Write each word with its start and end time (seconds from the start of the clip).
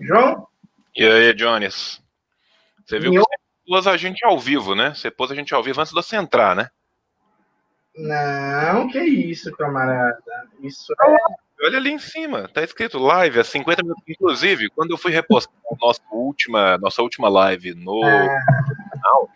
João? 0.00 0.46
E 0.96 1.04
aí, 1.04 1.32
Jones? 1.34 2.02
Você 2.84 2.98
viu 2.98 3.12
que 3.12 3.18
você 3.18 3.36
pôs 3.66 3.86
a 3.86 3.96
gente 3.96 4.24
ao 4.24 4.38
vivo, 4.38 4.74
né? 4.74 4.94
Você 4.94 5.10
pôs 5.10 5.30
a 5.30 5.34
gente 5.34 5.54
ao 5.54 5.62
vivo 5.62 5.80
antes 5.80 5.92
de 5.92 5.96
você 6.00 6.16
entrar, 6.16 6.56
né? 6.56 6.70
Não, 7.94 8.88
que 8.88 8.98
isso, 9.00 9.50
camarada. 9.52 10.16
Isso 10.60 10.92
é. 10.92 11.66
Olha 11.66 11.76
ali 11.78 11.90
em 11.90 11.98
cima, 11.98 12.48
tá 12.48 12.62
escrito 12.62 12.98
live, 12.98 13.40
a 13.40 13.44
50 13.44 13.82
minutos. 13.82 14.04
Inclusive, 14.06 14.70
quando 14.70 14.92
eu 14.92 14.96
fui 14.98 15.10
repostar 15.10 15.52
a 15.72 15.76
nossa 15.84 16.00
última, 16.12 16.78
nossa 16.78 17.02
última 17.02 17.28
live 17.28 17.74
no 17.74 18.04
É. 18.04 18.28
canal, 18.92 19.28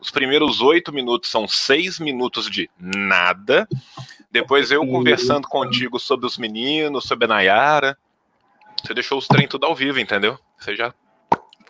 os 0.00 0.10
primeiros 0.10 0.60
oito 0.60 0.92
minutos 0.92 1.30
são 1.30 1.46
seis 1.46 2.00
minutos 2.00 2.50
de 2.50 2.68
nada. 2.76 3.68
Depois 4.32 4.72
eu 4.72 4.84
conversando 4.84 5.46
contigo 5.46 6.00
sobre 6.00 6.26
os 6.26 6.36
meninos, 6.36 7.04
sobre 7.04 7.26
a 7.26 7.28
Nayara. 7.28 7.96
Você 8.82 8.94
deixou 8.94 9.18
os 9.18 9.28
trem 9.28 9.46
tudo 9.46 9.66
ao 9.66 9.74
vivo, 9.74 10.00
entendeu? 10.00 10.38
Você 10.58 10.74
já. 10.74 10.92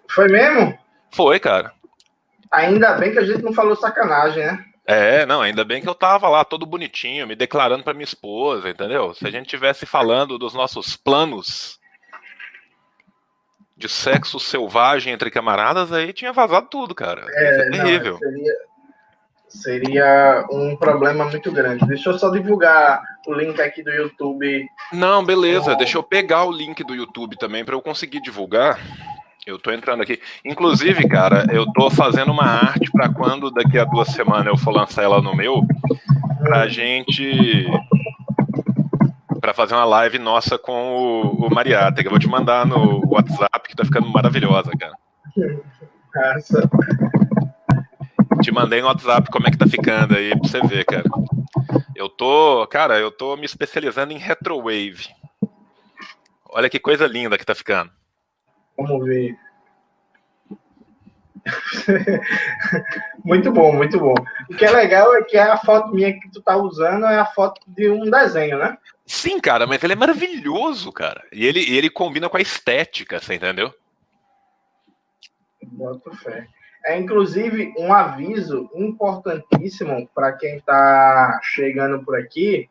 Foi 0.08 0.28
mesmo? 0.28 0.78
Foi, 1.10 1.38
cara. 1.38 1.72
Ainda 2.50 2.94
bem 2.94 3.12
que 3.12 3.18
a 3.18 3.24
gente 3.24 3.42
não 3.42 3.52
falou 3.52 3.76
sacanagem, 3.76 4.44
né? 4.44 4.64
É, 4.84 5.24
não, 5.26 5.40
ainda 5.40 5.64
bem 5.64 5.80
que 5.80 5.88
eu 5.88 5.94
tava 5.94 6.28
lá 6.28 6.44
todo 6.44 6.66
bonitinho, 6.66 7.26
me 7.26 7.36
declarando 7.36 7.84
pra 7.84 7.94
minha 7.94 8.04
esposa, 8.04 8.68
entendeu? 8.68 9.14
Se 9.14 9.26
a 9.26 9.30
gente 9.30 9.48
tivesse 9.48 9.86
falando 9.86 10.38
dos 10.38 10.52
nossos 10.54 10.96
planos 10.96 11.78
de 13.76 13.88
sexo 13.88 14.40
selvagem 14.40 15.12
entre 15.12 15.30
camaradas, 15.30 15.92
aí 15.92 16.12
tinha 16.12 16.32
vazado 16.32 16.66
tudo, 16.68 16.94
cara. 16.94 17.24
É, 17.28 17.64
não, 17.64 17.84
terrível. 17.84 18.18
seria, 18.18 18.54
seria 19.58 20.46
um 20.50 20.76
problema 20.76 21.24
muito 21.24 21.50
grande. 21.52 21.86
Deixa 21.86 22.10
eu 22.10 22.18
só 22.18 22.30
divulgar 22.30 23.02
o 23.26 23.34
link 23.34 23.60
aqui 23.60 23.82
do 23.82 23.90
YouTube. 23.90 24.66
Não, 24.92 25.24
beleza, 25.24 25.76
deixa 25.76 25.98
eu 25.98 26.02
pegar 26.02 26.44
o 26.44 26.52
link 26.52 26.82
do 26.84 26.94
YouTube 26.94 27.36
também 27.36 27.64
pra 27.64 27.74
eu 27.74 27.82
conseguir 27.82 28.20
divulgar. 28.20 28.78
Eu 29.46 29.58
tô 29.58 29.72
entrando 29.72 30.02
aqui. 30.02 30.20
Inclusive, 30.44 31.08
cara, 31.08 31.46
eu 31.52 31.66
tô 31.72 31.90
fazendo 31.90 32.30
uma 32.30 32.44
arte 32.44 32.90
pra 32.92 33.08
quando 33.08 33.50
daqui 33.50 33.78
a 33.78 33.84
duas 33.84 34.08
semanas 34.08 34.46
eu 34.46 34.56
for 34.56 34.70
lançar 34.70 35.02
ela 35.02 35.20
no 35.20 35.34
meu, 35.34 35.62
pra 36.44 36.68
gente 36.68 37.66
Pra 39.42 39.52
fazer 39.52 39.74
uma 39.74 39.84
live 39.84 40.20
nossa 40.20 40.56
com 40.56 40.72
o, 40.72 41.46
o 41.46 41.52
Mariata, 41.52 42.00
que 42.00 42.06
eu 42.06 42.12
vou 42.12 42.20
te 42.20 42.28
mandar 42.28 42.64
no 42.64 43.04
WhatsApp, 43.08 43.68
que 43.68 43.74
tá 43.74 43.84
ficando 43.84 44.08
maravilhosa, 44.08 44.70
cara. 44.78 44.94
Essa. 46.36 46.70
Te 48.42 48.50
mandei 48.50 48.80
no 48.80 48.88
WhatsApp 48.88 49.30
como 49.30 49.46
é 49.46 49.50
que 49.50 49.58
tá 49.58 49.66
ficando 49.66 50.16
aí 50.16 50.30
pra 50.30 50.48
você 50.48 50.60
ver, 50.66 50.84
cara. 50.84 51.04
Eu 51.94 52.08
tô, 52.08 52.66
cara, 52.66 52.98
eu 52.98 53.10
tô 53.10 53.36
me 53.36 53.44
especializando 53.44 54.12
em 54.12 54.18
retrowave. 54.18 55.08
Olha 56.48 56.68
que 56.68 56.78
coisa 56.78 57.06
linda 57.06 57.38
que 57.38 57.46
tá 57.46 57.54
ficando. 57.54 57.90
Vamos 58.76 59.06
ver. 59.06 59.36
muito 63.24 63.50
bom, 63.52 63.72
muito 63.72 63.98
bom. 63.98 64.14
O 64.50 64.56
que 64.56 64.64
é 64.64 64.70
legal 64.70 65.14
é 65.14 65.22
que 65.22 65.36
a 65.36 65.56
foto 65.56 65.94
minha 65.94 66.12
que 66.12 66.30
tu 66.30 66.42
tá 66.42 66.56
usando 66.56 67.06
é 67.06 67.18
a 67.18 67.26
foto 67.26 67.60
de 67.66 67.88
um 67.88 68.10
desenho, 68.10 68.58
né? 68.58 68.76
Sim, 69.06 69.40
cara, 69.40 69.66
mas 69.66 69.82
ele 69.82 69.92
é 69.92 69.96
maravilhoso, 69.96 70.92
cara. 70.92 71.24
E 71.32 71.44
ele, 71.46 71.60
ele 71.74 71.90
combina 71.90 72.28
com 72.28 72.36
a 72.36 72.40
estética, 72.40 73.20
você 73.20 73.34
entendeu? 73.34 73.74
Boto 75.62 76.14
fé. 76.16 76.46
É 76.84 76.98
inclusive 76.98 77.72
um 77.78 77.92
aviso 77.92 78.68
importantíssimo 78.74 80.08
para 80.14 80.32
quem 80.32 80.56
está 80.56 81.38
chegando 81.42 82.04
por 82.04 82.18
aqui. 82.18 82.68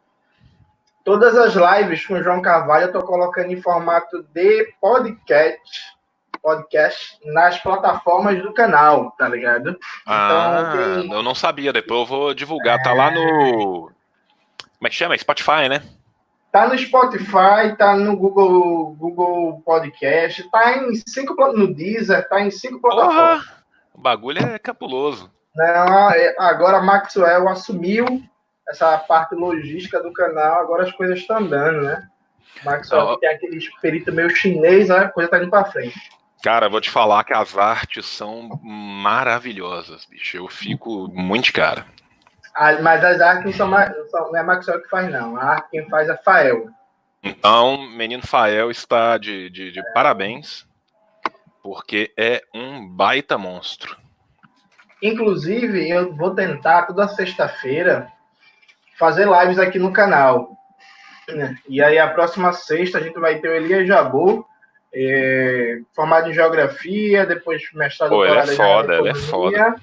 Todas 1.04 1.36
as 1.38 1.54
lives 1.56 2.06
com 2.06 2.16
o 2.16 2.24
João 2.24 2.42
Carvalho 2.42 2.86
eu 2.86 2.92
tô 2.92 3.02
colocando 3.02 3.52
em 3.52 3.62
formato 3.62 4.24
de 4.34 4.72
podcast, 4.80 5.62
podcast 6.42 7.18
nas 7.26 7.58
plataformas 7.60 8.42
do 8.42 8.54
canal, 8.54 9.12
tá 9.18 9.28
ligado? 9.28 9.78
Ah, 10.06 10.74
quem- 11.00 11.12
eu 11.12 11.24
não 11.24 11.34
sabia, 11.34 11.72
depois 11.74 12.02
eu 12.02 12.06
vou 12.06 12.34
divulgar. 12.34 12.82
Tá 12.84 12.94
lá 12.94 13.10
no. 13.10 13.92
Como 14.78 14.88
é 14.88 14.90
que 14.90 14.96
chama? 14.96 15.18
Spotify, 15.18 15.70
né? 15.70 15.82
Tá 16.52 16.68
no 16.68 16.78
Spotify, 16.78 17.76
tá 17.78 17.96
no 17.96 18.16
Google, 18.18 18.94
Google 18.96 19.62
Podcast, 19.66 20.44
tá 20.52 20.78
em 20.80 20.96
cinco 21.08 21.34
no 21.54 21.74
Deezer, 21.74 22.28
tá 22.28 22.42
em 22.42 22.52
cinco 22.52 22.82
plataformas. 22.82 23.61
O 24.02 24.04
bagulho 24.04 24.40
é 24.40 24.58
capuloso. 24.58 25.32
Não, 25.56 26.10
é- 26.10 26.36
agora 26.40 26.82
Maxwell 26.82 27.48
assumiu 27.48 28.04
essa 28.68 28.98
parte 28.98 29.36
logística 29.36 30.02
do 30.02 30.12
canal, 30.12 30.60
agora 30.60 30.86
as 30.86 30.92
coisas 30.92 31.20
estão 31.20 31.38
andando, 31.38 31.84
né? 31.84 32.08
Maxwell 32.66 33.02
Ó. 33.02 33.18
tem 33.18 33.30
aquele 33.30 33.58
espírito 33.58 34.12
meio 34.12 34.32
chinês, 34.32 34.90
né? 34.90 34.98
a 34.98 35.10
coisa 35.10 35.30
tá 35.30 35.38
indo 35.38 35.52
pra 35.52 35.66
frente. 35.66 35.94
Cara, 36.44 36.68
vou 36.68 36.82
te 36.82 36.90
falar 36.90 37.24
que 37.24 37.34
as 37.36 37.56
artes 37.56 38.08
são 38.08 38.50
maravilhosas, 38.64 40.04
bicho. 40.06 40.38
Eu 40.38 40.48
fico 40.48 41.08
muito 41.14 41.46
de 41.46 41.54
cara. 41.54 41.86
Ah, 42.56 42.82
mas 42.82 43.06
as 43.06 43.22
artes 43.22 43.56
não 43.56 43.78
são, 44.10 44.32
não 44.32 44.36
é 44.36 44.42
Maxwell 44.42 44.82
que 44.82 44.90
faz, 44.90 45.12
não. 45.12 45.38
A 45.38 45.44
arte 45.44 45.70
quem 45.70 45.88
faz 45.88 46.10
é 46.10 46.18
Fael. 46.18 46.70
Então, 47.22 47.88
menino 47.88 48.26
Fael 48.26 48.72
está 48.72 49.20
de, 49.20 49.48
de, 49.52 49.72
de 49.72 49.94
parabéns, 49.94 50.66
porque 51.64 52.12
é 52.18 52.44
um 52.54 52.88
baita 52.88 53.38
monstro. 53.38 53.98
Inclusive, 55.02 55.90
eu 55.90 56.14
vou 56.16 56.36
tentar 56.36 56.84
toda 56.84 57.08
sexta-feira 57.08 58.08
fazer 58.98 59.28
lives 59.28 59.58
aqui 59.58 59.80
no 59.80 59.92
canal. 59.92 60.52
né? 61.28 61.58
E 61.68 61.82
aí, 61.82 61.98
a 61.98 62.08
próxima 62.08 62.54
sexta, 62.54 63.00
a 63.00 63.02
gente 63.02 63.20
vai 63.20 63.40
ter 63.40 63.50
o 63.50 63.56
Elias 63.56 63.88
Jabu, 63.88 64.46
é, 64.94 65.80
formado 65.96 66.30
em 66.30 66.34
Geografia, 66.34 67.26
depois 67.26 67.64
mestrado 67.74 68.10
Pô, 68.10 68.26
ele 68.26 68.38
é 68.38 68.46
foda, 68.48 68.96
ele 68.96 69.10
é 69.10 69.12
Economia. 69.12 69.76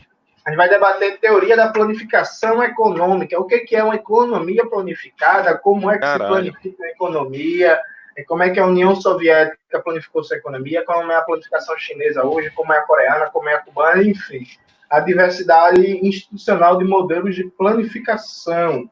A 0.45 0.51
gente 0.51 0.57
vai 0.57 0.69
debater 0.69 1.19
teoria 1.19 1.57
da 1.57 1.69
planificação 1.69 2.63
econômica. 2.63 3.39
O 3.39 3.45
que 3.45 3.61
que 3.61 3.77
é 3.77 3.85
uma 3.85 3.97
economia 3.97 4.65
planificada, 4.67 5.59
como 5.59 5.91
é 5.91 5.95
que 5.95 6.01
Caralho. 6.01 6.23
se 6.23 6.29
planifica 6.31 6.85
a 6.85 6.89
economia, 6.89 7.81
como 8.25 8.43
é 8.43 8.51
que 8.51 8.59
a 8.59 8.67
União 8.67 8.97
Soviética 8.97 9.81
planificou 9.83 10.25
sua 10.25 10.37
economia, 10.37 10.85
como 10.85 11.11
é 11.11 11.17
a 11.17 11.23
planificação 11.23 11.77
chinesa 11.79 12.25
hoje, 12.25 12.51
como 12.51 12.73
é 12.73 12.79
a 12.79 12.83
coreana, 12.83 13.31
como 13.31 13.49
é 13.49 13.55
a 13.55 13.61
cubana, 13.61 14.03
enfim. 14.03 14.47
A 14.91 15.01
diversidade 15.01 15.81
institucional 16.07 16.79
de 16.79 16.85
modelos 16.85 17.35
de 17.35 17.45
planificação. 17.45 18.89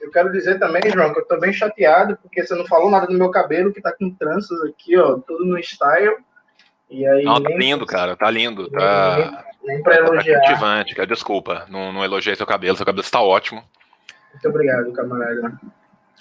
Eu 0.00 0.10
quero 0.10 0.32
dizer 0.32 0.58
também, 0.58 0.82
João, 0.92 1.12
que 1.12 1.20
eu 1.20 1.22
estou 1.22 1.38
bem 1.38 1.52
chateado, 1.52 2.18
porque 2.20 2.44
você 2.44 2.54
não 2.56 2.66
falou 2.66 2.90
nada 2.90 3.06
do 3.06 3.12
meu 3.16 3.30
cabelo, 3.30 3.72
que 3.72 3.78
está 3.78 3.92
com 3.92 4.10
tranças 4.10 4.60
aqui, 4.64 4.98
ó, 4.98 5.18
tudo 5.18 5.44
no 5.44 5.62
style. 5.62 6.16
E 6.90 7.06
aí, 7.06 7.24
Não, 7.24 7.40
tá 7.40 7.48
nem, 7.48 7.58
lindo, 7.58 7.86
cara, 7.86 8.16
tá 8.16 8.28
lindo. 8.28 8.68
Tá, 8.68 9.44
nem 9.62 9.82
para 9.82 9.96
tá 9.96 10.00
elogiar. 10.00 10.40
cativante, 10.40 10.94
cara. 10.94 11.06
Desculpa, 11.06 11.66
não, 11.70 11.92
não 11.92 12.04
elogiei 12.04 12.34
seu 12.34 12.44
cabelo, 12.44 12.76
seu 12.76 12.84
cabelo 12.84 13.02
está 13.02 13.22
ótimo. 13.22 13.62
Muito 14.32 14.48
obrigado, 14.48 14.92
camarada. 14.92 15.58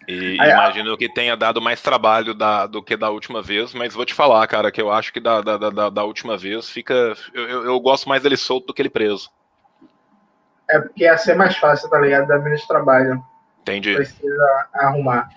E 0.08 0.38
Aí, 0.40 0.52
imagino 0.52 0.98
que 0.98 1.08
tenha 1.08 1.38
dado 1.38 1.62
mais 1.62 1.82
trabalho 1.82 2.34
da- 2.34 2.66
do 2.66 2.82
que 2.82 2.98
da 2.98 3.10
última 3.10 3.42
vez, 3.42 3.74
mas 3.74 3.94
vou 3.94 4.06
te 4.06 4.14
falar, 4.14 4.46
cara, 4.48 4.72
que 4.72 4.82
eu 4.82 4.92
acho 4.92 5.14
que 5.14 5.20
da, 5.20 5.42
da, 5.42 5.58
da, 5.58 5.90
da 5.90 6.04
última 6.04 6.38
vez 6.38 6.70
fica. 6.70 7.16
Eu, 7.34 7.66
eu, 7.66 7.80
gosto 7.80 8.10
mais 8.10 8.24
dele 8.24 8.38
solto 8.38 8.68
do 8.68 8.74
que 8.74 8.82
ele 8.82 8.90
preso. 8.90 9.30
É 10.70 10.80
porque 10.80 11.04
ia 11.04 11.18
ser 11.18 11.36
mais 11.36 11.56
fácil, 11.58 11.90
tá 11.90 12.00
ligado? 12.00 12.28
Dar 12.28 12.40
menos 12.40 12.66
trabalho. 12.66 13.22
Entendi. 13.62 13.94
Precisa 13.94 14.68
arrumar. 14.74 15.30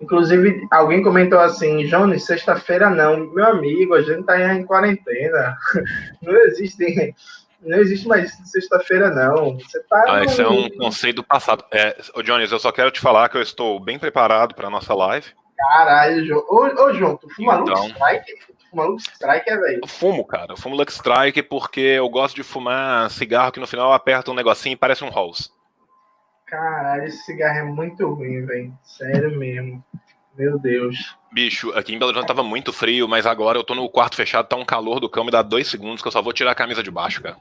Inclusive, 0.00 0.66
alguém 0.70 1.02
comentou 1.02 1.38
assim, 1.38 1.86
Jones, 1.86 2.24
sexta-feira 2.24 2.90
não. 2.90 3.32
Meu 3.32 3.46
amigo, 3.46 3.94
a 3.94 4.02
gente 4.02 4.24
tá 4.24 4.54
em 4.54 4.64
quarentena. 4.64 5.56
Não 6.20 6.34
existe, 6.38 7.14
não 7.62 7.78
existe 7.78 8.06
mais 8.08 8.32
sexta-feira, 8.44 9.10
não. 9.10 9.58
Você 9.58 9.80
tá. 9.84 10.04
Ah, 10.08 10.24
isso 10.24 10.42
é 10.42 10.48
um 10.48 10.68
conceito 10.70 11.16
do 11.16 11.24
passado. 11.24 11.64
É, 11.70 11.96
ô 12.14 12.22
Jones, 12.22 12.50
eu 12.50 12.58
só 12.58 12.72
quero 12.72 12.90
te 12.90 13.00
falar 13.00 13.28
que 13.28 13.36
eu 13.36 13.42
estou 13.42 13.78
bem 13.78 13.98
preparado 13.98 14.54
para 14.54 14.68
nossa 14.70 14.94
live. 14.94 15.32
Caralho, 15.56 16.26
João. 16.26 16.44
Ô, 16.48 16.82
ô, 16.84 16.92
João, 16.92 17.16
tu 17.16 17.28
fuma 17.30 17.54
Então. 17.54 17.74
Lux 17.74 17.86
Strike? 17.92 18.32
Tu 18.46 18.70
fuma 18.70 18.84
Lux 18.84 19.02
Strike, 19.04 19.50
é, 19.50 19.56
velho? 19.56 19.80
Eu 19.82 19.88
fumo, 19.88 20.24
cara. 20.26 20.52
Eu 20.52 20.56
fumo 20.56 20.74
Lux 20.74 20.94
Strike 20.94 21.42
porque 21.44 21.80
eu 21.80 22.08
gosto 22.08 22.34
de 22.34 22.42
fumar 22.42 23.08
cigarro 23.10 23.52
que 23.52 23.60
no 23.60 23.66
final 23.66 23.92
aperta 23.92 24.30
um 24.30 24.34
negocinho 24.34 24.72
e 24.72 24.76
parece 24.76 25.04
um 25.04 25.10
Halls. 25.10 25.50
Caralho, 26.46 27.04
esse 27.04 27.24
cigarro 27.24 27.58
é 27.58 27.62
muito 27.62 28.06
ruim, 28.12 28.44
velho. 28.44 28.72
Sério 28.82 29.38
mesmo. 29.38 29.82
Meu 30.36 30.58
Deus. 30.58 31.16
Bicho, 31.30 31.70
aqui 31.72 31.94
em 31.94 31.98
Belo 31.98 32.10
Horizonte 32.10 32.28
tava 32.28 32.42
muito 32.42 32.72
frio, 32.72 33.06
mas 33.06 33.26
agora 33.26 33.58
eu 33.58 33.64
tô 33.64 33.74
no 33.74 33.88
quarto 33.88 34.16
fechado, 34.16 34.48
tá 34.48 34.56
um 34.56 34.64
calor 34.64 34.98
do 34.98 35.08
cão, 35.08 35.24
me 35.24 35.30
dá 35.30 35.42
dois 35.42 35.68
segundos 35.68 36.00
que 36.00 36.08
eu 36.08 36.12
só 36.12 36.22
vou 36.22 36.32
tirar 36.32 36.52
a 36.52 36.54
camisa 36.54 36.82
de 36.82 36.90
baixo, 36.90 37.22
cara. 37.22 37.36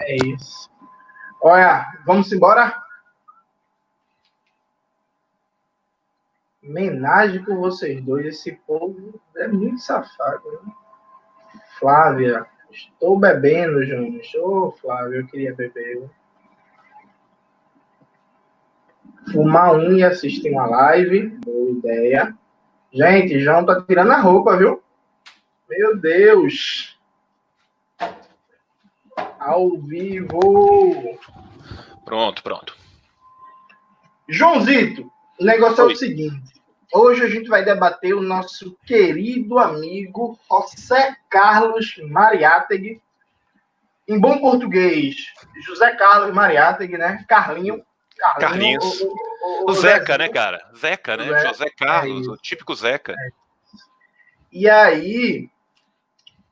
É 0.00 0.16
isso. 0.16 0.70
Olha, 1.42 1.86
vamos 2.04 2.32
embora? 2.32 2.82
Homenagem 6.62 7.42
com 7.44 7.56
vocês 7.56 8.02
dois. 8.02 8.26
Esse 8.26 8.52
povo 8.66 9.20
é 9.36 9.48
muito 9.48 9.80
safado. 9.80 10.50
Né? 10.50 10.72
Flávia, 11.78 12.46
estou 12.70 13.18
bebendo, 13.18 13.86
Jones. 13.86 14.34
Ô, 14.34 14.72
Flávia, 14.72 15.18
eu 15.18 15.26
queria 15.26 15.54
beber. 15.54 15.98
viu? 15.98 16.10
Fumar 19.32 19.74
um 19.74 19.96
e 19.96 20.02
assistir 20.02 20.50
uma 20.50 20.66
live. 20.66 21.28
Boa 21.44 21.70
ideia. 21.70 22.36
Gente, 22.92 23.40
João 23.40 23.64
tá 23.64 23.82
tirando 23.82 24.12
a 24.12 24.20
roupa, 24.20 24.56
viu? 24.56 24.82
Meu 25.68 25.96
Deus! 25.96 26.98
Ao 29.38 29.76
vivo! 29.78 31.18
Pronto, 32.04 32.42
pronto. 32.42 32.76
Joãozito, 34.28 35.10
o 35.38 35.44
negócio 35.44 35.84
Oi. 35.84 35.90
é 35.90 35.94
o 35.94 35.96
seguinte. 35.96 36.58
Hoje 36.92 37.22
a 37.22 37.28
gente 37.28 37.48
vai 37.48 37.64
debater 37.64 38.14
o 38.14 38.22
nosso 38.22 38.74
querido 38.86 39.58
amigo 39.58 40.38
José 40.50 41.16
Carlos 41.28 41.96
Mariátegui. 42.08 43.00
Em 44.08 44.18
bom 44.18 44.38
português, 44.38 45.16
José 45.60 45.94
Carlos 45.96 46.34
Mariátegui, 46.34 46.96
né? 46.96 47.24
Carlinho. 47.28 47.84
Carlinho 48.18 48.80
Carlinhos. 48.80 49.00
O, 49.00 49.06
o, 49.06 49.64
o, 49.66 49.70
o 49.70 49.72
Zeca, 49.74 50.18
né, 50.18 50.28
cara? 50.28 50.60
Zeca, 50.76 51.16
né? 51.16 51.46
José 51.46 51.70
Carlos, 51.76 52.26
é 52.26 52.30
o 52.30 52.36
típico 52.36 52.74
Zeca. 52.74 53.12
É. 53.12 53.30
E 54.52 54.68
aí, 54.68 55.48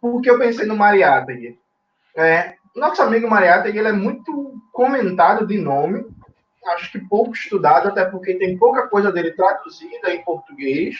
por 0.00 0.20
que 0.20 0.30
eu 0.30 0.38
pensei 0.38 0.66
no 0.66 0.76
Mariátegui? 0.76 1.58
É, 2.14 2.54
nosso 2.74 3.02
amigo 3.02 3.28
Mariátegui, 3.28 3.78
ele 3.78 3.88
é 3.88 3.92
muito 3.92 4.54
comentado 4.72 5.46
de 5.46 5.58
nome, 5.58 6.06
acho 6.68 6.92
que 6.92 6.98
pouco 6.98 7.32
estudado, 7.32 7.88
até 7.88 8.04
porque 8.04 8.34
tem 8.34 8.56
pouca 8.56 8.86
coisa 8.88 9.10
dele 9.10 9.32
traduzida 9.32 10.12
em 10.12 10.22
português. 10.22 10.96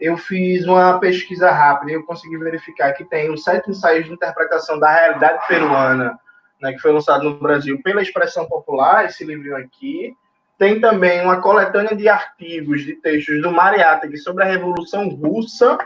Eu 0.00 0.16
fiz 0.16 0.64
uma 0.64 0.98
pesquisa 1.00 1.50
rápida 1.50 1.90
e 1.90 1.94
eu 1.94 2.04
consegui 2.04 2.36
verificar 2.38 2.92
que 2.92 3.04
tem 3.04 3.30
os 3.30 3.42
sete 3.42 3.70
ensaios 3.70 4.06
de 4.06 4.12
interpretação 4.12 4.78
da 4.78 4.90
realidade 4.90 5.46
peruana, 5.48 6.18
né, 6.60 6.72
que 6.72 6.80
foi 6.80 6.92
lançado 6.92 7.24
no 7.24 7.38
Brasil 7.38 7.80
pela 7.82 8.02
Expressão 8.02 8.46
Popular, 8.46 9.06
esse 9.06 9.24
livrinho 9.24 9.56
aqui. 9.56 10.14
Tem 10.58 10.80
também 10.80 11.22
uma 11.22 11.40
coletânea 11.40 11.94
de 11.94 12.08
artigos, 12.08 12.82
de 12.82 12.94
textos 12.94 13.40
do 13.40 13.50
Mariátegui 13.50 14.18
sobre 14.18 14.42
a 14.42 14.46
Revolução 14.46 15.08
Russa 15.08 15.78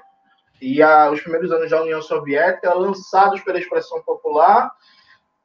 e 0.61 0.83
a, 0.83 1.11
os 1.11 1.21
primeiros 1.21 1.53
anos 1.53 1.71
da 1.71 1.83
União 1.83 2.01
Soviética, 2.01 2.73
lançados 2.73 3.41
pela 3.43 3.59
Expressão 3.59 4.01
Popular. 4.03 4.71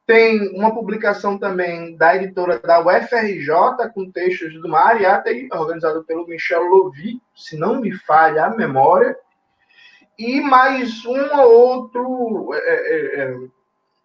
Tem 0.06 0.56
uma 0.56 0.72
publicação 0.72 1.36
também 1.36 1.94
da 1.94 2.16
editora 2.16 2.58
da 2.58 2.80
UFRJ, 2.80 3.90
com 3.92 4.10
textos 4.10 4.54
do 4.54 4.66
Mariátegui, 4.66 5.48
organizado 5.52 6.02
pelo 6.04 6.26
Michel 6.26 6.62
Lovi, 6.62 7.20
se 7.36 7.58
não 7.58 7.78
me 7.78 7.92
falha 7.92 8.46
a 8.46 8.56
memória, 8.56 9.14
e 10.18 10.40
mais 10.40 11.04
um 11.04 11.38
ou 11.38 11.52
outro, 11.52 12.54
é, 12.54 12.58
é, 12.58 13.20
é 13.20 13.36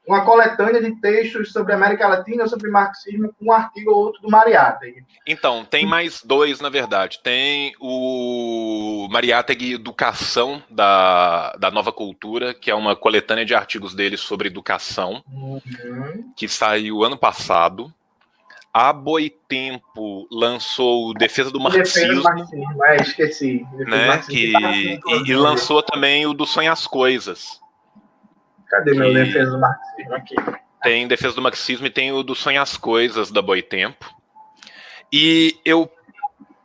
uma 0.06 0.26
coletânea 0.26 0.82
de 0.82 1.00
textos 1.00 1.52
sobre 1.54 1.74
América 1.74 2.08
Latina, 2.08 2.48
sobre 2.48 2.70
marxismo, 2.70 3.34
com 3.40 3.46
um 3.46 3.52
artigo 3.52 3.92
ou 3.92 3.98
outro 3.98 4.22
do 4.22 4.30
Mariátegui. 4.30 5.06
Então, 5.26 5.64
tem 5.64 5.86
mais 5.86 6.22
dois, 6.24 6.60
na 6.60 6.70
verdade. 6.70 7.20
Tem 7.24 7.74
o 7.80 9.08
Mariátegui 9.10 9.74
Educação 9.74 10.62
da, 10.70 11.54
da 11.54 11.72
Nova 11.72 11.92
Cultura, 11.92 12.54
que 12.54 12.70
é 12.70 12.76
uma 12.76 12.96
coletânea 12.96 13.46
de 13.46 13.56
artigos 13.56 13.96
dele 13.96 14.18
sobre 14.18 14.48
educação, 14.48 15.24
uhum. 15.32 16.32
que 16.36 16.50
saiu 16.50 17.04
ano 17.04 17.18
passado. 17.18 17.94
A 18.74 18.92
Boitempo 18.92 20.28
lançou 20.32 21.14
Defesa 21.14 21.52
do 21.52 21.60
Marxismo. 21.60 21.84
Defesa 21.84 22.16
do 22.16 22.24
Marxismo, 22.24 22.86
é, 22.86 22.96
esqueci. 22.98 23.66
né, 23.72 24.18
que, 24.28 24.52
e, 24.52 25.00
e 25.28 25.36
lançou 25.36 25.82
também 25.84 26.26
o 26.26 26.34
do 26.34 26.46
Sonho 26.46 26.72
as 26.72 26.88
Coisas 26.88 27.63
Cadê 28.74 28.96
meu 28.96 29.14
defesa 29.14 29.52
do 29.52 29.60
marxismo 29.60 30.16
aqui? 30.16 30.36
Tem 30.82 31.08
defesa 31.08 31.36
do 31.36 31.42
marxismo 31.44 31.86
e 31.86 31.92
tem 31.92 32.12
o 32.12 32.24
do 32.24 32.34
Sonhar 32.34 32.64
as 32.64 32.76
Coisas 32.76 33.30
da 33.30 33.40
Boitempo. 33.40 34.12
E 35.12 35.60
eu 35.64 35.88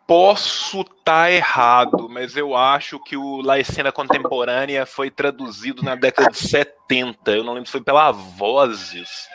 posso 0.06 0.81
estar 0.81 0.94
tá 1.05 1.31
errado, 1.31 2.08
mas 2.08 2.34
eu 2.34 2.56
acho 2.56 2.99
que 2.99 3.14
o 3.14 3.43
La 3.43 3.58
Escena 3.58 3.93
Contemporânea 3.93 4.87
foi 4.87 5.10
traduzido 5.10 5.82
na 5.82 5.94
década 5.94 6.31
de 6.31 6.38
70. 6.38 7.31
Eu 7.31 7.44
não 7.44 7.52
lembro 7.52 7.66
se 7.66 7.72
foi 7.72 7.82
pela 7.82 8.10
Vozes, 8.10 9.28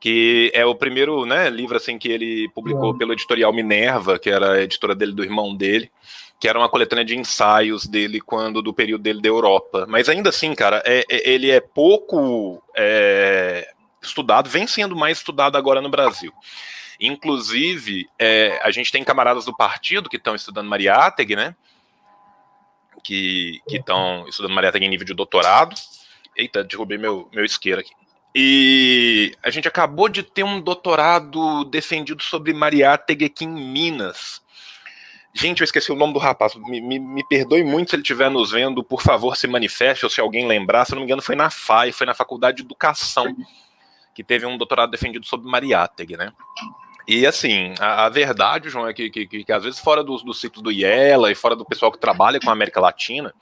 que 0.00 0.52
é 0.54 0.64
o 0.64 0.76
primeiro 0.76 1.26
né, 1.26 1.50
livro 1.50 1.76
assim 1.76 1.98
que 1.98 2.08
ele 2.08 2.48
publicou 2.54 2.96
pelo 2.96 3.12
editorial 3.12 3.52
Minerva, 3.52 4.20
que 4.20 4.30
era 4.30 4.52
a 4.52 4.62
editora 4.62 4.94
dele 4.94 5.12
do 5.12 5.24
irmão 5.24 5.52
dele 5.52 5.90
que 6.38 6.48
era 6.48 6.58
uma 6.58 6.68
coletânea 6.68 7.04
de 7.04 7.16
ensaios 7.16 7.86
dele 7.86 8.20
quando 8.20 8.60
do 8.60 8.74
período 8.74 9.02
dele 9.02 9.20
da 9.20 9.28
Europa. 9.28 9.86
Mas 9.88 10.08
ainda 10.08 10.28
assim, 10.28 10.54
cara, 10.54 10.82
é, 10.84 11.04
é, 11.08 11.30
ele 11.30 11.50
é 11.50 11.60
pouco 11.60 12.62
é, 12.76 13.72
estudado, 14.02 14.50
vem 14.50 14.66
sendo 14.66 14.94
mais 14.94 15.18
estudado 15.18 15.56
agora 15.56 15.80
no 15.80 15.88
Brasil. 15.88 16.32
Inclusive, 17.00 18.08
é, 18.18 18.60
a 18.62 18.70
gente 18.70 18.92
tem 18.92 19.04
camaradas 19.04 19.44
do 19.44 19.56
partido 19.56 20.08
que 20.08 20.16
estão 20.16 20.34
estudando 20.34 20.68
Mariátegui, 20.68 21.36
né? 21.36 21.54
Que 23.02 23.60
estão 23.68 24.26
estudando 24.28 24.54
Mariátegui 24.54 24.86
em 24.86 24.90
nível 24.90 25.06
de 25.06 25.14
doutorado. 25.14 25.74
Eita, 26.36 26.64
derrubei 26.64 26.98
meu, 26.98 27.28
meu 27.32 27.44
isqueiro 27.44 27.80
aqui. 27.80 27.92
E 28.34 29.34
a 29.42 29.48
gente 29.48 29.66
acabou 29.66 30.08
de 30.10 30.22
ter 30.22 30.42
um 30.42 30.60
doutorado 30.60 31.64
defendido 31.64 32.22
sobre 32.22 32.52
Mariátegui 32.52 33.24
aqui 33.24 33.44
em 33.44 33.48
Minas. 33.48 34.42
Gente, 35.38 35.60
eu 35.60 35.66
esqueci 35.66 35.92
o 35.92 35.94
nome 35.94 36.14
do 36.14 36.18
rapaz. 36.18 36.54
Me, 36.54 36.80
me, 36.80 36.98
me 36.98 37.22
perdoe 37.28 37.62
muito 37.62 37.90
se 37.90 37.96
ele 37.96 38.02
estiver 38.02 38.30
nos 38.30 38.52
vendo. 38.52 38.82
Por 38.82 39.02
favor, 39.02 39.36
se 39.36 39.46
manifeste, 39.46 40.06
ou 40.06 40.10
se 40.10 40.18
alguém 40.18 40.46
lembrar. 40.46 40.86
Se 40.86 40.92
não 40.92 41.00
me 41.00 41.04
engano, 41.04 41.20
foi 41.20 41.36
na 41.36 41.50
FAI, 41.50 41.92
foi 41.92 42.06
na 42.06 42.14
Faculdade 42.14 42.56
de 42.56 42.62
Educação, 42.62 43.36
que 44.14 44.24
teve 44.24 44.46
um 44.46 44.56
doutorado 44.56 44.90
defendido 44.90 45.26
sobre 45.26 45.46
Mariátegui, 45.46 46.16
né? 46.16 46.32
E 47.06 47.26
assim, 47.26 47.74
a, 47.78 48.06
a, 48.06 48.08
verdade, 48.08 48.70
João, 48.70 48.88
é 48.88 48.94
que, 48.94 49.10
que, 49.10 49.26
que, 49.26 49.44
que 49.44 49.52
às 49.52 49.62
vezes 49.62 49.78
fora 49.78 50.02
do, 50.02 50.16
do 50.16 50.32
ciclo 50.32 50.62
do 50.62 50.72
IELA 50.72 51.30
e 51.30 51.34
fora 51.34 51.54
do 51.54 51.66
pessoal 51.66 51.92
que 51.92 51.98
trabalha 51.98 52.40
com 52.40 52.48
a 52.48 52.52
América 52.54 52.80
Latina, 52.80 53.32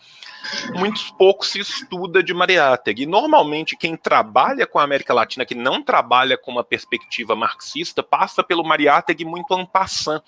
muito 0.74 1.00
pouco 1.16 1.46
se 1.46 1.60
estuda 1.60 2.22
de 2.24 2.34
Mariátegui. 2.34 3.06
Normalmente 3.06 3.76
quem 3.76 3.96
trabalha 3.96 4.66
com 4.66 4.80
a 4.80 4.82
América 4.82 5.14
Latina, 5.14 5.46
que 5.46 5.54
não 5.54 5.80
trabalha 5.80 6.36
com 6.36 6.50
uma 6.50 6.64
perspectiva 6.64 7.36
marxista, 7.36 8.02
passa 8.02 8.42
pelo 8.42 8.64
Mariátegui 8.64 9.24
muito 9.24 9.54
en 9.54 9.64
passant 9.64 10.22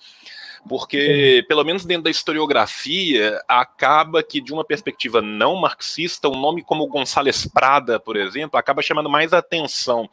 porque, 0.67 1.45
pelo 1.47 1.63
menos 1.63 1.85
dentro 1.85 2.03
da 2.03 2.09
historiografia, 2.09 3.41
acaba 3.47 4.21
que, 4.21 4.41
de 4.41 4.53
uma 4.53 4.63
perspectiva 4.63 5.21
não 5.21 5.55
marxista, 5.55 6.27
um 6.27 6.39
nome 6.39 6.63
como 6.63 6.87
Gonçalves 6.87 7.47
Prada, 7.47 7.99
por 7.99 8.15
exemplo, 8.15 8.59
acaba 8.59 8.81
chamando 8.81 9.09
mais 9.09 9.33
atenção 9.33 10.09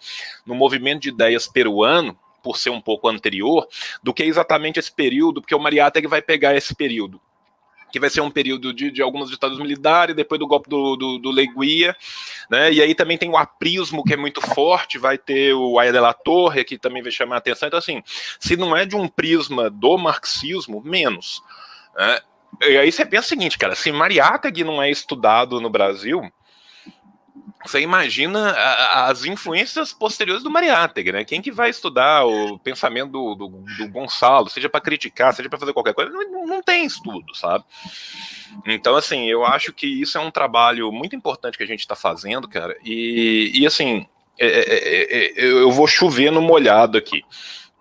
no 0.47 0.55
movimento 0.55 1.03
de 1.03 1.09
ideias 1.11 1.47
peruano, 1.47 2.17
por 2.43 2.59
ser 2.59 2.71
um 2.71 2.81
pouco 2.81 3.09
anterior, 3.09 3.67
do 4.03 4.13
que 4.13 4.23
exatamente 4.23 4.79
esse 4.79 4.93
período, 4.93 5.41
porque 5.41 5.55
o 5.55 5.59
Mariátegui 5.59 6.07
vai 6.07 6.21
pegar 6.21 6.55
esse 6.55 6.75
período 6.75 7.21
que 7.95 8.01
vai 8.01 8.11
ser 8.11 8.23
um 8.23 8.31
período 8.31 8.75
de, 8.75 8.91
de 8.91 9.01
algumas 9.01 9.31
ditaduras 9.31 9.63
militares, 9.63 10.17
depois 10.17 10.37
do 10.37 10.49
golpe 10.49 10.69
do, 10.69 10.97
do, 10.97 11.17
do 11.17 11.31
Leguia, 11.31 11.97
né? 12.51 12.73
E 12.73 12.83
aí 12.83 12.93
também 12.93 13.17
tem 13.17 13.31
o 13.31 13.37
aprismo, 13.37 14.03
que 14.03 14.13
é 14.13 14.17
muito 14.17 14.41
forte, 14.41 14.99
vai 14.99 15.17
ter 15.17 15.55
o 15.55 15.79
Aya 15.79 15.93
de 15.93 16.01
la 16.01 16.13
Torre, 16.13 16.65
que 16.65 16.77
também 16.77 17.05
vai 17.05 17.13
chamar 17.13 17.37
a 17.37 17.39
atenção. 17.39 17.69
Então, 17.69 17.79
assim, 17.79 18.03
se 18.41 18.57
não 18.57 18.77
é 18.77 18.85
de 18.85 18.97
um 18.97 19.07
prisma 19.07 19.71
do 19.71 19.97
marxismo, 19.97 20.83
menos. 20.85 21.41
Né? 21.97 22.19
E 22.63 22.79
aí 22.79 22.91
você 22.91 23.07
pensa 23.07 23.27
o 23.27 23.29
seguinte, 23.29 23.57
cara, 23.57 23.77
se 23.77 23.93
Mariátegui 23.93 24.65
não 24.65 24.83
é 24.83 24.91
estudado 24.91 25.61
no 25.61 25.71
Brasil, 25.71 26.21
você 27.65 27.81
imagina 27.81 28.53
as 29.09 29.25
influências 29.25 29.93
posteriores 29.93 30.43
do 30.43 30.51
Mariátegui, 30.51 31.13
né? 31.13 31.25
Quem 31.25 31.41
que 31.41 31.51
vai 31.51 31.71
estudar 31.71 32.25
o 32.27 32.59
pensamento 32.59 33.11
do, 33.11 33.35
do, 33.35 33.49
do 33.49 33.89
Gonçalo, 33.89 34.51
seja 34.51 34.69
para 34.69 34.81
criticar, 34.81 35.33
seja 35.35 35.49
para 35.49 35.59
fazer 35.59 35.73
qualquer 35.73 35.95
coisa, 35.95 36.11
não, 36.11 36.47
não, 36.47 36.63
tem 36.63 36.85
estudo, 36.85 37.35
sabe? 37.35 37.65
Então, 38.67 38.95
assim, 38.95 39.27
eu 39.27 39.45
acho 39.45 39.73
que 39.73 39.87
isso 39.87 40.17
é 40.19 40.21
um 40.21 40.31
trabalho 40.31 40.93
muito 40.93 41.17
importante 41.17 41.57
que 41.57 41.65
a 41.65 41.67
gente 41.67 41.81
está 41.81 41.97
fazendo, 41.97 42.47
cara. 42.47 42.77
E, 42.85 43.51
e 43.55 43.67
assim, 43.67 44.07
é, 44.39 44.47
é, 44.47 44.63
é, 44.63 45.41
é 45.41 45.45
eu 45.45 45.71
vou 45.71 45.87
chover 45.87 46.31
no 46.31 46.43
molhado 46.43 46.99
aqui. 46.99 47.25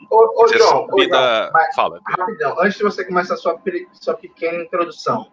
Ô, 0.09 0.43
ô 0.43 0.47
João, 0.47 0.87
ô, 0.91 1.03
João 1.03 1.51
Fala. 1.75 1.99
Rapidão, 2.05 2.55
antes 2.59 2.77
de 2.77 2.83
você 2.83 3.05
começar 3.05 3.35
a 3.35 3.37
sua, 3.37 3.61
sua 3.93 4.13
pequena 4.15 4.63
introdução, 4.63 5.21
o 5.21 5.29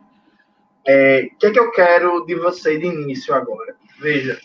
é, 0.86 1.28
que 1.38 1.46
é 1.46 1.50
que 1.50 1.58
eu 1.58 1.70
quero 1.70 2.24
de 2.26 2.34
você 2.34 2.78
de 2.78 2.86
início 2.86 3.34
agora? 3.34 3.79
Veja, 4.00 4.40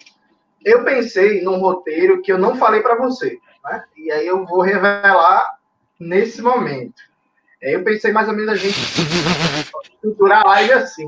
eu 0.63 0.83
pensei 0.83 1.41
num 1.41 1.57
roteiro 1.57 2.21
que 2.21 2.31
eu 2.31 2.37
não 2.37 2.55
falei 2.57 2.81
para 2.81 2.95
você, 2.95 3.39
né? 3.63 3.83
E 3.95 4.11
aí 4.11 4.27
eu 4.27 4.45
vou 4.45 4.61
revelar 4.61 5.47
nesse 5.99 6.41
momento. 6.41 7.01
Eu 7.61 7.83
pensei 7.83 8.11
mais 8.11 8.27
ou 8.27 8.35
menos 8.35 8.51
a 8.51 8.55
gente 8.55 8.77
estruturar 9.83 10.41
a 10.41 10.49
live 10.49 10.73
assim. 10.73 11.07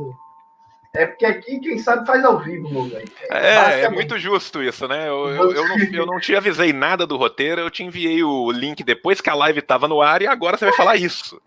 É 0.95 1.05
porque 1.05 1.25
aqui, 1.25 1.59
quem 1.59 1.77
sabe, 1.77 2.07
faz 2.07 2.23
ao 2.25 2.39
vivo, 2.39 2.69
meu 2.69 2.85
velho. 2.85 3.07
É, 3.29 3.81
é 3.81 3.89
muito 3.89 4.17
justo 4.17 4.63
isso, 4.63 4.87
né? 4.87 5.07
Eu, 5.07 5.27
eu, 5.29 5.51
eu, 5.51 5.67
não, 5.67 5.77
eu 5.77 6.05
não 6.07 6.19
te 6.19 6.35
avisei 6.35 6.73
nada 6.73 7.05
do 7.05 7.17
roteiro, 7.17 7.61
eu 7.61 7.69
te 7.69 7.83
enviei 7.83 8.23
o 8.23 8.51
link 8.51 8.83
depois 8.83 9.21
que 9.21 9.29
a 9.29 9.35
live 9.35 9.59
estava 9.59 9.87
no 9.87 10.01
ar 10.01 10.21
e 10.21 10.27
agora 10.27 10.57
você 10.57 10.65
vai 10.65 10.73
falar 10.73 10.95
isso. 10.95 11.39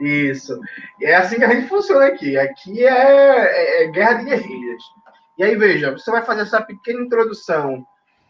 Isso. 0.00 0.58
É 1.00 1.14
assim 1.14 1.36
que 1.36 1.44
a 1.44 1.50
gente 1.50 1.68
funciona 1.68 2.06
aqui. 2.06 2.36
Aqui 2.36 2.84
é, 2.84 2.90
é, 2.90 3.84
é 3.84 3.86
guerra 3.88 4.14
de 4.14 4.24
guerrilhas. 4.24 4.82
E 5.38 5.44
aí, 5.44 5.56
veja, 5.56 5.92
você 5.92 6.10
vai 6.10 6.24
fazer 6.24 6.42
essa 6.42 6.60
pequena 6.60 7.02
introdução, 7.02 7.84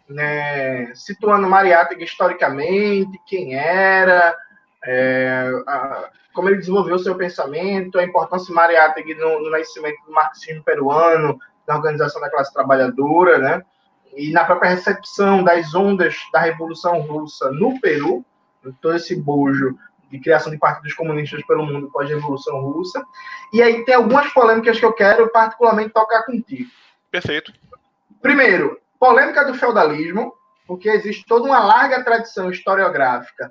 né, 0.09 0.93
situando 0.95 1.49
Mariátegui 1.49 2.05
historicamente, 2.05 3.19
quem 3.27 3.55
era, 3.55 4.37
é, 4.85 5.51
a, 5.67 6.11
como 6.33 6.49
ele 6.49 6.59
desenvolveu 6.59 6.99
seu 6.99 7.15
pensamento, 7.17 7.99
a 7.99 8.05
importância 8.05 8.47
de 8.47 8.53
Mariátegui 8.53 9.15
no, 9.15 9.43
no 9.43 9.51
nascimento 9.51 10.05
do 10.07 10.13
marxismo 10.13 10.63
peruano, 10.63 11.39
na 11.67 11.77
organização 11.77 12.21
da 12.21 12.31
classe 12.31 12.53
trabalhadora, 12.53 13.39
né? 13.39 13.63
E 14.17 14.33
na 14.33 14.45
própria 14.45 14.71
recepção 14.71 15.45
das 15.45 15.75
ondas 15.75 16.17
da 16.33 16.41
Revolução 16.41 17.01
Russa 17.01 17.51
no 17.53 17.81
Peru, 17.81 18.25
todo 18.81 18.97
esse 18.97 19.15
bojo 19.15 19.77
de 20.11 20.19
criação 20.19 20.51
de 20.51 20.59
partidos 20.59 20.93
comunistas 20.95 21.45
pelo 21.47 21.65
mundo 21.65 21.91
pós-revolução 21.91 22.61
russa. 22.61 23.03
E 23.53 23.63
aí 23.63 23.85
tem 23.85 23.95
algumas 23.95 24.33
polêmicas 24.33 24.79
que 24.79 24.85
eu 24.85 24.93
quero 24.93 25.31
particularmente 25.31 25.91
tocar 25.91 26.25
contigo. 26.25 26.69
Perfeito. 27.11 27.53
Primeiro, 28.23 28.81
polêmica 28.99 29.45
do 29.45 29.55
feudalismo, 29.55 30.33
porque 30.67 30.89
existe 30.89 31.25
toda 31.27 31.47
uma 31.47 31.59
larga 31.59 32.05
tradição 32.05 32.51
historiográfica 32.51 33.51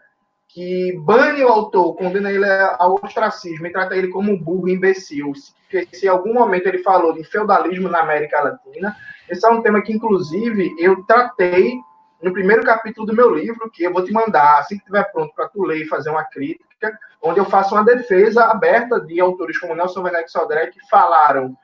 que 0.50 0.98
bane 1.06 1.44
o 1.44 1.48
autor, 1.48 1.96
condena 1.96 2.32
ele 2.32 2.46
ao 2.80 3.00
ostracismo 3.04 3.68
e 3.68 3.72
trata 3.72 3.96
ele 3.96 4.08
como 4.08 4.32
um 4.32 4.38
burro 4.38 4.68
imbecil, 4.68 5.32
que 5.70 5.88
se 5.96 6.08
em 6.08 6.10
algum 6.10 6.34
momento 6.34 6.66
ele 6.66 6.80
falou 6.80 7.14
de 7.14 7.24
feudalismo 7.24 7.88
na 7.88 8.00
América 8.00 8.42
Latina. 8.42 8.96
Esse 9.30 9.46
é 9.46 9.50
um 9.50 9.62
tema 9.62 9.82
que, 9.84 9.94
inclusive, 9.94 10.76
eu 10.80 11.04
tratei 11.04 11.78
no 12.22 12.34
primeiro 12.34 12.64
capítulo 12.64 13.06
do 13.06 13.16
meu 13.16 13.30
livro, 13.30 13.70
que 13.70 13.84
eu 13.84 13.94
vou 13.94 14.04
te 14.04 14.12
mandar, 14.12 14.58
assim 14.58 14.76
que 14.76 14.82
estiver 14.82 15.04
pronto 15.12 15.34
para 15.36 15.48
tu 15.50 15.64
ler 15.64 15.84
e 15.84 15.88
fazer 15.88 16.10
uma 16.10 16.24
crítica, 16.24 16.98
onde 17.22 17.40
eu 17.40 17.46
faço 17.46 17.76
uma 17.76 17.86
defesa 17.86 18.46
aberta 18.46 19.00
de 19.00 19.20
autores 19.22 19.58
como 19.60 19.76
Nelson 19.76 20.02
Werneck 20.02 20.32
Sodré, 20.32 20.68
que 20.68 20.80
falaram 20.90 21.56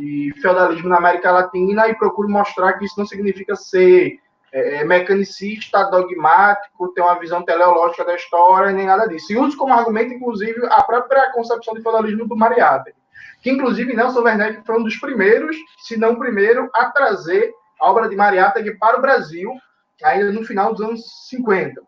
de 0.00 0.32
feudalismo 0.40 0.88
na 0.88 0.96
América 0.96 1.30
Latina 1.30 1.86
e 1.88 1.94
procuro 1.94 2.28
mostrar 2.28 2.72
que 2.74 2.86
isso 2.86 2.98
não 2.98 3.04
significa 3.04 3.54
ser 3.54 4.18
é, 4.52 4.76
é, 4.76 4.84
mecanicista, 4.84 5.84
dogmático, 5.84 6.92
ter 6.94 7.02
uma 7.02 7.18
visão 7.18 7.42
teleológica 7.44 8.04
da 8.04 8.16
história, 8.16 8.72
nem 8.72 8.86
nada 8.86 9.06
disso. 9.06 9.32
E 9.32 9.36
uso 9.36 9.56
como 9.56 9.74
argumento, 9.74 10.14
inclusive, 10.14 10.66
a 10.66 10.82
própria 10.82 11.30
concepção 11.32 11.74
de 11.74 11.82
feudalismo 11.82 12.26
do 12.26 12.36
Mariátegui, 12.36 12.96
que, 13.42 13.50
inclusive, 13.50 13.94
Nelson 13.94 14.22
Werneck 14.22 14.66
foi 14.66 14.78
um 14.78 14.82
dos 14.82 14.96
primeiros, 14.96 15.56
se 15.78 15.96
não 15.96 16.12
o 16.12 16.18
primeiro, 16.18 16.70
a 16.74 16.86
trazer 16.86 17.52
a 17.80 17.90
obra 17.90 18.08
de 18.08 18.16
Mariátegui 18.16 18.76
para 18.78 18.98
o 18.98 19.02
Brasil, 19.02 19.52
ainda 20.02 20.32
no 20.32 20.44
final 20.44 20.72
dos 20.72 20.80
anos 20.80 21.28
50. 21.28 21.80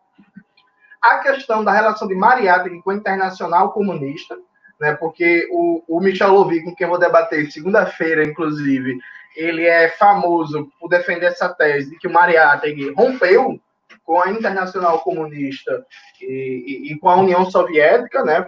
A 1.01 1.17
questão 1.17 1.63
da 1.63 1.71
relação 1.71 2.07
de 2.07 2.15
Mariátegui 2.15 2.81
com 2.81 2.91
o 2.91 2.93
Internacional 2.93 3.71
Comunista, 3.73 4.37
né, 4.83 4.93
porque 4.95 5.47
o, 5.49 5.81
o 5.87 6.01
Michel 6.01 6.33
Louvi, 6.33 6.61
com 6.61 6.75
quem 6.75 6.83
eu 6.83 6.89
vou 6.89 6.99
debater 6.99 7.49
segunda-feira, 7.49 8.21
inclusive, 8.21 8.99
ele 9.33 9.65
é 9.65 9.87
famoso 9.87 10.69
por 10.77 10.89
defender 10.89 11.27
essa 11.27 11.47
tese 11.47 11.91
de 11.91 11.97
que 11.97 12.05
o 12.05 12.11
Mariátegui 12.11 12.91
rompeu 12.91 13.57
com 14.03 14.21
a 14.21 14.29
Internacional 14.29 14.99
Comunista 14.99 15.85
e, 16.21 16.89
e, 16.89 16.91
e, 16.91 16.99
com 16.99 17.09
a 17.09 17.15
União 17.15 17.49
Soviética, 17.49 18.25
né, 18.25 18.41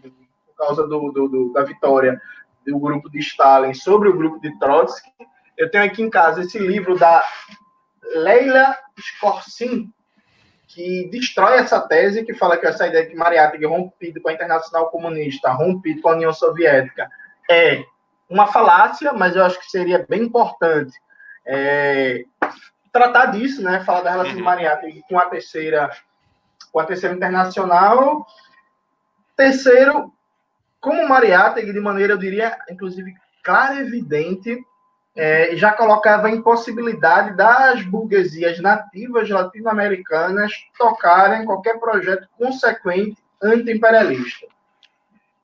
por 0.00 0.56
causa 0.56 0.88
do, 0.88 1.12
do, 1.12 1.28
do, 1.28 1.52
da 1.52 1.62
vitória 1.62 2.18
do 2.66 2.78
grupo 2.78 3.10
de 3.10 3.18
Stalin 3.18 3.74
sobre 3.74 4.08
o 4.08 4.16
grupo 4.16 4.40
de 4.40 4.58
Trotsky. 4.58 5.10
Eu 5.58 5.70
tenho 5.70 5.84
aqui 5.84 6.02
em 6.02 6.08
casa 6.08 6.40
esse 6.40 6.58
livro 6.58 6.98
da 6.98 7.22
Leila 8.14 8.74
Skorsin, 8.96 9.92
que 10.74 11.08
destrói 11.10 11.58
essa 11.58 11.80
tese, 11.80 12.24
que 12.24 12.34
fala 12.34 12.56
que 12.56 12.66
essa 12.66 12.86
ideia 12.86 13.06
de 13.06 13.14
Mariátegui 13.14 13.66
rompido 13.66 14.20
com 14.20 14.28
a 14.28 14.32
Internacional 14.32 14.90
Comunista, 14.90 15.52
rompido 15.52 16.00
com 16.00 16.08
a 16.08 16.14
União 16.14 16.32
Soviética, 16.32 17.08
é 17.50 17.84
uma 18.28 18.46
falácia, 18.46 19.12
mas 19.12 19.36
eu 19.36 19.44
acho 19.44 19.60
que 19.60 19.70
seria 19.70 20.06
bem 20.08 20.22
importante 20.22 20.98
é, 21.44 22.24
tratar 22.90 23.26
disso, 23.26 23.62
né? 23.62 23.80
Falar 23.84 24.02
da 24.02 24.10
relação 24.10 24.32
uhum. 24.32 24.38
de 24.38 24.42
Mariátegui 24.42 25.02
com 25.08 25.18
a 25.18 25.26
terceira, 25.26 25.90
com 26.72 26.80
a 26.80 26.84
terceira 26.84 27.14
internacional. 27.14 28.26
Terceiro, 29.36 30.12
como 30.80 31.06
Mariátegui, 31.06 31.72
de 31.72 31.80
maneira, 31.80 32.14
eu 32.14 32.18
diria, 32.18 32.56
inclusive, 32.70 33.14
clara 33.42 33.74
e 33.74 33.80
evidente, 33.80 34.58
é, 35.14 35.54
já 35.56 35.72
colocava 35.72 36.28
a 36.28 36.30
impossibilidade 36.30 37.36
das 37.36 37.82
burguesias 37.82 38.58
nativas 38.60 39.28
latino-americanas 39.28 40.52
tocarem 40.78 41.44
qualquer 41.44 41.78
projeto 41.78 42.28
consequente 42.38 43.22
anti-imperialista. 43.42 44.46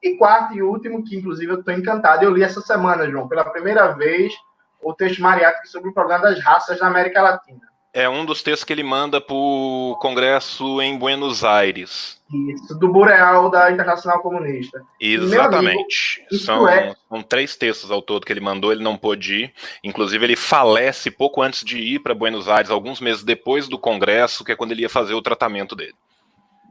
E 0.01 0.15
quarto 0.15 0.55
e 0.55 0.63
último, 0.63 1.03
que 1.03 1.17
inclusive 1.17 1.51
eu 1.51 1.59
estou 1.59 1.73
encantado, 1.73 2.23
eu 2.23 2.31
li 2.31 2.41
essa 2.41 2.61
semana, 2.61 3.09
João, 3.09 3.27
pela 3.27 3.43
primeira 3.43 3.89
vez, 3.89 4.33
o 4.81 4.93
texto 4.93 5.21
Mariátegui 5.21 5.67
sobre 5.67 5.89
o 5.89 5.93
problema 5.93 6.23
das 6.23 6.39
raças 6.39 6.79
na 6.79 6.87
América 6.87 7.21
Latina. 7.21 7.68
É 7.91 8.07
um 8.07 8.23
dos 8.23 8.43
textos 8.43 8.63
que 8.63 8.71
ele 8.71 8.83
manda 8.83 9.19
para 9.19 9.35
o 9.35 9.97
Congresso 9.99 10.79
em 10.79 10.97
Buenos 10.97 11.43
Aires. 11.43 12.19
Isso, 12.31 12.77
do 12.77 12.87
Boreal 12.87 13.49
da 13.49 13.71
Internacional 13.71 14.21
Comunista. 14.21 14.79
Exatamente. 15.01 16.23
Amigo, 16.29 16.43
são, 16.43 16.69
é... 16.69 16.95
são, 17.09 17.23
três 17.23 17.55
textos 17.55 17.89
ao 17.89 18.03
todo 18.03 18.25
que 18.25 18.31
ele 18.31 18.39
mandou, 18.39 18.71
ele 18.71 18.83
não 18.83 18.95
pôde 18.95 19.45
ir. 19.45 19.53
Inclusive, 19.83 20.23
ele 20.23 20.35
falece 20.35 21.09
pouco 21.09 21.41
antes 21.41 21.63
de 21.63 21.79
ir 21.79 21.99
para 21.99 22.13
Buenos 22.13 22.47
Aires, 22.47 22.69
alguns 22.69 23.01
meses 23.01 23.23
depois 23.23 23.67
do 23.67 23.79
Congresso, 23.79 24.45
que 24.45 24.51
é 24.51 24.55
quando 24.55 24.71
ele 24.71 24.83
ia 24.83 24.89
fazer 24.89 25.15
o 25.15 25.21
tratamento 25.21 25.75
dele. 25.75 25.95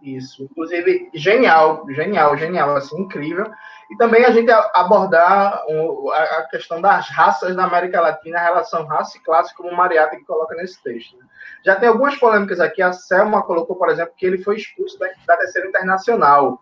Isso, 0.01 0.45
inclusive, 0.45 1.11
genial, 1.13 1.85
genial, 1.91 2.37
genial, 2.37 2.77
assim, 2.77 2.97
incrível. 3.01 3.51
E 3.90 3.97
também 3.97 4.25
a 4.25 4.30
gente 4.30 4.50
abordar 4.50 5.62
a 5.62 6.47
questão 6.50 6.80
das 6.80 7.09
raças 7.09 7.57
na 7.57 7.64
América 7.64 8.00
Latina, 8.00 8.38
a 8.38 8.42
relação 8.42 8.87
raça 8.87 9.16
e 9.16 9.21
classe, 9.21 9.54
como 9.54 9.71
o 9.71 9.76
Mariata 9.76 10.16
que 10.16 10.25
coloca 10.25 10.54
nesse 10.54 10.83
texto. 10.83 11.16
Né? 11.16 11.25
Já 11.64 11.75
tem 11.76 11.88
algumas 11.88 12.16
polêmicas 12.16 12.61
aqui. 12.61 12.83
A 12.83 12.92
Selma 12.92 13.42
colocou, 13.42 13.76
por 13.76 13.88
exemplo, 13.88 14.12
que 14.16 14.26
ele 14.26 14.38
foi 14.38 14.57
expulso 14.57 14.99
da, 14.99 15.37
Terceira 15.38 15.68
Internacional. 15.68 16.61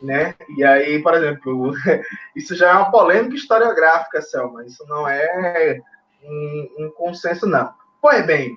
Né? 0.00 0.34
E 0.56 0.64
aí, 0.64 1.02
por 1.02 1.14
exemplo, 1.14 1.72
isso 2.36 2.54
já 2.54 2.70
é 2.70 2.74
uma 2.74 2.90
polêmica 2.92 3.34
historiográfica, 3.34 4.22
Selma. 4.22 4.64
Isso 4.64 4.86
não 4.86 5.08
é 5.08 5.80
um, 6.22 6.68
um 6.78 6.90
consenso, 6.96 7.44
não. 7.44 7.74
Pois 8.00 8.24
bem, 8.24 8.56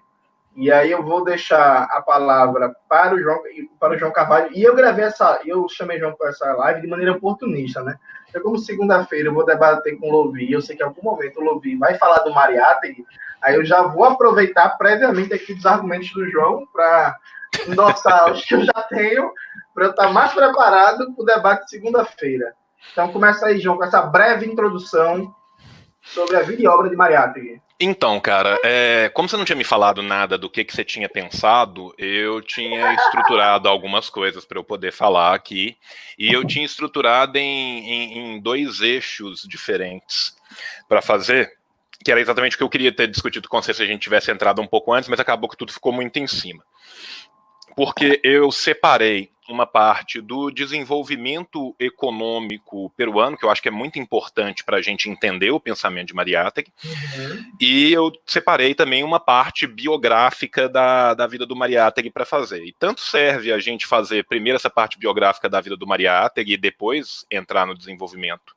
e 0.56 0.72
aí 0.72 0.90
eu 0.90 1.04
vou 1.04 1.24
deixar 1.24 1.84
a 1.84 2.02
palavra 2.02 2.74
para 2.88 3.14
o 3.14 3.20
João, 3.20 3.42
para 3.78 3.94
o 3.94 3.98
João 3.98 4.12
Carvalho. 4.12 4.50
E 4.54 4.64
eu 4.64 4.74
gravei 4.74 5.04
essa, 5.04 5.42
eu 5.46 5.68
chamei 5.68 6.00
João 6.00 6.14
para 6.14 6.30
essa 6.30 6.46
live 6.54 6.82
de 6.82 6.88
maneira 6.88 7.12
oportunista, 7.12 7.84
né? 7.84 7.98
Então, 8.30 8.42
como 8.42 8.58
segunda-feira 8.58 9.28
eu 9.28 9.34
vou 9.34 9.46
debater 9.46 10.00
com 10.00 10.10
o 10.10 10.12
Lovi, 10.12 10.50
eu 10.50 10.62
sei 10.62 10.78
que 10.78 10.82
em 10.82 10.86
algum 10.86 11.04
momento 11.04 11.42
o 11.42 11.44
Lovi 11.44 11.76
vai 11.76 11.96
falar 11.96 12.20
do 12.20 12.34
Mariátegui, 12.34 13.06
aí 13.42 13.56
eu 13.56 13.66
já 13.66 13.84
vou 13.84 14.06
aproveitar 14.06 14.70
previamente 14.78 15.34
aqui 15.34 15.54
dos 15.54 15.66
argumentos 15.66 16.12
do 16.14 16.30
João 16.30 16.66
para 16.72 17.18
endossar 17.68 18.32
os 18.32 18.46
que 18.46 18.56
eu 18.56 18.64
já 18.64 18.82
tenho, 18.90 19.32
para 19.74 19.86
eu 19.86 19.90
estar 19.92 20.12
mais 20.12 20.34
preparado 20.34 21.14
para 21.14 21.22
o 21.22 21.26
debate 21.26 21.66
de 21.66 21.70
segunda-feira. 21.72 22.54
Então, 22.94 23.12
começa 23.12 23.48
aí, 23.48 23.60
João, 23.60 23.78
com 23.78 23.84
essa 23.84 24.02
breve 24.02 24.46
introdução 24.46 25.34
sobre 26.02 26.38
a 26.38 26.42
vida 26.42 26.62
e 26.62 26.68
obra 26.68 26.90
de 26.90 26.96
Mariátegui. 26.96 27.62
Então, 27.78 28.22
cara, 28.22 28.58
é, 28.64 29.10
como 29.14 29.28
você 29.28 29.36
não 29.36 29.44
tinha 29.44 29.56
me 29.56 29.66
falado 29.66 30.02
nada 30.02 30.38
do 30.38 30.50
que, 30.50 30.64
que 30.64 30.74
você 30.74 30.84
tinha 30.84 31.10
pensado, 31.10 31.94
eu 31.98 32.42
tinha 32.42 32.94
estruturado 32.94 33.68
algumas 33.68 34.10
coisas 34.10 34.46
para 34.46 34.58
eu 34.58 34.64
poder 34.64 34.94
falar 34.94 35.36
aqui, 35.36 35.76
e 36.18 36.32
eu 36.32 36.46
tinha 36.46 36.66
estruturado 36.66 37.38
em, 37.38 37.80
em, 37.90 38.18
em 38.36 38.40
dois 38.40 38.80
eixos 38.80 39.42
diferentes 39.42 40.38
para 40.88 41.02
fazer, 41.02 41.52
que 42.02 42.10
era 42.10 42.22
exatamente 42.22 42.56
o 42.56 42.58
que 42.60 42.64
eu 42.64 42.70
queria 42.70 42.94
ter 42.94 43.10
discutido 43.10 43.50
com 43.50 43.62
você 43.62 43.74
se 43.74 43.84
a 43.84 43.86
gente 43.86 44.02
tivesse 44.02 44.32
entrado 44.32 44.62
um 44.62 44.68
pouco 44.68 44.94
antes, 44.94 45.10
mas 45.10 45.20
acabou 45.20 45.50
que 45.50 45.58
tudo 45.58 45.74
ficou 45.74 45.92
muito 45.92 46.18
em 46.18 46.28
cima. 46.28 46.64
Porque 47.76 48.20
eu 48.24 48.52
separei 48.52 49.30
uma 49.48 49.66
parte 49.66 50.22
do 50.22 50.50
desenvolvimento 50.50 51.76
econômico 51.80 52.90
peruano, 52.98 53.38
que 53.38 53.46
eu 53.46 53.50
acho 53.50 53.62
que 53.62 53.68
é 53.68 53.72
muito 53.72 54.00
importante 54.00 54.64
para 54.64 54.78
a 54.78 54.82
gente 54.82 55.10
entender 55.10 55.52
o 55.52 55.60
pensamento 55.60 56.08
de 56.08 56.14
Mariátegui, 56.14 56.74
uhum. 56.84 57.52
e 57.60 57.94
eu 57.94 58.12
separei 58.26 58.74
também 58.74 59.04
uma 59.04 59.20
parte 59.20 59.68
biográfica 59.68 60.68
da, 60.68 61.14
da 61.14 61.28
vida 61.28 61.46
do 61.46 61.56
Mariátegui 61.56 62.10
para 62.10 62.26
fazer. 62.26 62.64
E 62.64 62.74
tanto 62.74 63.02
serve 63.02 63.52
a 63.52 63.60
gente 63.60 63.86
fazer 63.86 64.26
primeiro 64.26 64.58
essa 64.58 64.70
parte 64.70 64.98
biográfica 64.98 65.50
da 65.50 65.62
vida 65.62 65.78
do 65.78 65.88
Mariátegui 65.88 66.54
e 66.54 66.58
depois 66.58 67.26
entrar 67.30 67.68
no 67.68 67.76
desenvolvimento 67.76 68.56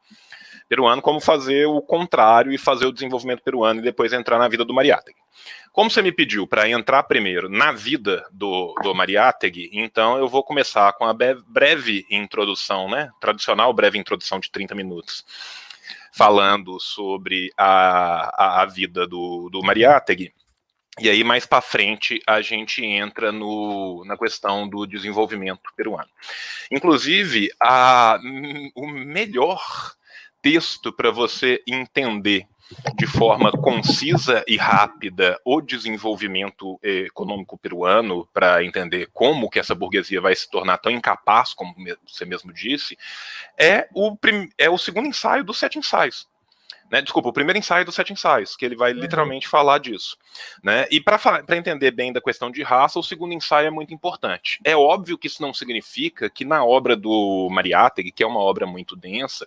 peruano, 0.68 1.00
como 1.00 1.20
fazer 1.20 1.66
o 1.66 1.80
contrário 1.80 2.52
e 2.52 2.58
fazer 2.58 2.86
o 2.86 2.92
desenvolvimento 2.92 3.42
peruano 3.42 3.80
e 3.80 3.82
depois 3.82 4.12
entrar 4.12 4.38
na 4.38 4.48
vida 4.48 4.64
do 4.64 4.74
Mariátegui. 4.74 5.18
Como 5.72 5.90
você 5.90 6.02
me 6.02 6.12
pediu 6.12 6.46
para 6.46 6.68
entrar 6.68 7.02
primeiro 7.04 7.48
na 7.48 7.72
vida 7.72 8.26
do, 8.32 8.74
do 8.82 8.94
Mariátegui, 8.94 9.70
então 9.72 10.18
eu 10.18 10.28
vou 10.28 10.42
começar 10.42 10.92
com 10.94 11.04
a 11.04 11.14
breve 11.14 12.06
introdução, 12.10 12.88
né? 12.90 13.10
Tradicional 13.20 13.72
breve 13.72 13.98
introdução 13.98 14.40
de 14.40 14.50
30 14.50 14.74
minutos, 14.74 15.24
falando 16.12 16.80
sobre 16.80 17.50
a, 17.56 18.30
a, 18.34 18.62
a 18.62 18.66
vida 18.66 19.06
do, 19.06 19.48
do 19.50 19.62
Mariátegui. 19.62 20.32
E 21.00 21.08
aí, 21.08 21.22
mais 21.22 21.46
para 21.46 21.60
frente, 21.60 22.20
a 22.26 22.40
gente 22.40 22.84
entra 22.84 23.30
no, 23.30 24.04
na 24.04 24.18
questão 24.18 24.68
do 24.68 24.84
desenvolvimento 24.84 25.60
peruano. 25.76 26.10
Inclusive, 26.72 27.50
a, 27.62 28.18
o 28.74 28.88
melhor 28.88 29.62
texto 30.42 30.92
para 30.92 31.10
você 31.10 31.62
entender 31.66 32.46
de 32.96 33.06
forma 33.06 33.50
concisa 33.50 34.44
e 34.46 34.56
rápida 34.56 35.40
o 35.44 35.60
desenvolvimento 35.60 36.78
econômico 36.82 37.56
peruano 37.56 38.28
para 38.32 38.62
entender 38.62 39.08
como 39.12 39.48
que 39.48 39.58
essa 39.58 39.74
burguesia 39.74 40.20
vai 40.20 40.34
se 40.36 40.50
tornar 40.50 40.78
tão 40.78 40.92
incapaz, 40.92 41.54
como 41.54 41.74
você 42.06 42.24
mesmo 42.24 42.52
disse, 42.52 42.98
é 43.58 43.88
o, 43.94 44.16
é 44.58 44.68
o 44.68 44.76
segundo 44.76 45.08
ensaio 45.08 45.44
dos 45.44 45.58
sete 45.58 45.78
ensaios. 45.78 46.28
Né, 46.90 47.02
desculpa, 47.02 47.28
o 47.28 47.32
primeiro 47.32 47.58
ensaio 47.58 47.84
dos 47.84 47.94
sete 47.94 48.12
ensaios, 48.12 48.56
que 48.56 48.64
ele 48.64 48.74
vai 48.74 48.92
uhum. 48.92 49.00
literalmente 49.00 49.46
falar 49.46 49.78
disso. 49.78 50.16
Né? 50.62 50.86
E 50.90 51.00
para 51.00 51.18
entender 51.56 51.90
bem 51.90 52.12
da 52.12 52.20
questão 52.20 52.50
de 52.50 52.62
raça, 52.62 52.98
o 52.98 53.02
segundo 53.02 53.34
ensaio 53.34 53.66
é 53.66 53.70
muito 53.70 53.92
importante. 53.92 54.58
É 54.64 54.74
óbvio 54.74 55.18
que 55.18 55.26
isso 55.26 55.42
não 55.42 55.52
significa 55.52 56.30
que 56.30 56.44
na 56.44 56.64
obra 56.64 56.96
do 56.96 57.48
Mariátegui, 57.50 58.10
que 58.10 58.22
é 58.22 58.26
uma 58.26 58.40
obra 58.40 58.66
muito 58.66 58.96
densa, 58.96 59.46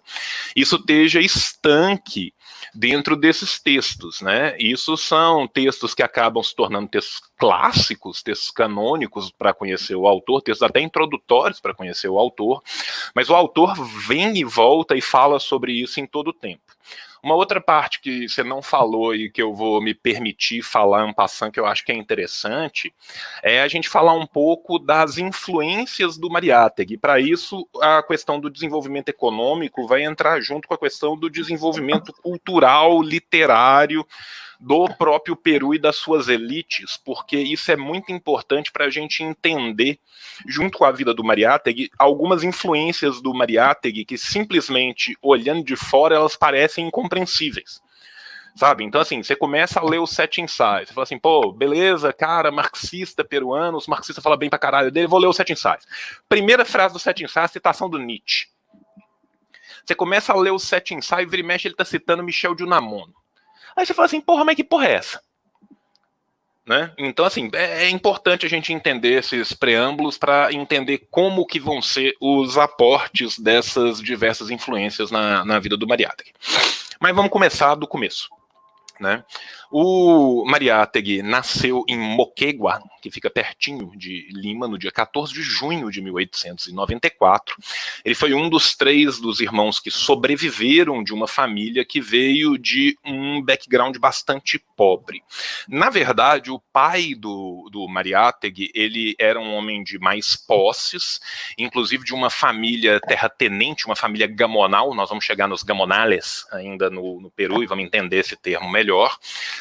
isso 0.56 0.76
esteja 0.76 1.20
estanque 1.20 2.34
dentro 2.76 3.16
desses 3.16 3.60
textos. 3.60 4.22
Né? 4.22 4.56
Isso 4.60 4.96
são 4.96 5.48
textos 5.48 5.96
que 5.96 6.04
acabam 6.04 6.44
se 6.44 6.56
tornando 6.56 6.90
textos 6.90 7.22
clássicos, 7.38 8.22
textos 8.22 8.52
canônicos 8.52 9.32
para 9.32 9.52
conhecer 9.52 9.96
o 9.96 10.08
autor, 10.08 10.44
textos 10.44 10.68
até 10.68 10.80
introdutórios 10.80 11.60
para 11.60 11.74
conhecer 11.74 12.08
o 12.08 12.20
autor, 12.20 12.62
mas 13.16 13.32
o 13.32 13.36
autor 13.36 13.74
vem 14.08 14.38
e 14.38 14.44
volta 14.44 14.96
e 14.96 15.02
fala 15.02 15.40
sobre 15.40 15.74
isso 15.74 16.00
em 16.00 16.06
todo 16.06 16.28
o 16.28 16.34
tempo. 16.34 16.62
Uma 17.24 17.36
outra 17.36 17.62
parte 17.62 18.02
que 18.02 18.28
você 18.28 18.44
não 18.44 18.62
falou 18.62 19.14
e 19.14 19.30
que 19.30 19.42
eu 19.42 19.54
vou 19.54 19.80
me 19.80 19.94
permitir 19.94 20.64
falar 20.64 21.06
um 21.06 21.14
passando 21.14 21.52
que 21.52 21.60
eu 21.60 21.68
acho 21.68 21.86
que 21.86 21.92
é 21.92 21.96
interessante 21.96 22.94
é 23.44 23.62
a 23.62 23.68
gente 23.68 23.88
falar 23.88 24.14
um 24.14 24.26
pouco 24.26 24.80
das 24.80 25.18
influências 25.18 26.18
do 26.18 26.30
Mariátegui. 26.30 26.98
Para 26.98 27.20
isso, 27.20 27.68
a 27.80 28.02
questão 28.02 28.40
do 28.40 28.50
desenvolvimento 28.50 29.10
econômico 29.10 29.88
vai 29.88 30.04
entrar 30.04 30.42
junto 30.42 30.68
com 30.68 30.74
a 30.74 30.80
questão 30.80 31.16
do 31.16 31.30
desenvolvimento 31.30 32.12
cultural, 32.14 33.02
literário, 33.02 34.06
do 34.62 34.88
próprio 34.96 35.36
Peru 35.36 35.74
e 35.74 35.80
das 35.80 35.96
suas 35.96 36.28
elites, 36.28 36.96
porque 37.04 37.36
isso 37.36 37.72
é 37.72 37.76
muito 37.76 38.12
importante 38.12 38.72
para 38.72 38.86
a 38.86 38.90
gente 38.90 39.24
entender, 39.24 40.00
junto 40.48 40.78
com 40.78 40.86
a 40.86 40.92
vida 40.92 41.14
do 41.14 41.24
Mariátegui, 41.24 41.90
algumas 41.98 42.44
influências 42.44 43.22
do 43.22 43.34
Mariátegui 43.34 44.06
que 44.06 44.18
simplesmente, 44.18 45.18
olhando 45.22 45.64
de 45.64 45.76
fora, 45.76 46.16
elas 46.16 46.36
parecem 46.36 46.88
incompreensíveis 46.88 47.82
sabe? 48.54 48.84
Então, 48.84 49.00
assim, 49.00 49.24
você 49.24 49.34
começa 49.34 49.80
a 49.80 49.84
ler 49.84 50.00
os 50.00 50.12
sete 50.12 50.42
ensaios, 50.42 50.90
você 50.90 50.94
fala 50.94 51.04
assim, 51.04 51.18
pô, 51.18 51.54
beleza, 51.54 52.12
cara, 52.12 52.52
marxista 52.52 53.24
peruano, 53.24 53.78
os 53.78 53.88
marxistas 53.88 54.22
falam 54.22 54.38
bem 54.38 54.50
pra 54.50 54.60
caralho 54.60 54.92
dele, 54.92 55.08
vou 55.08 55.20
ler 55.20 55.28
os 55.28 55.38
sete 55.38 55.54
ensaios. 55.54 55.86
Primeira 56.28 56.66
frase 56.66 56.94
dos 56.94 57.02
sete 57.02 57.24
ensaios, 57.24 57.52
citação 57.52 57.90
do 57.90 57.98
Nietzsche. 57.98 58.48
Você 59.86 59.96
começa 59.96 60.34
a 60.34 60.36
ler 60.36 60.52
os 60.52 60.64
sete 60.64 60.94
ensaios, 60.94 61.32
vira 61.32 61.42
e 61.42 61.46
mexe, 61.46 61.68
ele 61.68 61.76
tá 61.76 61.86
citando 61.86 62.24
Michel 62.24 62.54
de 62.54 62.64
Unamuno. 62.64 63.21
Aí 63.76 63.86
você 63.86 63.94
fala 63.94 64.06
assim, 64.06 64.22
porra, 64.22 64.44
mas 64.44 64.56
que 64.56 64.64
porra 64.64 64.88
é 64.88 64.94
essa? 64.94 65.22
Né? 66.66 66.94
Então, 66.98 67.26
assim, 67.26 67.50
é, 67.54 67.86
é 67.86 67.90
importante 67.90 68.46
a 68.46 68.50
gente 68.50 68.72
entender 68.72 69.20
esses 69.20 69.52
preâmbulos 69.52 70.18
para 70.18 70.54
entender 70.54 71.08
como 71.10 71.46
que 71.46 71.60
vão 71.60 71.82
ser 71.82 72.16
os 72.22 72.58
aportes 72.58 73.40
dessas 73.40 74.00
diversas 74.00 74.50
influências 74.50 75.10
na, 75.10 75.44
na 75.44 75.60
vida 75.60 75.76
do 75.76 75.88
Mariátegui. 75.88 76.32
Mas 77.00 77.16
vamos 77.16 77.32
começar 77.32 77.76
do 77.76 77.88
começo. 77.88 78.30
Né? 79.00 79.24
O 79.74 80.44
Mariátegui 80.46 81.22
nasceu 81.22 81.86
em 81.88 81.98
Moquegua, 81.98 82.84
que 83.02 83.10
fica 83.10 83.30
pertinho 83.30 83.94
de 83.96 84.28
Lima, 84.30 84.68
no 84.68 84.78
dia 84.78 84.92
14 84.92 85.34
de 85.34 85.42
junho 85.42 85.90
de 85.90 86.02
1894. 86.02 87.56
Ele 88.04 88.14
foi 88.14 88.34
um 88.34 88.50
dos 88.50 88.76
três 88.76 89.18
dos 89.18 89.40
irmãos 89.40 89.80
que 89.80 89.90
sobreviveram 89.90 91.02
de 91.02 91.14
uma 91.14 91.26
família 91.26 91.86
que 91.86 92.02
veio 92.02 92.58
de 92.58 92.98
um 93.06 93.42
background 93.42 93.96
bastante 93.98 94.60
pobre. 94.76 95.24
Na 95.70 95.90
verdade, 95.90 96.52
o 96.52 96.60
pai 96.74 97.16
do, 97.16 97.70
do 97.72 97.88
Mariátegui, 97.88 98.72
ele 98.76 99.16
era 99.18 99.40
um 99.40 99.54
homem 99.56 99.84
de 99.84 99.98
mais 99.98 100.36
posses, 100.36 101.22
inclusive 101.58 102.04
de 102.04 102.14
uma 102.14 102.30
família 102.30 103.00
terratenente, 103.00 103.86
uma 103.86 103.96
família 103.96 104.28
gamonal, 104.28 104.94
nós 104.94 105.08
vamos 105.08 105.24
chegar 105.24 105.48
nos 105.48 105.64
gamonales 105.64 106.46
ainda 106.52 106.90
no, 106.90 107.22
no 107.22 107.32
Peru 107.32 107.64
e 107.64 107.68
vamos 107.68 107.86
entender 107.86 108.18
esse 108.18 108.36
termo 108.36 108.70
melhor, 108.70 109.18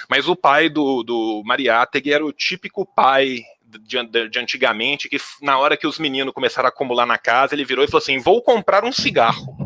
mas 0.08 0.28
o 0.28 0.36
pai 0.36 0.68
do, 0.68 1.02
do 1.02 1.42
Mariátegui 1.44 2.12
era 2.12 2.24
o 2.24 2.32
típico 2.32 2.86
pai 2.86 3.40
de, 3.62 4.02
de, 4.04 4.28
de, 4.28 4.38
antigamente, 4.38 5.08
que 5.08 5.18
na 5.40 5.58
hora 5.58 5.76
que 5.76 5.86
os 5.86 5.98
meninos 5.98 6.34
começaram 6.34 6.66
a 6.66 6.70
acumular 6.70 7.06
na 7.06 7.18
casa, 7.18 7.54
ele 7.54 7.64
virou 7.64 7.84
e 7.84 7.88
falou 7.88 8.02
assim: 8.02 8.18
vou 8.18 8.42
comprar 8.42 8.84
um 8.84 8.92
cigarro. 8.92 9.56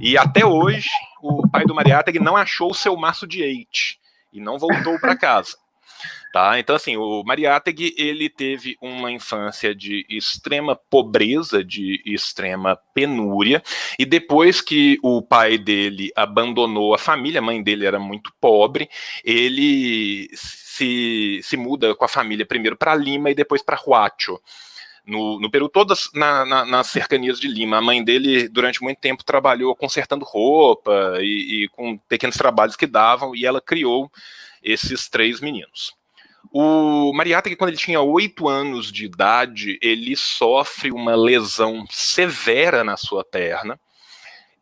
E 0.00 0.18
até 0.18 0.44
hoje, 0.44 0.90
o 1.22 1.48
pai 1.48 1.64
do 1.64 1.74
Mariátegui 1.74 2.18
não 2.18 2.36
achou 2.36 2.70
o 2.70 2.74
seu 2.74 2.96
maço 2.96 3.26
de 3.26 3.42
eite 3.42 3.98
e 4.32 4.40
não 4.40 4.58
voltou 4.58 4.98
para 4.98 5.16
casa. 5.16 5.56
Tá? 6.34 6.58
Então, 6.58 6.74
assim, 6.74 6.96
o 6.96 7.22
Mariátegui, 7.22 7.94
ele 7.96 8.28
teve 8.28 8.76
uma 8.82 9.08
infância 9.12 9.72
de 9.72 10.04
extrema 10.08 10.74
pobreza, 10.74 11.62
de 11.62 12.02
extrema 12.04 12.76
penúria, 12.92 13.62
e 13.96 14.04
depois 14.04 14.60
que 14.60 14.98
o 15.00 15.22
pai 15.22 15.56
dele 15.56 16.10
abandonou 16.16 16.92
a 16.92 16.98
família, 16.98 17.38
a 17.38 17.40
mãe 17.40 17.62
dele 17.62 17.86
era 17.86 18.00
muito 18.00 18.32
pobre, 18.40 18.90
ele 19.24 20.28
se, 20.34 21.38
se 21.40 21.56
muda 21.56 21.94
com 21.94 22.04
a 22.04 22.08
família 22.08 22.44
primeiro 22.44 22.76
para 22.76 22.96
Lima 22.96 23.30
e 23.30 23.34
depois 23.36 23.62
para 23.62 23.80
Huacho. 23.80 24.40
No, 25.06 25.38
no, 25.38 25.48
Peru, 25.48 25.68
todas 25.68 26.10
na, 26.12 26.44
na, 26.44 26.64
nas 26.64 26.88
cercanias 26.88 27.38
de 27.38 27.46
Lima. 27.46 27.76
A 27.76 27.80
mãe 27.80 28.02
dele, 28.02 28.48
durante 28.48 28.82
muito 28.82 28.98
tempo, 28.98 29.22
trabalhou 29.22 29.76
consertando 29.76 30.24
roupa 30.24 31.16
e, 31.20 31.62
e 31.62 31.68
com 31.68 31.96
pequenos 31.96 32.36
trabalhos 32.36 32.74
que 32.74 32.88
davam, 32.88 33.36
e 33.36 33.46
ela 33.46 33.60
criou 33.60 34.10
esses 34.64 35.08
três 35.08 35.40
meninos. 35.40 35.94
O 36.52 37.12
Mariátegui, 37.12 37.56
quando 37.56 37.70
ele 37.70 37.76
tinha 37.76 38.00
oito 38.00 38.48
anos 38.48 38.92
de 38.92 39.04
idade, 39.04 39.78
ele 39.82 40.16
sofre 40.16 40.92
uma 40.92 41.14
lesão 41.16 41.84
severa 41.90 42.84
na 42.84 42.96
sua 42.96 43.24
perna 43.24 43.78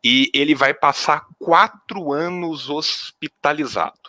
e 0.03 0.29
ele 0.33 0.53
vai 0.53 0.73
passar 0.73 1.25
quatro 1.39 2.11
anos 2.11 2.69
hospitalizado. 2.69 4.03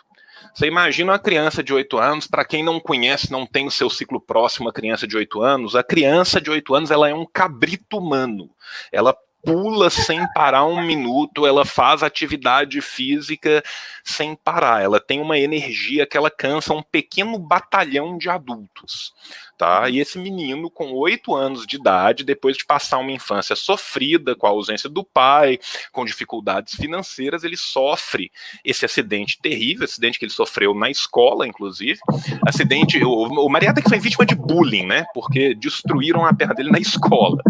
Você 0.53 0.67
imagina 0.67 1.11
uma 1.11 1.19
criança 1.19 1.61
de 1.61 1.73
oito 1.73 1.97
anos, 1.97 2.27
para 2.27 2.45
quem 2.45 2.63
não 2.63 2.79
conhece, 2.79 3.31
não 3.31 3.45
tem 3.45 3.67
o 3.67 3.71
seu 3.71 3.89
ciclo 3.89 4.21
próximo, 4.21 4.69
a 4.69 4.73
criança 4.73 5.05
de 5.05 5.17
oito 5.17 5.41
anos, 5.41 5.75
a 5.75 5.83
criança 5.83 6.39
de 6.39 6.49
oito 6.49 6.73
anos 6.73 6.91
ela 6.91 7.09
é 7.09 7.13
um 7.13 7.25
cabrito 7.25 7.97
humano. 7.97 8.49
Ela 8.91 9.15
pula 9.45 9.89
sem 9.89 10.25
parar 10.33 10.65
um 10.65 10.81
minuto, 10.81 11.45
ela 11.45 11.63
faz 11.63 12.01
atividade 12.03 12.81
física 12.81 13.63
sem 14.03 14.35
parar, 14.35 14.81
ela 14.81 14.99
tem 14.99 15.21
uma 15.21 15.37
energia 15.37 16.05
que 16.05 16.17
ela 16.17 16.31
cansa 16.31 16.73
um 16.73 16.81
pequeno 16.81 17.37
batalhão 17.37 18.17
de 18.17 18.29
adultos 18.29 19.13
tá? 19.57 19.89
E 19.89 19.99
esse 19.99 20.17
menino, 20.17 20.69
com 20.69 20.91
oito 20.93 21.35
anos 21.35 21.65
de 21.65 21.77
idade, 21.77 22.23
depois 22.23 22.57
de 22.57 22.65
passar 22.65 22.97
uma 22.97 23.11
infância 23.11 23.55
sofrida 23.55 24.35
com 24.35 24.47
a 24.47 24.49
ausência 24.49 24.89
do 24.89 25.03
pai, 25.03 25.59
com 25.91 26.05
dificuldades 26.05 26.75
financeiras, 26.75 27.43
ele 27.43 27.57
sofre 27.57 28.31
esse 28.63 28.85
acidente 28.85 29.39
terrível, 29.41 29.85
acidente 29.85 30.19
que 30.19 30.25
ele 30.25 30.31
sofreu 30.31 30.73
na 30.73 30.89
escola, 30.89 31.47
inclusive. 31.47 31.99
Acidente, 32.45 33.03
o, 33.03 33.09
o 33.11 33.49
Mariata 33.49 33.81
que 33.81 33.89
foi 33.89 33.99
vítima 33.99 34.25
de 34.25 34.35
bullying, 34.35 34.85
né? 34.85 35.05
Porque 35.13 35.53
destruíram 35.53 36.25
a 36.25 36.33
perna 36.33 36.53
dele 36.53 36.71
na 36.71 36.79
escola, 36.79 37.41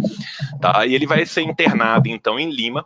tá? 0.62 0.86
E 0.86 0.94
ele 0.94 1.08
vai 1.08 1.26
ser 1.26 1.42
internado 1.42 2.08
então 2.08 2.40
em 2.40 2.50
Lima 2.50 2.86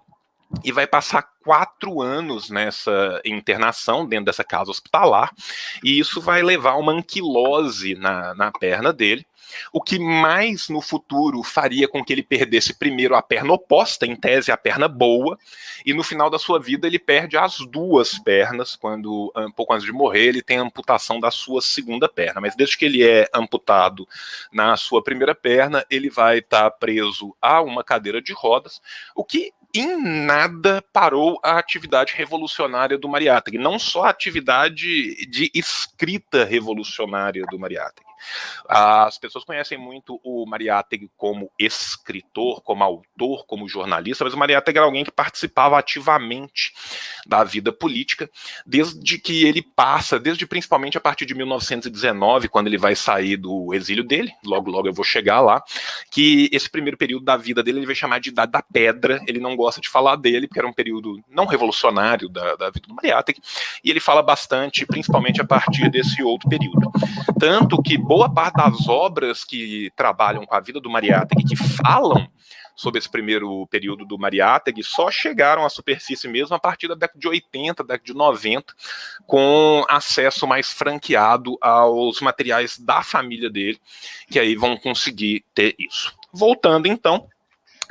e 0.63 0.71
vai 0.71 0.87
passar 0.87 1.21
quatro 1.43 2.01
anos 2.01 2.49
nessa 2.49 3.21
internação 3.23 4.05
dentro 4.05 4.25
dessa 4.25 4.43
casa 4.43 4.71
hospitalar, 4.71 5.33
e 5.83 5.99
isso 5.99 6.19
vai 6.21 6.41
levar 6.41 6.75
uma 6.75 6.91
anquilose 6.91 7.95
na, 7.95 8.33
na 8.35 8.51
perna 8.51 8.91
dele, 8.91 9.25
o 9.71 9.81
que 9.81 9.97
mais 9.99 10.69
no 10.69 10.81
futuro 10.81 11.41
faria 11.43 11.87
com 11.87 12.03
que 12.03 12.13
ele 12.13 12.23
perdesse 12.23 12.73
primeiro 12.73 13.15
a 13.15 13.21
perna 13.21 13.53
oposta, 13.53 14.05
em 14.05 14.15
tese 14.15 14.51
a 14.51 14.57
perna 14.57 14.87
boa, 14.87 15.37
e 15.85 15.93
no 15.93 16.03
final 16.03 16.29
da 16.29 16.37
sua 16.37 16.59
vida 16.59 16.87
ele 16.87 16.99
perde 16.99 17.37
as 17.37 17.57
duas 17.57 18.17
pernas, 18.19 18.75
quando, 18.75 19.31
um 19.35 19.51
pouco 19.51 19.73
antes 19.73 19.85
de 19.85 19.91
morrer, 19.91 20.27
ele 20.27 20.41
tem 20.41 20.57
a 20.59 20.63
amputação 20.63 21.19
da 21.19 21.31
sua 21.31 21.61
segunda 21.61 22.07
perna. 22.07 22.41
Mas 22.41 22.55
desde 22.55 22.77
que 22.77 22.85
ele 22.85 23.03
é 23.03 23.27
amputado 23.33 24.07
na 24.51 24.75
sua 24.77 25.03
primeira 25.03 25.33
perna, 25.33 25.85
ele 25.89 26.09
vai 26.09 26.39
estar 26.39 26.69
tá 26.69 26.71
preso 26.71 27.35
a 27.41 27.61
uma 27.61 27.83
cadeira 27.83 28.21
de 28.21 28.33
rodas, 28.33 28.81
o 29.15 29.23
que 29.23 29.51
em 29.73 30.01
nada 30.25 30.83
parou 30.91 31.39
a 31.43 31.57
atividade 31.57 32.13
revolucionária 32.15 32.97
do 32.97 33.07
Mariátegui, 33.07 33.57
não 33.57 33.77
só 33.77 34.05
a 34.05 34.09
atividade 34.09 35.15
de 35.27 35.51
escrita 35.53 36.43
revolucionária 36.43 37.45
do 37.45 37.59
Mariátegui. 37.59 38.08
As 38.67 39.17
pessoas 39.17 39.43
conhecem 39.43 39.77
muito 39.77 40.19
o 40.23 40.45
Mariátegui 40.45 41.09
como 41.17 41.51
escritor, 41.57 42.61
como 42.61 42.83
autor, 42.83 43.45
como 43.45 43.67
jornalista, 43.67 44.23
mas 44.23 44.33
o 44.33 44.37
Mariátegui 44.37 44.77
era 44.77 44.85
alguém 44.85 45.03
que 45.03 45.11
participava 45.11 45.77
ativamente 45.77 46.73
da 47.25 47.43
vida 47.43 47.71
política, 47.71 48.29
desde 48.65 49.17
que 49.17 49.45
ele 49.45 49.61
passa, 49.61 50.19
desde 50.19 50.45
principalmente 50.45 50.97
a 50.97 51.01
partir 51.01 51.25
de 51.25 51.35
1919, 51.35 52.47
quando 52.47 52.67
ele 52.67 52.77
vai 52.77 52.95
sair 52.95 53.37
do 53.37 53.73
exílio 53.73 54.03
dele, 54.03 54.31
logo 54.43 54.69
logo 54.69 54.87
eu 54.87 54.93
vou 54.93 55.05
chegar 55.05 55.41
lá, 55.41 55.63
que 56.11 56.49
esse 56.51 56.69
primeiro 56.69 56.97
período 56.97 57.25
da 57.25 57.37
vida 57.37 57.63
dele 57.63 57.79
ele 57.79 57.85
vai 57.85 57.95
chamar 57.95 58.19
de 58.19 58.29
Idade 58.29 58.51
da 58.51 58.61
Pedra, 58.61 59.21
ele 59.27 59.39
não 59.39 59.55
gosta 59.55 59.81
de 59.81 59.89
falar 59.89 60.15
dele, 60.15 60.47
porque 60.47 60.59
era 60.59 60.67
um 60.67 60.73
período 60.73 61.19
não 61.29 61.45
revolucionário 61.45 62.29
da, 62.29 62.55
da 62.55 62.69
vida 62.69 62.87
do 62.87 62.95
Mariátegui, 62.95 63.41
e 63.83 63.89
ele 63.89 63.99
fala 63.99 64.21
bastante, 64.21 64.85
principalmente 64.85 65.41
a 65.41 65.45
partir 65.45 65.89
desse 65.89 66.21
outro 66.23 66.49
período. 66.49 66.91
Tanto 67.39 67.81
que 67.81 67.97
boa 68.09 68.27
parte 68.27 68.55
das 68.55 68.87
obras 68.87 69.43
que 69.43 69.91
trabalham 69.95 70.43
com 70.43 70.55
a 70.55 70.59
vida 70.59 70.81
do 70.81 70.89
Mariátegui, 70.89 71.43
que 71.43 71.55
falam 71.55 72.27
sobre 72.75 72.97
esse 72.97 73.07
primeiro 73.07 73.67
período 73.67 74.03
do 74.03 74.17
Mariátegui 74.17 74.81
só 74.83 75.11
chegaram 75.11 75.63
à 75.63 75.69
superfície 75.69 76.27
mesmo 76.27 76.55
a 76.55 76.59
partir 76.59 76.87
da 76.87 76.95
década 76.95 77.19
de 77.19 77.27
80, 77.27 77.83
década 77.83 78.03
de 78.03 78.15
90, 78.15 78.73
com 79.27 79.85
acesso 79.87 80.47
mais 80.47 80.71
franqueado 80.71 81.55
aos 81.61 82.19
materiais 82.19 82.79
da 82.79 83.03
família 83.03 83.47
dele, 83.47 83.79
que 84.27 84.39
aí 84.39 84.55
vão 84.55 84.75
conseguir 84.75 85.45
ter 85.53 85.75
isso. 85.77 86.11
Voltando 86.33 86.87
então, 86.87 87.27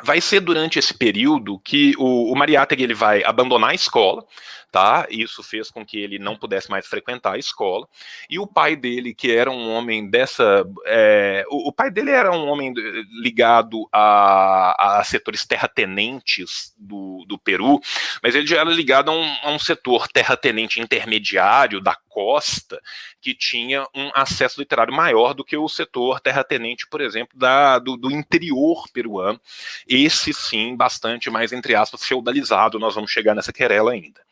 vai 0.03 0.21
ser 0.21 0.41
durante 0.41 0.81
esse 0.81 0.95
período 0.95 1.61
que 1.61 1.95
o, 1.97 2.33
o 2.33 2.37
Mariátegui 2.37 2.83
ele 2.83 2.95
vai 2.95 3.23
abandonar 3.23 3.71
a 3.71 3.75
escola, 3.75 4.25
tá? 4.71 5.07
Isso 5.11 5.43
fez 5.43 5.71
com 5.71 5.85
que 5.85 5.99
ele 5.99 6.19
não 6.19 6.37
pudesse 6.37 6.71
mais 6.71 6.87
frequentar 6.87 7.35
a 7.35 7.39
escola. 7.39 7.87
E 8.29 8.39
o 8.39 8.47
pai 8.47 8.77
dele, 8.77 9.15
que 9.15 9.31
era 9.31 9.51
um 9.51 9.71
homem 9.71 10.09
dessa. 10.09 10.65
É, 10.85 11.45
o, 11.49 11.69
o, 11.69 11.73
pai 11.73 11.91
dele 11.91 12.11
era 12.11 12.31
um 12.31 12.47
homem 12.49 12.73
ligado 13.21 13.89
a, 13.93 14.99
a 14.99 15.05
setores 15.05 15.47
terratenentes 15.47 16.75
do, 16.79 17.25
do 17.27 17.39
Peru, 17.39 17.81
mas 18.23 18.35
ele 18.35 18.47
já 18.47 18.61
era 18.61 18.71
ligado 18.71 19.11
a 19.11 19.15
um, 19.15 19.37
a 19.43 19.51
um 19.51 19.59
setor 19.59 20.09
terratenente 20.09 20.81
intermediário 20.81 21.81
da 21.81 21.97
costa, 22.19 22.81
que 23.21 23.35
tinha 23.35 23.87
um 23.95 24.11
acesso 24.15 24.61
literário 24.61 24.93
maior 24.93 25.33
do 25.35 25.45
que 25.45 25.57
o 25.57 25.69
setor 25.69 26.21
terratenente, 26.21 26.87
por 26.89 27.01
exemplo, 27.01 27.39
da, 27.39 27.79
do, 27.79 27.97
do 27.97 28.11
interior 28.11 28.85
peruano. 28.93 29.41
Esse 29.87 30.35
sim, 30.35 30.77
bastante 30.77 31.31
mais, 31.31 31.53
entre 31.53 31.75
aspas, 31.75 32.05
feudalizado. 32.05 32.79
Nós 32.79 32.95
vamos 32.95 33.11
chegar 33.11 33.35
nessa 33.35 33.53
querela 33.53 33.93
ainda. 33.93 34.28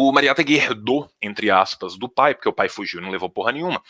O 0.00 0.12
Mariátegui 0.12 0.54
herdou, 0.54 1.10
entre 1.20 1.50
aspas, 1.50 1.96
do 1.96 2.08
pai, 2.08 2.32
porque 2.32 2.48
o 2.48 2.52
pai 2.52 2.68
fugiu 2.68 3.00
e 3.00 3.02
não 3.02 3.10
levou 3.10 3.28
porra 3.28 3.50
nenhuma, 3.50 3.82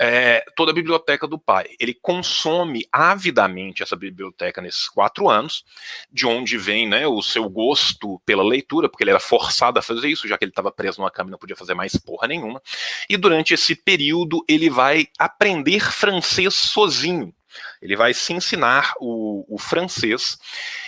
é, 0.00 0.44
toda 0.56 0.72
a 0.72 0.74
biblioteca 0.74 1.28
do 1.28 1.38
pai. 1.38 1.68
Ele 1.78 1.94
consome 1.94 2.84
avidamente 2.90 3.80
essa 3.80 3.94
biblioteca 3.94 4.60
nesses 4.60 4.88
quatro 4.88 5.28
anos, 5.28 5.64
de 6.10 6.26
onde 6.26 6.58
vem 6.58 6.88
né, 6.88 7.06
o 7.06 7.22
seu 7.22 7.48
gosto 7.48 8.20
pela 8.26 8.42
leitura, 8.42 8.88
porque 8.88 9.04
ele 9.04 9.10
era 9.10 9.20
forçado 9.20 9.78
a 9.78 9.82
fazer 9.82 10.08
isso, 10.08 10.26
já 10.26 10.36
que 10.36 10.44
ele 10.44 10.50
estava 10.50 10.72
preso 10.72 11.00
numa 11.00 11.10
cama 11.10 11.30
e 11.30 11.32
não 11.32 11.38
podia 11.38 11.54
fazer 11.54 11.74
mais 11.74 11.94
porra 11.94 12.26
nenhuma. 12.26 12.60
E 13.08 13.16
durante 13.16 13.54
esse 13.54 13.76
período 13.76 14.44
ele 14.48 14.68
vai 14.68 15.06
aprender 15.16 15.92
francês 15.92 16.52
sozinho. 16.52 17.32
Ele 17.80 17.94
vai 17.94 18.12
se 18.12 18.32
ensinar 18.32 18.94
o, 18.98 19.44
o 19.48 19.58
francês 19.58 20.36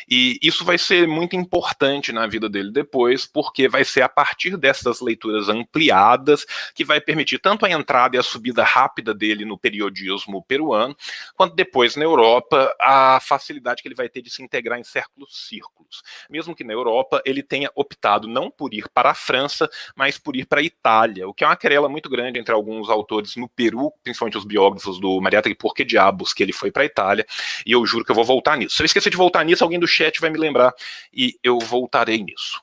e 0.08 0.38
isso 0.42 0.64
vai 0.64 0.78
ser 0.78 1.06
muito 1.06 1.34
importante 1.34 2.12
na 2.12 2.26
vida 2.26 2.48
dele 2.48 2.70
depois, 2.70 3.26
porque 3.26 3.68
vai 3.68 3.84
ser 3.84 4.02
a 4.02 4.08
partir 4.08 4.56
dessas 4.56 5.00
leituras 5.00 5.48
ampliadas 5.48 6.46
que 6.74 6.84
vai 6.84 7.00
permitir 7.00 7.38
tanto 7.38 7.66
a 7.66 7.70
entrada 7.70 8.16
e 8.16 8.18
a 8.18 8.22
subida 8.22 8.62
rápida 8.62 9.12
dele 9.12 9.44
no 9.44 9.58
periodismo 9.58 10.42
peruano, 10.42 10.96
quanto 11.34 11.54
depois 11.54 11.96
na 11.96 12.04
Europa 12.04 12.74
a 12.80 13.18
facilidade 13.20 13.82
que 13.82 13.88
ele 13.88 13.94
vai 13.94 14.08
ter 14.08 14.22
de 14.22 14.30
se 14.30 14.42
integrar 14.42 14.78
em 14.78 14.84
certos 14.84 15.46
círculos. 15.48 16.02
Mesmo 16.28 16.54
que 16.54 16.64
na 16.64 16.72
Europa 16.72 17.22
ele 17.24 17.42
tenha 17.42 17.70
optado 17.74 18.28
não 18.28 18.50
por 18.50 18.74
ir 18.74 18.88
para 18.92 19.10
a 19.10 19.14
França, 19.14 19.68
mas 19.94 20.18
por 20.18 20.36
ir 20.36 20.46
para 20.46 20.60
a 20.60 20.64
Itália, 20.64 21.28
o 21.28 21.34
que 21.34 21.44
é 21.44 21.46
uma 21.46 21.56
querela 21.56 21.88
muito 21.88 22.08
grande 22.08 22.38
entre 22.38 22.54
alguns 22.54 22.88
autores 22.88 23.36
no 23.36 23.48
Peru, 23.48 23.92
principalmente 24.02 24.38
os 24.38 24.44
biógrafos 24.44 25.00
do 25.00 25.20
Mariátegui, 25.20 25.54
por 25.54 25.74
que 25.74 25.84
diabos 25.84 26.32
que 26.32 26.42
ele 26.42 26.52
foi 26.52 26.70
para 26.70 26.82
a 26.82 26.86
Itália, 26.86 27.26
e 27.64 27.72
eu 27.72 27.84
juro 27.86 28.04
que 28.04 28.10
eu 28.10 28.14
vou 28.14 28.24
voltar 28.24 28.56
nisso. 28.56 28.76
Se 28.76 28.82
eu 28.82 28.86
esquecer 28.86 29.10
de 29.10 29.16
voltar 29.16 29.44
nisso, 29.44 29.64
alguém 29.64 29.78
do 29.78 29.86
chat 29.96 30.20
vai 30.20 30.30
me 30.30 30.38
lembrar 30.38 30.72
e 31.12 31.38
eu 31.42 31.58
voltarei 31.58 32.22
nisso. 32.22 32.60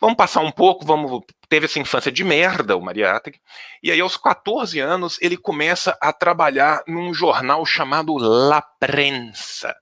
Vamos 0.00 0.16
passar 0.16 0.40
um 0.40 0.50
pouco, 0.50 0.84
vamos 0.84 1.22
teve 1.50 1.66
essa 1.66 1.80
infância 1.80 2.12
de 2.12 2.22
merda, 2.22 2.76
o 2.76 2.80
Mariátegui, 2.80 3.40
e 3.82 3.90
aí 3.90 4.00
aos 4.00 4.16
14 4.16 4.78
anos 4.78 5.18
ele 5.20 5.36
começa 5.36 5.98
a 6.00 6.12
trabalhar 6.12 6.82
num 6.86 7.12
jornal 7.12 7.66
chamado 7.66 8.16
La 8.16 8.62
Prensa. 8.62 9.74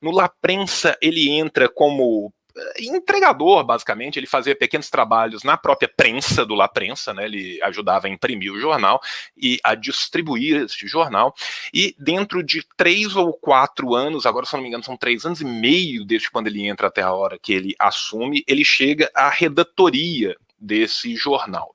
No 0.00 0.10
La 0.10 0.28
Prensa 0.28 0.96
ele 1.02 1.28
entra 1.28 1.68
como 1.68 2.32
entregador, 2.78 3.64
basicamente, 3.64 4.18
ele 4.18 4.26
fazia 4.26 4.54
pequenos 4.54 4.90
trabalhos 4.90 5.42
na 5.42 5.56
própria 5.56 5.88
prensa 5.88 6.44
do 6.44 6.54
La 6.54 6.68
Prensa, 6.68 7.12
né? 7.14 7.24
Ele 7.24 7.60
ajudava 7.62 8.06
a 8.06 8.10
imprimir 8.10 8.52
o 8.52 8.60
jornal 8.60 9.00
e 9.36 9.58
a 9.64 9.74
distribuir 9.74 10.62
este 10.62 10.86
jornal. 10.86 11.34
E 11.72 11.94
dentro 11.98 12.42
de 12.42 12.66
três 12.76 13.16
ou 13.16 13.32
quatro 13.32 13.94
anos, 13.94 14.26
agora 14.26 14.46
se 14.46 14.54
não 14.54 14.62
me 14.62 14.68
engano, 14.68 14.84
são 14.84 14.96
três 14.96 15.24
anos 15.24 15.40
e 15.40 15.44
meio 15.44 16.04
desde 16.04 16.30
quando 16.30 16.46
ele 16.46 16.66
entra 16.66 16.88
até 16.88 17.02
a 17.02 17.12
hora 17.12 17.38
que 17.38 17.52
ele 17.52 17.74
assume, 17.78 18.44
ele 18.46 18.64
chega 18.64 19.10
à 19.14 19.28
redatoria 19.28 20.36
desse 20.62 21.16
jornal. 21.16 21.74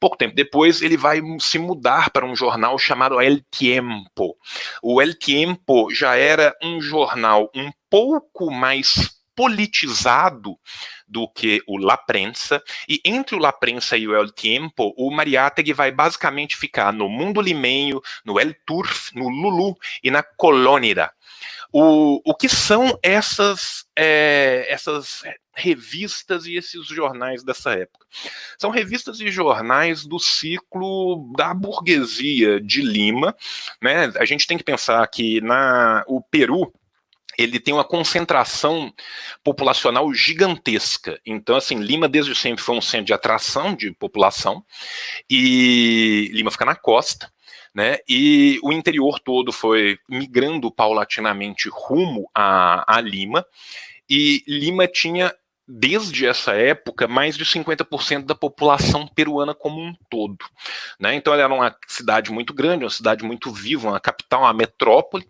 Pouco 0.00 0.16
tempo 0.16 0.34
depois, 0.34 0.82
ele 0.82 0.96
vai 0.96 1.20
se 1.38 1.58
mudar 1.58 2.10
para 2.10 2.26
um 2.26 2.34
jornal 2.34 2.76
chamado 2.78 3.20
El 3.20 3.40
Tiempo. 3.50 4.36
O 4.82 5.00
El 5.00 5.14
Tiempo 5.14 5.92
já 5.94 6.16
era 6.16 6.54
um 6.62 6.80
jornal 6.80 7.50
um 7.54 7.70
pouco 7.88 8.50
mais 8.50 9.15
politizado 9.36 10.58
do 11.06 11.28
que 11.28 11.62
o 11.68 11.76
La 11.76 11.96
Prensa, 11.96 12.60
e 12.88 13.00
entre 13.04 13.36
o 13.36 13.38
La 13.38 13.52
Prensa 13.52 13.96
e 13.96 14.08
o 14.08 14.16
El 14.16 14.32
Tiempo, 14.32 14.92
o 14.96 15.10
Mariátegui 15.10 15.72
vai 15.72 15.92
basicamente 15.92 16.56
ficar 16.56 16.92
no 16.92 17.08
Mundo 17.08 17.40
Limenho, 17.40 18.00
no 18.24 18.40
El 18.40 18.54
Turf, 18.66 19.14
no 19.14 19.28
Lulu 19.28 19.76
e 20.02 20.10
na 20.10 20.22
Colônida. 20.22 21.12
O, 21.72 22.22
o 22.24 22.34
que 22.34 22.48
são 22.48 22.98
essas, 23.02 23.84
é, 23.94 24.66
essas 24.68 25.22
revistas 25.54 26.46
e 26.46 26.54
esses 26.56 26.86
jornais 26.86 27.44
dessa 27.44 27.72
época? 27.72 28.06
São 28.58 28.70
revistas 28.70 29.20
e 29.20 29.30
jornais 29.30 30.06
do 30.06 30.18
ciclo 30.18 31.32
da 31.36 31.52
burguesia 31.52 32.60
de 32.60 32.82
Lima. 32.82 33.34
Né? 33.82 34.12
A 34.16 34.24
gente 34.24 34.46
tem 34.46 34.56
que 34.56 34.64
pensar 34.64 35.06
que 35.08 35.40
na, 35.40 36.04
o 36.06 36.22
Peru 36.22 36.72
ele 37.38 37.60
tem 37.60 37.74
uma 37.74 37.84
concentração 37.84 38.92
populacional 39.44 40.12
gigantesca. 40.12 41.20
Então, 41.24 41.56
assim, 41.56 41.78
Lima 41.78 42.08
desde 42.08 42.34
sempre 42.34 42.62
foi 42.62 42.76
um 42.76 42.80
centro 42.80 43.06
de 43.06 43.12
atração 43.12 43.74
de 43.74 43.92
população, 43.92 44.64
e 45.28 46.30
Lima 46.32 46.50
fica 46.50 46.64
na 46.64 46.74
costa, 46.74 47.30
né? 47.74 47.98
E 48.08 48.58
o 48.62 48.72
interior 48.72 49.20
todo 49.20 49.52
foi 49.52 49.98
migrando 50.08 50.70
paulatinamente 50.70 51.68
rumo 51.70 52.30
a, 52.34 52.96
a 52.96 53.00
Lima, 53.00 53.44
e 54.08 54.42
Lima 54.46 54.86
tinha 54.86 55.34
desde 55.68 56.26
essa 56.26 56.52
época, 56.52 57.08
mais 57.08 57.36
de 57.36 57.44
50% 57.44 58.24
da 58.24 58.34
população 58.34 59.06
peruana 59.06 59.52
como 59.52 59.80
um 59.80 59.92
todo. 60.08 60.44
Né? 60.98 61.14
Então, 61.14 61.32
ela 61.32 61.42
era 61.42 61.52
uma 61.52 61.76
cidade 61.88 62.30
muito 62.30 62.54
grande, 62.54 62.84
uma 62.84 62.90
cidade 62.90 63.24
muito 63.24 63.50
viva, 63.50 63.88
uma 63.88 63.98
capital, 63.98 64.42
uma 64.42 64.52
metrópole, 64.52 65.26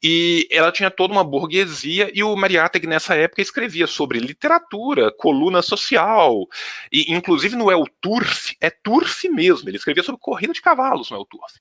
e 0.00 0.46
ela 0.50 0.70
tinha 0.70 0.90
toda 0.90 1.12
uma 1.12 1.24
burguesia, 1.24 2.10
e 2.14 2.22
o 2.22 2.36
Mariátegui, 2.36 2.86
nessa 2.86 3.14
época, 3.16 3.42
escrevia 3.42 3.86
sobre 3.86 4.20
literatura, 4.20 5.10
coluna 5.10 5.60
social, 5.60 6.46
e 6.92 7.12
inclusive 7.12 7.56
no 7.56 7.70
El 7.70 7.84
Turf, 8.00 8.54
é 8.60 8.70
Turf 8.70 9.28
mesmo, 9.28 9.68
ele 9.68 9.76
escrevia 9.76 10.04
sobre 10.04 10.20
corrida 10.20 10.52
de 10.52 10.62
cavalos 10.62 11.10
no 11.10 11.16
El 11.16 11.24
Turf. 11.24 11.54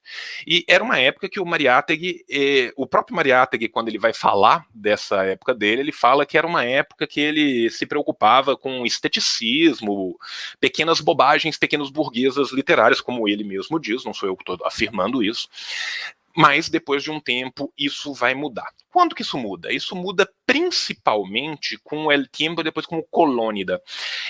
E 0.45 0.63
era 0.67 0.83
uma 0.83 0.99
época 0.99 1.27
que 1.27 1.39
o 1.39 1.45
Mariátegui, 1.45 2.23
eh, 2.29 2.71
o 2.75 2.85
próprio 2.85 3.15
Mariátegui, 3.15 3.69
quando 3.69 3.87
ele 3.87 3.97
vai 3.97 4.13
falar 4.13 4.65
dessa 4.73 5.23
época 5.25 5.55
dele, 5.55 5.81
ele 5.81 5.91
fala 5.91 6.25
que 6.25 6.37
era 6.37 6.45
uma 6.45 6.63
época 6.63 7.07
que 7.07 7.19
ele 7.19 7.69
se 7.71 7.85
preocupava 7.87 8.18
preocupava 8.19 8.57
com 8.57 8.85
esteticismo, 8.85 10.19
pequenas 10.59 10.99
bobagens, 10.99 11.57
pequenas 11.57 11.89
burguesas 11.89 12.51
literárias, 12.51 12.99
como 12.99 13.27
ele 13.27 13.43
mesmo 13.45 13.79
diz, 13.79 14.03
não 14.03 14.13
sou 14.13 14.27
eu 14.27 14.35
que 14.35 14.43
estou 14.43 14.67
afirmando 14.67 15.23
isso. 15.23 15.47
Mas 16.35 16.69
depois 16.69 17.01
de 17.01 17.09
um 17.09 17.19
tempo 17.19 17.73
isso 17.77 18.13
vai 18.13 18.35
mudar. 18.35 18.71
Quando 18.91 19.15
que 19.15 19.23
isso 19.23 19.37
muda? 19.37 19.73
Isso 19.73 19.95
muda 19.95 20.29
principalmente 20.45 21.77
com 21.83 22.05
o 22.05 22.11
El 22.11 22.27
Tiempo 22.27 22.63
depois 22.63 22.85
com 22.85 22.97
o 22.99 23.03
Colônida. 23.03 23.81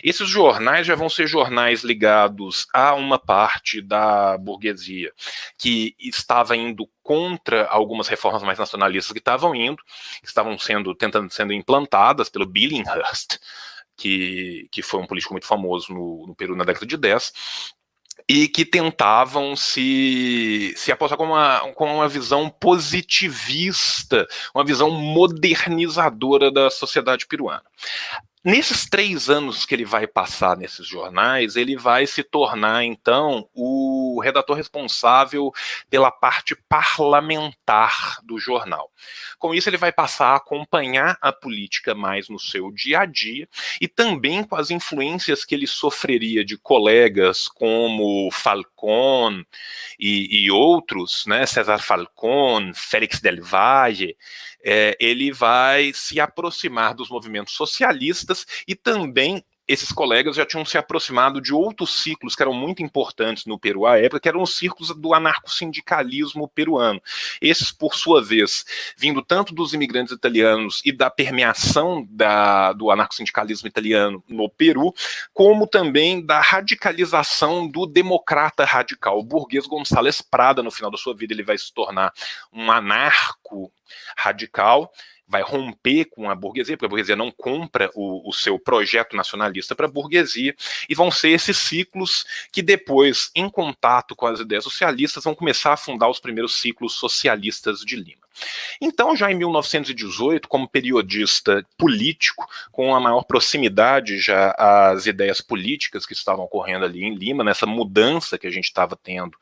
Esses 0.02 0.28
jornais 0.28 0.88
já 0.88 0.95
vão 0.95 1.10
ser 1.10 1.28
jornais 1.28 1.84
ligados 1.84 2.67
a 2.73 2.93
uma 2.93 3.19
parte 3.19 3.82
da 3.82 4.38
burguesia 4.38 5.12
que 5.58 5.93
estava 5.99 6.56
indo 6.56 6.89
contra 7.04 7.67
algumas 7.67 8.08
reformas 8.08 8.43
mais 8.43 8.58
nacionalistas 8.58 9.12
que 9.12 9.19
estavam 9.19 9.54
indo, 9.54 9.84
que 10.21 10.28
estavam 10.28 10.58
sendo 10.58 10.95
tentando 10.95 11.32
sendo 11.32 11.54
implantadas 11.54 12.30
pelo 12.30 12.45
Billinghurst 12.45 13.39
que, 14.00 14.70
que 14.72 14.82
foi 14.82 15.02
um 15.02 15.06
político 15.06 15.34
muito 15.34 15.46
famoso 15.46 15.94
no, 15.94 16.26
no 16.26 16.34
Peru 16.34 16.56
na 16.56 16.64
década 16.64 16.86
de 16.86 16.96
10, 16.96 17.34
e 18.28 18.48
que 18.48 18.64
tentavam 18.64 19.56
se, 19.56 20.74
se 20.78 20.92
apostar 20.92 21.18
com 21.18 21.26
uma, 21.26 21.60
com 21.74 21.96
uma 21.96 22.08
visão 22.08 22.50
positivista, 22.50 24.28
uma 24.56 24.64
visão 24.64 24.90
modernizadora 24.90 26.52
da 26.52 26.70
sociedade 26.70 27.28
peruana. 27.28 27.64
Nesses 28.43 28.86
três 28.86 29.30
anos 29.30 29.65
que 29.65 29.75
ele 29.75 29.86
vai 29.86 30.08
passar 30.08 30.56
nesses 30.56 30.88
jornais, 30.88 31.56
ele 31.56 31.75
vai 31.75 32.08
se 32.08 32.23
tornar, 32.23 32.84
então, 32.84 33.47
o 33.54 34.19
redator 34.23 34.56
responsável 34.56 35.52
pela 35.89 36.12
parte 36.12 36.56
parlamentar 36.67 38.19
do 38.23 38.39
jornal. 38.39 38.91
Com 39.38 39.54
isso, 39.54 39.69
ele 39.69 39.78
vai 39.78 39.91
passar 39.91 40.28
a 40.28 40.36
acompanhar 40.38 41.17
a 41.21 41.32
política 41.32 41.93
mais 41.93 42.30
no 42.30 42.39
seu 42.39 42.71
dia 42.71 43.02
a 43.02 43.06
dia 43.06 43.47
e 43.80 43.88
também 43.88 44.43
com 44.43 44.56
as 44.56 44.69
influências 44.69 45.43
que 45.43 45.56
ele 45.56 45.67
sofreria 45.67 46.43
de 46.43 46.58
colegas 46.58 47.47
como 47.47 48.30
Falcon 48.32 49.43
e, 49.99 50.45
e 50.45 50.52
outros, 50.52 51.25
né, 51.25 51.45
César 51.45 51.80
Falcon, 51.80 52.71
Félix 52.73 53.19
Del 53.19 53.43
Valle, 53.43 54.15
é, 54.63 54.98
ele 55.00 55.32
vai 55.32 55.91
se 55.93 56.19
aproximar 56.19 56.93
dos 56.93 57.10
movimentos 57.10 57.54
socialistas 57.54 58.45
e 58.67 58.76
também 58.76 59.43
esses 59.70 59.92
colegas 59.92 60.36
já 60.36 60.44
tinham 60.48 60.66
se 60.66 60.80
aproximado 60.80 61.40
de 61.40 61.54
outros 61.54 62.02
ciclos 62.02 62.36
que 62.36 62.42
eram 62.42 62.56
muito 62.56 62.82
importantes 62.82 63.46
no 63.46 63.60
Peru 63.60 63.86
à 63.86 64.00
época, 64.00 64.20
que 64.20 64.28
eram 64.28 64.42
os 64.42 64.58
círculos 64.58 64.90
do 64.96 65.14
anarcossindicalismo 65.14 66.48
peruano. 66.48 67.00
Esses, 67.40 67.72
por 67.72 67.94
sua 67.94 68.20
vez, 68.20 68.66
vindo 68.98 69.22
tanto 69.22 69.54
dos 69.54 69.72
imigrantes 69.72 70.12
italianos 70.12 70.82
e 70.84 70.92
da 70.92 71.12
permeação 71.12 72.04
da, 72.10 72.74
do 72.74 72.90
anarcossindicalismo 72.90 73.68
italiano 73.68 74.24
no 74.28 74.50
Peru, 74.50 74.92
como 75.32 75.68
também 75.68 76.26
da 76.26 76.42
radicalização 76.42 77.68
do 77.68 77.86
democrata 77.86 78.66
radical. 78.66 79.20
O 79.20 79.24
burguês 79.24 79.68
Gonçalves 79.68 80.20
Prada, 80.20 80.64
no 80.64 80.72
final 80.72 80.90
da 80.90 80.98
sua 80.98 81.16
vida, 81.16 81.32
ele 81.32 81.44
vai 81.44 81.58
se 81.60 81.72
tornar 81.72 82.12
um 82.52 82.72
anarco 82.72 83.72
radical 84.18 84.92
vai 85.30 85.44
romper 85.44 86.06
com 86.06 86.30
a 86.30 86.36
burguesia, 86.36 86.76
porque 86.76 86.88
a 86.88 86.89
burguesia 86.89 87.15
não 87.15 87.32
compra 87.32 87.89
o, 87.94 88.28
o 88.28 88.34
seu 88.34 88.58
projeto 88.58 89.15
nacionalista 89.15 89.76
para 89.76 89.86
a 89.86 89.92
burguesia, 89.92 90.56
e 90.89 90.96
vão 90.96 91.12
ser 91.12 91.30
esses 91.30 91.56
ciclos 91.58 92.26
que 92.52 92.63
depois, 92.63 93.30
em 93.36 93.48
contato 93.48 94.15
com 94.15 94.26
as 94.26 94.39
ideias 94.39 94.63
socialistas, 94.63 95.24
vão 95.24 95.36
começar 95.36 95.74
a 95.74 95.78
fundar 95.78 96.10
os 96.10 96.20
primeiros 96.20 96.60
ciclos 96.60 96.94
socialistas 96.94 97.82
de 97.82 97.96
Lima. 97.96 98.29
Então, 98.82 99.15
já 99.15 99.32
em 99.32 99.36
1918, 99.36 100.48
como 100.48 100.68
periodista 100.68 101.65
político, 101.78 102.48
com 102.72 102.96
a 102.96 103.00
maior 103.00 103.24
proximidade 103.24 104.20
já 104.20 104.52
às 104.58 105.06
ideias 105.06 105.42
políticas 105.42 106.06
que 106.06 106.13
estavam 106.13 106.46
ocorrendo 106.46 106.86
ali 106.86 107.04
em 107.04 107.15
Lima, 107.15 107.44
nessa 107.44 107.65
mudança 107.65 108.38
que 108.38 108.48
a 108.48 108.52
gente 108.52 108.65
estava 108.65 108.96
tendo 108.96 109.38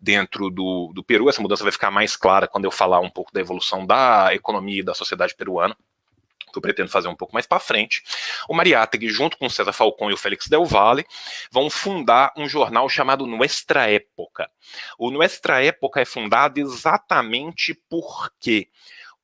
dentro 0.00 0.50
do, 0.50 0.92
do 0.94 1.02
Peru, 1.02 1.28
essa 1.28 1.40
mudança 1.42 1.62
vai 1.62 1.72
ficar 1.72 1.90
mais 1.90 2.16
clara 2.16 2.46
quando 2.46 2.64
eu 2.64 2.70
falar 2.70 3.00
um 3.00 3.10
pouco 3.10 3.32
da 3.32 3.40
evolução 3.40 3.86
da 3.86 4.34
economia 4.34 4.80
e 4.80 4.84
da 4.84 4.94
sociedade 4.94 5.34
peruana 5.34 5.76
que 6.52 6.58
eu 6.58 6.62
pretendo 6.62 6.90
fazer 6.90 7.08
um 7.08 7.16
pouco 7.16 7.34
mais 7.34 7.46
para 7.46 7.58
frente, 7.58 8.02
o 8.48 8.54
Mariátegui, 8.54 9.08
junto 9.08 9.36
com 9.36 9.46
o 9.46 9.50
César 9.50 9.72
Falcão 9.72 10.10
e 10.10 10.14
o 10.14 10.16
Félix 10.16 10.48
Del 10.48 10.64
Valle, 10.64 11.06
vão 11.50 11.70
fundar 11.70 12.32
um 12.36 12.48
jornal 12.48 12.88
chamado 12.88 13.26
Nuestra 13.26 13.90
Época. 13.90 14.50
O 14.98 15.10
Nuestra 15.10 15.64
Época 15.64 16.00
é 16.00 16.04
fundado 16.04 16.60
exatamente 16.60 17.74
porque 17.88 18.68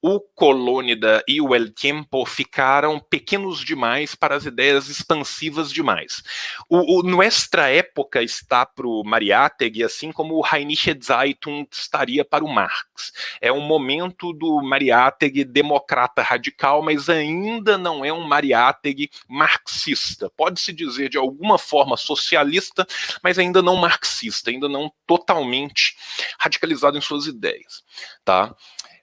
o 0.00 0.20
Colônida 0.20 1.24
e 1.26 1.40
o 1.40 1.54
El 1.54 1.72
Tiempo 1.72 2.24
ficaram 2.24 3.00
pequenos 3.00 3.64
demais 3.64 4.14
para 4.14 4.36
as 4.36 4.46
ideias 4.46 4.88
expansivas 4.88 5.72
demais. 5.72 6.22
O, 6.68 7.00
o 7.00 7.02
Nuestra 7.02 7.68
Época 7.68 8.22
está 8.22 8.64
para 8.64 8.86
o 8.86 9.02
Mariátegui, 9.02 9.82
assim 9.82 10.12
como 10.12 10.36
o 10.36 10.40
Rheinische 10.40 10.96
Zeitung 11.02 11.66
estaria 11.70 12.24
para 12.24 12.44
o 12.44 12.48
Marx. 12.48 13.12
É 13.40 13.50
um 13.50 13.60
momento 13.60 14.32
do 14.32 14.62
Mariátegui 14.62 15.44
democrata 15.44 16.22
radical, 16.22 16.82
mas 16.82 17.08
ainda 17.08 17.76
não 17.76 18.04
é 18.04 18.12
um 18.12 18.22
Mariátegui 18.22 19.10
marxista. 19.28 20.30
Pode-se 20.36 20.72
dizer 20.72 21.08
de 21.08 21.18
alguma 21.18 21.58
forma 21.58 21.96
socialista, 21.96 22.86
mas 23.22 23.38
ainda 23.38 23.60
não 23.60 23.76
marxista, 23.76 24.50
ainda 24.50 24.68
não 24.68 24.92
totalmente 25.06 25.96
radicalizado 26.38 26.96
em 26.96 27.00
suas 27.00 27.26
ideias. 27.26 27.82
Tá? 28.24 28.54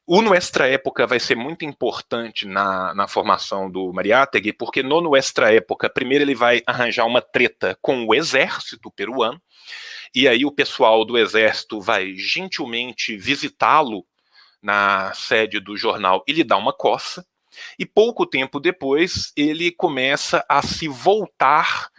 O 0.08 0.22
Nuestra 0.22 0.68
Época 0.68 1.08
vai 1.08 1.20
ser 1.20 1.36
muito 1.36 1.66
importante 1.66 2.46
na, 2.46 2.94
na 2.94 3.08
formação 3.08 3.72
do 3.72 3.92
Mariátegui, 3.92 4.54
porque 4.54 4.84
no 4.84 5.02
Nuestra 5.02 5.52
Época, 5.52 5.90
primeiro 5.90 6.24
ele 6.24 6.36
vai 6.36 6.62
arranjar 6.68 7.06
uma 7.06 7.24
treta 7.24 7.76
com 7.82 8.06
o 8.06 8.14
exército 8.14 8.92
peruano, 8.92 9.42
e 10.14 10.28
aí 10.28 10.46
o 10.46 10.52
pessoal 10.52 11.04
do 11.04 11.18
exército 11.18 11.82
vai 11.82 12.14
gentilmente 12.16 13.18
visitá-lo 13.18 14.06
na 14.62 15.12
sede 15.16 15.60
do 15.60 15.76
jornal 15.76 16.24
e 16.28 16.34
lhe 16.34 16.44
dá 16.44 16.56
uma 16.56 16.72
coça, 16.72 17.26
e 17.80 17.84
pouco 17.84 18.28
tempo 18.28 18.60
depois 18.60 19.34
ele 19.36 19.72
começa 19.72 20.46
a 20.48 20.62
se 20.62 20.88
voltar 20.88 21.90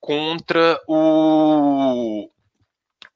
contra 0.00 0.82
o, 0.88 2.28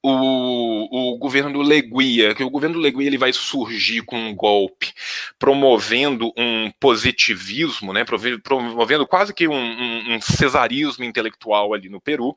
o, 0.09 1.15
o 1.15 1.19
governo 1.19 1.61
Leguia, 1.61 2.35
que 2.35 2.45
o 2.45 2.51
governo 2.51 2.79
Leguia 2.79 3.09
ele 3.09 3.19
vai 3.19 3.33
surgir 3.33 4.03
com 4.03 4.17
um 4.17 4.35
golpe, 4.35 4.93
promovendo 5.39 6.33
um 6.37 6.71
positivismo, 6.79 7.93
né, 7.93 8.05
promovendo 8.43 9.07
quase 9.07 9.35
que 9.35 9.49
um, 9.49 9.55
um, 9.55 10.15
um 10.15 10.21
cesarismo 10.21 11.05
intelectual 11.05 11.75
ali 11.75 11.89
no 11.89 12.01
Peru. 12.01 12.37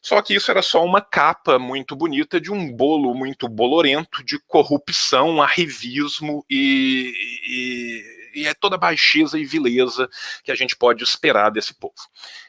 Só 0.00 0.20
que 0.22 0.34
isso 0.34 0.50
era 0.50 0.62
só 0.62 0.84
uma 0.84 1.00
capa 1.00 1.58
muito 1.58 1.94
bonita 1.94 2.40
de 2.40 2.50
um 2.50 2.72
bolo 2.72 3.14
muito 3.14 3.46
bolorento 3.46 4.24
de 4.24 4.38
corrupção, 4.48 5.42
arrivismo 5.42 6.44
e, 6.50 7.12
e 7.46 8.11
e 8.34 8.46
é 8.46 8.54
toda 8.54 8.76
a 8.76 8.78
baixeza 8.78 9.38
e 9.38 9.44
vileza 9.44 10.08
que 10.42 10.52
a 10.52 10.54
gente 10.54 10.76
pode 10.76 11.02
esperar 11.02 11.50
desse 11.50 11.74
povo. 11.74 11.94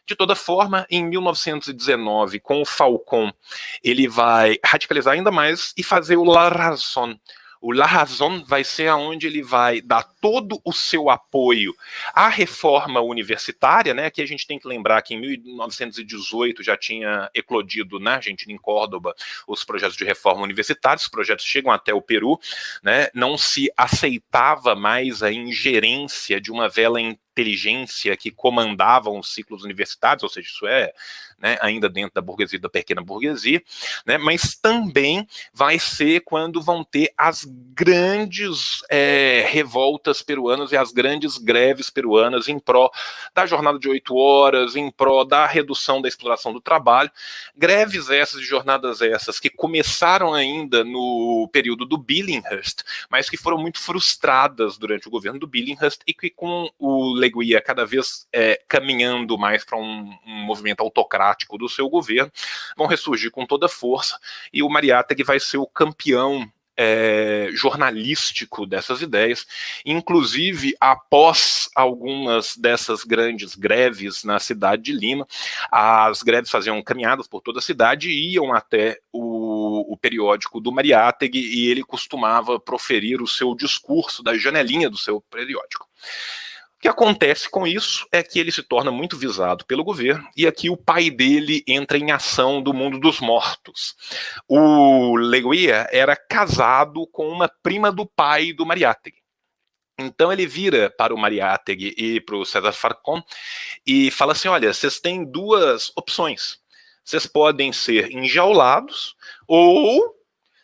De 0.05 0.15
toda 0.15 0.35
forma, 0.35 0.85
em 0.89 1.05
1919, 1.05 2.39
com 2.39 2.61
o 2.61 2.65
Falcon, 2.65 3.31
ele 3.83 4.07
vai 4.07 4.57
radicalizar 4.65 5.13
ainda 5.13 5.31
mais 5.31 5.73
e 5.77 5.83
fazer 5.83 6.17
o 6.17 6.23
La 6.23 6.49
Razón, 6.49 7.15
o 7.63 7.71
La 7.71 7.85
Razón 7.85 8.43
vai 8.45 8.61
ser 8.61 8.89
aonde 8.89 9.25
ele 9.25 9.41
vai 9.41 9.79
dar 9.79 10.03
todo 10.03 10.59
o 10.65 10.73
seu 10.73 11.09
apoio 11.09 11.73
à 12.13 12.27
reforma 12.27 12.99
universitária, 12.99 13.93
né? 13.93 14.09
Que 14.09 14.21
a 14.21 14.25
gente 14.25 14.45
tem 14.45 14.59
que 14.59 14.67
lembrar 14.67 15.01
que 15.01 15.13
em 15.13 15.21
1918 15.21 16.61
já 16.61 16.75
tinha 16.75 17.31
eclodido 17.33 18.01
na 18.01 18.15
Argentina, 18.15 18.51
em 18.51 18.57
Córdoba, 18.57 19.15
os 19.47 19.63
projetos 19.63 19.95
de 19.95 20.03
reforma 20.03 20.43
universitária. 20.43 20.97
Os 20.97 21.07
projetos 21.07 21.45
chegam 21.45 21.71
até 21.71 21.93
o 21.93 22.01
Peru, 22.01 22.37
né? 22.83 23.07
Não 23.13 23.37
se 23.37 23.71
aceitava 23.77 24.75
mais 24.75 25.23
a 25.23 25.31
ingerência 25.31 26.41
de 26.41 26.51
uma 26.51 26.67
vela 26.67 26.99
inteligência 27.33 28.15
que 28.15 28.31
comandavam 28.31 29.19
os 29.19 29.33
ciclos 29.33 29.63
universitários, 29.63 30.23
ou 30.23 30.29
seja, 30.29 30.47
isso 30.47 30.67
é 30.67 30.93
né, 31.43 31.57
ainda 31.59 31.89
dentro 31.89 32.13
da 32.15 32.21
burguesia, 32.21 32.57
da 32.57 32.69
pequena 32.69 33.01
burguesia, 33.01 33.61
né, 34.05 34.17
mas 34.17 34.55
também 34.55 35.27
vai 35.53 35.77
ser 35.77 36.21
quando 36.21 36.61
vão 36.61 36.85
ter 36.85 37.11
as 37.17 37.43
grandes 37.43 38.81
é, 38.89 39.45
revoltas 39.49 40.21
peruanas 40.21 40.71
e 40.71 40.77
as 40.77 40.93
grandes 40.93 41.37
greves 41.37 41.89
peruanas 41.89 42.47
em 42.47 42.57
pró 42.57 42.89
da 43.33 43.45
jornada 43.45 43.77
de 43.77 43.89
oito 43.89 44.15
horas, 44.15 44.77
em 44.77 44.89
pró 44.89 45.25
da 45.25 45.45
redução 45.45 46.01
da 46.01 46.07
exploração 46.07 46.53
do 46.53 46.61
trabalho. 46.61 47.11
Greves 47.57 48.09
essas 48.09 48.39
e 48.39 48.45
jornadas 48.45 49.01
essas 49.01 49.37
que 49.37 49.49
começaram 49.49 50.33
ainda 50.33 50.83
no 50.85 51.49
período 51.51 51.85
do 51.85 51.97
Billinghurst, 51.97 52.83
mas 53.09 53.29
que 53.29 53.35
foram 53.35 53.57
muito 53.57 53.79
frustradas 53.79 54.77
durante 54.77 55.09
o 55.09 55.11
governo 55.11 55.39
do 55.39 55.47
Billinghurst 55.47 56.01
e 56.07 56.13
que 56.13 56.29
com 56.29 56.69
o 56.79 57.13
Leguia 57.23 57.61
cada 57.61 57.85
vez 57.85 58.27
é, 58.33 58.59
caminhando 58.67 59.37
mais 59.37 59.63
para 59.63 59.77
um, 59.77 60.17
um, 60.25 60.43
movimento 60.45 60.81
autocrático 60.81 61.57
do 61.57 61.69
seu 61.69 61.89
governo, 61.89 62.31
vão 62.77 62.87
ressurgir 62.87 63.31
com 63.31 63.45
toda 63.45 63.69
força. 63.69 64.19
E 64.51 64.61
o 64.61 64.69
Mariátegui 64.69 65.23
vai 65.23 65.39
ser 65.39 65.57
o 65.57 65.67
campeão 65.67 66.51
é, 66.75 67.49
jornalístico 67.51 68.65
dessas 68.65 69.01
ideias, 69.01 69.45
inclusive 69.85 70.75
após 70.79 71.69
algumas 71.75 72.57
dessas 72.57 73.03
grandes 73.03 73.55
greves 73.55 74.23
na 74.23 74.39
cidade 74.39 74.83
de 74.83 74.93
Lima, 74.93 75.27
as 75.71 76.23
greves 76.23 76.49
faziam 76.49 76.81
caminhadas 76.81 77.27
por 77.27 77.41
toda 77.41 77.59
a 77.59 77.61
cidade 77.61 78.09
e 78.09 78.33
iam 78.33 78.53
até 78.53 78.99
o, 79.11 79.93
o 79.93 79.97
periódico 79.97 80.59
do 80.59 80.71
Mariátegui 80.71 81.39
e 81.39 81.69
ele 81.69 81.83
costumava 81.83 82.59
proferir 82.59 83.21
o 83.21 83.27
seu 83.27 83.55
discurso 83.55 84.23
da 84.23 84.37
janelinha 84.37 84.89
do 84.89 84.97
seu 84.97 85.21
periódico 85.21 85.87
que 86.83 86.89
acontece 86.89 87.49
com 87.49 87.65
isso 87.65 88.05
é 88.11 88.21
que 88.21 88.37
ele 88.37 88.51
se 88.51 88.61
torna 88.61 88.91
muito 88.91 89.17
visado 89.17 89.63
pelo 89.63 89.85
governo 89.85 90.27
e 90.35 90.45
aqui 90.45 90.69
o 90.69 90.75
pai 90.75 91.09
dele 91.09 91.63
entra 91.65 91.97
em 91.97 92.11
ação 92.11 92.61
do 92.61 92.73
mundo 92.73 92.99
dos 92.99 93.21
mortos. 93.21 93.95
O 94.49 95.15
Leguia 95.15 95.87
era 95.93 96.13
casado 96.13 97.07
com 97.07 97.29
uma 97.29 97.47
prima 97.47 97.89
do 97.89 98.05
pai 98.05 98.51
do 98.51 98.65
Mariátegui. 98.65 99.23
Então 99.97 100.29
ele 100.29 100.45
vira 100.45 100.89
para 100.89 101.15
o 101.15 101.17
Mariátegui 101.17 101.95
e 101.97 102.19
para 102.19 102.35
o 102.35 102.45
César 102.45 102.73
Farcon 102.73 103.23
e 103.87 104.11
fala 104.11 104.33
assim: 104.33 104.49
olha, 104.49 104.73
vocês 104.73 104.99
têm 104.99 105.23
duas 105.23 105.89
opções. 105.95 106.59
Vocês 107.01 107.25
podem 107.25 107.71
ser 107.71 108.11
enjaulados 108.11 109.15
ou 109.47 110.13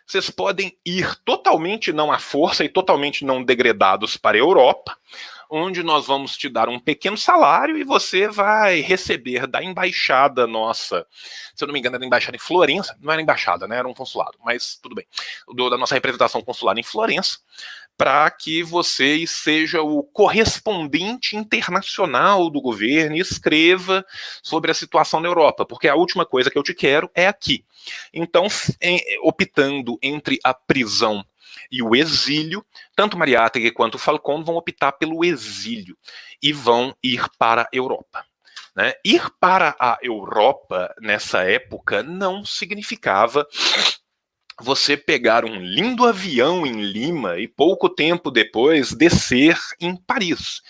vocês 0.05 0.29
podem 0.29 0.77
ir 0.85 1.15
totalmente 1.23 1.93
não 1.93 2.11
à 2.11 2.19
força 2.19 2.65
e 2.65 2.67
totalmente 2.67 3.23
não 3.23 3.41
degradados 3.41 4.17
para 4.17 4.35
a 4.35 4.39
Europa, 4.39 4.97
onde 5.49 5.81
nós 5.81 6.05
vamos 6.05 6.37
te 6.37 6.47
dar 6.47 6.69
um 6.69 6.79
pequeno 6.79 7.17
salário 7.17 7.77
e 7.77 7.83
você 7.83 8.27
vai 8.27 8.81
receber 8.81 9.47
da 9.47 9.63
embaixada 9.63 10.45
nossa, 10.45 11.05
se 11.55 11.63
eu 11.63 11.67
não 11.67 11.73
me 11.73 11.79
engano, 11.79 11.95
era 11.95 12.05
embaixada 12.05 12.35
em 12.35 12.39
Florença, 12.39 12.95
não 13.01 13.11
era 13.11 13.21
embaixada, 13.21 13.67
né? 13.67 13.77
Era 13.77 13.87
um 13.87 13.93
consulado, 13.93 14.37
mas 14.43 14.77
tudo 14.81 14.95
bem, 14.95 15.05
do, 15.47 15.69
da 15.69 15.77
nossa 15.77 15.95
representação 15.95 16.41
consular 16.41 16.77
em 16.77 16.83
Florença, 16.83 17.39
para 17.97 18.31
que 18.31 18.63
você 18.63 19.25
seja 19.27 19.81
o 19.81 20.03
correspondente 20.03 21.35
internacional 21.35 22.49
do 22.49 22.61
governo 22.61 23.17
e 23.17 23.19
escreva 23.19 24.05
sobre 24.41 24.71
a 24.71 24.73
situação 24.73 25.19
na 25.19 25.27
Europa, 25.27 25.65
porque 25.65 25.87
a 25.87 25.95
última 25.95 26.25
coisa 26.25 26.49
que 26.49 26.57
eu 26.57 26.63
te 26.63 26.73
quero 26.73 27.11
é 27.13 27.27
aqui. 27.27 27.65
Então, 28.13 28.47
optando 29.21 29.97
entre 30.01 30.39
a 30.43 30.53
prisão 30.53 31.25
e 31.71 31.81
o 31.81 31.95
exílio, 31.95 32.65
tanto 32.95 33.17
Mariátegui 33.17 33.71
quanto 33.71 33.97
Falcone 33.97 34.43
vão 34.43 34.55
optar 34.55 34.93
pelo 34.93 35.23
exílio 35.23 35.97
e 36.41 36.51
vão 36.51 36.95
ir 37.03 37.25
para 37.37 37.63
a 37.63 37.69
Europa. 37.71 38.25
Né? 38.75 38.93
Ir 39.03 39.29
para 39.39 39.75
a 39.79 39.97
Europa 40.01 40.93
nessa 41.01 41.43
época 41.43 42.03
não 42.03 42.45
significava 42.45 43.45
você 44.61 44.97
pegar 44.97 45.45
um 45.45 45.55
lindo 45.55 46.05
avião 46.05 46.65
em 46.65 46.81
Lima 46.81 47.39
e 47.39 47.47
pouco 47.47 47.89
tempo 47.89 48.29
depois 48.29 48.93
descer 48.93 49.57
em 49.79 49.95
Paris. 49.95 50.61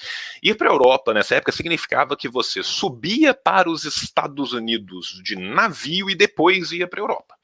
Ir 0.44 0.56
para 0.56 0.70
a 0.70 0.74
Europa 0.74 1.14
nessa 1.14 1.36
época 1.36 1.52
significava 1.52 2.16
que 2.16 2.30
você 2.30 2.62
subia 2.64 3.34
para 3.34 3.70
os 3.70 3.86
Estados 3.86 4.54
Unidos 4.54 5.20
de 5.24 5.36
navio 5.36 6.10
e 6.10 6.16
depois 6.16 6.72
ia 6.72 6.88
para 6.88 7.00
a 7.00 7.04
Europa. 7.04 7.36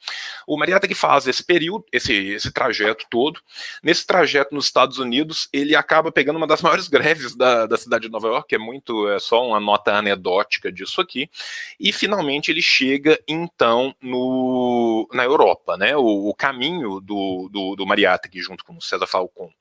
O 0.48 0.58
Marietta 0.58 0.88
que 0.88 0.96
faz 0.96 1.28
esse 1.28 1.44
período, 1.44 1.86
esse, 1.92 2.14
esse 2.14 2.52
trajeto 2.52 3.06
todo. 3.10 3.40
Nesse 3.82 4.06
trajeto 4.06 4.54
nos 4.54 4.66
Estados 4.66 5.00
Unidos, 5.00 5.50
ele 5.52 5.76
acaba 5.76 6.12
pegando 6.12 6.38
uma 6.38 6.48
das 6.48 6.62
maiores 6.64 6.88
greves 6.88 7.36
da, 7.36 7.66
da 7.66 7.78
cidade 7.78 8.06
de 8.06 8.12
Nova 8.12 8.28
York, 8.28 8.50
que 8.50 8.56
é 8.56 8.60
muito, 8.60 9.10
é 9.10 9.20
só 9.20 9.46
uma 9.46 9.60
nota 9.60 9.94
anedótica 9.94 10.72
disso 10.72 11.02
aqui. 11.02 11.30
E 11.80 11.92
finalmente 11.92 12.52
ele 12.52 12.62
chega 12.62 13.20
então 13.28 13.96
no, 14.02 15.08
na 15.14 15.24
Europa, 15.24 15.78
né? 15.78 15.96
O, 15.96 16.30
o 16.30 16.34
caminho 16.34 17.00
do, 17.00 17.50
do, 17.52 17.76
do 17.76 17.86
Marietta, 17.86 18.30
junto 18.36 18.64
com 18.64 18.76
o 18.76 18.82
César 18.82 19.08
Falcon 19.08 19.52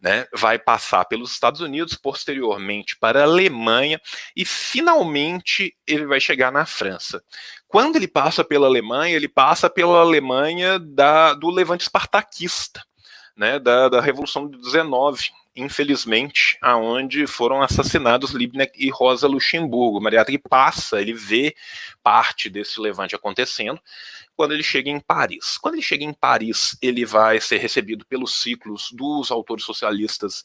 né, 0.00 0.26
vai 0.32 0.58
passar 0.58 1.04
pelos 1.04 1.30
Estados 1.30 1.60
Unidos, 1.60 1.94
posteriormente 1.94 2.96
para 2.98 3.20
a 3.20 3.24
Alemanha 3.24 4.00
e 4.34 4.44
finalmente 4.44 5.76
ele 5.86 6.06
vai 6.06 6.18
chegar 6.18 6.50
na 6.50 6.64
França. 6.64 7.22
Quando 7.68 7.96
ele 7.96 8.08
passa 8.08 8.42
pela 8.42 8.66
Alemanha, 8.66 9.14
ele 9.14 9.28
passa 9.28 9.68
pela 9.68 10.00
Alemanha 10.00 10.78
da, 10.78 11.34
do 11.34 11.50
levante 11.50 11.82
espartaquista, 11.82 12.82
né, 13.36 13.58
da, 13.58 13.88
da 13.88 14.00
Revolução 14.00 14.48
de 14.48 14.58
19, 14.58 15.30
infelizmente, 15.54 16.56
aonde 16.60 17.26
foram 17.26 17.62
assassinados 17.62 18.32
Liebknecht 18.32 18.72
e 18.76 18.90
Rosa 18.90 19.26
Luxemburgo. 19.26 20.00
Mariátegui 20.00 20.38
passa, 20.38 21.00
ele 21.00 21.12
vê 21.12 21.54
parte 22.02 22.48
desse 22.48 22.80
levante 22.80 23.14
acontecendo 23.14 23.80
quando 24.36 24.52
ele 24.52 24.62
chega 24.62 24.88
em 24.88 24.98
Paris. 24.98 25.58
Quando 25.58 25.74
ele 25.74 25.82
chega 25.82 26.02
em 26.02 26.14
Paris, 26.14 26.74
ele 26.80 27.04
vai 27.04 27.38
ser 27.40 27.58
recebido 27.58 28.06
pelos 28.06 28.40
ciclos 28.40 28.90
dos 28.90 29.30
autores 29.30 29.64
socialistas 29.64 30.42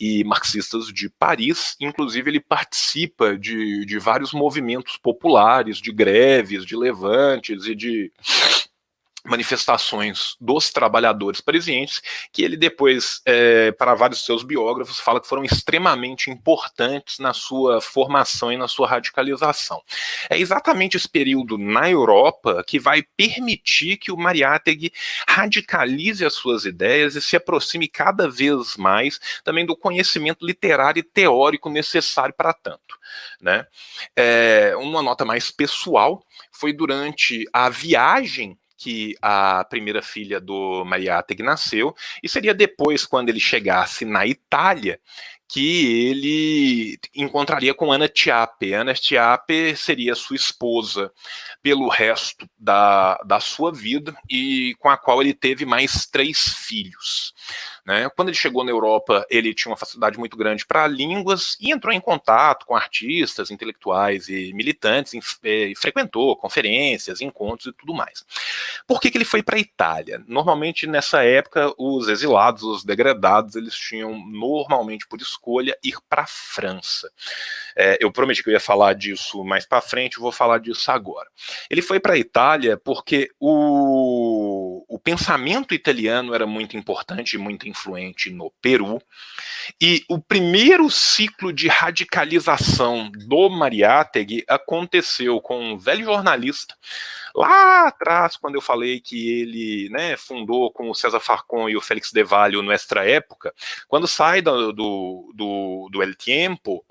e 0.00 0.24
marxistas 0.24 0.86
de 0.86 1.10
Paris. 1.10 1.76
Inclusive, 1.78 2.30
ele 2.30 2.40
participa 2.40 3.36
de, 3.36 3.84
de 3.84 3.98
vários 3.98 4.32
movimentos 4.32 4.96
populares, 4.96 5.78
de 5.78 5.92
greves, 5.92 6.64
de 6.64 6.76
levantes 6.76 7.66
e 7.66 7.74
de 7.74 8.10
manifestações 9.26 10.36
dos 10.40 10.70
trabalhadores 10.70 11.40
parisienses, 11.40 12.00
que 12.32 12.42
ele 12.42 12.56
depois, 12.56 13.20
é, 13.24 13.72
para 13.72 13.94
vários 13.94 14.24
seus 14.24 14.42
biógrafos, 14.42 15.00
fala 15.00 15.20
que 15.20 15.28
foram 15.28 15.44
extremamente 15.44 16.30
importantes 16.30 17.18
na 17.18 17.32
sua 17.32 17.80
formação 17.80 18.52
e 18.52 18.56
na 18.56 18.68
sua 18.68 18.88
radicalização. 18.88 19.82
É 20.30 20.38
exatamente 20.38 20.96
esse 20.96 21.08
período 21.08 21.58
na 21.58 21.90
Europa 21.90 22.64
que 22.66 22.78
vai 22.78 23.02
permitir 23.02 23.96
que 23.96 24.12
o 24.12 24.16
Mariátegui 24.16 24.92
radicalize 25.28 26.24
as 26.24 26.34
suas 26.34 26.64
ideias 26.64 27.14
e 27.16 27.22
se 27.22 27.36
aproxime 27.36 27.88
cada 27.88 28.28
vez 28.28 28.76
mais 28.76 29.20
também 29.44 29.66
do 29.66 29.76
conhecimento 29.76 30.44
literário 30.44 31.00
e 31.00 31.02
teórico 31.02 31.68
necessário 31.68 32.34
para 32.34 32.52
tanto. 32.52 32.98
Né? 33.40 33.66
É, 34.14 34.74
uma 34.76 35.02
nota 35.02 35.24
mais 35.24 35.50
pessoal 35.50 36.24
foi 36.50 36.72
durante 36.72 37.44
a 37.52 37.68
viagem 37.68 38.58
que 38.76 39.16
a 39.22 39.64
primeira 39.64 40.02
filha 40.02 40.40
do 40.40 40.84
Mariátegui 40.84 41.42
nasceu, 41.42 41.94
e 42.22 42.28
seria 42.28 42.54
depois, 42.54 43.06
quando 43.06 43.28
ele 43.28 43.40
chegasse 43.40 44.04
na 44.04 44.26
Itália, 44.26 45.00
que 45.48 46.08
ele 46.08 46.98
encontraria 47.14 47.72
com 47.72 47.92
Ana 47.92 48.08
Tiape. 48.08 48.72
Ana 48.72 48.94
Tiape 48.94 49.76
seria 49.76 50.14
sua 50.14 50.36
esposa 50.36 51.12
pelo 51.62 51.88
resto 51.88 52.48
da, 52.58 53.16
da 53.24 53.38
sua 53.38 53.72
vida 53.72 54.14
e 54.28 54.74
com 54.78 54.88
a 54.88 54.96
qual 54.96 55.22
ele 55.22 55.32
teve 55.32 55.64
mais 55.64 56.06
três 56.06 56.38
filhos. 56.66 57.32
Né? 57.86 58.10
Quando 58.16 58.30
ele 58.30 58.36
chegou 58.36 58.64
na 58.64 58.72
Europa, 58.72 59.24
ele 59.30 59.54
tinha 59.54 59.70
uma 59.70 59.76
facilidade 59.76 60.18
muito 60.18 60.36
grande 60.36 60.66
para 60.66 60.88
línguas 60.88 61.56
e 61.60 61.70
entrou 61.70 61.94
em 61.94 62.00
contato 62.00 62.66
com 62.66 62.74
artistas, 62.74 63.48
intelectuais 63.48 64.28
e 64.28 64.52
militantes, 64.52 65.14
e, 65.44 65.74
frequentou 65.76 66.36
conferências, 66.36 67.20
encontros 67.20 67.66
e 67.66 67.72
tudo 67.72 67.94
mais. 67.94 68.24
Por 68.88 69.00
que, 69.00 69.08
que 69.08 69.16
ele 69.16 69.24
foi 69.24 69.40
para 69.40 69.56
a 69.56 69.60
Itália? 69.60 70.20
Normalmente, 70.26 70.84
nessa 70.84 71.22
época, 71.22 71.72
os 71.78 72.08
exilados, 72.08 72.64
os 72.64 72.84
degradados, 72.84 73.54
eles 73.54 73.74
tinham, 73.76 74.18
normalmente 74.26 75.06
por 75.06 75.20
escolha, 75.20 75.78
ir 75.84 75.96
para 76.08 76.22
a 76.22 76.26
França. 76.26 77.08
É, 77.76 77.98
eu 78.00 78.10
prometi 78.10 78.42
que 78.42 78.48
eu 78.48 78.52
ia 78.52 78.60
falar 78.60 78.94
disso 78.94 79.44
mais 79.44 79.64
para 79.64 79.80
frente, 79.80 80.18
vou 80.18 80.32
falar 80.32 80.58
disso 80.58 80.90
agora. 80.90 81.28
Ele 81.70 81.82
foi 81.82 82.00
para 82.00 82.14
a 82.14 82.18
Itália 82.18 82.76
porque 82.76 83.30
o, 83.38 84.35
o 84.96 84.98
pensamento 84.98 85.74
italiano 85.74 86.34
era 86.34 86.46
muito 86.46 86.74
importante 86.74 87.34
e 87.34 87.38
muito 87.38 87.68
influente 87.68 88.30
no 88.30 88.50
Peru. 88.62 88.98
E 89.78 90.02
o 90.08 90.18
primeiro 90.18 90.88
ciclo 90.88 91.52
de 91.52 91.68
radicalização 91.68 93.10
do 93.10 93.50
Mariátegui 93.50 94.42
aconteceu 94.48 95.38
com 95.38 95.72
um 95.72 95.76
velho 95.76 96.06
jornalista 96.06 96.74
lá 97.34 97.88
atrás, 97.88 98.38
quando 98.38 98.54
eu 98.54 98.62
falei 98.62 98.98
que 98.98 99.42
ele 99.42 99.90
né, 99.90 100.16
fundou 100.16 100.72
com 100.72 100.88
o 100.88 100.94
César 100.94 101.20
Farcon 101.20 101.68
e 101.68 101.76
o 101.76 101.82
Félix 101.82 102.10
de 102.10 102.24
Valle 102.24 102.62
no 102.62 102.72
Extra 102.72 103.06
Época, 103.06 103.52
quando 103.86 104.08
sai 104.08 104.40
do, 104.40 104.72
do, 104.72 105.90
do 105.92 106.02
El 106.02 106.14
Tiempo, 106.14 106.82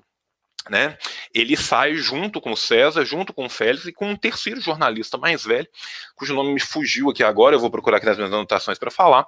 né? 0.70 0.96
Ele 1.34 1.56
sai 1.56 1.94
junto 1.96 2.40
com 2.40 2.52
o 2.52 2.56
César, 2.56 3.04
junto 3.04 3.32
com 3.32 3.46
o 3.46 3.50
Félix 3.50 3.86
e 3.86 3.92
com 3.92 4.10
um 4.10 4.16
terceiro 4.16 4.60
jornalista 4.60 5.16
mais 5.18 5.44
velho, 5.44 5.68
cujo 6.14 6.34
nome 6.34 6.52
me 6.52 6.60
fugiu 6.60 7.10
aqui 7.10 7.22
agora, 7.22 7.56
eu 7.56 7.60
vou 7.60 7.70
procurar 7.70 7.98
aqui 7.98 8.06
nas 8.06 8.16
minhas 8.16 8.32
anotações 8.32 8.78
para 8.78 8.90
falar, 8.90 9.26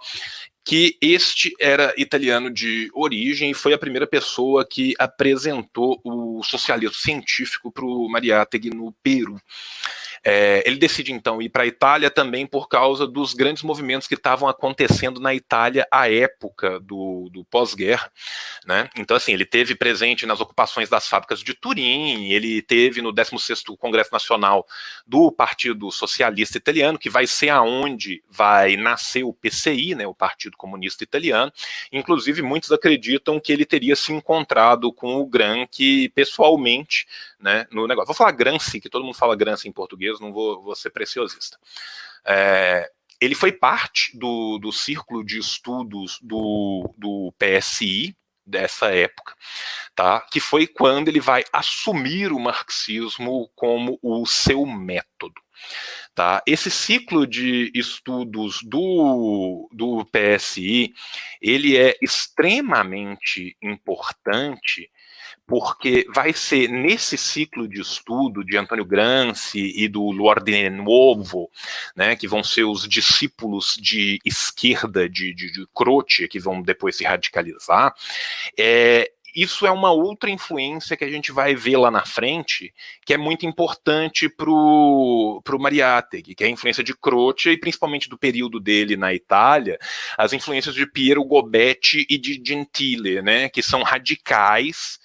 que 0.64 0.98
este 1.00 1.54
era 1.58 1.94
italiano 1.96 2.52
de 2.52 2.90
origem 2.92 3.50
e 3.50 3.54
foi 3.54 3.72
a 3.72 3.78
primeira 3.78 4.06
pessoa 4.06 4.66
que 4.66 4.94
apresentou 4.98 5.98
o 6.04 6.42
socialismo 6.42 6.94
científico 6.94 7.72
para 7.72 7.86
o 7.86 8.08
Mariátegui 8.08 8.70
no 8.70 8.92
Peru. 9.02 9.40
É, 10.24 10.62
ele 10.66 10.76
decide 10.76 11.12
então 11.12 11.40
ir 11.40 11.48
para 11.48 11.62
a 11.62 11.66
Itália 11.66 12.10
também 12.10 12.46
por 12.46 12.68
causa 12.68 13.06
dos 13.06 13.34
grandes 13.34 13.62
movimentos 13.62 14.08
que 14.08 14.14
estavam 14.14 14.48
acontecendo 14.48 15.20
na 15.20 15.34
Itália 15.34 15.86
à 15.90 16.10
época 16.10 16.80
do, 16.80 17.28
do 17.32 17.44
pós-guerra. 17.44 18.10
Né? 18.66 18.88
Então, 18.96 19.16
assim, 19.16 19.32
ele 19.32 19.44
teve 19.44 19.74
presente 19.74 20.26
nas 20.26 20.40
ocupações 20.40 20.88
das 20.88 21.08
fábricas 21.08 21.40
de 21.40 21.54
Turim, 21.54 22.30
ele 22.30 22.62
teve 22.62 23.00
no 23.00 23.12
16º 23.12 23.76
Congresso 23.76 24.12
Nacional 24.12 24.66
do 25.06 25.30
Partido 25.30 25.90
Socialista 25.90 26.58
Italiano, 26.58 26.98
que 26.98 27.10
vai 27.10 27.26
ser 27.26 27.50
aonde 27.50 28.22
vai 28.28 28.76
nascer 28.76 29.24
o 29.24 29.32
PCI, 29.32 29.94
né, 29.94 30.06
o 30.06 30.14
Partido 30.14 30.56
Comunista 30.56 31.04
Italiano. 31.04 31.52
Inclusive, 31.92 32.42
muitos 32.42 32.72
acreditam 32.72 33.40
que 33.40 33.52
ele 33.52 33.64
teria 33.64 33.96
se 33.96 34.12
encontrado 34.12 34.92
com 34.92 35.16
o 35.16 35.26
Gramsci 35.26 36.08
pessoalmente 36.14 37.06
né, 37.40 37.66
no 37.70 37.86
negócio. 37.86 38.06
Vou 38.06 38.14
falar 38.14 38.32
Gramsci, 38.32 38.80
que 38.80 38.88
todo 38.88 39.04
mundo 39.04 39.16
fala 39.16 39.36
Gramsci 39.36 39.68
em 39.68 39.72
português, 39.72 40.20
não 40.20 40.32
vou, 40.32 40.62
vou 40.62 40.74
ser 40.74 40.90
preciosista. 40.90 41.58
É, 42.24 42.90
ele 43.20 43.34
foi 43.34 43.52
parte 43.52 44.16
do, 44.16 44.58
do 44.58 44.72
círculo 44.72 45.24
de 45.24 45.38
estudos 45.38 46.18
do, 46.22 46.94
do 46.96 47.32
PSI, 47.38 48.16
dessa 48.48 48.90
época, 48.90 49.34
tá? 49.94 50.20
Que 50.20 50.40
foi 50.40 50.66
quando 50.66 51.08
ele 51.08 51.20
vai 51.20 51.44
assumir 51.52 52.32
o 52.32 52.38
marxismo 52.38 53.50
como 53.54 53.98
o 54.02 54.24
seu 54.24 54.64
método. 54.64 55.40
Tá? 56.14 56.42
Esse 56.46 56.70
ciclo 56.70 57.26
de 57.26 57.70
estudos 57.74 58.60
do, 58.62 59.68
do 59.72 60.04
PSI, 60.06 60.92
ele 61.40 61.76
é 61.76 61.96
extremamente 62.02 63.56
importante 63.62 64.90
porque 65.48 66.06
vai 66.14 66.34
ser 66.34 66.68
nesse 66.68 67.16
ciclo 67.16 67.66
de 67.66 67.80
estudo 67.80 68.44
de 68.44 68.58
Antônio 68.58 68.84
Gramsci 68.84 69.72
e 69.74 69.88
do 69.88 70.10
L'Ordine 70.10 70.68
Nuovo, 70.68 71.50
né, 71.96 72.14
que 72.14 72.28
vão 72.28 72.44
ser 72.44 72.64
os 72.64 72.86
discípulos 72.86 73.74
de 73.80 74.20
esquerda 74.26 75.08
de, 75.08 75.32
de, 75.32 75.50
de 75.50 75.66
Croce, 75.74 76.28
que 76.28 76.38
vão 76.38 76.60
depois 76.60 76.98
se 76.98 77.04
radicalizar, 77.04 77.94
é, 78.58 79.10
isso 79.34 79.66
é 79.66 79.70
uma 79.70 79.90
outra 79.90 80.28
influência 80.28 80.98
que 80.98 81.04
a 81.04 81.10
gente 81.10 81.32
vai 81.32 81.54
ver 81.54 81.78
lá 81.78 81.90
na 81.90 82.04
frente, 82.04 82.74
que 83.06 83.14
é 83.14 83.16
muito 83.16 83.46
importante 83.46 84.28
para 84.28 84.50
o 84.50 85.42
Mariátegui, 85.58 86.34
que 86.34 86.44
é 86.44 86.46
a 86.46 86.50
influência 86.50 86.84
de 86.84 86.94
Croce 86.94 87.48
e 87.48 87.56
principalmente 87.56 88.08
do 88.08 88.18
período 88.18 88.60
dele 88.60 88.98
na 88.98 89.14
Itália, 89.14 89.78
as 90.18 90.34
influências 90.34 90.74
de 90.74 90.84
Piero 90.84 91.24
Gobetti 91.24 92.06
e 92.10 92.18
de 92.18 92.38
Gentile, 92.44 93.22
né, 93.22 93.48
que 93.48 93.62
são 93.62 93.82
radicais 93.82 94.98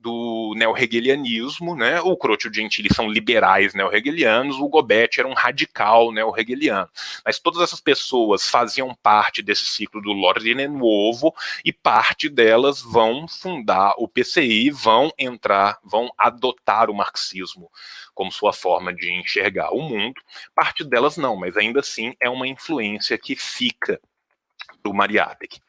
do 0.00 0.54
neo-hegelianismo, 0.56 1.76
né? 1.76 2.00
O 2.00 2.16
Croce 2.16 2.46
e 2.46 2.50
o 2.50 2.54
Gentili 2.54 2.92
são 2.92 3.08
liberais 3.08 3.74
neo-hegelianos, 3.74 4.56
o 4.56 4.68
Gobetti 4.68 5.20
era 5.20 5.28
um 5.28 5.34
radical 5.34 6.10
neo-hegeliano. 6.10 6.88
Mas 7.24 7.38
todas 7.38 7.60
essas 7.60 7.80
pessoas 7.80 8.48
faziam 8.48 8.94
parte 9.02 9.42
desse 9.42 9.66
ciclo 9.66 10.00
do 10.00 10.12
L'Ordine 10.12 10.66
Nuovo 10.66 11.34
e 11.64 11.72
parte 11.72 12.28
delas 12.28 12.80
vão 12.80 13.28
fundar 13.28 13.94
o 13.98 14.08
PCI, 14.08 14.70
vão 14.70 15.12
entrar, 15.18 15.78
vão 15.84 16.10
adotar 16.16 16.90
o 16.90 16.94
marxismo 16.94 17.70
como 18.14 18.32
sua 18.32 18.52
forma 18.52 18.94
de 18.94 19.12
enxergar 19.12 19.72
o 19.72 19.82
mundo. 19.82 20.20
Parte 20.54 20.84
delas 20.84 21.16
não, 21.16 21.36
mas 21.36 21.56
ainda 21.56 21.80
assim 21.80 22.14
é 22.20 22.28
uma 22.28 22.48
influência 22.48 23.16
que 23.18 23.36
fica 23.36 24.00
do 24.82 24.94
Mariátegui, 24.94 25.60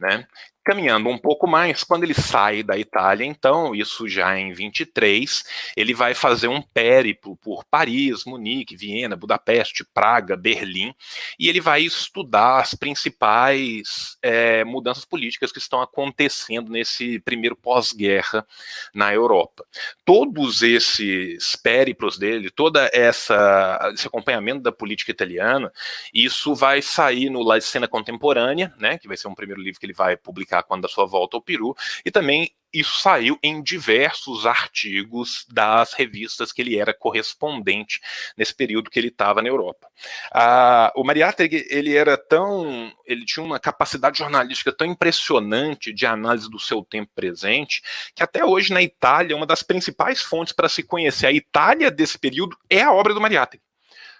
né? 0.00 0.26
Caminhando 0.64 1.10
um 1.10 1.18
pouco 1.18 1.46
mais, 1.46 1.84
quando 1.84 2.04
ele 2.04 2.14
sai 2.14 2.62
da 2.62 2.78
Itália, 2.78 3.26
então, 3.26 3.74
isso 3.74 4.08
já 4.08 4.38
em 4.38 4.50
23, 4.52 5.44
ele 5.76 5.92
vai 5.92 6.14
fazer 6.14 6.48
um 6.48 6.62
périplo 6.62 7.36
por 7.36 7.64
Paris, 7.64 8.24
Munique, 8.24 8.74
Viena, 8.74 9.14
Budapeste, 9.14 9.84
Praga, 9.84 10.36
Berlim, 10.36 10.94
e 11.38 11.50
ele 11.50 11.60
vai 11.60 11.82
estudar 11.82 12.60
as 12.60 12.74
principais 12.74 14.16
é, 14.22 14.64
mudanças 14.64 15.04
políticas 15.04 15.52
que 15.52 15.58
estão 15.58 15.82
acontecendo 15.82 16.72
nesse 16.72 17.18
primeiro 17.20 17.56
pós-guerra 17.56 18.46
na 18.94 19.12
Europa. 19.12 19.66
Todos 20.02 20.62
esses 20.62 21.56
périplos 21.56 22.16
dele, 22.16 22.50
toda 22.50 22.90
essa 22.94 23.90
esse 23.92 24.06
acompanhamento 24.06 24.62
da 24.62 24.72
política 24.72 25.10
italiana, 25.10 25.70
isso 26.12 26.54
vai 26.54 26.80
sair 26.80 27.28
no 27.28 27.42
La 27.42 27.60
Cena 27.60 27.86
Contemporânea, 27.86 28.72
né, 28.78 28.96
que 28.96 29.08
vai 29.08 29.16
ser 29.16 29.28
um 29.28 29.34
primeiro 29.34 29.60
livro 29.60 29.78
que 29.78 29.84
ele 29.84 29.92
vai 29.92 30.16
publicar 30.16 30.53
quando 30.62 30.84
a 30.84 30.88
sua 30.88 31.06
volta 31.06 31.36
ao 31.36 31.42
Peru, 31.42 31.74
e 32.04 32.10
também 32.10 32.50
isso 32.74 32.98
saiu 32.98 33.38
em 33.40 33.62
diversos 33.62 34.44
artigos 34.44 35.46
das 35.48 35.92
revistas 35.92 36.50
que 36.50 36.60
ele 36.60 36.76
era 36.76 36.92
correspondente 36.92 38.00
nesse 38.36 38.52
período 38.52 38.90
que 38.90 38.98
ele 38.98 39.08
estava 39.08 39.40
na 39.40 39.48
Europa. 39.48 39.88
Ah, 40.32 40.92
o 40.96 41.04
Mariátegui, 41.04 41.64
ele 41.70 41.94
era 41.94 42.18
tão, 42.18 42.92
ele 43.06 43.24
tinha 43.24 43.44
uma 43.44 43.60
capacidade 43.60 44.18
jornalística 44.18 44.72
tão 44.72 44.88
impressionante 44.88 45.92
de 45.92 46.04
análise 46.04 46.50
do 46.50 46.58
seu 46.58 46.82
tempo 46.82 47.12
presente, 47.14 47.80
que 48.12 48.24
até 48.24 48.44
hoje 48.44 48.72
na 48.72 48.82
Itália, 48.82 49.36
uma 49.36 49.46
das 49.46 49.62
principais 49.62 50.20
fontes 50.20 50.52
para 50.52 50.68
se 50.68 50.82
conhecer 50.82 51.28
a 51.28 51.32
Itália 51.32 51.92
desse 51.92 52.18
período 52.18 52.56
é 52.68 52.82
a 52.82 52.92
obra 52.92 53.14
do 53.14 53.20
Mariátegui. 53.20 53.63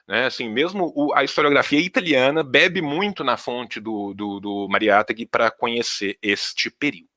Né, 0.07 0.27
assim, 0.27 0.51
mesmo 0.51 0.93
o, 0.95 1.15
a 1.15 1.25
historiografia 1.25 1.81
italiana 1.81 2.43
bebe 2.43 2.83
muito 2.83 3.25
na 3.25 3.39
fonte 3.39 3.81
do, 3.81 4.13
do, 4.13 4.39
do 4.39 4.69
Mariátegui 4.69 5.25
para 5.25 5.51
conhecer 5.51 6.19
este 6.23 6.71
período. 6.71 7.09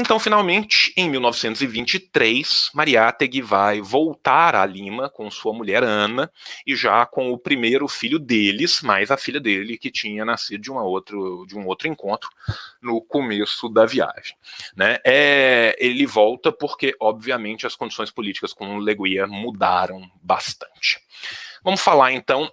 Então, 0.00 0.20
finalmente, 0.20 0.92
em 0.96 1.10
1923, 1.10 2.70
Mariátegui 2.72 3.42
vai 3.42 3.80
voltar 3.80 4.54
a 4.54 4.64
Lima 4.64 5.10
com 5.10 5.28
sua 5.28 5.52
mulher 5.52 5.82
Ana 5.82 6.30
e 6.64 6.76
já 6.76 7.04
com 7.04 7.32
o 7.32 7.38
primeiro 7.38 7.88
filho 7.88 8.18
deles, 8.18 8.80
mais 8.80 9.10
a 9.10 9.16
filha 9.16 9.40
dele 9.40 9.76
que 9.76 9.90
tinha 9.90 10.24
nascido 10.24 10.60
de, 10.60 10.70
uma 10.70 10.84
outro, 10.84 11.44
de 11.48 11.58
um 11.58 11.66
outro 11.66 11.88
encontro 11.88 12.30
no 12.80 13.00
começo 13.00 13.68
da 13.68 13.84
viagem. 13.86 14.36
Né? 14.76 14.98
É, 15.04 15.74
ele 15.80 16.06
volta 16.06 16.52
porque, 16.52 16.94
obviamente, 17.00 17.66
as 17.66 17.74
condições 17.74 18.10
políticas 18.12 18.52
com 18.52 18.78
Leguia 18.78 19.26
mudaram 19.26 20.08
bastante. 20.22 21.00
Vamos 21.62 21.80
falar 21.80 22.12
então 22.12 22.50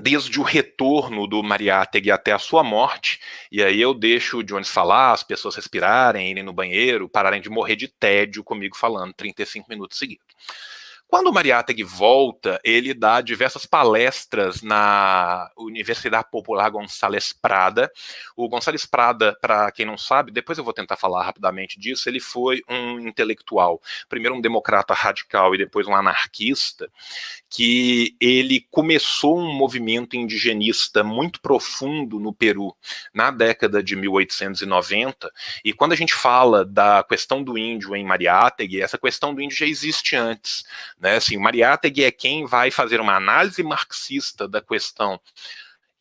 desde 0.00 0.40
o 0.40 0.42
retorno 0.42 1.26
do 1.26 1.42
Mariátegui 1.42 2.10
até 2.10 2.32
a 2.32 2.38
sua 2.38 2.64
morte, 2.64 3.20
e 3.50 3.62
aí 3.62 3.80
eu 3.80 3.94
deixo 3.94 4.38
o 4.38 4.42
Jones 4.42 4.68
falar, 4.68 5.12
as 5.12 5.22
pessoas 5.22 5.54
respirarem, 5.54 6.30
irem 6.30 6.42
no 6.42 6.52
banheiro, 6.52 7.08
pararem 7.08 7.40
de 7.40 7.48
morrer 7.48 7.76
de 7.76 7.86
tédio 7.86 8.42
comigo 8.42 8.76
falando 8.76 9.14
35 9.14 9.68
minutos 9.68 9.98
seguidos. 9.98 10.34
Quando 11.06 11.28
o 11.28 11.32
Mariátegui 11.32 11.84
volta, 11.84 12.58
ele 12.64 12.92
dá 12.92 13.20
diversas 13.20 13.66
palestras 13.66 14.62
na 14.62 15.48
Universidade 15.56 16.28
Popular 16.28 16.68
Gonçalves 16.70 17.32
Prada. 17.32 17.88
O 18.34 18.48
Gonçalves 18.48 18.84
Prada, 18.84 19.36
para 19.40 19.70
quem 19.70 19.86
não 19.86 19.96
sabe, 19.96 20.32
depois 20.32 20.58
eu 20.58 20.64
vou 20.64 20.72
tentar 20.72 20.96
falar 20.96 21.22
rapidamente 21.22 21.78
disso, 21.78 22.08
ele 22.08 22.18
foi 22.18 22.62
um 22.68 22.98
intelectual, 22.98 23.80
primeiro 24.08 24.34
um 24.34 24.40
democrata 24.40 24.92
radical 24.92 25.54
e 25.54 25.58
depois 25.58 25.86
um 25.86 25.94
anarquista, 25.94 26.90
que 27.54 28.16
ele 28.20 28.66
começou 28.68 29.38
um 29.38 29.52
movimento 29.52 30.16
indigenista 30.16 31.04
muito 31.04 31.40
profundo 31.40 32.18
no 32.18 32.32
Peru 32.32 32.74
na 33.14 33.30
década 33.30 33.80
de 33.80 33.94
1890. 33.94 35.30
E 35.64 35.72
quando 35.72 35.92
a 35.92 35.96
gente 35.96 36.12
fala 36.12 36.64
da 36.64 37.04
questão 37.04 37.44
do 37.44 37.56
índio 37.56 37.94
em 37.94 38.04
Mariátegui, 38.04 38.82
essa 38.82 38.98
questão 38.98 39.32
do 39.32 39.40
índio 39.40 39.56
já 39.56 39.66
existe 39.66 40.16
antes. 40.16 40.64
Né? 40.98 41.14
Assim, 41.14 41.36
Mariátegui 41.36 42.02
é 42.02 42.10
quem 42.10 42.44
vai 42.44 42.72
fazer 42.72 43.00
uma 43.00 43.14
análise 43.14 43.62
marxista 43.62 44.48
da 44.48 44.60
questão 44.60 45.20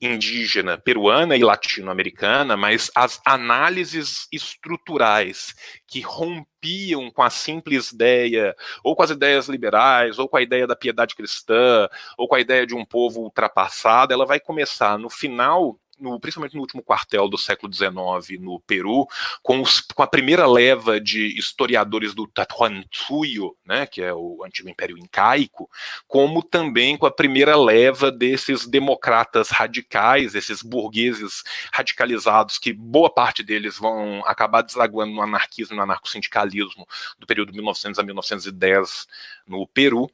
indígena 0.05 0.77
peruana 0.77 1.35
e 1.35 1.43
latino-americana, 1.43 2.57
mas 2.57 2.91
as 2.95 3.21
análises 3.25 4.27
estruturais 4.31 5.55
que 5.87 6.01
rompiam 6.01 7.09
com 7.11 7.21
a 7.21 7.29
simples 7.29 7.91
ideia, 7.91 8.55
ou 8.83 8.95
com 8.95 9.03
as 9.03 9.09
ideias 9.09 9.47
liberais, 9.47 10.19
ou 10.19 10.27
com 10.27 10.37
a 10.37 10.41
ideia 10.41 10.67
da 10.67 10.75
piedade 10.75 11.15
cristã, 11.15 11.87
ou 12.17 12.27
com 12.27 12.35
a 12.35 12.39
ideia 12.39 12.65
de 12.65 12.75
um 12.75 12.85
povo 12.85 13.21
ultrapassado, 13.21 14.13
ela 14.13 14.25
vai 14.25 14.39
começar 14.39 14.97
no 14.97 15.09
final 15.09 15.79
no, 15.99 16.19
principalmente 16.19 16.55
no 16.55 16.61
último 16.61 16.81
quartel 16.81 17.27
do 17.27 17.37
século 17.37 17.71
XIX 17.71 18.39
no 18.39 18.59
Peru, 18.61 19.07
com, 19.41 19.61
os, 19.61 19.79
com 19.79 20.03
a 20.03 20.07
primeira 20.07 20.45
leva 20.47 20.99
de 20.99 21.37
historiadores 21.37 22.13
do 22.13 22.27
Tatuantuyo, 22.27 23.55
né, 23.65 23.85
que 23.85 24.01
é 24.01 24.13
o 24.13 24.43
antigo 24.45 24.69
Império 24.69 24.97
Incaico, 24.97 25.69
como 26.07 26.43
também 26.43 26.97
com 26.97 27.05
a 27.05 27.11
primeira 27.11 27.55
leva 27.55 28.11
desses 28.11 28.67
democratas 28.67 29.49
radicais, 29.49 30.35
esses 30.35 30.61
burgueses 30.61 31.43
radicalizados, 31.71 32.57
que 32.57 32.73
boa 32.73 33.09
parte 33.09 33.43
deles 33.43 33.77
vão 33.77 34.23
acabar 34.25 34.61
desaguando 34.61 35.13
no 35.13 35.21
anarquismo, 35.21 35.75
no 35.75 35.83
anarcossindicalismo 35.83 36.87
do 37.19 37.27
período 37.27 37.53
1900 37.53 37.99
a 37.99 38.03
1910 38.03 39.07
no 39.47 39.67
Peru, 39.67 40.09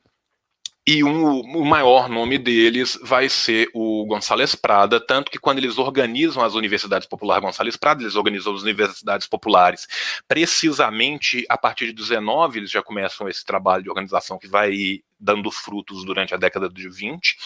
e 0.91 1.03
um, 1.03 1.41
o 1.41 1.63
maior 1.63 2.09
nome 2.09 2.39
deles 2.39 2.97
vai 3.03 3.29
ser 3.29 3.69
o 3.75 4.07
Gonçalves 4.07 4.55
Prada, 4.55 4.99
tanto 4.99 5.29
que 5.29 5.37
quando 5.37 5.59
eles 5.59 5.77
organizam 5.77 6.43
as 6.43 6.55
universidades 6.55 7.07
populares 7.07 7.43
Gonçalves 7.43 7.77
Prada, 7.77 8.01
eles 8.01 8.15
organizam 8.15 8.55
as 8.55 8.63
universidades 8.63 9.27
populares 9.27 9.87
precisamente 10.27 11.45
a 11.47 11.55
partir 11.55 11.85
de 11.85 11.93
19, 11.93 12.57
eles 12.57 12.71
já 12.71 12.81
começam 12.81 13.29
esse 13.29 13.45
trabalho 13.45 13.83
de 13.83 13.89
organização 13.89 14.39
que 14.39 14.47
vai 14.47 15.03
dando 15.19 15.51
frutos 15.51 16.03
durante 16.03 16.33
a 16.33 16.37
década 16.37 16.67
de 16.67 16.89
20, 16.89 17.37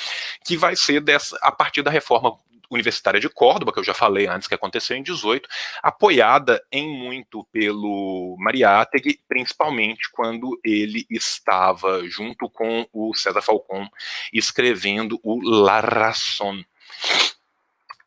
que 0.46 0.56
vai 0.56 0.78
ser 0.78 1.02
dessa, 1.02 1.38
a 1.41 1.52
partir 1.52 1.82
da 1.82 1.91
reforma 1.91 2.38
Universitária 2.74 3.19
de 3.19 3.30
Córdoba, 3.30 3.71
que 3.71 3.80
eu 3.80 3.84
já 3.84 3.93
falei 3.93 4.28
antes 4.28 4.47
que 4.47 4.55
aconteceu 4.55 4.97
em 4.97 5.03
18, 5.03 5.47
apoiada 5.82 6.63
em 6.71 6.88
muito 6.88 7.43
pelo 7.51 8.36
Mariátegui, 8.39 9.19
principalmente 9.28 10.09
quando 10.11 10.59
ele 10.63 11.05
estava 11.09 12.05
junto 12.07 12.49
com 12.49 12.88
o 12.91 13.13
César 13.13 13.41
Falcón 13.41 13.88
escrevendo 14.32 15.19
o 15.24 15.39
La 15.41 15.82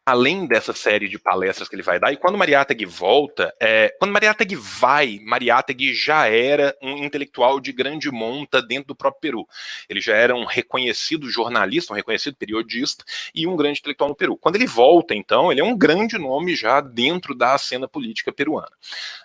além 0.06 0.46
dessa 0.46 0.72
série 0.72 1.08
de 1.08 1.18
palestras 1.18 1.68
que 1.68 1.74
ele 1.74 1.82
vai 1.82 1.98
dar, 1.98 2.12
e 2.12 2.16
quando 2.16 2.38
Mariátegui 2.38 2.86
volta, 2.86 3.52
é, 3.60 3.92
quando 3.98 4.12
Mariátegui 4.12 4.54
vai, 4.54 5.18
Mariátegui 5.24 5.92
já 5.92 6.28
era 6.28 6.76
um 6.80 7.04
intelectual 7.04 7.58
de 7.58 7.72
grande 7.72 8.08
monta 8.12 8.62
dentro 8.62 8.88
do 8.88 8.94
próprio 8.94 9.20
Peru. 9.20 9.48
Ele 9.88 10.00
já 10.00 10.14
era 10.14 10.32
um 10.32 10.44
reconhecido 10.44 11.28
jornalista, 11.28 11.92
um 11.92 11.96
reconhecido 11.96 12.36
periodista 12.36 13.04
e 13.34 13.48
um 13.48 13.56
grande 13.56 13.80
intelectual 13.80 14.10
no 14.10 14.14
Peru. 14.14 14.36
Quando 14.36 14.54
ele 14.54 14.66
volta, 14.66 15.12
então, 15.12 15.50
ele 15.50 15.60
é 15.60 15.64
um 15.64 15.76
grande 15.76 16.16
nome 16.16 16.54
já 16.54 16.80
dentro 16.80 17.34
da 17.34 17.58
cena 17.58 17.88
política 17.88 18.32
peruana. 18.32 18.70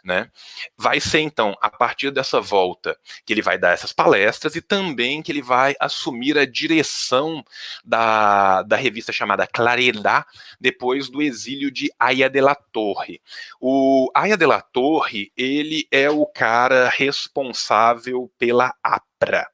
Né? 0.04 0.32
Vai 0.76 1.00
ser, 1.00 1.20
então, 1.20 1.56
a 1.62 1.70
partir 1.70 2.10
dessa 2.10 2.42
volta 2.42 2.98
que 3.24 3.34
ele 3.34 3.44
vai 3.44 3.60
dar 3.60 3.72
essas 3.72 3.94
palestras 3.94 4.56
e 4.56 4.62
também 4.62 5.22
que 5.22 5.32
ele 5.32 5.44
vai 5.44 5.76
assumir 5.80 6.40
a 6.40 6.46
direção 6.46 7.44
da, 7.86 8.64
da 8.64 8.76
revista 8.76 9.12
chamada 9.12 9.46
Claridad 9.46 10.26
depois 10.72 11.10
do 11.10 11.22
exílio 11.22 11.70
de 11.70 11.92
Aya 12.00 12.30
de 12.30 12.40
la 12.40 12.56
Torre. 12.56 13.22
O 13.60 14.10
Aya 14.16 14.38
de 14.38 14.46
la 14.46 14.62
Torre, 14.62 15.32
ele 15.36 15.86
é 15.92 16.10
o 16.10 16.26
cara 16.26 16.90
responsável 16.90 18.32
pela 18.40 18.74
APRA. 18.82 19.48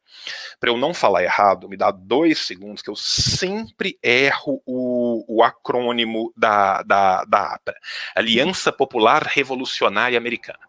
Para 0.60 0.70
eu 0.70 0.78
não 0.78 0.94
falar 0.94 1.24
errado, 1.24 1.68
me 1.68 1.76
dá 1.76 1.90
dois 1.90 2.40
segundos, 2.40 2.82
que 2.82 2.90
eu 2.90 2.96
sempre 2.96 3.98
erro 4.04 4.62
o, 4.66 5.24
o 5.28 5.44
acrônimo 5.44 6.32
da, 6.36 6.84
da, 6.84 7.24
da 7.26 7.54
APRA 7.54 7.76
Aliança 8.16 8.72
Popular 8.72 9.24
Revolucionária 9.24 10.18
Americana. 10.18 10.60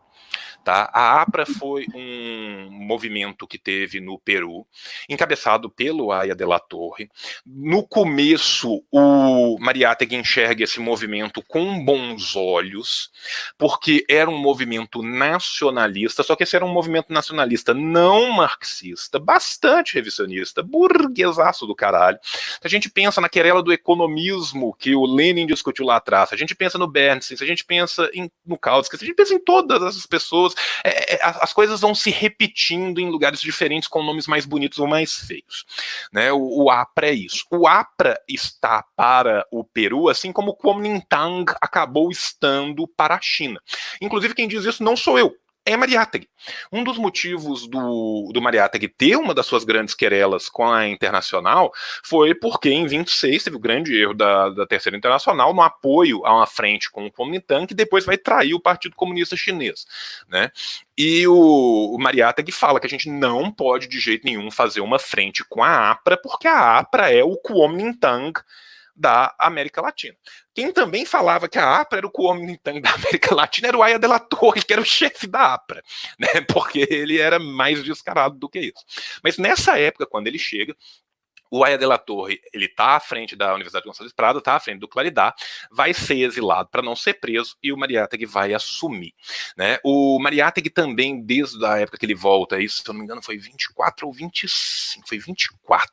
Tá? 0.69 0.91
A 0.93 1.23
APRA 1.23 1.47
foi 1.47 1.87
um 1.95 2.69
movimento 2.71 3.47
que 3.47 3.57
teve 3.57 4.03
no 4.03 4.19
Peru, 4.19 4.67
encabeçado 5.09 5.71
pelo 5.71 6.13
Aya 6.13 6.35
de 6.35 6.45
la 6.45 6.59
Torre. 6.59 7.09
No 7.47 7.83
começo, 7.83 8.85
o 8.93 9.57
Mariátegui 9.59 10.17
enxerga 10.17 10.65
esse 10.65 10.79
movimento 10.79 11.43
com 11.49 11.83
bons 11.83 12.37
olhos, 12.37 13.11
porque 13.57 14.05
era 14.11 14.29
um 14.29 14.37
movimento 14.37 15.03
nacionalista, 15.03 16.23
só 16.23 16.37
que 16.37 16.43
esse 16.43 16.55
era 16.55 16.67
um 16.67 16.73
movimento 16.73 17.11
nacionalista 17.11 17.73
não 17.73 18.31
marxista, 18.33 19.19
bastante 19.19 19.95
revisionista, 19.95 20.63
burguesaço 20.63 21.67
do 21.67 21.75
caralho. 21.75 22.19
Se 22.23 22.67
a 22.67 22.69
gente 22.69 22.91
pensa 22.91 23.23
na 23.23 23.29
querela 23.31 23.63
do 23.63 23.73
economismo 23.73 24.77
que 24.79 24.95
o 24.95 25.07
Lenin 25.07 25.47
discutiu 25.47 25.87
lá 25.87 25.97
atrás, 25.97 26.29
se 26.29 26.35
a 26.35 26.39
gente 26.39 26.55
pensa 26.55 26.77
no 26.77 26.87
Bernstein, 26.87 27.39
se 27.39 27.45
a 27.45 27.47
gente 27.47 27.65
pensa 27.65 28.11
em, 28.13 28.31
no 28.45 28.59
Kautsky, 28.59 28.99
se 28.99 29.05
a 29.05 29.07
gente 29.07 29.17
pensa 29.17 29.33
em 29.33 29.43
todas 29.43 29.83
essas 29.83 30.05
pessoas, 30.05 30.58
é, 30.85 31.15
é 31.15 31.19
as 31.23 31.53
coisas 31.53 31.81
vão 31.81 31.95
se 31.95 32.11
repetindo 32.11 33.01
em 33.01 33.11
lugares 33.11 33.41
diferentes 33.41 33.89
com 33.89 34.03
nomes 34.03 34.27
mais 34.27 34.47
bonitos 34.47 34.79
ou 34.79 34.87
mais 34.87 35.15
feios. 35.15 35.65
Né? 36.13 36.33
O, 36.33 36.65
o 36.65 36.71
APRA 36.71 37.09
é 37.09 37.13
isso. 37.13 37.45
O 37.51 37.67
APRA 37.67 38.19
está 38.29 38.83
para 38.97 39.47
o 39.51 39.65
Peru, 39.65 40.09
assim 40.09 40.33
como 40.33 40.51
o 40.51 40.55
Kuomintang 40.55 41.53
acabou 41.61 42.11
estando 42.11 42.87
para 42.87 43.15
a 43.15 43.21
China. 43.21 43.61
Inclusive, 44.01 44.35
quem 44.35 44.49
diz 44.49 44.65
isso 44.65 44.83
não 44.83 44.97
sou 44.97 45.19
eu 45.19 45.37
é 45.69 45.77
Mariátegui. 45.77 46.29
Um 46.73 46.83
dos 46.83 46.97
motivos 46.97 47.67
do, 47.69 48.31
do 48.33 48.41
Mariátegui 48.41 48.89
ter 48.89 49.17
uma 49.17 49.35
das 49.35 49.47
suas 49.47 49.65
grandes 49.65 49.95
querelas 49.95 50.49
com 50.49 50.71
a 50.71 50.89
Internacional 50.89 51.71
foi 52.03 52.35
porque 52.35 52.71
em 52.71 52.87
26 52.87 53.45
teve 53.45 53.57
o 53.57 53.61
grande 53.61 53.95
erro 53.95 54.15
da, 54.15 54.49
da 54.49 54.67
Terceira 54.67 54.97
Internacional 54.97 55.53
no 55.53 55.61
apoio 55.61 56.25
a 56.25 56.35
uma 56.35 56.47
frente 56.47 56.91
com 56.91 57.07
o 57.07 57.13
Kuomintang 57.13 57.67
que 57.67 57.75
depois 57.75 58.07
vai 58.07 58.17
trair 58.17 58.55
o 58.55 58.61
Partido 58.61 58.97
Comunista 58.97 59.37
Chinês, 59.37 59.87
né? 60.29 60.51
E 60.97 61.27
o, 61.27 61.95
o 61.95 61.99
Mariátegui 61.99 62.51
fala 62.51 62.81
que 62.81 62.87
a 62.87 62.91
gente 62.91 63.11
não 63.11 63.53
pode 63.53 63.87
de 63.89 64.01
jeito 64.01 64.25
nenhum 64.25 64.51
fazer 64.51 64.81
uma 64.81 64.99
frente 64.99 65.45
com 65.45 65.63
a 65.63 65.91
APRA 65.91 66.17
porque 66.17 66.49
a 66.49 66.79
APRA 66.79 67.13
é 67.13 67.23
o 67.23 67.37
Kuomintang 67.37 68.41
da 68.99 69.35
América 69.39 69.81
Latina. 69.81 70.17
Quem 70.55 70.73
também 70.73 71.07
falava 71.07 71.49
que 71.49 71.59
a 71.59 71.81
APRA 71.81 71.99
era 71.99 72.07
o 72.07 72.11
Kuomintang 72.11 72.81
da 72.81 72.91
América 72.95 73.35
Latina 73.35 73.69
era 73.69 73.79
o 73.79 73.83
Aya 73.83 73.99
de 73.99 74.07
la 74.09 74.19
Torre, 74.19 74.63
que 74.63 74.73
era 74.73 74.83
o 74.83 74.85
chefe 74.85 75.27
da 75.27 75.55
APRA, 75.55 75.83
né? 76.19 76.29
porque 76.53 76.87
ele 76.91 77.19
era 77.19 77.39
mais 77.39 77.83
descarado 77.85 78.37
do 78.37 78.49
que 78.49 78.59
isso. 78.59 78.85
Mas 79.23 79.39
nessa 79.39 79.79
época, 79.79 80.07
quando 80.07 80.27
ele 80.27 80.39
chega, 80.39 80.75
o 81.51 81.65
Aya 81.65 81.79
de 81.79 81.87
la 81.87 81.99
Torre, 81.99 82.41
ele 82.53 82.67
está 82.67 82.97
à 82.97 83.01
frente 83.01 83.35
da 83.35 83.55
Universidade 83.55 83.83
de 83.83 83.89
Gonçalves 83.89 84.13
Prado, 84.13 84.39
está 84.39 84.55
à 84.55 84.61
frente 84.61 84.81
do 84.81 84.89
Claridá, 84.89 85.35
vai 85.71 85.95
ser 85.95 86.19
exilado 86.19 86.69
para 86.71 86.83
não 86.83 86.95
ser 86.95 87.15
preso 87.15 87.57
e 87.63 87.73
o 87.73 87.77
Mariátegui 87.77 88.27
vai 88.27 88.55
assumir. 88.55 89.15
Né? 89.57 89.79
O 89.85 90.19
Mariátegui 90.19 90.71
também, 90.71 91.21
desde 91.23 91.65
a 91.65 91.79
época 91.79 91.99
que 91.99 92.07
ele 92.07 92.15
volta, 92.15 92.61
isso, 92.61 92.83
se 92.83 92.89
eu 92.89 92.93
não 92.93 93.01
me 93.01 93.05
engano, 93.05 93.23
foi 93.23 93.39
24 93.39 94.07
ou 94.07 94.13
25, 94.13 95.09
foi 95.09 95.19
24. 95.19 95.91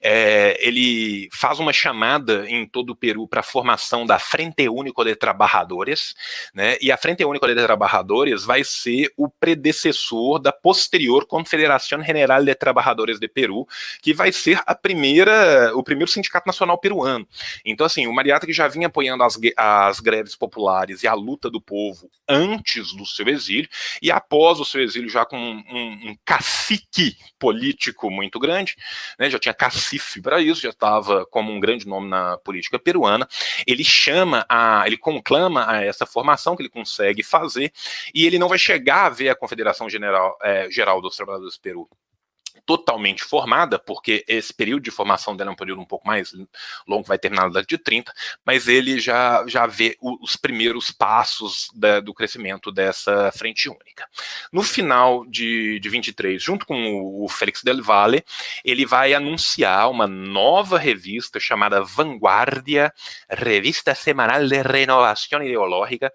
É, 0.00 0.56
ele 0.66 1.28
faz 1.32 1.58
uma 1.58 1.72
chamada 1.72 2.48
em 2.48 2.66
todo 2.66 2.90
o 2.90 2.96
Peru 2.96 3.26
para 3.26 3.40
a 3.40 3.44
formação 3.44 4.04
da 4.04 4.18
Frente 4.18 4.68
Único 4.68 5.04
de 5.04 5.14
Trabalhadores, 5.14 6.14
né? 6.54 6.76
e 6.80 6.90
a 6.92 6.96
Frente 6.96 7.24
Único 7.24 7.46
de 7.46 7.54
Trabalhadores 7.54 8.44
vai 8.44 8.62
ser 8.64 9.12
o 9.16 9.28
predecessor 9.28 10.38
da 10.38 10.52
posterior 10.52 11.26
Confederação 11.26 12.02
General 12.02 12.44
de 12.44 12.54
Trabalhadores 12.54 13.18
de 13.18 13.28
Peru, 13.28 13.66
que 14.02 14.12
vai 14.12 14.32
ser 14.32 14.62
a 14.66 14.74
primeira, 14.74 15.72
o 15.76 15.82
primeiro 15.82 16.10
sindicato 16.10 16.46
nacional 16.46 16.76
peruano. 16.76 17.26
Então, 17.64 17.86
assim, 17.86 18.06
o 18.06 18.14
que 18.40 18.52
já 18.52 18.66
vinha 18.66 18.88
apoiando 18.88 19.22
as, 19.22 19.38
as 19.56 20.00
greves 20.00 20.34
populares 20.34 21.02
e 21.02 21.06
a 21.06 21.14
luta 21.14 21.48
do 21.48 21.60
povo 21.60 22.10
antes 22.28 22.92
do 22.94 23.06
seu 23.06 23.28
exílio, 23.28 23.68
e 24.02 24.10
após 24.10 24.58
o 24.58 24.64
seu 24.64 24.82
exílio, 24.82 25.08
já 25.08 25.24
com 25.24 25.38
um, 25.38 25.64
um, 25.70 26.10
um 26.10 26.16
cacique 26.24 27.16
político 27.38 28.10
muito 28.10 28.40
grande, 28.40 28.76
né, 29.18 29.30
já 29.30 29.38
tinha 29.38 29.54
cacife 29.54 30.20
para 30.20 30.40
isso, 30.40 30.62
já 30.62 30.70
estava 30.70 31.24
como 31.26 31.52
um 31.52 31.60
grande 31.60 31.86
nome 31.86 32.08
na 32.08 32.36
política 32.38 32.78
peruana. 32.78 33.28
Ele 33.66 33.84
chama 33.84 34.44
a, 34.48 34.82
ele 34.86 34.96
conclama 34.96 35.70
a 35.70 35.84
essa 35.84 36.04
formação 36.04 36.56
que 36.56 36.62
ele 36.62 36.68
consegue 36.68 37.22
fazer, 37.22 37.72
e 38.12 38.26
ele 38.26 38.38
não 38.38 38.48
vai 38.48 38.58
chegar 38.58 39.06
a 39.06 39.10
ver 39.10 39.28
a 39.28 39.36
Confederação 39.36 39.88
General, 39.88 40.36
é, 40.42 40.68
Geral 40.70 41.00
dos 41.00 41.16
Trabalhadores 41.16 41.54
do 41.54 41.60
Peru 41.60 41.88
totalmente 42.66 43.22
formada, 43.22 43.78
porque 43.78 44.24
esse 44.26 44.52
período 44.52 44.82
de 44.82 44.90
formação 44.90 45.36
dela 45.36 45.50
é 45.50 45.52
um 45.52 45.56
período 45.56 45.80
um 45.80 45.86
pouco 45.86 46.06
mais 46.06 46.32
longo, 46.86 47.06
vai 47.06 47.18
terminar 47.18 47.42
na 47.42 47.48
década 47.48 47.66
de 47.66 47.78
30, 47.78 48.12
mas 48.44 48.66
ele 48.66 48.98
já, 48.98 49.44
já 49.46 49.66
vê 49.66 49.96
os 50.02 50.36
primeiros 50.36 50.90
passos 50.90 51.70
da, 51.74 52.00
do 52.00 52.12
crescimento 52.12 52.72
dessa 52.72 53.30
frente 53.32 53.68
única. 53.68 54.08
No 54.52 54.62
final 54.62 55.24
de, 55.26 55.78
de 55.78 55.88
23, 55.88 56.42
junto 56.42 56.66
com 56.66 57.22
o 57.22 57.28
Félix 57.28 57.62
Del 57.62 57.82
Valle, 57.82 58.24
ele 58.64 58.84
vai 58.84 59.14
anunciar 59.14 59.88
uma 59.88 60.08
nova 60.08 60.78
revista 60.78 61.38
chamada 61.38 61.82
Vanguardia, 61.82 62.92
Revista 63.30 63.94
Semanal 63.94 64.46
de 64.46 64.60
Renovação 64.60 65.42
Ideológica, 65.42 66.12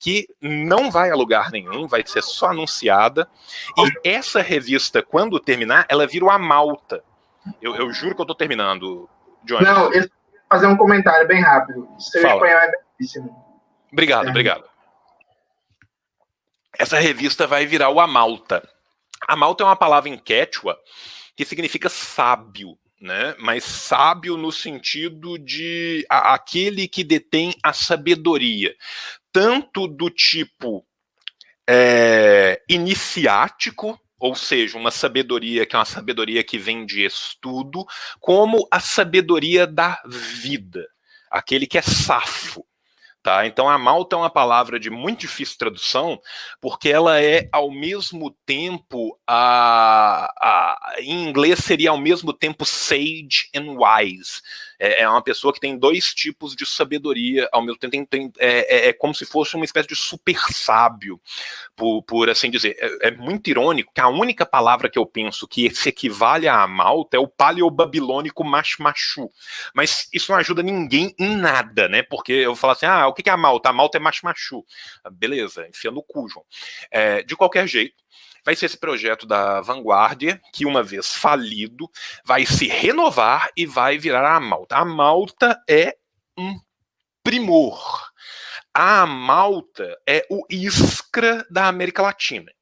que 0.00 0.26
não 0.40 0.90
vai 0.90 1.10
a 1.10 1.14
lugar 1.14 1.50
nenhum, 1.50 1.86
vai 1.86 2.02
ser 2.06 2.22
só 2.22 2.46
anunciada. 2.46 3.28
E 3.76 4.08
essa 4.08 4.40
revista, 4.40 5.02
quando 5.02 5.38
terminar, 5.38 5.84
ela 5.90 6.06
vira 6.06 6.24
uma 6.24 6.38
malta. 6.38 7.04
Eu, 7.60 7.76
eu 7.76 7.92
juro 7.92 8.14
que 8.14 8.20
eu 8.20 8.24
estou 8.24 8.34
terminando, 8.34 9.08
Johnny. 9.44 9.62
Não, 9.62 9.92
eu 9.92 10.08
fazer 10.50 10.66
um 10.66 10.76
comentário 10.76 11.28
bem 11.28 11.42
rápido. 11.42 11.86
Seu 11.98 12.22
Fala. 12.22 12.34
espanhol 12.34 12.58
é 12.58 12.72
belíssimo. 12.98 13.44
Obrigado, 13.92 14.26
é. 14.26 14.30
obrigado. 14.30 14.64
Essa 16.78 16.98
revista 16.98 17.46
vai 17.46 17.66
virar 17.66 17.90
o 17.90 18.00
Amalta. 18.00 18.66
Amalta 19.28 19.62
é 19.62 19.66
uma 19.66 19.76
palavra 19.76 20.08
em 20.08 20.16
quechua 20.16 20.78
que 21.36 21.44
significa 21.44 21.88
sábio, 21.88 22.78
né? 23.00 23.34
Mas 23.38 23.64
sábio 23.64 24.36
no 24.36 24.50
sentido 24.50 25.38
de 25.38 26.06
a, 26.08 26.34
aquele 26.34 26.88
que 26.88 27.04
detém 27.04 27.54
a 27.62 27.72
sabedoria 27.72 28.74
tanto 29.32 29.86
do 29.86 30.10
tipo 30.10 30.84
é, 31.68 32.60
iniciático, 32.68 33.98
ou 34.18 34.34
seja, 34.34 34.76
uma 34.76 34.90
sabedoria 34.90 35.64
que 35.64 35.74
é 35.74 35.78
uma 35.78 35.84
sabedoria 35.84 36.44
que 36.44 36.58
vem 36.58 36.84
de 36.84 37.04
estudo, 37.04 37.86
como 38.18 38.66
a 38.70 38.80
sabedoria 38.80 39.66
da 39.66 40.00
vida, 40.06 40.86
aquele 41.30 41.66
que 41.66 41.78
é 41.78 41.82
safo. 41.82 42.66
Tá? 43.22 43.46
Então 43.46 43.68
a 43.68 43.76
malta 43.76 44.16
é 44.16 44.18
uma 44.18 44.30
palavra 44.30 44.80
de 44.80 44.88
muito 44.88 45.20
difícil 45.20 45.58
tradução, 45.58 46.18
porque 46.58 46.88
ela 46.88 47.20
é 47.20 47.50
ao 47.52 47.70
mesmo 47.70 48.34
tempo 48.46 49.18
a, 49.26 50.24
a, 50.38 50.94
em 51.00 51.28
inglês 51.28 51.58
seria 51.58 51.90
ao 51.90 51.98
mesmo 51.98 52.32
tempo 52.32 52.64
sage 52.64 53.50
and 53.54 53.76
wise 53.76 54.40
é, 54.80 55.02
é 55.02 55.08
uma 55.08 55.22
pessoa 55.22 55.52
que 55.52 55.60
tem 55.60 55.78
dois 55.78 56.14
tipos 56.14 56.56
de 56.56 56.64
sabedoria 56.64 57.46
ao 57.52 57.60
mesmo 57.60 57.78
tempo. 57.78 57.90
Tem, 57.90 58.06
tem, 58.06 58.32
é, 58.38 58.86
é, 58.86 58.88
é 58.88 58.92
como 58.94 59.14
se 59.14 59.26
fosse 59.26 59.54
uma 59.54 59.64
espécie 59.64 59.88
de 59.88 59.94
super 59.94 60.38
sábio, 60.50 61.20
por, 61.76 62.02
por 62.02 62.30
assim 62.30 62.50
dizer. 62.50 62.76
É, 62.78 63.08
é, 63.08 63.10
muito 63.10 63.50
irônico 63.50 63.92
que 63.94 64.00
a 64.00 64.08
única 64.08 64.46
palavra 64.46 64.88
que 64.88 64.98
eu 64.98 65.04
penso 65.04 65.46
que 65.46 65.68
se 65.74 65.90
equivale 65.90 66.48
a 66.48 66.66
malta 66.66 67.18
é 67.18 67.20
o 67.20 67.28
paleobabilônico 67.28 68.42
mashmashu. 68.42 69.30
Mas 69.74 70.08
isso 70.12 70.32
não 70.32 70.38
ajuda 70.38 70.62
ninguém 70.62 71.14
em 71.18 71.36
nada, 71.36 71.86
né? 71.88 72.02
Porque 72.02 72.32
eu 72.32 72.56
falo 72.56 72.72
assim: 72.72 72.86
ah, 72.86 73.06
o 73.06 73.12
que 73.12 73.28
é 73.28 73.32
a 73.32 73.36
malta? 73.36 73.68
A 73.68 73.72
malta 73.72 73.98
é 73.98 74.00
mashmashu. 74.00 74.64
Beleza, 75.12 75.68
enfia 75.68 75.90
no 75.90 76.02
cu, 76.02 76.26
João. 76.26 76.44
É, 76.90 77.22
de 77.22 77.36
qualquer 77.36 77.66
jeito 77.66 78.00
vai 78.44 78.56
ser 78.56 78.66
esse 78.66 78.78
projeto 78.78 79.26
da 79.26 79.60
Vanguardia, 79.60 80.40
que 80.52 80.66
uma 80.66 80.82
vez 80.82 81.14
falido, 81.14 81.88
vai 82.24 82.46
se 82.46 82.66
renovar 82.66 83.50
e 83.56 83.66
vai 83.66 83.98
virar 83.98 84.36
a 84.36 84.40
Malta. 84.40 84.76
A 84.76 84.84
Malta 84.84 85.62
é 85.68 85.96
um 86.36 86.58
primor. 87.22 88.10
A 88.72 89.04
Malta 89.06 89.98
é 90.06 90.26
o 90.30 90.44
Iskra 90.48 91.46
da 91.50 91.66
América 91.66 92.02
Latina. 92.02 92.52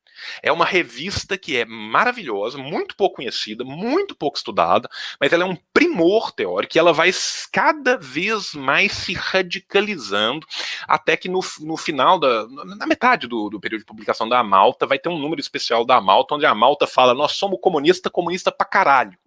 É 0.42 0.50
uma 0.52 0.64
revista 0.64 1.36
que 1.36 1.56
é 1.56 1.64
maravilhosa, 1.64 2.58
muito 2.58 2.96
pouco 2.96 3.16
conhecida, 3.16 3.64
muito 3.64 4.14
pouco 4.14 4.36
estudada, 4.36 4.88
mas 5.20 5.32
ela 5.32 5.44
é 5.44 5.46
um 5.46 5.56
primor 5.72 6.32
teórico 6.32 6.76
e 6.76 6.78
ela 6.78 6.92
vai 6.92 7.10
cada 7.52 7.96
vez 7.96 8.54
mais 8.54 8.92
se 8.92 9.14
radicalizando, 9.14 10.46
até 10.86 11.16
que 11.16 11.28
no, 11.28 11.40
no 11.60 11.76
final, 11.76 12.18
da, 12.18 12.46
na 12.48 12.86
metade 12.86 13.26
do, 13.26 13.48
do 13.48 13.60
período 13.60 13.80
de 13.80 13.86
publicação 13.86 14.28
da 14.28 14.42
Malta, 14.42 14.86
vai 14.86 14.98
ter 14.98 15.08
um 15.08 15.18
número 15.18 15.40
especial 15.40 15.84
da 15.84 16.00
Malta, 16.00 16.34
onde 16.34 16.46
a 16.46 16.54
Malta 16.54 16.86
fala: 16.86 17.14
Nós 17.14 17.32
somos 17.32 17.58
comunista, 17.60 18.10
comunista 18.10 18.52
pra 18.52 18.66
caralho. 18.66 19.18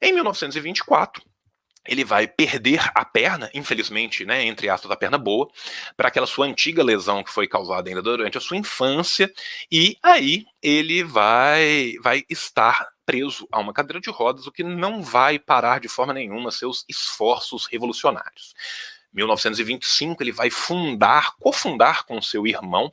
Em 0.00 0.12
1924, 0.12 1.22
ele 1.86 2.04
vai 2.04 2.26
perder 2.26 2.80
a 2.94 3.04
perna, 3.04 3.50
infelizmente, 3.54 4.24
né, 4.24 4.44
entre 4.44 4.68
aspas, 4.68 4.90
a 4.90 4.96
perna 4.96 5.18
boa, 5.18 5.50
para 5.96 6.08
aquela 6.08 6.26
sua 6.26 6.46
antiga 6.46 6.82
lesão 6.82 7.24
que 7.24 7.32
foi 7.32 7.48
causada 7.48 7.88
ainda 7.88 8.02
durante 8.02 8.38
a 8.38 8.40
sua 8.40 8.56
infância, 8.56 9.32
e 9.70 9.96
aí 10.02 10.44
ele 10.62 11.02
vai, 11.02 11.94
vai 12.00 12.24
estar 12.30 12.88
preso 13.04 13.48
a 13.50 13.58
uma 13.58 13.72
cadeira 13.72 14.00
de 14.00 14.10
rodas, 14.10 14.46
o 14.46 14.52
que 14.52 14.62
não 14.62 15.02
vai 15.02 15.38
parar 15.38 15.80
de 15.80 15.88
forma 15.88 16.12
nenhuma 16.12 16.52
seus 16.52 16.84
esforços 16.88 17.66
revolucionários. 17.66 18.54
1925 19.12 20.22
ele 20.22 20.32
vai 20.32 20.50
fundar, 20.50 21.36
cofundar 21.36 22.04
com 22.04 22.22
seu 22.22 22.46
irmão 22.46 22.92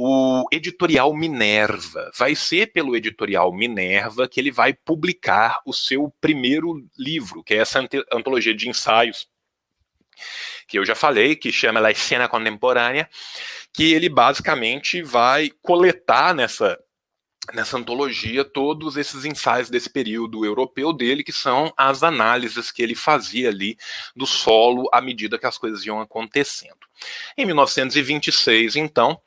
o 0.00 0.46
editorial 0.52 1.12
Minerva. 1.12 2.12
Vai 2.16 2.36
ser 2.36 2.72
pelo 2.72 2.94
editorial 2.94 3.52
Minerva 3.52 4.28
que 4.28 4.38
ele 4.38 4.52
vai 4.52 4.72
publicar 4.72 5.60
o 5.66 5.72
seu 5.72 6.14
primeiro 6.20 6.86
livro, 6.96 7.42
que 7.42 7.54
é 7.54 7.56
essa 7.56 7.84
antologia 8.12 8.54
de 8.54 8.68
ensaios 8.68 9.28
que 10.68 10.78
eu 10.78 10.84
já 10.84 10.94
falei, 10.94 11.34
que 11.34 11.50
chama 11.50 11.80
La 11.80 11.90
Escena 11.90 12.28
Contemporânea, 12.28 13.10
que 13.72 13.92
ele 13.92 14.08
basicamente 14.08 15.02
vai 15.02 15.50
coletar 15.60 16.32
nessa 16.32 16.78
nessa 17.52 17.78
antologia 17.78 18.44
todos 18.44 18.96
esses 18.96 19.24
ensaios 19.24 19.70
desse 19.70 19.88
período 19.88 20.44
europeu 20.44 20.92
dele, 20.92 21.24
que 21.24 21.32
são 21.32 21.72
as 21.76 22.02
análises 22.02 22.70
que 22.70 22.82
ele 22.82 22.94
fazia 22.94 23.48
ali 23.48 23.76
do 24.14 24.26
solo 24.26 24.86
à 24.92 25.00
medida 25.00 25.38
que 25.38 25.46
as 25.46 25.56
coisas 25.56 25.84
iam 25.86 25.98
acontecendo. 25.98 26.76
Em 27.36 27.46
1926, 27.46 28.76
então, 28.76 29.18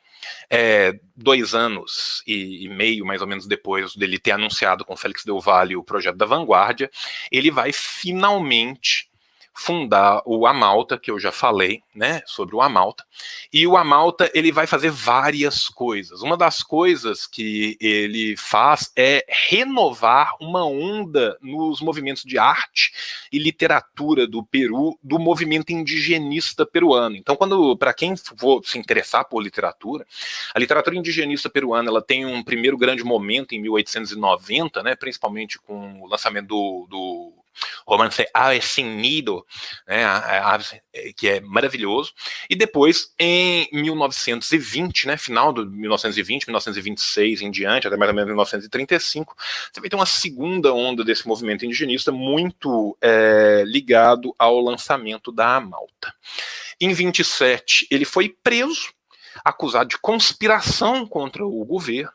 é, 0.49 0.93
dois 1.15 1.53
anos 1.53 2.24
e, 2.26 2.65
e, 2.65 2.69
meio, 2.69 3.05
mais 3.05 3.22
ou 3.22 3.28
menos, 3.28 3.47
depois 3.47 3.95
dele 3.95 4.17
ter 4.17 4.32
anunciado 4.32 4.86
com 4.86 4.95
Félix 4.95 5.24
Del 5.24 5.39
Valle 5.39 5.76
o 5.76 5.84
projeto 5.84 6.17
da 6.17 6.26
Vanguardia, 6.26 6.89
ele 7.32 7.51
vai 7.51 7.72
finalmente 7.74 9.11
fundar 9.54 10.22
o 10.26 10.47
Amalta, 10.47 10.97
que 10.97 11.12
eu 11.12 11.20
já 11.20 11.32
falei, 11.32 11.82
né, 11.93 12.22
sobre 12.26 12.56
o 12.56 12.62
Amalta. 12.62 13.06
E 13.52 13.68
o 13.68 13.76
Amalta, 13.76 14.32
ele 14.34 14.52
vai 14.52 14.66
fazer 14.66 14.89
várias 14.89 15.68
coisas. 15.68 16.22
Uma 16.22 16.38
das 16.38 16.64
coisas 16.64 17.28
que 17.28 17.78
ele 17.80 18.36
faz 18.38 18.91
é 18.95 19.26
renovar 19.49 20.36
uma 20.39 20.66
onda 20.66 21.38
nos 21.41 21.82
movimentos 21.82 22.24
de 22.24 22.38
arte 22.38 22.91
e 23.32 23.38
literatura 23.38 24.26
do 24.26 24.43
Peru, 24.43 24.97
do 25.04 25.20
movimento 25.20 25.72
indigenista 25.72 26.66
peruano. 26.66 27.16
Então, 27.16 27.36
quando 27.36 27.76
para 27.78 27.93
quem 27.93 28.16
for 28.16 28.66
se 28.66 28.80
interessar 28.80 29.26
por 29.26 29.41
literatura, 29.41 30.06
a 30.54 30.60
literatura 30.60 30.95
indigenista 30.95 31.49
peruana, 31.49 31.89
ela 31.89 32.02
tem 32.02 32.26
um 32.26 32.43
primeiro 32.43 32.78
grande 32.78 33.04
momento 33.04 33.54
em 33.54 33.62
1890, 33.62 34.82
né, 34.84 34.95
principalmente 34.95 35.60
com 35.60 36.02
o 36.02 36.08
lançamento 36.08 36.47
do, 36.47 36.88
do 36.89 37.40
romance 37.86 38.26
Ave 38.34 38.62
Sem 38.62 38.86
Nido, 38.86 39.45
né, 39.88 40.04
é, 40.93 41.14
que 41.14 41.28
é 41.28 41.41
maravilhoso. 41.41 42.14
E 42.49 42.56
depois, 42.56 43.14
em 43.20 43.68
1920, 43.72 45.08
né, 45.08 45.18
final 45.18 45.54
de 45.54 45.66
1920, 45.66 46.47
1926 46.47 47.41
em 47.41 47.52
diante, 47.52 47.88
até 47.88 47.97
mais 47.97 48.10
ou 48.10 48.16
menos 48.16 48.28
1935, 48.30 49.36
você 49.72 49.80
vai 49.80 49.89
ter 49.89 49.95
uma 49.95 50.06
segunda 50.06 50.74
onda 50.74 51.04
desse 51.04 51.28
movimento 51.28 51.66
indigenista 51.66 52.12
muito 52.12 52.97
é, 53.02 53.64
ligado 53.66 54.34
ao 54.38 54.60
lançamento 54.60 55.32
da 55.32 55.60
Malta. 55.60 56.14
Em 56.80 56.93
27, 56.93 57.88
ele 57.91 58.06
foi 58.06 58.30
preso, 58.43 58.91
acusado 59.43 59.89
de 59.89 59.97
conspiração 59.97 61.06
contra 61.06 61.45
o 61.45 61.64
governo, 61.66 62.12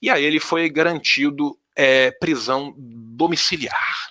e 0.00 0.10
aí 0.10 0.24
ele 0.24 0.40
foi 0.40 0.68
garantido 0.68 1.58
é, 1.74 2.10
prisão 2.10 2.74
domiciliar. 2.76 4.10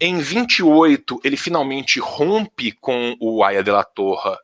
Em 0.00 0.18
28, 0.18 1.20
ele 1.24 1.36
finalmente 1.36 1.98
rompe 1.98 2.70
com 2.70 3.16
o 3.20 3.42
Aya 3.42 3.64
de 3.64 3.72
la 3.72 3.82
Torre, 3.82 4.36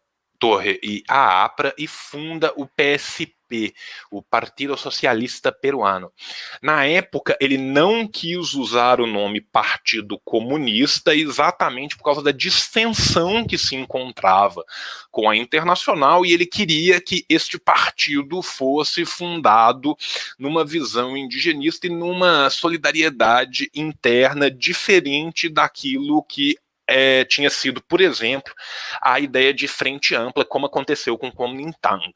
Torre 0.44 0.78
e 0.82 1.02
a 1.08 1.42
APRA 1.42 1.74
e 1.78 1.86
funda 1.86 2.52
o 2.54 2.66
PSP 2.66 3.72
o 4.10 4.22
Partido 4.22 4.76
Socialista 4.76 5.52
Peruano. 5.52 6.10
Na 6.62 6.84
época, 6.84 7.36
ele 7.40 7.56
não 7.56 8.06
quis 8.06 8.54
usar 8.54 9.00
o 9.00 9.06
nome 9.06 9.40
Partido 9.40 10.18
Comunista 10.24 11.14
exatamente 11.14 11.96
por 11.96 12.04
causa 12.04 12.22
da 12.22 12.32
distensão 12.32 13.46
que 13.46 13.56
se 13.56 13.76
encontrava 13.76 14.64
com 15.10 15.28
a 15.28 15.36
Internacional 15.36 16.24
e 16.24 16.32
ele 16.32 16.46
queria 16.46 17.00
que 17.00 17.24
este 17.28 17.58
partido 17.58 18.42
fosse 18.42 19.04
fundado 19.04 19.96
numa 20.38 20.64
visão 20.64 21.16
indigenista 21.16 21.86
e 21.86 21.90
numa 21.90 22.50
solidariedade 22.50 23.70
interna 23.74 24.50
diferente 24.50 25.48
daquilo 25.48 26.22
que 26.22 26.56
é, 26.86 27.24
tinha 27.24 27.50
sido, 27.50 27.82
por 27.82 28.00
exemplo, 28.00 28.52
a 29.00 29.18
ideia 29.20 29.52
de 29.52 29.66
frente 29.66 30.14
ampla, 30.14 30.44
como 30.44 30.66
aconteceu 30.66 31.16
com 31.18 31.32
Kuomintang, 31.32 32.12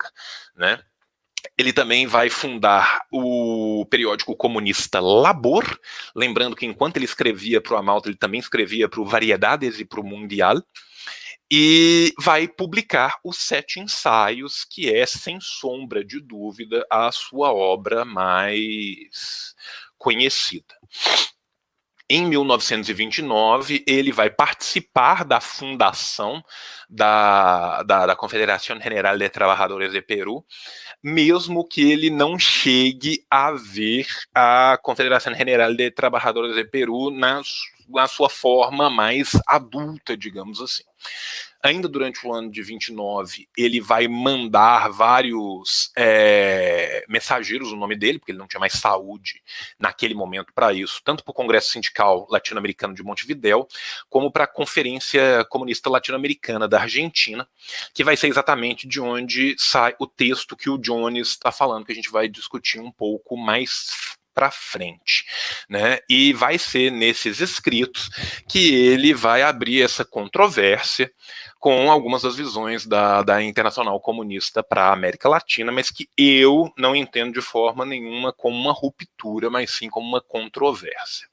né? 0.57 0.81
Ele 1.57 1.73
também 1.73 2.07
vai 2.07 2.29
fundar 2.29 3.03
o 3.12 3.87
periódico 3.91 4.37
comunista 4.37 5.01
Labor, 5.01 5.79
lembrando 6.14 6.57
que 6.57 6.66
enquanto 6.66 6.97
ele 6.97 7.05
escrevia 7.05 7.61
para 7.61 7.75
o 7.75 7.77
Amalto, 7.77 8.09
ele 8.09 8.16
também 8.16 8.41
escrevia 8.41 8.89
para 8.89 9.01
o 9.01 9.05
Variedades 9.05 9.79
e 9.79 9.85
para 9.85 10.01
o 10.01 10.05
Mundial, 10.05 10.62
e 11.51 12.12
vai 12.19 12.47
publicar 12.47 13.19
os 13.25 13.39
Sete 13.39 13.81
Ensaios, 13.81 14.64
que 14.64 14.93
é, 14.93 15.07
sem 15.07 15.41
sombra 15.41 16.05
de 16.05 16.21
dúvida, 16.21 16.87
a 16.91 17.11
sua 17.11 17.53
obra 17.53 18.05
mais 18.05 19.55
conhecida. 19.97 20.75
Em 22.11 22.25
1929, 22.27 23.85
ele 23.87 24.11
vai 24.13 24.31
participar 24.31 25.25
da 25.27 25.43
fundação 25.43 26.43
da, 26.89 27.83
da, 27.83 28.07
da 28.07 28.17
Confederação 28.17 28.81
General 28.81 29.19
de 29.19 29.29
Trabalhadores 29.29 29.93
de 29.93 30.01
Peru, 30.01 30.43
mesmo 31.03 31.67
que 31.69 31.93
ele 31.93 32.09
não 32.09 32.39
chegue 32.39 33.25
a 33.31 33.53
ver 33.53 34.07
a 34.35 34.79
Confederação 34.83 35.35
General 35.35 35.75
de 35.75 35.91
Trabalhadores 35.91 36.57
de 36.57 36.65
Peru 36.65 37.11
na, 37.11 37.43
na 37.91 38.09
sua 38.09 38.31
forma 38.31 38.89
mais 38.89 39.33
adulta, 39.47 40.17
digamos 40.17 40.63
assim 40.63 40.85
ainda 41.63 41.89
durante 41.89 42.27
o 42.27 42.33
ano 42.33 42.51
de 42.51 42.63
29, 42.63 43.49
ele 43.57 43.81
vai 43.81 44.07
mandar 44.07 44.89
vários 44.91 45.91
é, 45.97 47.05
mensageiros, 47.09 47.73
o 47.73 47.77
nome 47.77 47.97
dele, 47.97 48.19
porque 48.19 48.33
ele 48.33 48.39
não 48.39 48.47
tinha 48.47 48.61
mais 48.61 48.75
saúde 48.75 49.43
naquele 49.79 50.15
momento 50.15 50.53
para 50.55 50.73
isso, 50.73 51.01
tanto 51.05 51.25
para 51.25 51.31
o 51.31 51.35
Congresso 51.35 51.71
Sindical 51.71 52.27
Latino-Americano 52.31 52.95
de 52.95 53.03
Montevidéu, 53.03 53.67
como 54.09 54.31
para 54.31 54.45
a 54.45 54.49
Conferência 54.49 55.45
Comunista 55.49 55.91
Latino-Americana 55.91 56.69
da 56.69 56.83
Argentina, 56.83 57.49
que 57.93 58.05
vai 58.05 58.17
ser 58.17 58.29
exatamente 58.29 58.87
de 58.87 59.01
onde 59.01 59.57
sai 59.59 59.95
o 59.99 60.07
texto 60.07 60.57
que 60.57 60.71
o 60.71 60.79
Jones 60.79 61.29
está 61.29 61.51
falando, 61.51 61.85
que 61.85 61.93
a 61.93 61.95
gente 61.95 62.11
vai 62.11 62.29
discutir 62.29 62.81
um 62.81 62.93
pouco 62.93 63.37
mais 63.37 64.18
para 64.39 64.53
frente, 64.53 65.24
né? 65.68 65.99
E 66.09 66.32
vai 66.32 66.59
ser 66.59 66.93
nesses 66.93 67.41
escritos 67.41 68.09
que 68.49 68.72
ele 68.72 69.12
vai 69.12 69.43
abrir 69.43 69.82
essa 69.82 70.05
controvérsia 70.05 71.12
com 71.59 71.91
algumas 71.91 72.22
das 72.22 72.36
visões 72.36 72.86
da, 72.86 73.20
da 73.24 73.43
Internacional 73.43 74.01
Comunista 74.01 74.62
para 74.62 74.84
a 74.84 74.93
América 74.93 75.28
Latina, 75.28 75.72
mas 75.72 75.91
que 75.91 76.09
eu 76.16 76.72
não 76.78 76.95
entendo 76.95 77.32
de 77.32 77.41
forma 77.41 77.84
nenhuma 77.84 78.32
como 78.32 78.57
uma 78.57 78.72
ruptura, 78.72 79.51
mas 79.51 79.72
sim 79.72 79.91
como 79.91 80.07
uma 80.07 80.20
controvérsia. 80.20 81.26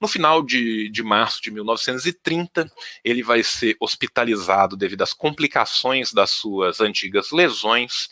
No 0.00 0.08
final 0.08 0.42
de, 0.42 0.90
de 0.90 1.04
março 1.04 1.40
de 1.40 1.52
1930, 1.52 2.68
ele 3.04 3.22
vai 3.22 3.44
ser 3.44 3.76
hospitalizado 3.78 4.76
devido 4.76 5.02
às 5.02 5.12
complicações 5.12 6.12
das 6.12 6.30
suas 6.30 6.80
antigas 6.80 7.30
lesões 7.30 8.08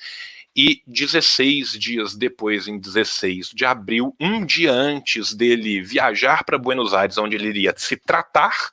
e 0.58 0.82
16 0.88 1.78
dias 1.78 2.16
depois, 2.16 2.66
em 2.66 2.80
16 2.80 3.50
de 3.50 3.64
abril, 3.64 4.12
um 4.18 4.44
dia 4.44 4.72
antes 4.72 5.32
dele 5.32 5.80
viajar 5.80 6.42
para 6.42 6.58
Buenos 6.58 6.92
Aires, 6.92 7.16
onde 7.16 7.36
ele 7.36 7.46
iria 7.46 7.72
se 7.76 7.96
tratar, 7.96 8.72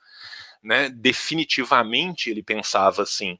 né, 0.60 0.88
definitivamente 0.88 2.28
ele 2.28 2.42
pensava 2.42 3.02
assim, 3.02 3.38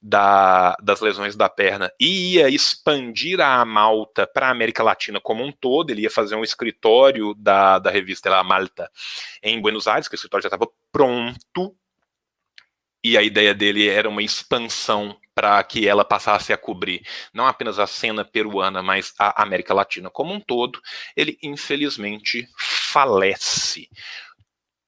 da, 0.00 0.74
das 0.82 1.02
lesões 1.02 1.36
da 1.36 1.50
perna 1.50 1.92
e 2.00 2.36
ia 2.36 2.48
expandir 2.48 3.38
a 3.42 3.62
Malta 3.62 4.26
para 4.26 4.48
a 4.48 4.50
América 4.50 4.82
Latina 4.82 5.20
como 5.20 5.44
um 5.44 5.52
todo. 5.52 5.90
Ele 5.90 6.00
ia 6.00 6.10
fazer 6.10 6.34
um 6.34 6.42
escritório 6.42 7.34
da, 7.34 7.78
da 7.78 7.90
revista 7.90 8.30
La 8.30 8.42
Malta 8.42 8.90
em 9.42 9.60
Buenos 9.60 9.86
Aires, 9.86 10.08
que 10.08 10.14
o 10.14 10.16
escritório 10.16 10.44
já 10.44 10.48
estava 10.48 10.66
pronto. 10.90 11.76
E 13.04 13.18
a 13.18 13.22
ideia 13.22 13.52
dele 13.52 13.86
era 13.86 14.08
uma 14.08 14.22
expansão 14.22 15.14
para 15.34 15.62
que 15.64 15.88
ela 15.88 16.04
passasse 16.04 16.52
a 16.52 16.58
cobrir 16.58 17.02
não 17.32 17.46
apenas 17.46 17.78
a 17.78 17.86
cena 17.86 18.24
peruana, 18.24 18.82
mas 18.82 19.14
a 19.18 19.42
América 19.42 19.74
Latina 19.74 20.10
como 20.10 20.32
um 20.32 20.40
todo, 20.40 20.80
ele 21.16 21.38
infelizmente 21.42 22.48
falece. 22.92 23.88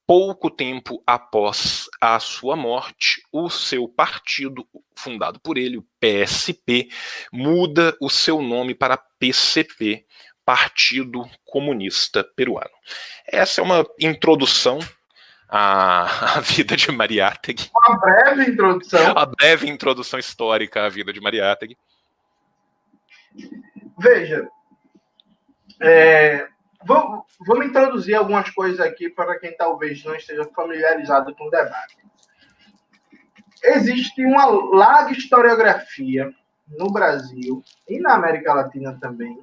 Pouco 0.06 0.50
tempo 0.50 1.02
após 1.06 1.86
a 1.98 2.20
sua 2.20 2.54
morte, 2.54 3.22
o 3.32 3.48
seu 3.48 3.88
partido, 3.88 4.68
fundado 4.94 5.40
por 5.40 5.56
ele, 5.56 5.78
o 5.78 5.86
PSP, 5.98 6.90
muda 7.32 7.96
o 7.98 8.10
seu 8.10 8.42
nome 8.42 8.74
para 8.74 8.98
PCP, 9.18 10.04
Partido 10.44 11.24
Comunista 11.42 12.22
Peruano. 12.22 12.68
Essa 13.26 13.62
é 13.62 13.64
uma 13.64 13.86
introdução 13.98 14.78
a, 15.54 16.34
a 16.36 16.40
vida 16.40 16.76
de 16.76 16.90
Mariátegui. 16.90 17.70
Uma 17.72 17.96
breve 17.98 18.50
introdução. 18.50 19.16
A 19.16 19.24
breve 19.24 19.68
introdução 19.68 20.18
histórica 20.18 20.84
à 20.84 20.88
vida 20.88 21.12
de 21.12 21.20
Mariátegui. 21.20 21.78
Veja, 23.96 24.48
é, 25.80 26.48
vou, 26.84 27.24
vamos 27.46 27.66
introduzir 27.66 28.16
algumas 28.16 28.50
coisas 28.50 28.80
aqui 28.80 29.08
para 29.08 29.38
quem 29.38 29.56
talvez 29.56 30.02
não 30.04 30.16
esteja 30.16 30.44
familiarizado 30.56 31.32
com 31.36 31.46
o 31.46 31.50
debate. 31.50 31.96
Existe 33.62 34.24
uma 34.24 34.46
larga 34.46 35.12
historiografia 35.12 36.34
no 36.66 36.92
Brasil 36.92 37.62
e 37.88 38.00
na 38.00 38.14
América 38.14 38.52
Latina 38.52 38.98
também, 39.00 39.38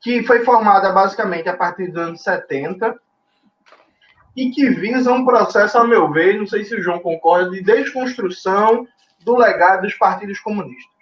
que 0.00 0.24
foi 0.24 0.44
formada 0.44 0.92
basicamente 0.92 1.48
a 1.48 1.56
partir 1.56 1.86
dos 1.92 2.02
anos 2.02 2.22
70 2.22 3.00
e 4.36 4.50
que 4.50 4.68
visa 4.70 5.12
um 5.12 5.24
processo, 5.24 5.78
ao 5.78 5.86
meu 5.86 6.10
ver, 6.10 6.38
não 6.38 6.46
sei 6.46 6.64
se 6.64 6.74
o 6.74 6.82
João 6.82 6.98
concorda, 6.98 7.50
de 7.50 7.62
desconstrução 7.62 8.86
do 9.24 9.36
legado 9.36 9.82
dos 9.82 9.94
partidos 9.94 10.40
comunistas. 10.40 10.92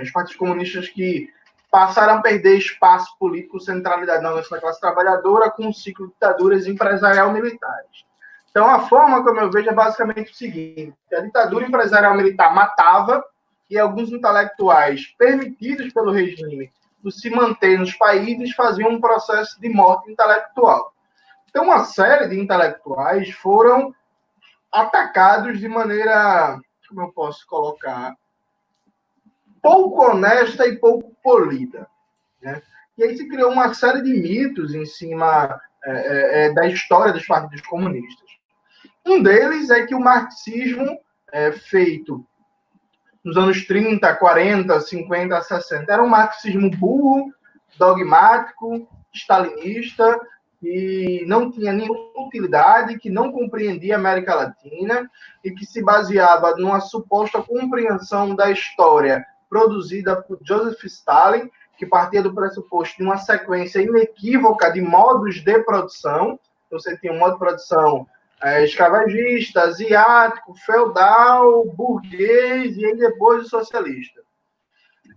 Os 0.00 0.10
partidos 0.10 0.38
comunistas 0.38 0.88
que 0.88 1.28
passaram 1.70 2.14
a 2.14 2.22
perder 2.22 2.58
espaço 2.58 3.16
político, 3.18 3.60
centralidade 3.60 4.22
na 4.22 4.30
nossa 4.30 4.60
classe 4.60 4.80
trabalhadora, 4.80 5.50
com 5.50 5.68
o 5.68 5.74
ciclo 5.74 6.06
de 6.06 6.12
ditaduras 6.12 6.66
empresarial-militares. 6.66 8.04
Então, 8.50 8.70
a 8.70 8.80
forma 8.80 9.24
como 9.24 9.40
eu 9.40 9.50
vejo 9.50 9.68
é 9.68 9.74
basicamente 9.74 10.30
o 10.30 10.34
seguinte: 10.34 10.94
a 11.12 11.20
ditadura 11.20 11.66
empresarial-militar 11.66 12.54
matava 12.54 13.24
e 13.68 13.76
alguns 13.76 14.10
intelectuais 14.10 15.12
permitidos 15.18 15.92
pelo 15.92 16.12
regime 16.12 16.70
de 17.02 17.12
se 17.12 17.28
manter 17.28 17.78
nos 17.78 17.92
países 17.94 18.54
faziam 18.54 18.90
um 18.90 19.00
processo 19.00 19.60
de 19.60 19.68
morte 19.68 20.10
intelectual. 20.10 20.93
Então, 21.54 21.66
uma 21.66 21.84
série 21.84 22.26
de 22.26 22.40
intelectuais 22.40 23.30
foram 23.30 23.94
atacados 24.72 25.60
de 25.60 25.68
maneira, 25.68 26.58
como 26.88 27.02
eu 27.02 27.12
posso 27.12 27.46
colocar, 27.46 28.12
pouco 29.62 30.02
honesta 30.02 30.66
e 30.66 30.76
pouco 30.76 31.14
polida. 31.22 31.86
Né? 32.42 32.60
E 32.98 33.04
aí 33.04 33.16
se 33.16 33.28
criou 33.28 33.52
uma 33.52 33.72
série 33.72 34.02
de 34.02 34.12
mitos 34.14 34.74
em 34.74 34.84
cima 34.84 35.60
é, 35.84 35.92
é, 35.92 36.46
é 36.46 36.52
da 36.52 36.66
história 36.66 37.12
dos 37.12 37.24
partidos 37.24 37.64
comunistas. 37.68 38.28
Um 39.06 39.22
deles 39.22 39.70
é 39.70 39.86
que 39.86 39.94
o 39.94 40.00
marxismo 40.00 40.98
é, 41.32 41.52
feito 41.52 42.26
nos 43.22 43.36
anos 43.36 43.64
30, 43.64 44.12
40, 44.16 44.80
50, 44.80 45.40
60 45.40 45.92
era 45.92 46.02
um 46.02 46.08
marxismo 46.08 46.68
burro, 46.68 47.32
dogmático, 47.78 48.88
stalinista, 49.12 50.20
que 50.64 51.24
não 51.26 51.50
tinha 51.50 51.74
nenhuma 51.74 52.26
utilidade, 52.26 52.98
que 52.98 53.10
não 53.10 53.30
compreendia 53.30 53.96
a 53.96 53.98
América 53.98 54.34
Latina 54.34 55.10
e 55.44 55.50
que 55.50 55.66
se 55.66 55.82
baseava 55.82 56.56
numa 56.56 56.80
suposta 56.80 57.42
compreensão 57.42 58.34
da 58.34 58.50
história 58.50 59.22
produzida 59.46 60.22
por 60.22 60.38
Joseph 60.42 60.82
Stalin, 60.84 61.50
que 61.76 61.84
partia 61.84 62.22
do 62.22 62.34
pressuposto 62.34 62.96
de 62.96 63.02
uma 63.02 63.18
sequência 63.18 63.80
inequívoca 63.80 64.72
de 64.72 64.80
modos 64.80 65.44
de 65.44 65.58
produção. 65.64 66.40
Então, 66.66 66.80
você 66.80 66.96
tinha 66.96 67.12
um 67.12 67.18
modo 67.18 67.34
de 67.34 67.40
produção 67.40 68.06
é, 68.42 68.64
escravagista, 68.64 69.64
asiático, 69.64 70.54
feudal, 70.54 71.66
burguês 71.76 72.74
e 72.78 72.86
aí 72.86 72.96
depois 72.96 73.44
o 73.44 73.48
socialista. 73.50 74.23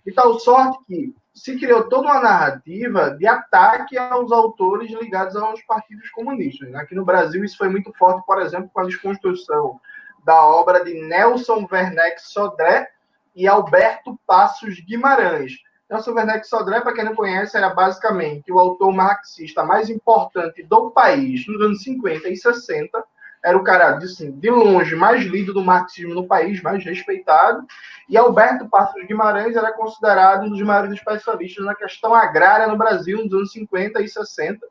De 0.07 0.13
tal 0.13 0.39
sorte 0.39 0.77
que 0.87 1.13
se 1.33 1.59
criou 1.59 1.83
toda 1.89 2.07
uma 2.07 2.21
narrativa 2.21 3.11
de 3.11 3.27
ataque 3.27 3.97
aos 3.97 4.31
autores 4.31 4.89
ligados 4.89 5.35
aos 5.35 5.61
partidos 5.63 6.09
comunistas. 6.11 6.73
Aqui 6.75 6.95
no 6.95 7.03
Brasil, 7.03 7.43
isso 7.43 7.57
foi 7.57 7.67
muito 7.67 7.91
forte, 7.91 8.25
por 8.25 8.41
exemplo, 8.41 8.69
com 8.71 8.79
a 8.79 8.85
desconstrução 8.85 9.81
da 10.23 10.45
obra 10.45 10.81
de 10.85 10.93
Nelson 10.93 11.67
Werneck 11.69 12.21
Sodré 12.21 12.87
e 13.35 13.49
Alberto 13.49 14.17
Passos 14.25 14.79
Guimarães. 14.79 15.57
Nelson 15.89 16.13
Werneck 16.13 16.47
Sodré, 16.47 16.79
para 16.79 16.93
quem 16.93 17.03
não 17.03 17.13
conhece, 17.13 17.57
era 17.57 17.71
basicamente 17.71 18.49
o 18.49 18.59
autor 18.59 18.93
marxista 18.93 19.61
mais 19.61 19.89
importante 19.89 20.63
do 20.63 20.89
país 20.89 21.45
nos 21.49 21.59
anos 21.59 21.83
50 21.83 22.29
e 22.29 22.37
60 22.37 23.03
era 23.47 23.57
o 23.57 23.63
cara, 23.63 23.95
assim, 23.95 24.29
de 24.31 24.49
longe, 24.49 24.93
mais 24.93 25.23
lido 25.23 25.53
do 25.53 25.63
marxismo 25.63 26.13
no 26.13 26.27
país, 26.27 26.61
mais 26.61 26.83
respeitado. 26.83 27.65
E 28.09 28.17
Alberto 28.17 28.67
Passos 28.67 29.01
Guimarães 29.05 29.55
era 29.55 29.71
considerado 29.71 30.43
um 30.43 30.49
dos 30.49 30.61
maiores 30.61 30.91
especialistas 30.91 31.65
na 31.65 31.73
questão 31.73 32.13
agrária 32.13 32.67
no 32.67 32.77
Brasil 32.77 33.23
nos 33.23 33.31
anos 33.31 33.53
50 33.53 34.01
e 34.01 34.09
60. 34.09 34.67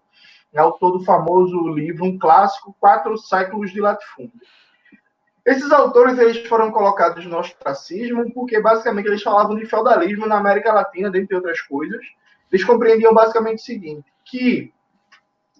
É 0.52 0.60
autor 0.60 0.98
do 0.98 1.04
famoso 1.04 1.68
livro, 1.68 2.04
um 2.04 2.18
clássico, 2.18 2.76
Quatro 2.78 3.16
Séculos 3.16 3.70
de 3.70 3.80
Latifúndio. 3.80 4.38
Esses 5.42 5.72
autores 5.72 6.18
eles 6.18 6.46
foram 6.46 6.70
colocados 6.70 7.24
no 7.24 7.38
ostracismo 7.38 8.30
porque 8.34 8.60
basicamente 8.60 9.06
eles 9.06 9.22
falavam 9.22 9.56
de 9.56 9.64
feudalismo 9.64 10.26
na 10.26 10.36
América 10.36 10.70
Latina, 10.70 11.10
dentre 11.10 11.34
outras 11.34 11.62
coisas. 11.62 12.04
Eles 12.52 12.62
compreendiam 12.62 13.14
basicamente 13.14 13.60
o 13.60 13.64
seguinte, 13.64 14.12
que 14.22 14.70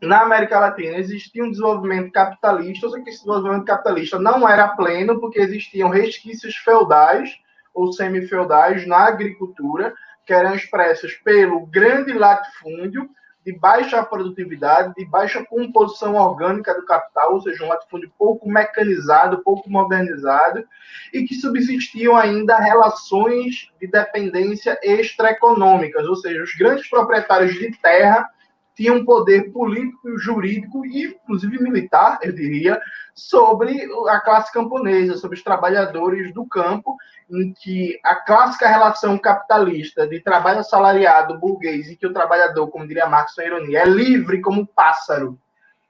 na 0.03 0.22
América 0.22 0.61
Latina 0.61 0.99
existia 0.99 1.42
um 1.42 1.51
desenvolvimento 1.51 2.12
capitalista, 2.12 2.88
só 2.88 2.97
que 3.03 3.09
esse 3.09 3.20
desenvolvimento 3.20 3.64
capitalista 3.64 4.18
não 4.18 4.49
era 4.49 4.68
pleno, 4.68 5.18
porque 5.18 5.40
existiam 5.40 5.88
resquícios 5.88 6.55
feudais 6.57 7.30
ou 7.74 7.92
semi-feudais 7.92 8.86
na 8.86 9.07
agricultura, 9.07 9.94
que 10.24 10.32
eram 10.32 10.55
expressos 10.55 11.14
pelo 11.14 11.66
grande 11.66 12.12
latifúndio 12.12 13.09
de 13.44 13.53
baixa 13.53 14.03
produtividade, 14.03 14.92
de 14.97 15.05
baixa 15.05 15.44
composição 15.44 16.16
orgânica 16.16 16.74
do 16.74 16.84
capital, 16.84 17.34
ou 17.34 17.40
seja, 17.40 17.64
um 17.64 17.68
latifúndio 17.68 18.12
pouco 18.18 18.49
mecanizado, 18.49 19.42
pouco 19.44 19.70
modernizado, 19.70 20.66
e 21.12 21.22
que 21.22 21.34
subsistiam 21.36 22.16
ainda 22.16 22.59
relações 22.59 23.70
de 23.80 23.86
dependência 23.86 24.76
extraeconômicas, 24.82 26.07
ou 26.07 26.16
seja, 26.16 26.42
os 26.42 26.55
grandes 26.57 26.90
proprietários 26.90 27.55
de 27.55 27.70
terra 27.80 28.28
tinha 28.76 28.92
um 28.92 29.04
poder 29.04 29.50
político, 29.52 30.18
jurídico 30.18 30.84
e, 30.84 31.06
inclusive, 31.06 31.58
militar, 31.58 32.18
eu 32.22 32.30
diria, 32.30 32.78
sobre 33.14 33.88
a 34.08 34.20
classe 34.20 34.52
camponesa, 34.52 35.16
sobre 35.16 35.38
os 35.38 35.42
trabalhadores 35.42 36.32
do 36.34 36.46
campo, 36.46 36.94
em 37.30 37.54
que 37.54 37.98
a 38.04 38.14
clássica 38.14 38.68
relação 38.68 39.16
capitalista 39.16 40.06
de 40.06 40.20
trabalho 40.20 40.60
assalariado 40.60 41.38
burguês, 41.38 41.88
em 41.88 41.96
que 41.96 42.06
o 42.06 42.12
trabalhador, 42.12 42.68
como 42.68 42.86
diria 42.86 43.06
Marx, 43.06 43.34
com 43.34 43.40
ironia, 43.40 43.80
é 43.80 43.86
livre 43.86 44.42
como 44.42 44.66
pássaro 44.66 45.38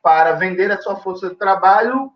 para 0.00 0.34
vender 0.34 0.70
a 0.70 0.80
sua 0.80 0.94
força 0.94 1.28
de 1.28 1.34
trabalho, 1.34 2.12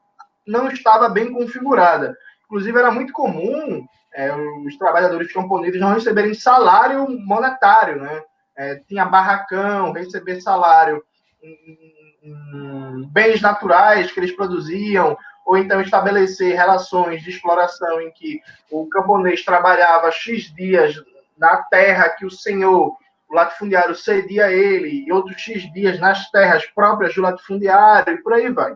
não 0.47 0.69
estava 0.69 1.09
bem 1.09 1.33
configurada. 1.33 2.17
Inclusive, 2.45 2.79
era 2.79 2.93
muito 2.93 3.13
comum 3.13 3.85
é, 4.15 4.33
os 4.35 4.77
trabalhadores 4.77 5.33
camponeses 5.33 5.81
não 5.81 5.93
receberem 5.93 6.33
salário 6.33 7.09
monetário, 7.09 8.01
né? 8.01 8.23
É, 8.61 8.75
tinha 8.87 9.07
barracão, 9.07 9.93
receber 9.93 10.43
salário 10.43 11.03
em, 11.43 11.79
em, 12.23 13.09
bens 13.11 13.41
naturais 13.41 14.13
que 14.13 14.21
eles 14.21 14.37
produziam, 14.37 15.17
ou 15.47 15.57
então 15.57 15.81
estabelecer 15.81 16.55
relações 16.55 17.23
de 17.23 17.31
exploração 17.31 18.03
em 18.03 18.11
que 18.11 18.39
o 18.71 18.87
camponês 18.87 19.43
trabalhava 19.43 20.11
X 20.11 20.55
dias 20.55 20.95
na 21.39 21.57
terra 21.57 22.11
que 22.11 22.27
o 22.27 22.31
senhor, 22.31 22.95
o 23.31 23.35
latifundiário, 23.35 23.95
cedia 23.95 24.45
a 24.45 24.53
ele, 24.53 25.07
e 25.07 25.11
outros 25.11 25.41
X 25.41 25.73
dias 25.73 25.99
nas 25.99 26.31
terras 26.31 26.67
próprias 26.67 27.15
do 27.15 27.23
latifundiário, 27.23 28.13
e 28.13 28.23
por 28.23 28.35
aí 28.35 28.51
vai. 28.53 28.75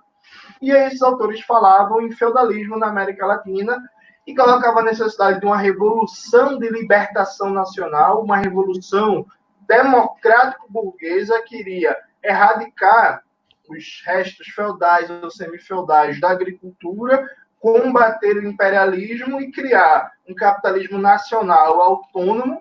E 0.63 0.73
aí 0.73 0.87
esses 0.87 1.03
autores 1.03 1.43
falavam 1.43 2.01
em 2.01 2.11
feudalismo 2.11 2.79
na 2.79 2.87
América 2.87 3.27
Latina 3.27 3.79
e 4.27 4.35
colocavam 4.35 4.79
a 4.79 4.85
necessidade 4.85 5.41
de 5.41 5.45
uma 5.45 5.59
revolução 5.59 6.59
de 6.59 6.71
libertação 6.71 7.51
nacional, 7.51 8.23
uma 8.23 8.39
revolução 8.39 9.27
democrático-burguesa 9.67 11.43
queria 11.43 11.97
erradicar 12.23 13.23
os 13.69 14.03
restos 14.05 14.47
feudais 14.49 15.09
ou 15.11 15.31
semi-feudais 15.31 16.21
da 16.21 16.31
agricultura, 16.31 17.29
combater 17.59 18.37
o 18.37 18.47
imperialismo 18.47 19.41
e 19.41 19.51
criar 19.51 20.13
um 20.29 20.35
capitalismo 20.35 20.99
nacional 20.99 21.81
autônomo, 21.81 22.61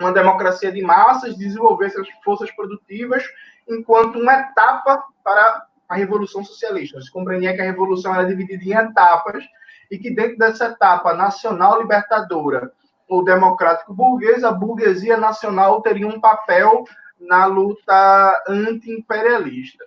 uma 0.00 0.12
democracia 0.12 0.72
de 0.72 0.82
massas, 0.82 1.36
desenvolver 1.36 1.86
essas 1.86 2.08
forças 2.24 2.50
produtivas 2.50 3.24
enquanto 3.68 4.18
uma 4.18 4.34
etapa 4.34 5.04
para 5.22 5.66
a 5.88 5.94
Revolução 5.94 6.42
Socialista. 6.44 7.00
Se 7.00 7.12
compreendia 7.12 7.54
que 7.54 7.60
a 7.60 7.64
Revolução 7.64 8.12
era 8.12 8.26
dividida 8.26 8.64
em 8.64 8.72
etapas 8.72 9.44
e 9.90 9.98
que 9.98 10.10
dentro 10.10 10.36
dessa 10.36 10.66
etapa 10.66 11.14
nacional 11.14 11.80
libertadora 11.80 12.72
o 13.08 13.22
democrático 13.22 13.92
burguês, 13.92 14.44
a 14.44 14.52
burguesia 14.52 15.16
nacional 15.16 15.80
teria 15.82 16.06
um 16.06 16.20
papel 16.20 16.84
na 17.20 17.46
luta 17.46 18.42
anti-imperialista. 18.48 19.84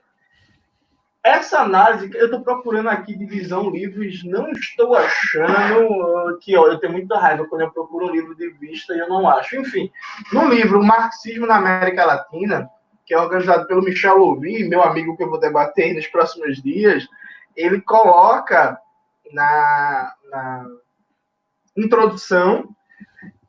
Essa 1.23 1.59
análise, 1.59 2.09
eu 2.15 2.25
estou 2.25 2.41
procurando 2.41 2.87
aqui 2.87 3.17
divisão 3.17 3.69
livros, 3.69 4.23
não 4.23 4.49
estou 4.51 4.95
achando 4.95 6.37
que, 6.39 6.55
ó, 6.55 6.67
eu 6.67 6.79
tenho 6.79 6.93
muita 6.93 7.19
raiva 7.19 7.45
quando 7.47 7.61
eu 7.61 7.71
procuro 7.71 8.07
um 8.07 8.11
livro 8.11 8.33
de 8.33 8.49
vista 8.51 8.93
e 8.93 8.99
eu 8.99 9.09
não 9.09 9.27
acho. 9.27 9.57
Enfim, 9.57 9.91
no 10.31 10.47
livro 10.47 10.81
Marxismo 10.81 11.45
na 11.45 11.57
América 11.57 12.05
Latina, 12.05 12.69
que 13.05 13.13
é 13.13 13.19
organizado 13.19 13.67
pelo 13.67 13.81
Michel 13.81 14.17
Louvi, 14.17 14.69
meu 14.69 14.81
amigo 14.81 15.17
que 15.17 15.23
eu 15.23 15.29
vou 15.29 15.39
debater 15.39 15.93
nos 15.93 16.07
próximos 16.07 16.61
dias, 16.61 17.05
ele 17.57 17.81
coloca 17.81 18.79
na, 19.33 20.13
na 20.31 20.65
introdução 21.75 22.73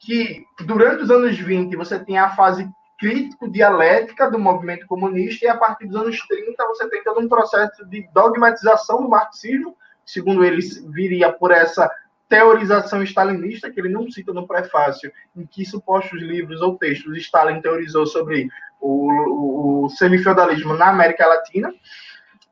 que 0.08 0.46
durante 0.64 1.02
os 1.02 1.10
anos 1.10 1.38
20 1.38 1.76
você 1.76 1.98
tem 2.02 2.18
a 2.18 2.30
fase 2.30 2.66
crítico-dialética 2.98 4.30
do 4.30 4.38
movimento 4.38 4.86
comunista 4.86 5.44
e 5.44 5.48
a 5.48 5.56
partir 5.58 5.86
dos 5.86 6.00
anos 6.00 6.18
30 6.26 6.66
você 6.66 6.88
tem 6.88 7.04
todo 7.04 7.20
um 7.20 7.28
processo 7.28 7.84
de 7.84 8.08
dogmatização 8.14 9.02
do 9.02 9.08
marxismo, 9.10 9.76
segundo 10.06 10.42
ele 10.42 10.62
viria 10.88 11.30
por 11.30 11.50
essa 11.50 11.90
teorização 12.26 13.02
stalinista, 13.02 13.70
que 13.70 13.78
ele 13.78 13.90
não 13.90 14.10
cita 14.10 14.32
no 14.32 14.46
prefácio, 14.46 15.12
em 15.36 15.44
que 15.44 15.66
supostos 15.66 16.22
livros 16.22 16.62
ou 16.62 16.78
textos 16.78 17.18
Stalin 17.18 17.60
teorizou 17.60 18.06
sobre 18.06 18.48
o, 18.80 19.84
o, 19.84 19.90
semifeudalismo 19.90 20.72
na 20.72 20.88
América 20.88 21.26
Latina. 21.26 21.70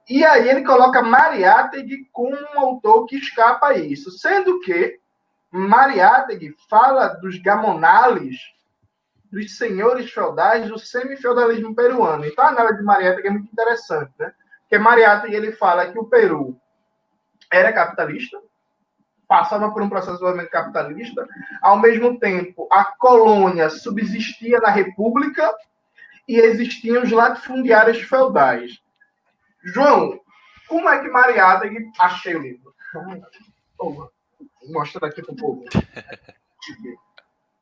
E 0.06 0.22
aí 0.26 0.46
ele 0.50 0.62
coloca 0.62 1.02
Mariátegui 1.02 2.06
como 2.12 2.36
um 2.36 2.60
autor 2.60 3.06
que 3.06 3.16
escapa 3.16 3.68
a 3.68 3.78
isso, 3.78 4.10
sendo 4.10 4.60
que 4.60 5.00
Mariátegui 5.56 6.54
fala 6.68 7.08
dos 7.08 7.40
gamonales, 7.40 8.36
dos 9.32 9.56
senhores 9.56 10.10
feudais 10.10 10.68
do 10.68 10.78
semifeudalismo 10.78 11.74
peruano. 11.74 12.24
Então 12.26 12.44
a 12.44 12.48
análise 12.48 12.78
de 12.78 12.84
Mariátegui 12.84 13.28
é 13.28 13.30
muito 13.30 13.50
interessante, 13.50 14.12
né? 14.18 14.32
Porque 14.60 14.78
Mariátegui 14.78 15.34
ele 15.34 15.52
fala 15.52 15.90
que 15.90 15.98
o 15.98 16.04
Peru 16.04 16.60
era 17.50 17.72
capitalista, 17.72 18.38
passava 19.28 19.70
por 19.70 19.82
um 19.82 19.88
processo 19.88 20.12
de 20.12 20.18
desenvolvimento 20.18 20.50
capitalista, 20.50 21.26
ao 21.62 21.78
mesmo 21.78 22.18
tempo 22.18 22.68
a 22.70 22.84
colônia 22.84 23.70
subsistia 23.70 24.58
na 24.60 24.68
república 24.68 25.52
e 26.28 26.36
existiam 26.38 27.02
os 27.02 27.10
latifundiários 27.10 28.02
feudais. 28.02 28.80
João, 29.64 30.20
como 30.68 30.88
é 30.88 31.00
que 31.00 31.08
Mariátegui 31.08 31.90
achei 31.98 32.34
o 32.34 32.42
livro? 32.42 32.74
Toma, 33.78 34.10
mostra 34.70 35.06
aqui 35.06 35.22
para 35.22 35.32
o 35.32 35.36
povo. 35.36 35.64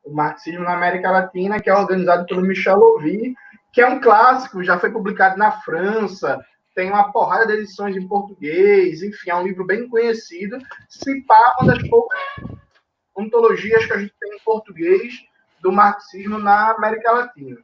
O 0.03 0.13
Marxismo 0.13 0.63
na 0.63 0.73
América 0.73 1.11
Latina, 1.11 1.59
que 1.59 1.69
é 1.69 1.73
organizado 1.73 2.25
pelo 2.25 2.41
Michel 2.41 2.77
Louvi, 2.77 3.35
que 3.73 3.81
é 3.81 3.87
um 3.87 3.99
clássico, 3.99 4.63
já 4.63 4.79
foi 4.79 4.91
publicado 4.91 5.37
na 5.37 5.51
França, 5.61 6.39
tem 6.75 6.89
uma 6.91 7.11
porrada 7.11 7.47
de 7.47 7.53
edições 7.53 7.95
em 7.95 8.07
português, 8.07 9.01
enfim, 9.01 9.29
é 9.29 9.35
um 9.35 9.43
livro 9.43 9.65
bem 9.65 9.87
conhecido. 9.87 10.57
Se 10.89 11.21
pá, 11.21 11.55
uma 11.59 11.73
das 11.73 11.87
poucas 11.89 12.19
ontologias 13.17 13.85
que 13.85 13.93
a 13.93 13.97
gente 13.97 14.13
tem 14.19 14.35
em 14.35 14.43
português 14.43 15.13
do 15.61 15.71
marxismo 15.71 16.37
na 16.37 16.71
América 16.71 17.11
Latina. 17.11 17.57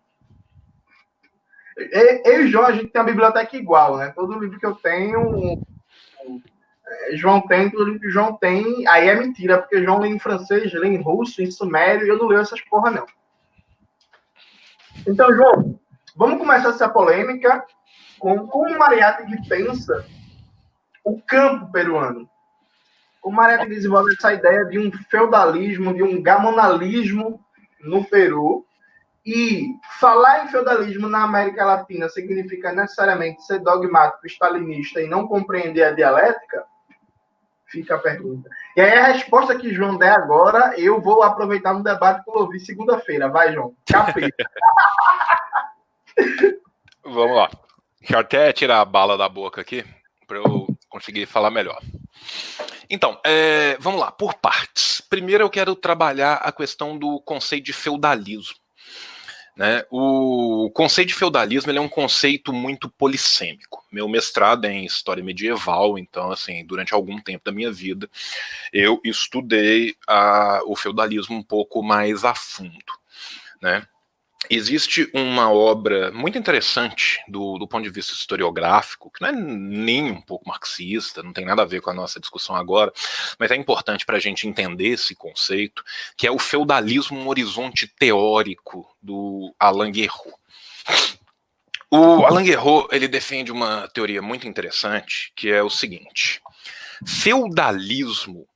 Eu 2.26 2.46
e 2.46 2.48
João, 2.48 2.66
a 2.66 2.72
gente 2.72 2.88
tem 2.88 3.02
a 3.02 3.06
biblioteca 3.06 3.56
igual, 3.56 3.98
né? 3.98 4.12
Todo 4.16 4.40
livro 4.40 4.60
que 4.60 4.66
eu 4.66 4.76
tenho, 4.76 5.62
João 7.14 7.42
tem, 7.42 7.72
João 8.04 8.36
tem, 8.38 8.88
aí 8.88 9.10
é 9.10 9.16
mentira, 9.16 9.60
porque 9.60 9.84
João 9.84 10.00
lê 10.00 10.10
em 10.10 10.20
francês, 10.20 10.74
lê 10.74 10.88
em 10.88 11.02
russo, 11.02 11.42
em 11.42 11.50
sumério, 11.50 12.06
e 12.06 12.10
eu 12.10 12.18
não 12.18 12.28
leio 12.28 12.42
essas 12.42 12.62
porra, 12.62 12.92
não. 12.92 13.06
Então, 15.08 15.34
João, 15.34 15.80
vamos 16.16 16.38
começar 16.38 16.70
essa 16.70 16.90
polêmica 16.90 17.66
com 18.20 18.48
como 18.48 18.78
Mariátegui 18.78 19.48
pensa 19.48 20.06
o 21.04 21.20
campo 21.22 21.72
peruano. 21.72 22.30
Como 23.20 23.38
Mariátegui 23.38 23.76
desenvolve 23.76 24.14
essa 24.14 24.34
ideia 24.34 24.66
de 24.66 24.80
um 24.80 24.92
feudalismo, 25.10 25.94
de 25.94 26.04
um 26.04 26.22
gamonalismo 26.22 27.44
no 27.80 28.04
Peru. 28.06 28.66
E 29.26 29.76
falar 30.00 30.46
em 30.46 30.48
feudalismo 30.48 31.08
na 31.08 31.24
América 31.24 31.64
Latina 31.64 32.10
significa 32.10 32.72
necessariamente 32.74 33.44
ser 33.46 33.60
dogmático, 33.60 34.26
stalinista 34.26 35.00
e 35.00 35.08
não 35.08 35.28
compreender 35.28 35.84
a 35.84 35.92
dialética? 35.92 36.66
Fica 37.72 37.96
a 37.96 38.00
pergunta. 38.00 38.50
E 38.76 38.82
aí 38.82 38.94
a 38.94 39.08
resposta 39.08 39.58
que 39.58 39.74
João 39.74 39.98
der 39.98 40.12
agora, 40.12 40.74
eu 40.78 41.00
vou 41.00 41.24
aproveitar 41.24 41.74
no 41.74 41.84
debate 41.84 42.24
que 42.24 42.30
eu 42.30 42.36
ouvi 42.36 42.60
segunda-feira. 42.60 43.30
Vai, 43.30 43.54
João. 43.54 43.74
Capeta. 43.90 44.50
Vamos 47.04 47.36
lá. 47.36 47.50
Deixa 48.00 48.16
eu 48.16 48.20
até 48.20 48.52
tirar 48.52 48.82
a 48.82 48.86
bala 48.86 49.18
da 49.18 49.30
boca 49.30 49.62
aqui 49.62 49.86
para 50.28 50.38
eu 50.38 50.68
conseguir 50.90 51.26
falar 51.26 51.50
melhor. 51.50 51.80
Então, 52.90 53.18
é, 53.26 53.78
vamos 53.80 54.02
lá, 54.02 54.12
por 54.12 54.34
partes. 54.34 55.00
Primeiro 55.02 55.44
eu 55.44 55.50
quero 55.50 55.76
trabalhar 55.76 56.36
a 56.36 56.52
questão 56.52 56.98
do 56.98 57.22
conceito 57.22 57.66
de 57.66 57.74
feudalismo. 57.74 58.56
Né? 59.56 59.84
O 59.92 60.72
conceito 60.74 61.10
de 61.10 61.14
feudalismo 61.14 61.72
é 61.72 61.80
um 61.80 61.90
conceito 61.90 62.54
muito 62.54 62.90
polissêmico. 62.90 63.86
Meu 63.92 64.08
mestrado 64.08 64.66
é 64.66 64.72
em 64.72 64.86
história 64.86 65.24
medieval, 65.24 65.98
então, 65.98 66.32
assim, 66.32 66.66
durante 66.66 66.94
algum 66.94 67.20
tempo 67.20 67.44
da 67.44 67.52
minha 67.52 67.72
vida, 67.72 68.10
eu 68.72 69.02
estudei 69.04 69.96
a, 70.08 70.62
o 70.66 70.76
feudalismo 70.76 71.36
um 71.36 71.44
pouco 71.44 71.84
mais 71.84 72.24
a 72.24 72.34
fundo. 72.34 72.94
Né? 73.62 73.86
Existe 74.50 75.10
uma 75.14 75.52
obra 75.52 76.12
muito 76.12 76.38
interessante 76.38 77.20
do, 77.28 77.58
do, 77.58 77.68
ponto 77.68 77.84
de 77.84 77.90
vista 77.90 78.14
historiográfico, 78.14 79.12
que 79.12 79.22
não 79.22 79.30
é 79.30 79.32
nem 79.32 80.12
um 80.12 80.22
pouco 80.22 80.50
marxista, 80.50 81.22
não 81.24 81.32
tem 81.32 81.46
nada 81.46 81.62
a 81.62 81.66
ver 81.66 81.80
com 81.80 81.90
a 81.90 81.94
nossa 81.94 82.20
discussão 82.20 82.56
agora, 82.56 82.92
mas 83.40 83.52
é 83.52 83.56
importante 83.56 84.06
para 84.06 84.18
a 84.18 84.20
gente 84.20 84.48
entender 84.48 84.88
esse 84.88 85.16
conceito, 85.16 85.84
que 86.18 86.26
é 86.26 86.32
o 86.32 86.40
feudalismo 86.40 87.20
um 87.20 87.28
horizonte 87.28 87.88
teórico 87.88 88.86
do 89.02 89.54
Alain 89.60 89.92
Guerrot. 89.92 90.36
O 91.90 92.26
Alain 92.26 92.46
Guerrot 92.46 92.88
ele 92.92 93.08
defende 93.08 93.52
uma 93.52 93.88
teoria 93.90 94.22
muito 94.22 94.48
interessante, 94.48 95.32
que 95.36 95.50
é 95.52 95.62
o 95.62 95.70
seguinte: 95.70 96.42
feudalismo 97.06 98.48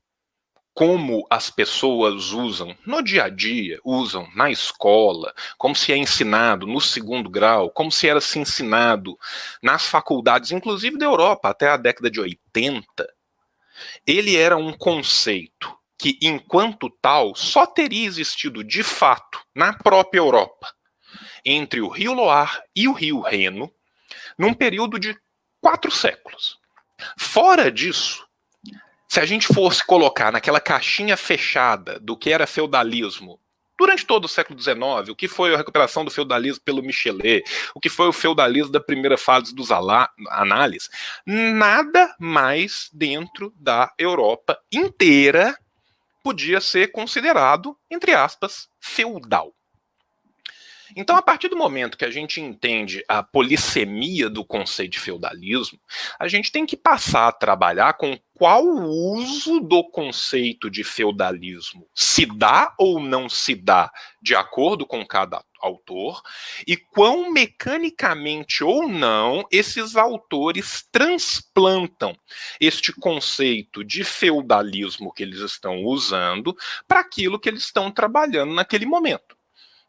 como 0.76 1.26
as 1.30 1.50
pessoas 1.50 2.32
usam 2.32 2.78
no 2.86 3.02
dia 3.02 3.24
a 3.24 3.30
dia, 3.30 3.80
usam 3.82 4.30
na 4.36 4.52
escola, 4.52 5.34
como 5.58 5.74
se 5.74 5.94
é 5.94 5.96
ensinado 5.96 6.68
no 6.68 6.82
segundo 6.82 7.30
grau, 7.30 7.70
como 7.70 7.90
se 7.90 8.10
era 8.10 8.20
se 8.20 8.38
ensinado 8.40 9.18
nas 9.64 9.86
faculdades, 9.86 10.52
inclusive 10.52 10.98
da 10.98 11.06
Europa, 11.06 11.50
até 11.50 11.70
a 11.70 11.78
década 11.78 12.12
de 12.12 12.20
80, 12.20 13.08
ele 14.06 14.36
era 14.36 14.58
um 14.58 14.74
conceito 14.74 15.74
que, 15.98 16.20
enquanto 16.22 16.90
tal, 17.02 17.34
só 17.36 17.66
teria 17.66 18.06
existido 18.06 18.62
de 18.62 18.84
fato 18.84 19.40
na 19.56 19.72
própria 19.72 20.20
Europa, 20.20 20.68
entre 21.46 21.80
o 21.80 21.88
Rio 21.88 22.12
Loire 22.12 22.62
e 22.76 22.90
o 22.90 22.92
Rio 22.92 23.22
Reno, 23.22 23.72
num 24.38 24.54
período 24.54 25.00
de 25.00 25.18
quatro 25.62 25.90
séculos. 25.90 26.60
Fora 27.18 27.72
disso, 27.72 28.25
se 29.16 29.22
a 29.22 29.26
gente 29.26 29.48
fosse 29.48 29.82
colocar 29.82 30.30
naquela 30.30 30.60
caixinha 30.60 31.16
fechada 31.16 31.98
do 32.02 32.18
que 32.18 32.34
era 32.34 32.46
feudalismo 32.46 33.40
durante 33.80 34.06
todo 34.06 34.26
o 34.26 34.28
século 34.28 34.60
XIX, 34.60 35.08
o 35.10 35.16
que 35.16 35.30
foi 35.30 35.54
a 35.54 35.58
recuperação 35.58 36.04
do 36.04 36.12
feudalismo 36.12 36.62
pelo 36.66 36.84
Michelet, 36.84 37.42
o 37.74 37.80
que 37.80 37.88
foi 37.88 38.10
o 38.10 38.14
feudalismo 38.14 38.74
da 38.74 38.80
primeira 38.82 39.18
fase 39.18 39.56
dos 39.56 39.70
análises, 39.72 40.90
nada 41.26 42.14
mais 42.20 42.90
dentro 42.92 43.54
da 43.56 43.90
Europa 43.98 44.60
inteira 44.70 45.58
podia 46.22 46.60
ser 46.60 46.92
considerado, 46.92 47.78
entre 47.90 48.14
aspas, 48.14 48.68
feudal. 48.82 49.55
Então, 50.96 51.18
a 51.18 51.22
partir 51.22 51.50
do 51.50 51.58
momento 51.58 51.98
que 51.98 52.06
a 52.06 52.10
gente 52.10 52.40
entende 52.40 53.04
a 53.10 53.22
polissemia 53.22 54.30
do 54.30 54.46
conceito 54.46 54.94
de 54.94 55.00
feudalismo, 55.00 55.78
a 56.18 56.26
gente 56.26 56.50
tem 56.52 56.66
que 56.66 56.78
passar 56.78 57.28
a 57.28 57.32
trabalhar 57.34 57.94
com 57.96 58.18
qual 58.34 58.64
uso 58.64 59.60
do 59.60 59.84
conceito 59.84 60.70
de 60.70 60.86
feudalismo 60.86 61.86
se 61.94 62.26
dá 62.26 62.74
ou 62.78 63.00
não 63.00 63.28
se 63.28 63.56
dá 63.56 63.92
de 64.22 64.36
acordo 64.36 64.86
com 64.86 65.06
cada 65.06 65.44
autor 65.60 66.22
e 66.66 66.78
quão 66.78 67.32
mecanicamente 67.32 68.64
ou 68.64 68.88
não 68.88 69.46
esses 69.52 69.98
autores 69.98 70.88
transplantam 70.92 72.16
este 72.60 72.94
conceito 72.94 73.84
de 73.84 74.04
feudalismo 74.04 75.12
que 75.12 75.24
eles 75.24 75.40
estão 75.40 75.84
usando 75.84 76.56
para 76.88 77.02
aquilo 77.02 77.40
que 77.40 77.50
eles 77.50 77.64
estão 77.64 77.92
trabalhando 77.92 78.54
naquele 78.54 78.86
momento. 78.86 79.35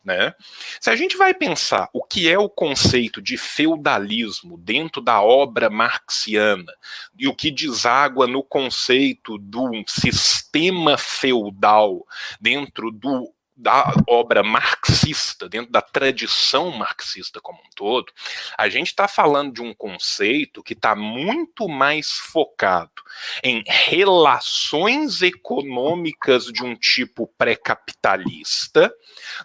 Né? 0.06 0.32
Se 0.80 0.88
a 0.88 0.94
gente 0.94 1.16
vai 1.16 1.34
pensar 1.34 1.90
o 1.92 2.00
que 2.00 2.30
é 2.30 2.38
o 2.38 2.48
conceito 2.48 3.20
de 3.20 3.36
feudalismo 3.36 4.56
dentro 4.56 5.02
da 5.02 5.20
obra 5.20 5.68
marxiana 5.68 6.72
e 7.18 7.26
o 7.26 7.34
que 7.34 7.50
deságua 7.50 8.28
no 8.28 8.40
conceito 8.40 9.36
do 9.36 9.82
sistema 9.88 10.96
feudal 10.96 12.06
dentro 12.40 12.92
do 12.92 13.34
da 13.56 13.90
obra 14.06 14.42
marxista, 14.42 15.48
dentro 15.48 15.72
da 15.72 15.80
tradição 15.80 16.70
marxista 16.70 17.40
como 17.40 17.58
um 17.58 17.70
todo, 17.74 18.12
a 18.58 18.68
gente 18.68 18.88
está 18.88 19.08
falando 19.08 19.54
de 19.54 19.62
um 19.62 19.72
conceito 19.72 20.62
que 20.62 20.74
está 20.74 20.94
muito 20.94 21.66
mais 21.66 22.12
focado 22.12 23.02
em 23.42 23.64
relações 23.66 25.22
econômicas 25.22 26.46
de 26.46 26.62
um 26.62 26.74
tipo 26.74 27.26
pré-capitalista 27.38 28.92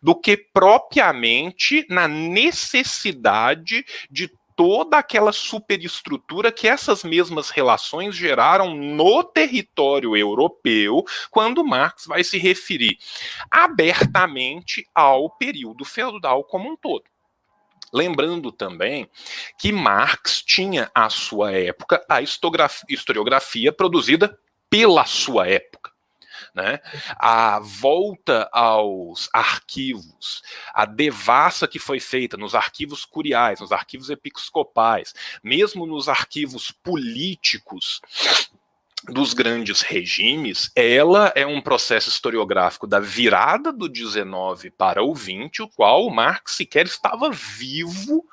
do 0.03 0.13
que 0.13 0.35
propriamente 0.35 1.85
na 1.89 2.07
necessidade 2.07 3.85
de 4.09 4.27
toda 4.55 4.97
aquela 4.97 5.31
superestrutura 5.31 6.51
que 6.51 6.67
essas 6.67 7.03
mesmas 7.03 7.49
relações 7.49 8.15
geraram 8.15 8.73
no 8.73 9.23
território 9.23 10.15
europeu, 10.15 11.03
quando 11.29 11.63
Marx 11.63 12.05
vai 12.05 12.23
se 12.23 12.37
referir 12.37 12.97
abertamente 13.49 14.87
ao 14.93 15.29
período 15.29 15.83
feudal 15.85 16.43
como 16.43 16.69
um 16.69 16.75
todo. 16.75 17.03
Lembrando 17.93 18.51
também 18.51 19.09
que 19.57 19.71
Marx 19.71 20.41
tinha, 20.41 20.89
à 20.95 21.09
sua 21.09 21.51
época, 21.51 22.05
a 22.07 22.21
historiografia 22.21 23.71
produzida 23.73 24.37
pela 24.69 25.03
sua 25.05 25.47
época. 25.47 25.80
Né? 26.53 26.79
A 27.17 27.59
volta 27.59 28.49
aos 28.51 29.29
arquivos, 29.33 30.41
a 30.73 30.85
devassa 30.85 31.67
que 31.67 31.79
foi 31.79 31.99
feita 31.99 32.37
nos 32.37 32.55
arquivos 32.55 33.05
curiais, 33.05 33.59
nos 33.59 33.71
arquivos 33.71 34.09
episcopais, 34.09 35.13
mesmo 35.43 35.85
nos 35.85 36.09
arquivos 36.09 36.71
políticos 36.71 38.01
dos 39.05 39.33
grandes 39.33 39.81
regimes, 39.81 40.71
ela 40.75 41.31
é 41.35 41.45
um 41.45 41.61
processo 41.61 42.09
historiográfico 42.09 42.85
da 42.85 42.99
virada 42.99 43.71
do 43.71 43.89
19 43.89 44.69
para 44.71 45.03
o 45.03 45.13
20, 45.15 45.63
o 45.63 45.67
qual 45.67 46.09
Marx 46.09 46.55
sequer 46.55 46.85
estava 46.85 47.31
vivo 47.31 48.25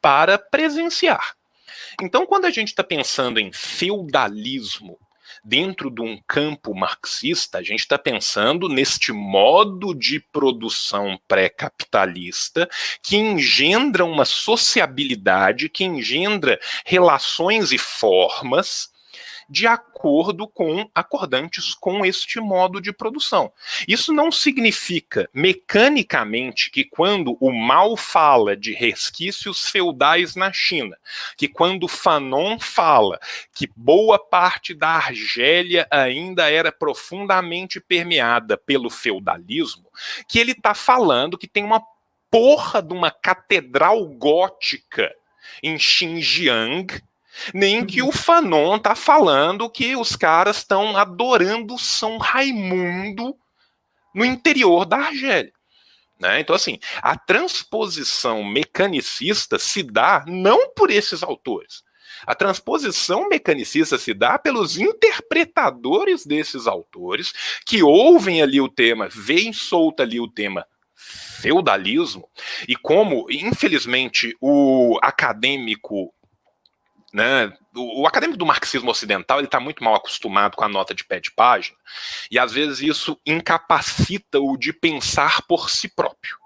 para 0.00 0.36
presenciar. 0.36 1.36
Então, 2.02 2.26
quando 2.26 2.44
a 2.44 2.50
gente 2.50 2.68
está 2.68 2.82
pensando 2.82 3.38
em 3.38 3.52
feudalismo 3.52 4.98
dentro 5.46 5.88
de 5.92 6.02
um 6.02 6.20
campo 6.26 6.74
marxista, 6.74 7.58
a 7.58 7.62
gente 7.62 7.78
está 7.78 7.96
pensando 7.96 8.68
neste 8.68 9.12
modo 9.12 9.94
de 9.94 10.18
produção 10.18 11.16
pré-capitalista 11.28 12.68
que 13.00 13.16
engendra 13.16 14.04
uma 14.04 14.24
sociabilidade, 14.24 15.68
que 15.68 15.84
engendra 15.84 16.58
relações 16.84 17.70
e 17.70 17.78
formas 17.78 18.90
de 19.48 19.66
acordo 19.66 20.48
com 20.48 20.88
acordantes 20.94 21.74
com 21.74 22.04
este 22.04 22.40
modo 22.40 22.80
de 22.80 22.92
produção. 22.92 23.52
Isso 23.86 24.12
não 24.12 24.32
significa 24.32 25.28
mecanicamente 25.32 26.70
que 26.70 26.84
quando 26.84 27.36
o 27.40 27.52
mal 27.52 27.96
fala 27.96 28.56
de 28.56 28.72
resquícios 28.72 29.68
feudais 29.68 30.34
na 30.34 30.52
China, 30.52 30.96
que 31.36 31.48
quando 31.48 31.88
Fanon 31.88 32.58
fala 32.58 33.18
que 33.54 33.70
boa 33.76 34.18
parte 34.18 34.74
da 34.74 34.88
Argélia 34.90 35.86
ainda 35.90 36.50
era 36.50 36.72
profundamente 36.72 37.80
permeada 37.80 38.56
pelo 38.56 38.90
feudalismo, 38.90 39.90
que 40.28 40.38
ele 40.38 40.52
está 40.52 40.74
falando 40.74 41.38
que 41.38 41.48
tem 41.48 41.64
uma 41.64 41.82
porra 42.30 42.82
de 42.82 42.92
uma 42.92 43.10
catedral 43.10 44.04
gótica 44.06 45.14
em 45.62 45.78
Xinjiang 45.78 46.86
nem 47.52 47.84
que 47.84 48.02
o 48.02 48.12
Fanon 48.12 48.78
tá 48.78 48.94
falando 48.94 49.70
que 49.70 49.96
os 49.96 50.16
caras 50.16 50.58
estão 50.58 50.96
adorando 50.96 51.78
São 51.78 52.18
Raimundo 52.18 53.36
no 54.14 54.24
interior 54.24 54.84
da 54.84 54.96
Argélia. 54.96 55.52
Né? 56.18 56.40
Então, 56.40 56.56
assim, 56.56 56.78
a 57.02 57.16
transposição 57.16 58.42
mecanicista 58.42 59.58
se 59.58 59.82
dá 59.82 60.24
não 60.26 60.70
por 60.70 60.90
esses 60.90 61.22
autores. 61.22 61.84
A 62.26 62.34
transposição 62.34 63.28
mecanicista 63.28 63.98
se 63.98 64.14
dá 64.14 64.38
pelos 64.38 64.78
interpretadores 64.78 66.24
desses 66.24 66.66
autores 66.66 67.32
que 67.66 67.82
ouvem 67.82 68.40
ali 68.40 68.60
o 68.60 68.68
tema, 68.68 69.08
veem 69.10 69.52
solto 69.52 70.02
ali 70.02 70.18
o 70.18 70.28
tema 70.28 70.66
feudalismo, 70.94 72.28
e 72.66 72.74
como, 72.74 73.26
infelizmente, 73.30 74.34
o 74.40 74.98
acadêmico 75.02 76.12
né? 77.16 77.50
O, 77.74 78.02
o, 78.02 78.06
acadêmico 78.06 78.38
do 78.38 78.44
marxismo 78.44 78.90
ocidental 78.90 79.38
ele 79.38 79.46
está 79.46 79.58
muito 79.58 79.82
mal 79.82 79.94
acostumado 79.94 80.54
com 80.54 80.62
a 80.62 80.68
nota 80.68 80.94
de 80.94 81.02
pé 81.02 81.18
de 81.18 81.30
página 81.30 81.74
e 82.30 82.38
às 82.38 82.52
vezes 82.52 82.80
isso 82.80 83.18
incapacita-o 83.24 84.54
de 84.58 84.70
pensar 84.70 85.40
por 85.48 85.70
si 85.70 85.88
próprio. 85.88 86.36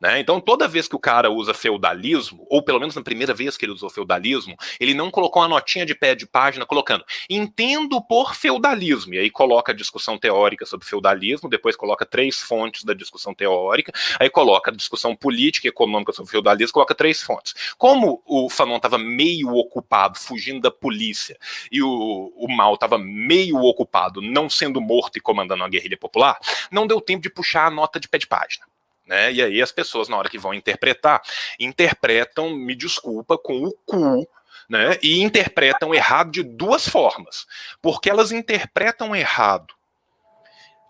Né? 0.00 0.20
Então, 0.20 0.40
toda 0.40 0.68
vez 0.68 0.86
que 0.86 0.96
o 0.96 0.98
cara 0.98 1.30
usa 1.30 1.52
feudalismo, 1.52 2.46
ou 2.48 2.62
pelo 2.62 2.78
menos 2.78 2.94
na 2.94 3.02
primeira 3.02 3.34
vez 3.34 3.56
que 3.56 3.64
ele 3.64 3.72
usou 3.72 3.90
feudalismo, 3.90 4.56
ele 4.78 4.94
não 4.94 5.10
colocou 5.10 5.42
uma 5.42 5.48
notinha 5.48 5.84
de 5.84 5.94
pé 5.94 6.14
de 6.14 6.26
página 6.26 6.64
colocando 6.64 7.04
entendo 7.28 8.00
por 8.02 8.34
feudalismo, 8.34 9.14
e 9.14 9.18
aí 9.18 9.30
coloca 9.30 9.72
a 9.72 9.74
discussão 9.74 10.18
teórica 10.18 10.64
sobre 10.64 10.86
feudalismo, 10.86 11.48
depois 11.48 11.76
coloca 11.76 12.06
três 12.06 12.40
fontes 12.40 12.84
da 12.84 12.94
discussão 12.94 13.34
teórica, 13.34 13.92
aí 14.18 14.30
coloca 14.30 14.70
a 14.70 14.74
discussão 14.74 15.14
política 15.14 15.66
e 15.66 15.70
econômica 15.70 16.12
sobre 16.12 16.30
feudalismo, 16.30 16.74
coloca 16.74 16.94
três 16.94 17.22
fontes. 17.22 17.54
Como 17.76 18.22
o 18.24 18.48
Fanon 18.48 18.76
estava 18.76 18.98
meio 18.98 19.54
ocupado, 19.54 20.18
fugindo 20.18 20.60
da 20.60 20.70
polícia, 20.70 21.38
e 21.70 21.82
o, 21.82 22.32
o 22.36 22.48
Mal 22.48 22.74
estava 22.74 22.98
meio 22.98 23.58
ocupado, 23.58 24.20
não 24.20 24.48
sendo 24.48 24.80
morto 24.80 25.16
e 25.16 25.20
comandando 25.20 25.62
uma 25.62 25.68
guerrilha 25.68 25.96
popular, 25.96 26.38
não 26.70 26.86
deu 26.86 27.00
tempo 27.00 27.22
de 27.22 27.30
puxar 27.30 27.66
a 27.66 27.70
nota 27.70 27.98
de 27.98 28.08
pé 28.08 28.18
de 28.18 28.26
página. 28.26 28.67
Né? 29.08 29.32
E 29.32 29.42
aí 29.42 29.62
as 29.62 29.72
pessoas, 29.72 30.08
na 30.08 30.16
hora 30.16 30.28
que 30.28 30.38
vão 30.38 30.52
interpretar, 30.52 31.22
interpretam, 31.58 32.50
me 32.54 32.74
desculpa, 32.74 33.38
com 33.38 33.64
o 33.64 33.72
cu, 33.86 34.28
né? 34.68 34.98
E 35.02 35.22
interpretam 35.22 35.94
errado 35.94 36.30
de 36.30 36.42
duas 36.42 36.86
formas. 36.86 37.46
Porque 37.80 38.10
elas 38.10 38.30
interpretam 38.30 39.16
errado 39.16 39.74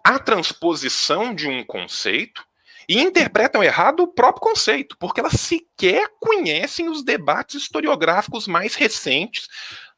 a 0.03 0.19
transposição 0.19 1.33
de 1.33 1.47
um 1.47 1.65
conceito 1.65 2.45
e 2.89 2.99
interpretam 2.99 3.63
errado 3.63 4.01
o 4.01 4.09
próprio 4.09 4.41
conceito, 4.41 4.97
porque 4.99 5.21
elas 5.21 5.35
sequer 5.35 6.09
conhecem 6.19 6.89
os 6.89 7.05
debates 7.05 7.63
historiográficos 7.63 8.49
mais 8.49 8.75
recentes 8.75 9.47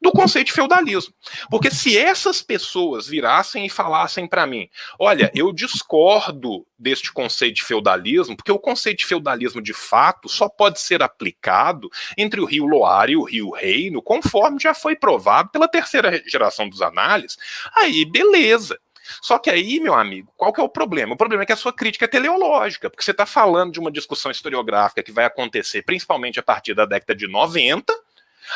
do 0.00 0.10
conceito 0.12 0.46
de 0.46 0.52
feudalismo. 0.52 1.12
Porque 1.50 1.70
se 1.70 1.96
essas 1.96 2.40
pessoas 2.40 3.06
virassem 3.06 3.66
e 3.66 3.70
falassem 3.70 4.26
para 4.26 4.46
mim, 4.46 4.68
olha, 4.98 5.30
eu 5.34 5.52
discordo 5.52 6.66
deste 6.78 7.12
conceito 7.12 7.56
de 7.56 7.64
feudalismo, 7.64 8.36
porque 8.36 8.52
o 8.52 8.58
conceito 8.58 9.00
de 9.00 9.06
feudalismo 9.06 9.60
de 9.60 9.74
fato 9.74 10.28
só 10.28 10.48
pode 10.48 10.80
ser 10.80 11.02
aplicado 11.02 11.90
entre 12.16 12.40
o 12.40 12.46
Rio 12.46 12.66
Loire 12.66 13.12
e 13.12 13.16
o 13.16 13.24
Rio 13.24 13.50
Reino, 13.50 14.00
conforme 14.00 14.58
já 14.58 14.72
foi 14.72 14.96
provado 14.96 15.50
pela 15.50 15.68
terceira 15.68 16.22
geração 16.26 16.68
dos 16.68 16.80
análises, 16.80 17.36
aí 17.76 18.04
beleza. 18.04 18.78
Só 19.20 19.38
que 19.38 19.50
aí, 19.50 19.80
meu 19.80 19.94
amigo, 19.94 20.32
qual 20.36 20.52
que 20.52 20.60
é 20.60 20.64
o 20.64 20.68
problema? 20.68 21.14
O 21.14 21.16
problema 21.16 21.42
é 21.42 21.46
que 21.46 21.52
a 21.52 21.56
sua 21.56 21.72
crítica 21.72 22.04
é 22.04 22.08
teleológica, 22.08 22.88
porque 22.88 23.02
você 23.02 23.10
está 23.10 23.26
falando 23.26 23.72
de 23.72 23.80
uma 23.80 23.90
discussão 23.90 24.30
historiográfica 24.30 25.02
que 25.02 25.10
vai 25.10 25.24
acontecer 25.24 25.82
principalmente 25.82 26.38
a 26.38 26.42
partir 26.42 26.74
da 26.74 26.86
década 26.86 27.14
de 27.14 27.26
90, 27.26 27.92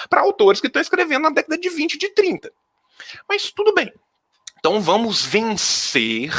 para 0.09 0.21
autores 0.21 0.61
que 0.61 0.67
estão 0.67 0.83
escrevendo 0.83 1.23
na 1.23 1.31
década 1.31 1.59
de 1.59 1.69
20 1.69 1.99
de 1.99 2.09
30. 2.11 2.53
Mas 3.29 3.51
tudo 3.51 3.73
bem. 3.75 3.93
Então 4.65 4.81
vamos 4.81 5.23
vencer 5.23 6.33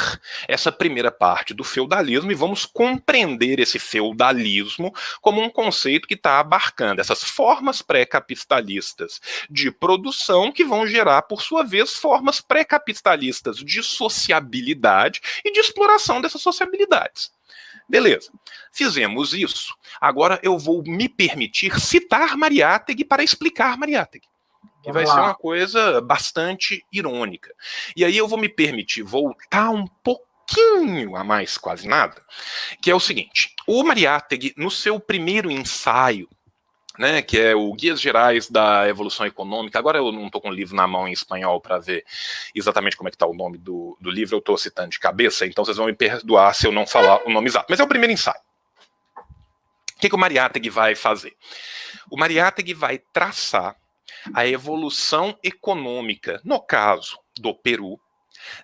essa 0.47 0.71
primeira 0.71 1.11
parte 1.11 1.53
do 1.53 1.63
feudalismo 1.63 2.31
e 2.31 2.33
vamos 2.33 2.65
compreender 2.65 3.59
esse 3.59 3.77
feudalismo 3.77 4.91
como 5.21 5.39
um 5.39 5.47
conceito 5.47 6.07
que 6.07 6.15
está 6.15 6.39
abarcando 6.39 6.99
essas 6.99 7.23
formas 7.23 7.83
pré-capitalistas 7.83 9.21
de 9.47 9.69
produção 9.69 10.51
que 10.51 10.65
vão 10.65 10.87
gerar, 10.87 11.21
por 11.21 11.43
sua 11.43 11.63
vez, 11.63 11.93
formas 11.93 12.41
pré-capitalistas 12.41 13.57
de 13.57 13.83
sociabilidade 13.83 15.21
e 15.45 15.51
de 15.51 15.59
exploração 15.59 16.19
dessas 16.19 16.41
sociabilidades. 16.41 17.29
Beleza. 17.87 18.31
Fizemos 18.71 19.33
isso. 19.33 19.75
Agora 20.01 20.39
eu 20.43 20.57
vou 20.57 20.83
me 20.83 21.07
permitir 21.07 21.79
citar 21.79 22.35
Mariátegui 22.35 23.05
para 23.05 23.23
explicar 23.23 23.77
Mariátegui. 23.77 24.27
Que 24.83 24.91
vai 24.91 25.05
ser 25.05 25.13
uma 25.13 25.33
coisa 25.33 25.99
bastante 25.99 26.85
irônica. 26.91 27.51
E 27.95 28.05
aí 28.05 28.15
eu 28.15 28.27
vou 28.27 28.37
me 28.37 28.47
permitir 28.47 29.01
voltar 29.01 29.71
um 29.71 29.87
pouquinho 30.03 31.15
a 31.15 31.23
mais, 31.23 31.57
quase 31.57 31.87
nada, 31.87 32.21
que 32.81 32.91
é 32.91 32.95
o 32.95 32.99
seguinte: 32.99 33.55
o 33.65 33.83
Mariátegui, 33.83 34.53
no 34.55 34.69
seu 34.69 34.99
primeiro 34.99 35.49
ensaio 35.49 36.29
né, 36.97 37.21
que 37.21 37.39
é 37.39 37.55
o 37.55 37.73
Guias 37.73 37.99
Gerais 37.99 38.49
da 38.49 38.87
Evolução 38.87 39.25
Econômica. 39.25 39.77
Agora 39.77 39.97
eu 39.97 40.11
não 40.11 40.27
estou 40.27 40.41
com 40.41 40.49
o 40.49 40.53
livro 40.53 40.75
na 40.75 40.87
mão 40.87 41.07
em 41.07 41.11
espanhol 41.11 41.59
para 41.59 41.79
ver 41.79 42.05
exatamente 42.53 42.95
como 42.95 43.07
é 43.07 43.11
que 43.11 43.15
está 43.15 43.25
o 43.25 43.33
nome 43.33 43.57
do, 43.57 43.97
do 43.99 44.09
livro, 44.09 44.35
eu 44.35 44.39
estou 44.39 44.57
citando 44.57 44.89
de 44.89 44.99
cabeça, 44.99 45.45
então 45.45 45.63
vocês 45.63 45.77
vão 45.77 45.87
me 45.87 45.93
perdoar 45.93 46.53
se 46.53 46.67
eu 46.67 46.71
não 46.71 46.87
falar 46.87 47.25
o 47.25 47.29
nome 47.29 47.47
exato. 47.47 47.67
Mas 47.69 47.79
é 47.79 47.83
o 47.83 47.87
primeiro 47.87 48.13
ensaio. 48.13 48.39
O 49.17 49.99
que, 49.99 50.09
que 50.09 50.15
o 50.15 50.19
Mariátegui 50.19 50.69
vai 50.69 50.93
fazer? 50.95 51.35
O 52.09 52.17
Mariátegui 52.17 52.73
vai 52.73 52.99
traçar 52.99 53.75
a 54.33 54.45
evolução 54.45 55.37
econômica, 55.43 56.41
no 56.43 56.59
caso 56.59 57.19
do 57.39 57.53
Peru, 57.53 57.99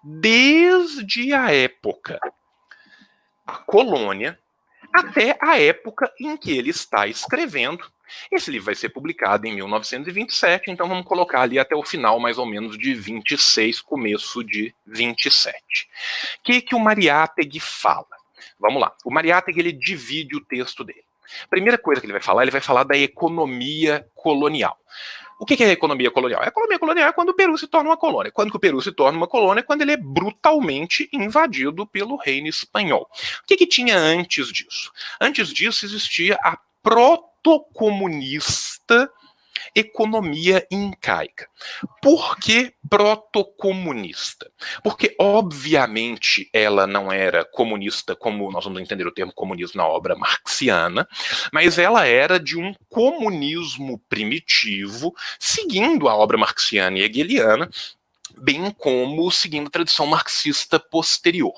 desde 0.04 1.34
a 1.34 1.54
época 1.54 2.20
da 3.46 3.54
colônia 3.54 4.38
até 4.94 5.38
a 5.42 5.60
época 5.60 6.12
em 6.20 6.36
que 6.38 6.52
ele 6.58 6.70
está 6.70 7.08
escrevendo 7.08 7.86
esse 8.32 8.52
livro 8.52 8.66
vai 8.66 8.76
ser 8.76 8.90
publicado 8.90 9.48
em 9.48 9.56
1927, 9.56 10.70
então 10.70 10.88
vamos 10.88 11.06
colocar 11.06 11.42
ali 11.42 11.58
até 11.58 11.76
o 11.76 11.84
final, 11.84 12.20
mais 12.20 12.38
ou 12.38 12.46
menos, 12.46 12.78
de 12.78 12.94
26, 12.94 13.82
começo 13.82 14.44
de 14.44 14.74
27. 14.86 15.56
O 16.40 16.44
que, 16.44 16.62
que 16.62 16.76
o 16.76 16.80
Mariátegui 16.80 17.60
fala? 17.60 18.06
Vamos 18.60 18.82
lá. 18.82 18.94
O 19.06 19.12
Mariátegui 19.12 19.60
ele 19.60 19.72
divide 19.72 20.36
o 20.36 20.44
texto 20.44 20.84
dele. 20.84 21.04
Primeira 21.50 21.78
coisa 21.78 22.02
que 22.02 22.06
ele 22.06 22.14
vai 22.14 22.22
falar, 22.22 22.44
ele 22.44 22.52
vai 22.52 22.62
falar 22.62 22.84
da 22.84 22.98
economia 22.98 24.06
colonial. 24.14 24.78
O 25.42 25.46
que 25.46 25.62
é 25.64 25.70
a 25.70 25.72
economia 25.72 26.12
colonial? 26.12 26.44
A 26.44 26.46
economia 26.46 26.78
colonial 26.78 27.10
é 27.10 27.14
quando 27.14 27.30
o 27.30 27.34
Peru 27.34 27.58
se 27.58 27.66
torna 27.66 27.90
uma 27.90 27.98
colônia. 27.98 28.32
Quando 28.32 28.54
o 28.54 28.60
Peru 28.60 28.80
se 28.80 28.92
torna 28.92 29.18
uma 29.18 29.28
colônia, 29.28 29.64
quando 29.64 29.82
ele 29.82 29.94
é 29.94 29.98
brutalmente 29.98 31.10
invadido 31.12 31.88
pelo 31.88 32.16
reino 32.16 32.48
espanhol. 32.48 33.10
O 33.44 33.48
que, 33.48 33.58
que 33.58 33.66
tinha 33.66 33.98
antes 33.98 34.54
disso? 34.54 34.92
Antes 35.20 35.52
disso 35.52 35.84
existia 35.84 36.38
a 36.44 36.60
protocomunista 36.84 39.12
economia 39.76 40.66
incaica. 40.72 41.48
Por 42.02 42.38
que 42.38 42.74
protocomunista? 42.90 44.52
Porque, 44.84 45.16
obviamente, 45.20 46.50
ela 46.54 46.86
não 46.86 47.12
era 47.12 47.46
comunista, 47.46 48.16
como 48.16 48.52
nós 48.52 48.64
vamos 48.64 48.82
entender 48.82 49.08
o 49.08 49.14
termo 49.14 49.34
comunismo 49.34 49.78
na 49.78 49.88
obra 49.88 50.16
marxiana, 50.16 51.08
mas 51.52 51.78
ela 51.78 52.06
era 52.06 52.40
de 52.40 52.58
um 52.58 52.74
comunismo 52.90 54.00
primitivo, 54.10 55.14
seguindo 55.40 56.08
a 56.10 56.16
obra 56.16 56.38
marxiana 56.38 57.00
e 57.00 57.04
hegeliana, 57.04 57.70
bem 58.38 58.72
como 58.72 59.30
seguindo 59.32 59.68
a 59.68 59.72
tradição 59.72 60.06
marxista 60.06 60.80
posterior. 60.80 61.54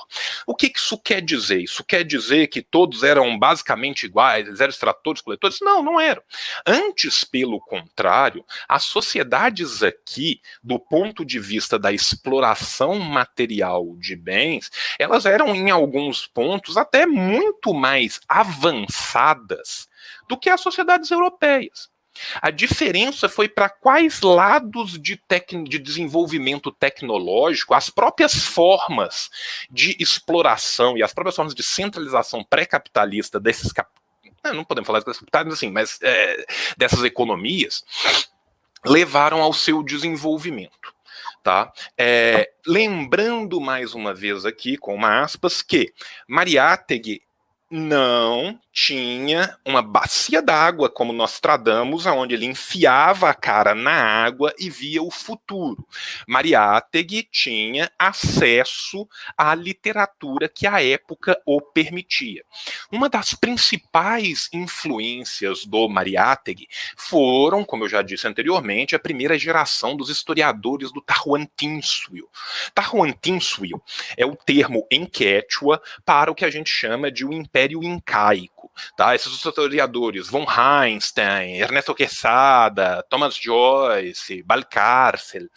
O 0.46 0.56
que 0.56 0.72
isso 0.76 0.98
quer 0.98 1.22
dizer? 1.22 1.62
Isso 1.62 1.84
quer 1.84 2.04
dizer 2.04 2.48
que 2.48 2.62
todos 2.62 3.04
eram 3.04 3.38
basicamente 3.38 4.06
iguais, 4.06 4.48
eles 4.48 4.60
eram 4.60 4.72
extratores, 4.72 5.22
coletores? 5.22 5.58
Não, 5.62 5.82
não 5.84 6.00
eram. 6.00 6.22
Antes, 6.66 7.24
pelo 7.24 7.60
contrário, 7.60 8.46
as 8.68 8.84
sociedades 8.84 9.84
aqui, 9.84 10.42
do 10.64 10.80
ponto 10.80 11.26
de 11.26 11.40
vista 11.40 11.78
da 11.78 11.92
exploração 11.92 13.00
material 13.00 13.96
de 13.98 14.16
bens, 14.16 14.70
elas 14.98 15.26
eram 15.26 15.56
em 15.56 15.70
alguns 15.70 16.28
pontos 16.28 16.78
até 16.78 17.06
muito 17.06 17.74
mais 17.74 18.20
avançadas 18.28 19.88
do 20.28 20.38
que 20.38 20.50
as 20.50 20.62
sociedades 20.62 21.12
europeias. 21.12 21.93
A 22.42 22.52
diferença 22.52 23.28
foi 23.28 23.48
para 23.50 23.70
quais 23.70 24.22
lados 24.22 25.00
de, 25.00 25.20
de, 25.68 25.80
desenvolvimento 25.80 26.72
tecnológico, 26.72 27.74
as 27.74 27.90
próprias 27.90 28.34
formas 28.34 29.30
de 29.70 29.96
exploração 30.00 30.98
e 30.98 31.04
as 31.04 31.14
próprias 31.14 31.36
formas 31.36 31.56
de 31.56 31.64
centralização 31.64 32.44
pré-capitalista 32.44 33.40
desses 33.40 33.72
cap... 33.72 33.90
não 34.54 34.64
podemos 34.64 34.88
falar 34.88 35.00
desses 35.00 35.20
capitais 35.20 35.48
assim, 35.48 35.72
mas 35.72 36.00
é, 36.02 36.46
dessas 36.78 37.04
economias 37.04 37.84
levaram 38.86 39.42
ao 39.42 39.54
seu 39.54 39.82
desenvolvimento. 39.82 40.94
Tá? 41.42 41.74
É, 41.98 42.52
lembrando 42.66 43.60
mais 43.60 43.94
uma 43.94 44.14
vez 44.14 44.46
aqui, 44.46 44.78
com 44.78 44.96
uma 44.96 45.22
aspas, 45.22 45.62
que 45.62 45.94
Mariátegui 46.26 47.22
não 47.76 48.60
tinha 48.72 49.58
uma 49.66 49.82
bacia 49.82 50.44
d'água 50.44 50.90
como 50.90 51.12
nós 51.12 51.40
tradamos, 51.40 52.06
aonde 52.06 52.36
ele 52.36 52.46
enfiava 52.46 53.30
a 53.30 53.34
cara 53.34 53.74
na 53.74 53.92
água 53.92 54.54
e 54.60 54.70
via 54.70 55.02
o 55.02 55.10
futuro. 55.10 55.84
Mariátegui 56.28 57.28
tinha 57.32 57.92
acesso 57.98 59.08
à 59.36 59.56
literatura 59.56 60.48
que 60.48 60.68
a 60.68 60.84
época 60.84 61.40
o 61.48 61.62
permitia. 61.62 62.44
Uma 62.92 63.10
das 63.10 63.34
principais 63.34 64.50
influências 64.54 65.66
do 65.66 65.90
Mariátegui 65.90 66.68
foram, 66.96 67.64
como 67.64 67.86
eu 67.86 67.90
já 67.90 68.04
disse 68.04 68.28
anteriormente, 68.28 68.96
a 68.96 69.00
primeira 69.00 69.38
geração 69.38 69.96
dos 69.96 70.10
historiadores 70.10 70.92
do 70.92 71.02
Tahuantinsuyo. 71.02 72.30
Tahuantinsuyo 72.74 73.82
é 74.16 74.26
o 74.26 74.36
termo 74.36 74.86
em 74.92 75.06
Quechua 75.08 75.82
para 76.06 76.32
o 76.32 76.36
que 76.36 76.46
a 76.46 76.52
gente 76.52 76.70
chama 76.70 77.12
de 77.12 77.26
o 77.26 77.34
Império 77.34 77.63
Incaico 77.72 78.64
tá? 78.96 79.16
Esses 79.16 79.34
historiadores, 79.34 80.30
von 80.30 80.46
Einstein, 80.48 81.56
Ernesto 81.56 81.94
Quesada, 81.94 83.04
Thomas 83.10 83.36
Joyce, 83.36 84.44
Balcarcel, 84.44 85.50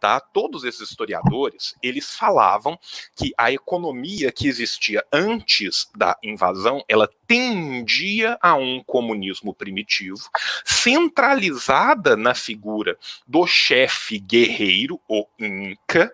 tá? 0.00 0.20
Todos 0.20 0.64
esses 0.64 0.90
historiadores, 0.90 1.74
eles 1.82 2.14
falavam 2.14 2.78
que 3.16 3.32
a 3.36 3.52
economia 3.52 4.32
que 4.32 4.48
existia 4.48 5.04
antes 5.12 5.90
da 5.96 6.16
invasão, 6.22 6.84
ela 6.88 7.08
tendia 7.32 8.36
a 8.42 8.54
um 8.56 8.84
comunismo 8.84 9.54
primitivo, 9.54 10.28
centralizada 10.66 12.14
na 12.14 12.34
figura 12.34 12.98
do 13.26 13.46
chefe 13.46 14.18
guerreiro, 14.18 15.00
o 15.08 15.26
Inca, 15.40 16.12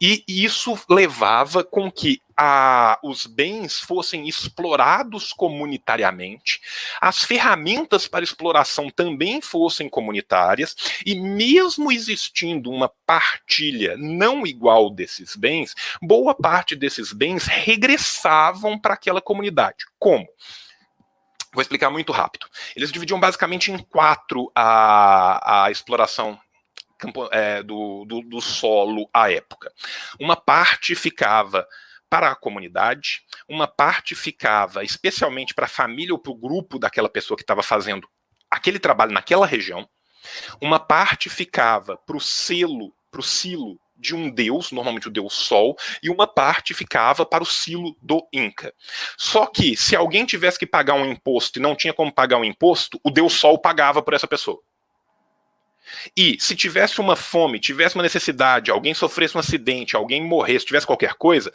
e 0.00 0.24
isso 0.26 0.78
levava 0.88 1.62
com 1.62 1.92
que 1.92 2.22
a, 2.36 2.98
os 3.02 3.26
bens 3.26 3.78
fossem 3.78 4.26
explorados 4.26 5.32
comunitariamente, 5.32 6.60
as 7.00 7.22
ferramentas 7.22 8.08
para 8.08 8.24
exploração 8.24 8.90
também 8.90 9.40
fossem 9.40 9.88
comunitárias, 9.88 10.74
e 11.04 11.14
mesmo 11.14 11.92
existindo 11.92 12.70
uma 12.70 12.90
partilha 13.06 13.96
não 13.98 14.46
igual 14.46 14.90
desses 14.90 15.36
bens, 15.36 15.74
boa 16.02 16.34
parte 16.34 16.74
desses 16.74 17.12
bens 17.12 17.44
regressavam 17.44 18.78
para 18.78 18.94
aquela 18.94 19.20
comunidade. 19.20 19.84
Como? 19.98 20.26
Vou 21.54 21.62
explicar 21.62 21.88
muito 21.88 22.12
rápido. 22.12 22.46
Eles 22.74 22.92
dividiam 22.92 23.18
basicamente 23.18 23.70
em 23.70 23.78
quatro 23.78 24.50
a, 24.54 25.64
a 25.64 25.70
exploração 25.70 26.38
é, 27.30 27.62
do, 27.62 28.04
do, 28.04 28.20
do 28.22 28.40
solo 28.40 29.08
à 29.14 29.30
época. 29.30 29.72
Uma 30.20 30.36
parte 30.36 30.94
ficava 30.94 31.66
para 32.10 32.30
a 32.30 32.36
comunidade, 32.36 33.22
uma 33.48 33.66
parte 33.66 34.14
ficava 34.14 34.84
especialmente 34.84 35.54
para 35.54 35.66
a 35.66 35.68
família 35.68 36.12
ou 36.12 36.18
para 36.18 36.32
o 36.32 36.36
grupo 36.36 36.78
daquela 36.78 37.08
pessoa 37.08 37.36
que 37.36 37.42
estava 37.42 37.62
fazendo 37.62 38.08
aquele 38.50 38.78
trabalho 38.78 39.12
naquela 39.12 39.46
região, 39.46 39.88
uma 40.60 40.78
parte 40.78 41.28
ficava 41.28 41.96
para 41.96 42.16
o 42.16 42.20
selo, 42.20 42.94
para 43.10 43.20
o 43.20 43.24
silo 43.24 43.80
de 43.96 44.14
um 44.14 44.30
deus, 44.30 44.72
normalmente 44.72 45.08
o 45.08 45.10
deus 45.10 45.34
Sol, 45.34 45.76
e 46.02 46.10
uma 46.10 46.26
parte 46.26 46.74
ficava 46.74 47.24
para 47.24 47.42
o 47.42 47.46
silo 47.46 47.96
do 48.02 48.26
Inca. 48.32 48.72
Só 49.16 49.46
que 49.46 49.76
se 49.76 49.94
alguém 49.94 50.26
tivesse 50.26 50.58
que 50.58 50.66
pagar 50.66 50.94
um 50.94 51.10
imposto 51.10 51.58
e 51.58 51.62
não 51.62 51.74
tinha 51.74 51.92
como 51.92 52.12
pagar 52.12 52.38
um 52.38 52.44
imposto, 52.44 53.00
o 53.02 53.10
deus 53.10 53.34
Sol 53.34 53.58
pagava 53.58 54.02
por 54.02 54.14
essa 54.14 54.26
pessoa. 54.26 54.60
E 56.16 56.36
se 56.40 56.56
tivesse 56.56 57.00
uma 57.00 57.14
fome, 57.14 57.60
tivesse 57.60 57.94
uma 57.94 58.02
necessidade, 58.02 58.70
alguém 58.70 58.94
sofresse 58.94 59.36
um 59.36 59.40
acidente, 59.40 59.96
alguém 59.96 60.22
morresse, 60.22 60.66
tivesse 60.66 60.86
qualquer 60.86 61.14
coisa, 61.14 61.52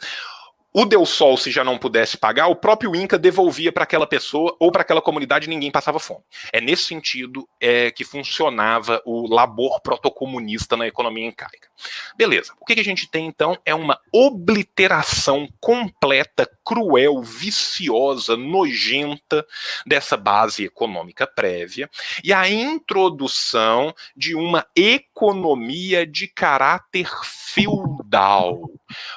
o 0.72 0.84
Deus 0.84 1.08
Sol, 1.10 1.36
se 1.36 1.50
já 1.50 1.64
não 1.64 1.76
pudesse 1.76 2.16
pagar, 2.16 2.46
o 2.46 2.54
próprio 2.54 2.94
Inca 2.94 3.18
devolvia 3.18 3.72
para 3.72 3.82
aquela 3.82 4.06
pessoa 4.06 4.56
ou 4.60 4.70
para 4.70 4.82
aquela 4.82 5.02
comunidade 5.02 5.46
e 5.46 5.50
ninguém 5.50 5.70
passava 5.70 5.98
fome. 5.98 6.22
É 6.52 6.60
nesse 6.60 6.84
sentido 6.84 7.48
é, 7.60 7.90
que 7.90 8.04
funcionava 8.04 9.02
o 9.04 9.26
labor 9.32 9.80
protocomunista 9.80 10.76
na 10.76 10.86
economia 10.86 11.26
incaica. 11.26 11.68
Beleza. 12.16 12.52
O 12.60 12.64
que, 12.64 12.74
que 12.74 12.80
a 12.80 12.84
gente 12.84 13.10
tem 13.10 13.26
então 13.26 13.58
é 13.64 13.74
uma 13.74 13.98
obliteração 14.12 15.48
completa, 15.60 16.48
cruel, 16.64 17.20
viciosa, 17.20 18.36
nojenta 18.36 19.44
dessa 19.84 20.16
base 20.16 20.64
econômica 20.64 21.26
prévia 21.26 21.90
e 22.22 22.32
a 22.32 22.48
introdução 22.48 23.92
de 24.16 24.36
uma 24.36 24.64
economia 24.76 26.06
de 26.06 26.28
caráter 26.28 27.08
feudal. 27.52 28.70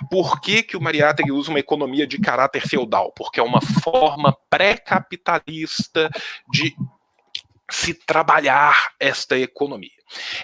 Por 0.10 0.42
que, 0.42 0.64
que 0.64 0.78
o 0.78 0.82
Mariátegui 0.82 1.32
usa 1.32 1.50
uma 1.50 1.60
economia 1.60 2.08
de 2.08 2.20
caráter 2.20 2.68
feudal? 2.68 3.12
Porque 3.16 3.40
é 3.40 3.44
uma 3.44 3.62
forma 3.62 4.36
pré-capitalista 4.50 6.10
de 6.52 6.76
se 7.70 7.94
trabalhar 7.94 8.92
esta 9.00 9.38
economia. 9.38 9.90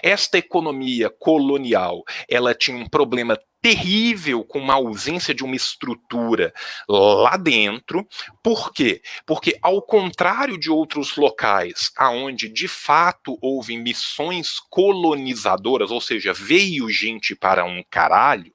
Esta 0.02 0.38
economia 0.38 1.10
colonial, 1.10 2.02
ela 2.28 2.54
tinha 2.54 2.76
um 2.76 2.88
problema 2.88 3.38
terrível 3.62 4.42
com 4.42 4.58
uma 4.58 4.74
ausência 4.74 5.34
de 5.34 5.44
uma 5.44 5.54
estrutura 5.54 6.52
lá 6.88 7.36
dentro. 7.36 8.06
Por 8.42 8.72
quê? 8.72 9.02
Porque 9.26 9.58
ao 9.60 9.82
contrário 9.82 10.58
de 10.58 10.70
outros 10.70 11.16
locais 11.16 11.92
aonde 11.96 12.48
de 12.48 12.66
fato 12.66 13.38
houve 13.40 13.76
missões 13.76 14.58
colonizadoras, 14.70 15.90
ou 15.90 16.00
seja, 16.00 16.32
veio 16.32 16.88
gente 16.88 17.36
para 17.36 17.64
um 17.64 17.84
caralho, 17.90 18.52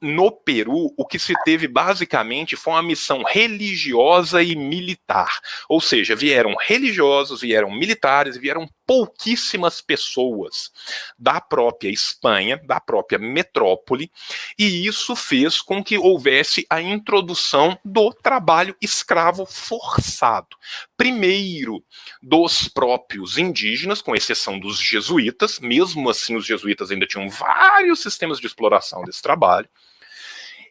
no 0.00 0.30
Peru, 0.30 0.92
o 0.96 1.06
que 1.06 1.18
se 1.18 1.34
teve 1.44 1.68
basicamente 1.68 2.56
foi 2.56 2.72
uma 2.74 2.82
missão 2.82 3.22
religiosa 3.22 4.42
e 4.42 4.56
militar. 4.56 5.40
Ou 5.68 5.80
seja, 5.80 6.16
vieram 6.16 6.54
religiosos, 6.58 7.40
vieram 7.40 7.70
militares, 7.70 8.36
vieram 8.36 8.68
pouquíssimas 8.86 9.80
pessoas 9.80 10.72
da 11.16 11.40
própria 11.40 11.90
Espanha, 11.90 12.60
da 12.64 12.80
própria 12.80 13.20
metrópole, 13.20 14.10
e 14.58 14.84
isso 14.86 15.14
fez 15.14 15.60
com 15.60 15.82
que 15.82 15.96
houvesse 15.96 16.66
a 16.68 16.82
introdução 16.82 17.78
do 17.84 18.12
trabalho 18.12 18.74
escravo 18.80 19.46
forçado. 19.46 20.56
Primeiro, 20.96 21.84
dos 22.20 22.66
próprios 22.66 23.38
indígenas, 23.38 24.02
com 24.02 24.16
exceção 24.16 24.58
dos 24.58 24.80
jesuítas, 24.80 25.60
mesmo 25.60 26.10
assim, 26.10 26.34
os 26.34 26.44
jesuítas 26.44 26.90
ainda 26.90 27.06
tinham 27.06 27.28
vários 27.28 28.02
sistemas 28.02 28.40
de 28.40 28.48
exploração 28.48 29.04
desse 29.04 29.22
trabalho 29.22 29.68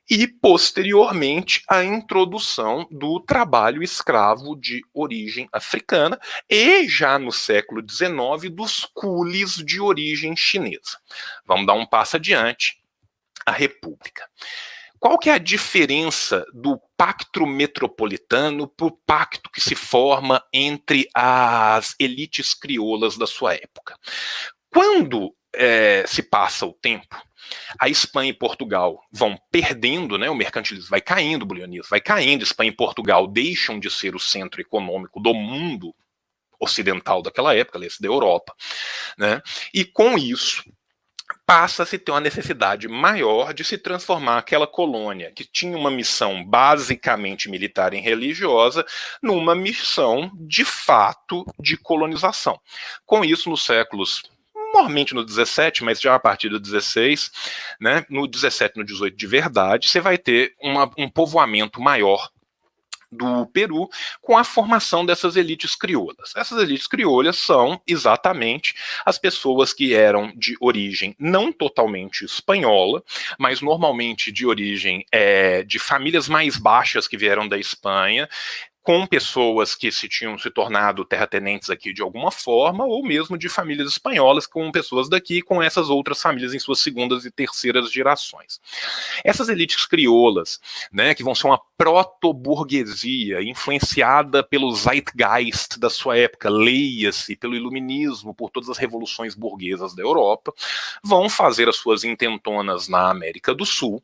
e, 0.09 0.27
posteriormente, 0.27 1.61
a 1.69 1.83
introdução 1.83 2.87
do 2.89 3.19
trabalho 3.19 3.83
escravo 3.83 4.55
de 4.55 4.81
origem 4.93 5.47
africana 5.53 6.19
e, 6.49 6.87
já 6.87 7.19
no 7.19 7.31
século 7.31 7.83
XIX, 7.87 8.49
dos 8.51 8.85
coolies 8.93 9.55
de 9.55 9.79
origem 9.79 10.35
chinesa. 10.35 10.97
Vamos 11.45 11.67
dar 11.67 11.73
um 11.73 11.85
passo 11.85 12.15
adiante, 12.15 12.81
a 13.45 13.51
República. 13.51 14.27
Qual 14.99 15.17
que 15.17 15.29
é 15.29 15.33
a 15.33 15.37
diferença 15.37 16.45
do 16.53 16.77
pacto 16.97 17.45
metropolitano 17.45 18.67
para 18.67 18.87
o 18.87 18.91
pacto 18.91 19.49
que 19.49 19.61
se 19.61 19.73
forma 19.73 20.43
entre 20.51 21.07
as 21.15 21.95
elites 21.97 22.53
crioulas 22.53 23.17
da 23.17 23.25
sua 23.25 23.53
época? 23.53 23.95
Quando 24.69 25.33
é, 25.53 26.03
se 26.07 26.23
passa 26.23 26.65
o 26.65 26.73
tempo, 26.73 27.21
a 27.79 27.89
Espanha 27.89 28.29
e 28.29 28.33
Portugal 28.33 29.01
vão 29.11 29.37
perdendo, 29.51 30.17
né, 30.17 30.29
o 30.29 30.35
mercantilismo 30.35 30.89
vai 30.89 31.01
caindo, 31.01 31.43
o 31.43 31.45
bulionismo 31.45 31.89
vai 31.89 32.01
caindo, 32.01 32.43
Espanha 32.43 32.69
e 32.69 32.75
Portugal 32.75 33.27
deixam 33.27 33.79
de 33.79 33.89
ser 33.89 34.15
o 34.15 34.19
centro 34.19 34.61
econômico 34.61 35.19
do 35.19 35.33
mundo 35.33 35.93
ocidental 36.59 37.21
daquela 37.21 37.55
época, 37.55 37.79
da 37.79 38.07
Europa, 38.07 38.53
né, 39.17 39.41
e 39.73 39.85
com 39.85 40.17
isso 40.17 40.63
passa 41.45 41.83
a 41.83 41.85
se 41.85 41.97
ter 41.97 42.11
uma 42.11 42.19
necessidade 42.19 42.87
maior 42.87 43.53
de 43.53 43.63
se 43.63 43.77
transformar 43.77 44.39
aquela 44.39 44.65
colônia 44.67 45.31
que 45.31 45.45
tinha 45.45 45.77
uma 45.77 45.91
missão 45.91 46.43
basicamente 46.43 47.49
militar 47.49 47.93
e 47.93 47.99
religiosa 47.99 48.85
numa 49.21 49.55
missão 49.55 50.31
de 50.35 50.65
fato 50.65 51.45
de 51.59 51.77
colonização. 51.77 52.59
Com 53.05 53.23
isso, 53.23 53.49
nos 53.49 53.63
séculos 53.63 54.23
normalmente 54.73 55.13
no 55.13 55.25
17, 55.25 55.83
mas 55.83 55.99
já 55.99 56.15
a 56.15 56.19
partir 56.19 56.49
do 56.49 56.59
16, 56.59 57.31
né, 57.79 58.05
no 58.09 58.27
17 58.27 58.77
no 58.77 58.85
18 58.85 59.15
de 59.15 59.27
verdade, 59.27 59.89
você 59.89 59.99
vai 59.99 60.17
ter 60.17 60.53
uma, 60.61 60.89
um 60.97 61.09
povoamento 61.09 61.81
maior 61.81 62.29
do 63.11 63.45
Peru 63.47 63.89
com 64.21 64.37
a 64.37 64.43
formação 64.43 65.05
dessas 65.05 65.35
elites 65.35 65.75
crioulas. 65.75 66.33
Essas 66.35 66.61
elites 66.61 66.87
crioulas 66.87 67.37
são 67.37 67.81
exatamente 67.87 68.75
as 69.05 69.17
pessoas 69.17 69.73
que 69.73 69.93
eram 69.93 70.31
de 70.35 70.55
origem 70.59 71.15
não 71.17 71.51
totalmente 71.51 72.23
espanhola, 72.23 73.03
mas 73.37 73.61
normalmente 73.61 74.31
de 74.31 74.45
origem 74.45 75.05
é, 75.11 75.63
de 75.63 75.79
famílias 75.79 76.27
mais 76.27 76.57
baixas 76.57 77.07
que 77.07 77.17
vieram 77.17 77.47
da 77.47 77.57
Espanha, 77.57 78.29
com 78.89 79.05
pessoas 79.05 79.75
que 79.75 79.91
se 79.91 80.09
tinham 80.09 80.35
se 80.35 80.49
tornado 80.49 81.05
terratenentes 81.05 81.69
aqui 81.69 81.93
de 81.93 82.01
alguma 82.01 82.31
forma, 82.31 82.85
ou 82.85 83.05
mesmo 83.05 83.37
de 83.37 83.47
famílias 83.47 83.87
espanholas 83.87 84.47
com 84.47 84.71
pessoas 84.71 85.07
daqui, 85.07 85.43
com 85.43 85.61
essas 85.61 85.91
outras 85.91 86.19
famílias 86.19 86.55
em 86.55 86.59
suas 86.59 86.79
segundas 86.79 87.23
e 87.23 87.29
terceiras 87.29 87.91
gerações. 87.91 88.59
Essas 89.23 89.47
elites 89.47 89.85
crioulas, 89.85 90.59
né, 90.91 91.13
que 91.13 91.23
vão 91.23 91.35
ser 91.35 91.45
uma 91.45 91.61
proto-burguesia 91.77 93.43
influenciada 93.43 94.41
pelo 94.41 94.73
zeitgeist 94.73 95.77
da 95.77 95.91
sua 95.91 96.17
época, 96.17 96.49
leia-se 96.49 97.35
pelo 97.35 97.55
iluminismo, 97.55 98.33
por 98.33 98.49
todas 98.49 98.71
as 98.71 98.79
revoluções 98.79 99.35
burguesas 99.35 99.93
da 99.93 100.01
Europa, 100.01 100.51
vão 101.03 101.29
fazer 101.29 101.69
as 101.69 101.75
suas 101.75 102.03
intentonas 102.03 102.87
na 102.87 103.11
América 103.11 103.53
do 103.53 103.67
Sul, 103.67 104.03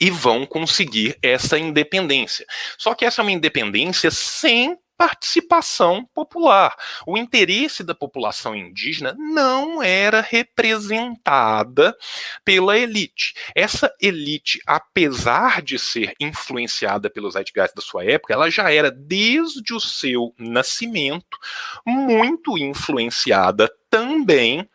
e 0.00 0.10
vão 0.10 0.46
conseguir 0.46 1.16
essa 1.22 1.58
independência. 1.58 2.46
Só 2.78 2.94
que 2.94 3.04
essa 3.04 3.20
é 3.20 3.24
uma 3.24 3.32
independência 3.32 4.10
sem 4.10 4.78
participação 4.96 6.08
popular. 6.14 6.74
O 7.06 7.18
interesse 7.18 7.82
da 7.82 7.94
população 7.94 8.54
indígena 8.54 9.14
não 9.18 9.82
era 9.82 10.20
representada 10.20 11.96
pela 12.44 12.78
elite. 12.78 13.34
Essa 13.54 13.92
elite, 14.00 14.60
apesar 14.66 15.62
de 15.62 15.78
ser 15.78 16.14
influenciada 16.20 17.10
pelos 17.10 17.34
zeitgeist 17.34 17.74
da 17.74 17.82
sua 17.82 18.04
época, 18.04 18.34
ela 18.34 18.50
já 18.50 18.72
era 18.72 18.90
desde 18.90 19.74
o 19.74 19.80
seu 19.80 20.32
nascimento 20.38 21.38
muito 21.84 22.56
influenciada 22.56 23.70
também 23.90 24.68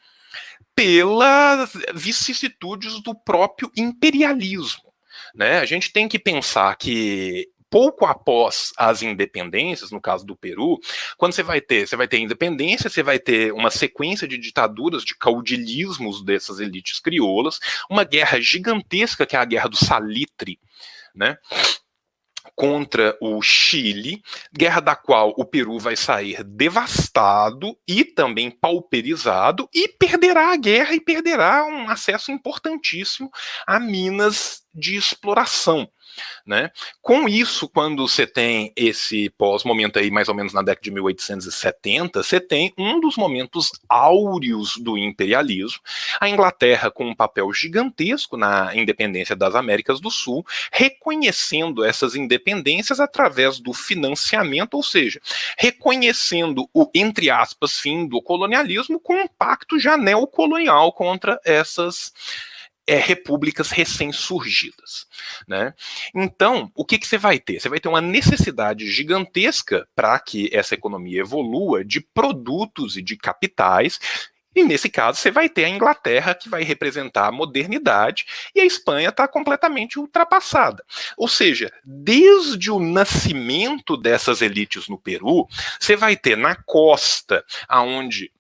pelas 0.76 1.74
vicissitudes 1.94 3.02
do 3.02 3.14
próprio 3.14 3.72
imperialismo. 3.76 4.89
Né? 5.34 5.60
A 5.60 5.66
gente 5.66 5.92
tem 5.92 6.08
que 6.08 6.20
pensar 6.20 6.76
que 6.76 7.50
pouco 7.70 8.06
após 8.06 8.74
as 8.78 9.02
independências, 9.04 9.92
no 9.92 10.02
caso 10.02 10.26
do 10.26 10.36
Peru, 10.36 10.80
quando 11.18 11.34
você 11.34 11.44
vai 11.44 11.62
ter, 11.62 11.88
você 11.88 11.96
vai 11.96 12.08
ter 12.08 12.18
independência, 12.18 12.90
você 12.90 13.04
vai 13.04 13.20
ter 13.20 13.54
uma 13.54 13.70
sequência 13.70 14.28
de 14.28 14.38
ditaduras, 14.38 15.04
de 15.06 15.16
caudilismos 15.16 16.24
dessas 16.24 16.60
elites 16.60 17.00
crioulas, 17.00 17.60
uma 17.90 18.04
guerra 18.04 18.42
gigantesca 18.42 19.26
que 19.26 19.36
é 19.36 19.40
a 19.40 19.46
guerra 19.46 19.70
do 19.70 19.78
Salitre, 19.78 20.60
né? 21.14 21.38
Contra 22.56 23.18
o 23.22 23.42
Chile, 23.42 24.22
guerra 24.54 24.80
da 24.80 24.96
qual 24.96 25.34
o 25.38 25.46
Peru 25.46 25.80
vai 25.80 25.96
sair 25.96 26.44
devastado 26.44 27.78
e 27.88 28.04
também 28.04 28.52
pauperizado 28.52 29.70
e 29.74 29.88
perderá 29.88 30.52
a 30.52 30.58
guerra 30.58 30.94
e 30.94 31.02
perderá 31.02 31.66
um 31.66 31.90
acesso 31.90 32.32
importantíssimo 32.32 33.30
a 33.66 33.80
minas 33.80 34.64
de 34.74 34.96
exploração. 34.96 35.90
Né? 36.46 36.72
Com 37.02 37.28
isso, 37.28 37.68
quando 37.70 38.08
você 38.08 38.26
tem 38.26 38.72
esse 38.76 39.30
pós-momento 39.32 40.00
aí, 40.00 40.10
mais 40.10 40.28
ou 40.30 40.36
menos 40.36 40.54
na 40.54 40.62
década 40.62 40.84
de 40.84 40.92
1870, 40.92 42.24
você 42.24 42.40
tem 42.40 42.74
um 42.78 43.00
dos 43.00 43.16
momentos 43.18 43.72
áureos 43.88 44.78
do 44.78 44.98
imperialismo, 44.98 45.82
a 46.20 46.28
Inglaterra 46.30 46.92
com 46.92 47.08
um 47.08 47.16
papel 47.16 47.52
gigantesco 47.54 48.38
na 48.38 48.76
independência 48.76 49.36
das 49.36 49.56
Américas 49.56 50.00
do 50.00 50.10
Sul, 50.10 50.46
reconhecendo 50.72 51.84
essas 51.84 52.16
independências 52.16 53.00
através 53.00 53.60
do 53.60 53.74
financiamento, 53.74 54.76
ou 54.76 54.84
seja, 54.84 55.22
reconhecendo 55.58 56.70
o, 56.74 56.90
entre 56.94 57.30
aspas, 57.30 57.80
fim 57.80 58.08
do 58.08 58.22
colonialismo 58.22 59.00
com 59.00 59.16
um 59.16 59.28
pacto 59.28 59.80
já 59.80 59.98
neocolonial 59.98 60.92
contra 60.94 61.40
essas 61.46 62.14
é, 62.90 62.98
repúblicas 62.98 63.70
recém-surgidas. 63.70 65.06
Né? 65.48 65.74
Então, 66.14 66.72
o 66.76 66.84
que, 66.84 66.98
que 66.98 67.08
você 67.08 67.18
vai 67.18 67.40
ter? 67.40 67.60
Você 67.60 67.70
vai 67.70 67.80
ter 67.80 67.88
uma 67.88 68.02
necessidade 68.02 68.90
gigantesca 68.90 69.88
para 69.96 70.20
que 70.20 70.50
essa 70.52 70.74
economia 70.74 71.22
evolua 71.22 71.86
de 71.86 72.02
produtos 72.02 72.98
e 72.98 73.02
de 73.02 73.16
capitais 73.16 74.00
e 74.56 74.64
nesse 74.64 74.90
caso, 74.90 75.20
você 75.20 75.30
vai 75.30 75.48
ter 75.48 75.66
a 75.66 75.70
Inglaterra, 75.70 76.34
que 76.34 76.50
vai 76.50 76.64
representar 76.64 77.28
a 77.28 77.32
modernidade, 77.32 78.26
e 78.54 78.60
a 78.60 78.66
Espanha 78.66 79.10
está 79.10 79.28
completamente 79.28 80.00
ultrapassada. 80.00 80.84
Ou 81.16 81.28
seja, 81.28 81.72
desde 81.86 82.72
o 82.72 82.80
nascimento 82.80 83.96
dessas 83.96 84.42
elites 84.42 84.88
no 84.88 84.98
Peru, 84.98 85.48
você 85.80 85.96
vai 85.96 86.18
ter 86.18 86.36
na 86.36 86.56
costa, 86.56 87.46
aonde 87.68 88.32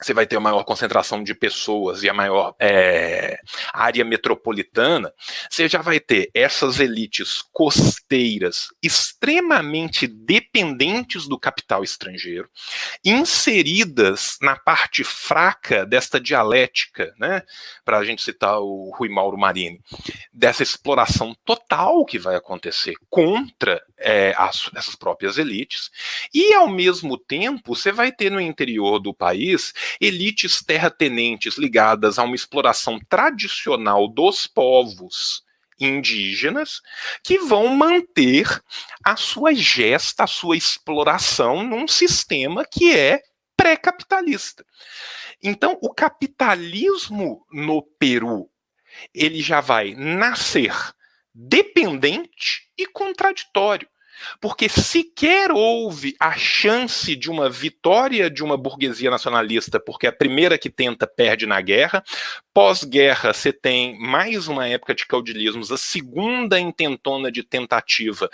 você 0.00 0.12
vai 0.12 0.26
ter 0.26 0.36
a 0.36 0.40
maior 0.40 0.62
concentração 0.64 1.22
de 1.22 1.34
pessoas 1.34 2.02
e 2.02 2.08
a 2.08 2.14
maior 2.14 2.54
é, 2.60 3.38
área 3.72 4.04
metropolitana, 4.04 5.12
você 5.50 5.68
já 5.68 5.80
vai 5.80 5.98
ter 5.98 6.30
essas 6.34 6.80
elites 6.80 7.42
costeiras 7.52 8.68
extremamente 8.82 10.06
dependentes 10.06 11.26
do 11.26 11.38
capital 11.38 11.82
estrangeiro, 11.82 12.48
inseridas 13.04 14.36
na 14.42 14.56
parte 14.56 15.02
fraca 15.02 15.86
desta 15.86 16.20
dialética, 16.20 17.14
né, 17.18 17.42
para 17.84 17.98
a 17.98 18.04
gente 18.04 18.22
citar 18.22 18.60
o 18.60 18.90
Rui 18.94 19.08
Mauro 19.08 19.38
Marini, 19.38 19.80
dessa 20.32 20.62
exploração 20.62 21.34
total 21.44 22.04
que 22.04 22.18
vai 22.18 22.36
acontecer 22.36 22.94
contra 23.08 23.82
é, 23.96 24.34
as, 24.36 24.70
essas 24.74 24.94
próprias 24.94 25.38
elites, 25.38 25.90
e 26.34 26.52
ao 26.54 26.68
mesmo 26.68 27.16
tempo 27.16 27.74
você 27.74 27.90
vai 27.90 28.12
ter 28.12 28.30
no 28.30 28.40
interior 28.40 28.98
do 28.98 29.14
país 29.14 29.72
elites 30.00 30.62
terratenentes 30.62 31.56
ligadas 31.56 32.18
a 32.18 32.22
uma 32.22 32.34
exploração 32.34 32.98
tradicional 33.08 34.08
dos 34.08 34.46
povos 34.46 35.44
indígenas 35.78 36.80
que 37.22 37.38
vão 37.38 37.68
manter 37.68 38.62
a 39.04 39.16
sua 39.16 39.54
gesta, 39.54 40.24
a 40.24 40.26
sua 40.26 40.56
exploração 40.56 41.62
num 41.62 41.86
sistema 41.86 42.64
que 42.64 42.96
é 42.96 43.22
pré-capitalista. 43.56 44.64
Então, 45.42 45.78
o 45.82 45.92
capitalismo 45.92 47.46
no 47.52 47.82
Peru, 47.82 48.50
ele 49.14 49.42
já 49.42 49.60
vai 49.60 49.94
nascer 49.94 50.74
dependente 51.34 52.70
e 52.78 52.86
contraditório. 52.86 53.88
Porque 54.40 54.68
sequer 54.68 55.50
houve 55.50 56.16
a 56.18 56.32
chance 56.32 57.14
de 57.14 57.30
uma 57.30 57.48
vitória 57.48 58.30
de 58.30 58.42
uma 58.42 58.56
burguesia 58.56 59.10
nacionalista, 59.10 59.78
porque 59.78 60.06
a 60.06 60.12
primeira 60.12 60.58
que 60.58 60.70
tenta 60.70 61.06
perde 61.06 61.46
na 61.46 61.60
guerra. 61.60 62.02
Pós-guerra, 62.52 63.32
você 63.32 63.52
tem 63.52 63.98
mais 63.98 64.48
uma 64.48 64.66
época 64.66 64.94
de 64.94 65.06
caudilismos, 65.06 65.70
a 65.70 65.76
segunda 65.76 66.58
intentona 66.58 67.30
de 67.30 67.42
tentativa. 67.42 68.30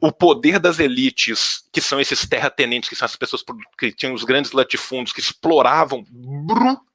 O 0.00 0.10
poder 0.10 0.58
das 0.58 0.78
elites, 0.78 1.64
que 1.72 1.80
são 1.80 2.00
esses 2.00 2.26
terratenentes, 2.26 2.88
que 2.88 2.96
são 2.96 3.06
as 3.06 3.16
pessoas 3.16 3.44
que 3.78 3.92
tinham 3.92 4.14
os 4.14 4.24
grandes 4.24 4.52
latifúndios, 4.52 5.12
que 5.12 5.20
exploravam 5.20 6.04
brutalmente 6.10 6.87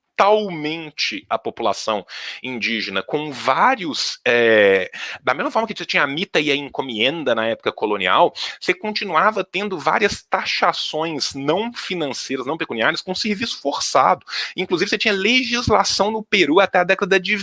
a 1.29 1.37
população 1.37 2.05
indígena, 2.41 3.01
com 3.03 3.31
vários. 3.31 4.19
É, 4.25 4.91
da 5.23 5.33
mesma 5.33 5.51
forma 5.51 5.67
que 5.67 5.77
você 5.77 5.85
tinha 5.85 6.03
a 6.03 6.07
mita 6.07 6.39
e 6.39 6.51
a 6.51 6.55
encomienda 6.55 7.35
na 7.35 7.47
época 7.47 7.71
colonial, 7.71 8.33
você 8.59 8.73
continuava 8.73 9.43
tendo 9.43 9.77
várias 9.77 10.23
taxações 10.23 11.33
não 11.33 11.73
financeiras, 11.73 12.45
não 12.45 12.57
pecuniárias, 12.57 13.01
com 13.01 13.13
serviço 13.13 13.61
forçado. 13.61 14.25
Inclusive, 14.55 14.89
você 14.89 14.97
tinha 14.97 15.13
legislação 15.13 16.11
no 16.11 16.23
Peru 16.23 16.59
até 16.59 16.79
a 16.79 16.83
década 16.83 17.19
de 17.19 17.37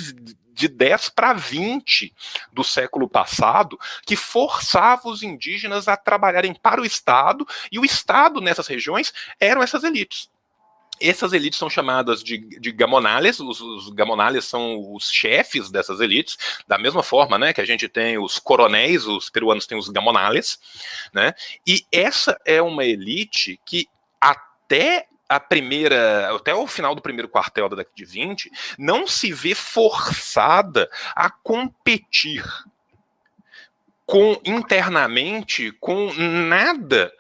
de 0.53 0.69
10 0.69 1.09
para 1.11 1.33
20 1.33 2.13
do 2.53 2.63
século 2.63 3.09
passado, 3.09 3.79
que 4.05 4.15
forçava 4.15 5.09
os 5.09 5.23
indígenas 5.23 5.89
a 5.89 5.97
trabalharem 5.97 6.53
para 6.53 6.83
o 6.83 6.85
Estado, 6.85 7.47
e 7.73 7.79
o 7.79 7.85
Estado 7.85 8.43
nessas 8.43 8.67
regiões 8.67 9.13
eram 9.41 9.63
essas 9.63 9.85
elites. 9.85 10.29
Essas 11.01 11.33
elites 11.33 11.59
são 11.59 11.71
chamadas 11.71 12.23
de, 12.23 12.39
de 12.61 12.73
gamonales, 12.73 13.41
os, 13.41 13.61
os 13.61 13.89
gamonales 13.91 14.45
são 14.45 14.95
os 14.95 15.11
chefes 15.11 15.71
dessas 15.71 16.01
elites, 16.01 16.37
da 16.69 16.79
mesma 16.79 17.03
forma 17.03 17.39
né, 17.39 17.53
que 17.53 17.61
a 17.61 17.65
gente 17.65 17.89
tem 17.89 18.19
os 18.19 18.39
coronéis, 18.39 19.07
os 19.07 19.31
peruanos 19.31 19.67
têm 19.67 19.79
os 19.79 19.89
gamonales, 19.89 20.59
né, 21.13 21.33
e 21.67 21.85
essa 21.91 22.39
é 22.45 22.61
uma 22.61 22.85
elite 22.85 23.59
que 23.65 23.89
até 24.21 25.07
a 25.29 25.39
primeira, 25.39 26.35
até 26.35 26.53
o 26.53 26.67
final 26.67 26.95
do 26.95 27.01
primeiro 27.01 27.29
quartel 27.29 27.69
da 27.69 27.77
década 27.77 27.95
de 27.95 28.05
20, 28.05 28.51
não 28.77 29.07
se 29.07 29.33
vê 29.33 29.55
forçada 29.55 30.91
a 31.15 31.31
competir 31.31 32.45
com 34.05 34.41
internamente 34.45 35.71
com 35.79 36.13
nada 36.13 37.13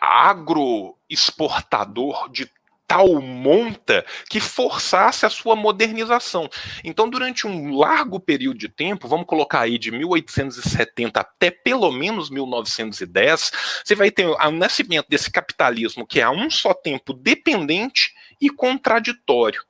agroexportador 0.00 2.30
de 2.30 2.50
tal 2.88 3.20
monta 3.20 4.04
que 4.30 4.40
forçasse 4.40 5.26
a 5.26 5.30
sua 5.30 5.54
modernização. 5.54 6.48
Então, 6.82 7.08
durante 7.08 7.46
um 7.46 7.76
largo 7.76 8.18
período 8.18 8.58
de 8.58 8.68
tempo, 8.68 9.06
vamos 9.06 9.26
colocar 9.26 9.60
aí 9.60 9.78
de 9.78 9.90
1870 9.90 11.20
até 11.20 11.50
pelo 11.50 11.92
menos 11.92 12.30
1910, 12.30 13.52
você 13.84 13.94
vai 13.94 14.10
ter 14.10 14.26
o 14.26 14.50
nascimento 14.50 15.06
desse 15.08 15.30
capitalismo 15.30 16.06
que 16.06 16.18
é 16.18 16.22
a 16.22 16.30
um 16.30 16.48
só 16.48 16.72
tempo 16.72 17.12
dependente 17.12 18.12
e 18.40 18.48
contraditório, 18.48 19.62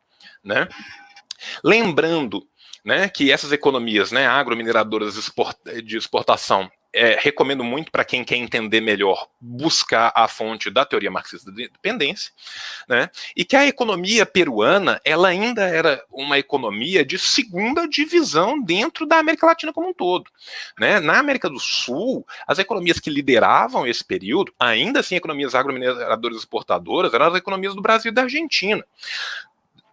né? 0.44 0.68
Lembrando 1.64 2.46
né, 2.84 3.08
que 3.08 3.30
essas 3.32 3.52
economias 3.52 4.12
né, 4.12 4.26
agromineradoras 4.26 5.14
de 5.84 5.96
exportação, 5.96 6.70
é, 6.92 7.18
recomendo 7.20 7.62
muito 7.62 7.92
para 7.92 8.04
quem 8.04 8.24
quer 8.24 8.36
entender 8.36 8.80
melhor 8.80 9.28
buscar 9.40 10.10
a 10.14 10.26
fonte 10.26 10.70
da 10.70 10.84
teoria 10.84 11.10
marxista 11.10 11.50
da 11.50 11.56
dependência, 11.56 12.32
né? 12.88 13.10
E 13.36 13.44
que 13.44 13.54
a 13.54 13.66
economia 13.66 14.24
peruana 14.24 15.00
ela 15.04 15.28
ainda 15.28 15.64
era 15.64 16.02
uma 16.10 16.38
economia 16.38 17.04
de 17.04 17.18
segunda 17.18 17.86
divisão 17.86 18.62
dentro 18.62 19.06
da 19.06 19.18
América 19.18 19.46
Latina 19.46 19.72
como 19.72 19.88
um 19.88 19.94
todo, 19.94 20.30
né? 20.78 20.98
Na 20.98 21.18
América 21.18 21.50
do 21.50 21.60
Sul, 21.60 22.26
as 22.46 22.58
economias 22.58 22.98
que 22.98 23.10
lideravam 23.10 23.86
esse 23.86 24.04
período, 24.04 24.52
ainda 24.58 25.00
assim 25.00 25.14
economias 25.14 25.54
agromineradoras 25.54 26.38
exportadoras, 26.38 27.12
eram 27.12 27.26
as 27.26 27.36
economias 27.36 27.74
do 27.74 27.82
Brasil 27.82 28.10
e 28.10 28.14
da 28.14 28.22
Argentina. 28.22 28.84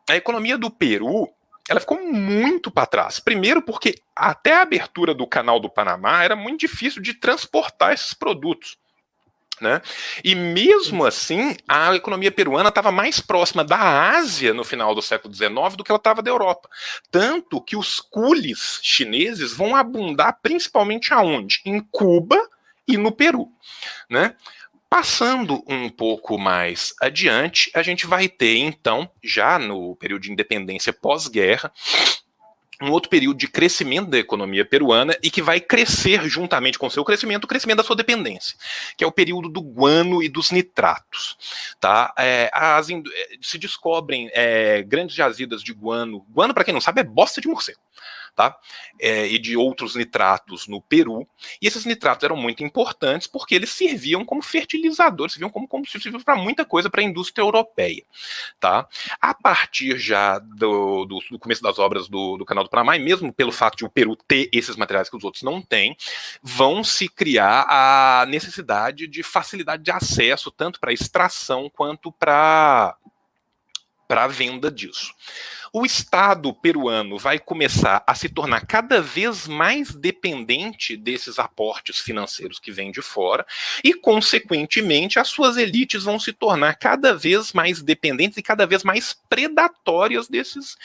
A 0.08 0.16
economia 0.16 0.58
do 0.58 0.70
Peru 0.70 1.35
ela 1.70 1.80
ficou 1.80 2.02
muito 2.02 2.70
para 2.70 2.86
trás. 2.86 3.20
Primeiro, 3.20 3.62
porque 3.62 3.96
até 4.16 4.54
a 4.54 4.62
abertura 4.62 5.14
do 5.14 5.26
canal 5.26 5.60
do 5.60 5.70
Panamá 5.70 6.24
era 6.24 6.36
muito 6.36 6.60
difícil 6.60 7.02
de 7.02 7.14
transportar 7.14 7.94
esses 7.94 8.14
produtos. 8.14 8.78
Né? 9.60 9.82
E 10.22 10.36
mesmo 10.36 11.06
assim, 11.06 11.56
a 11.66 11.96
economia 11.96 12.32
peruana 12.32 12.70
estava 12.70 12.92
mais 12.92 13.22
próxima 13.22 13.64
da 13.64 14.12
Ásia 14.12 14.54
no 14.54 14.66
final 14.66 14.94
do 14.94 15.02
século 15.02 15.34
XIX 15.34 15.78
do 15.78 15.84
que 15.84 15.92
ela 15.92 15.98
estava 15.98 16.22
da 16.22 16.30
Europa. 16.30 16.70
Tanto 17.10 17.62
que 17.62 17.78
os 17.78 18.02
cules 18.02 18.80
chineses 18.84 19.54
vão 19.54 19.76
abundar 19.76 20.40
principalmente 20.42 21.14
aonde? 21.14 21.62
Em 21.66 21.80
Cuba 21.80 22.38
e 22.86 22.98
no 22.98 23.14
Peru. 23.14 23.50
Né? 24.10 24.36
Passando 24.90 25.64
um 25.68 25.90
pouco 25.90 26.38
mais 26.38 26.94
adiante, 27.02 27.72
a 27.74 27.82
gente 27.82 28.06
vai 28.06 28.30
ter, 28.30 28.58
então, 28.58 29.10
já 29.24 29.58
no 29.60 29.96
período 29.96 30.22
de 30.22 30.32
independência 30.32 30.94
pós-guerra, 30.94 31.72
um 32.82 32.92
outro 32.92 33.10
período 33.10 33.38
de 33.38 33.48
crescimento 33.48 34.10
da 34.10 34.18
economia 34.18 34.66
peruana 34.66 35.18
e 35.24 35.30
que 35.30 35.42
vai 35.42 35.60
crescer 35.60 36.28
juntamente 36.28 36.78
com 36.78 36.90
seu 36.90 37.04
crescimento, 37.04 37.46
o 37.46 37.48
crescimento 37.48 37.78
da 37.78 37.84
sua 37.84 37.96
dependência, 37.96 38.58
que 38.98 39.04
é 39.04 39.08
o 39.08 39.12
período 39.12 39.50
do 39.50 39.62
guano 39.62 40.22
e 40.22 40.30
dos 40.30 40.52
nitratos. 40.52 41.38
Tá? 41.80 42.14
É, 42.18 42.50
as, 42.54 42.88
se 43.42 43.58
descobrem 43.58 44.30
é, 44.34 44.84
grandes 44.84 45.16
jazidas 45.16 45.64
de 45.64 45.74
guano. 45.74 46.26
Guano, 46.30 46.54
para 46.54 46.64
quem 46.64 46.74
não 46.74 46.82
sabe, 46.82 47.02
é 47.02 47.04
bosta 47.04 47.40
de 47.40 47.48
morcego 47.48 47.80
tá? 48.36 48.56
É, 49.00 49.28
e 49.28 49.40
de 49.40 49.56
outros 49.56 49.96
nitratos 49.96 50.68
no 50.68 50.82
Peru. 50.82 51.28
E 51.62 51.68
esses 51.68 51.86
nitratos 51.86 52.24
eram 52.24 52.36
muito 52.36 52.64
importantes 52.64 53.28
porque 53.28 53.56
eles 53.56 53.70
serviam 53.70 54.26
como 54.26 54.42
fertilizadores, 54.42 55.34
serviam 55.34 55.50
como 55.50 55.68
combustível 55.68 56.20
para 56.24 56.36
muita 56.36 56.66
coisa 56.66 56.90
para 56.90 57.02
a 57.02 57.04
indústria 57.04 57.44
europeia, 57.44 58.04
tá? 58.60 58.88
A 59.22 59.34
partir 59.34 59.98
já 59.98 60.38
do, 60.40 61.06
do, 61.06 61.20
do 61.32 61.40
começo 61.40 61.62
das 61.62 61.80
obras 61.80 62.08
do, 62.10 62.38
do, 62.38 62.46
Canal 62.46 62.64
do 62.64 62.70
Panamá, 62.70 62.98
e 62.98 63.00
mesmo 63.00 63.32
pelo 63.32 63.52
fato 63.52 63.78
de 63.78 63.86
o 63.86 63.90
Peru 63.90 64.16
ter 64.16 64.50
esses 64.52 64.76
materiais 64.76 65.10
que 65.10 65.16
os 65.16 65.24
outros 65.24 65.44
não 65.44 65.62
têm, 65.62 65.96
vão 66.42 66.84
se 66.84 67.08
criar 67.08 67.66
a 67.70 68.26
necessidade 68.28 69.08
de 69.08 69.24
facilidade 69.24 69.84
de 69.84 69.92
acesso 69.92 70.52
tanto 70.52 70.80
para 70.80 70.92
extração 70.92 71.70
quanto 71.74 72.12
para 72.12 72.98
para 74.08 74.24
a 74.24 74.28
venda 74.28 74.72
disso 74.72 75.14
o 75.78 75.86
Estado 75.86 76.54
peruano 76.54 77.18
vai 77.18 77.38
começar 77.38 78.02
a 78.08 78.16
se 78.16 78.30
tornar 78.30 78.66
cada 78.66 79.02
vez 79.02 79.46
mais 79.46 79.94
dependente 79.94 80.96
desses 80.96 81.38
aportes 81.38 82.00
financeiros 82.00 82.60
que 82.60 82.72
vêm 82.72 82.94
de 82.94 83.02
fora, 83.02 83.46
e, 83.84 83.94
consequentemente, 83.94 85.20
as 85.20 85.28
suas 85.28 85.58
elites 85.58 86.04
vão 86.04 86.18
se 86.18 86.32
tornar 86.32 86.76
cada 86.76 87.14
vez 87.14 87.52
mais 87.52 87.82
dependentes 87.82 88.38
e 88.38 88.42
cada 88.42 88.66
vez 88.66 88.86
mais 88.86 89.18
predatórias 89.30 90.30
desses 90.30 90.78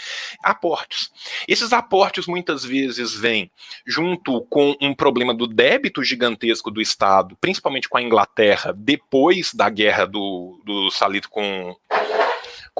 aportes. 0.42 1.12
Esses 1.46 1.72
aportes 1.72 2.26
muitas 2.26 2.64
vezes 2.64 3.14
vêm 3.14 3.48
junto 3.86 4.40
com 4.46 4.74
um 4.80 4.92
problema 4.92 5.32
do 5.32 5.46
débito 5.46 6.02
gigantesco 6.02 6.68
do 6.68 6.80
Estado, 6.80 7.38
principalmente 7.40 7.88
com 7.88 7.96
a 7.96 8.02
Inglaterra, 8.02 8.74
depois 8.76 9.54
da 9.54 9.70
guerra 9.70 10.04
do, 10.04 10.60
do 10.64 10.90
Salito 10.90 11.30
com 11.30 11.76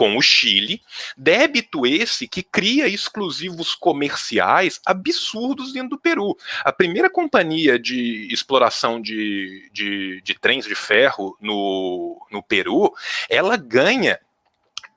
com 0.01 0.17
o 0.17 0.23
Chile, 0.23 0.81
débito 1.15 1.87
esse 1.87 2.27
que 2.27 2.43
cria 2.43 2.89
exclusivos 2.89 3.75
comerciais 3.75 4.81
absurdos 4.87 5.75
dentro 5.75 5.91
do 5.91 5.99
Peru. 5.99 6.35
A 6.65 6.73
primeira 6.73 7.11
companhia 7.11 7.79
de 7.79 8.27
exploração 8.33 8.99
de, 8.99 9.69
de, 9.75 10.23
de 10.23 10.35
trens 10.39 10.65
de 10.65 10.75
ferro 10.75 11.37
no, 11.39 12.19
no 12.31 12.43
Peru, 12.43 12.95
ela 13.29 13.59
ganha 13.59 14.19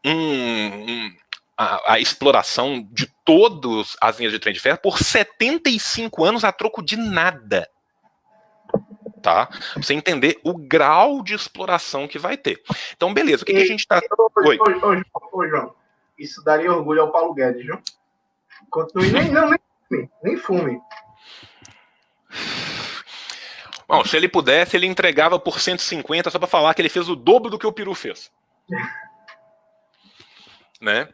um, 0.05 0.13
um 0.13 1.13
a, 1.57 1.95
a, 1.95 1.99
exploração 1.99 2.87
de 2.89 3.11
todas 3.25 3.97
as 3.99 4.19
linhas 4.19 4.31
de 4.31 4.39
trem 4.39 4.53
de 4.53 4.61
ferro 4.61 4.77
por 4.77 4.99
75 4.99 6.23
anos 6.23 6.45
a 6.45 6.53
troco 6.53 6.81
de 6.81 6.95
nada 6.95 7.69
tá? 9.23 9.47
Pra 9.47 9.81
você 9.81 9.93
entender 9.93 10.39
o 10.43 10.55
grau 10.55 11.23
de 11.23 11.33
exploração 11.33 12.07
que 12.07 12.19
vai 12.19 12.37
ter. 12.37 12.61
Então, 12.95 13.13
beleza, 13.13 13.43
o 13.43 13.45
que, 13.45 13.53
e, 13.53 13.55
que 13.55 13.61
a 13.61 13.65
gente 13.65 13.79
está. 13.79 14.01
Oi. 14.45 14.59
Ô, 15.31 15.47
João, 15.47 15.73
isso 16.19 16.43
daria 16.43 16.71
orgulho 16.71 17.01
ao 17.01 17.11
Paulo 17.11 17.33
Guedes, 17.33 17.65
viu? 17.65 17.79
Continue, 18.69 19.11
nem, 19.11 19.31
não, 19.31 19.49
nem 19.49 19.59
fume, 19.87 20.09
nem 20.21 20.37
fume. 20.37 20.81
Bom, 23.87 24.03
se 24.05 24.17
ele 24.17 24.27
pudesse, 24.27 24.75
ele 24.75 24.87
entregava 24.87 25.39
por 25.39 25.59
150 25.59 26.29
só 26.29 26.39
para 26.39 26.47
falar 26.47 26.73
que 26.73 26.81
ele 26.81 26.89
fez 26.89 27.09
o 27.09 27.15
dobro 27.15 27.49
do 27.49 27.59
que 27.59 27.67
o 27.67 27.71
Peru 27.71 27.95
fez. 27.95 28.31
né? 30.81 31.07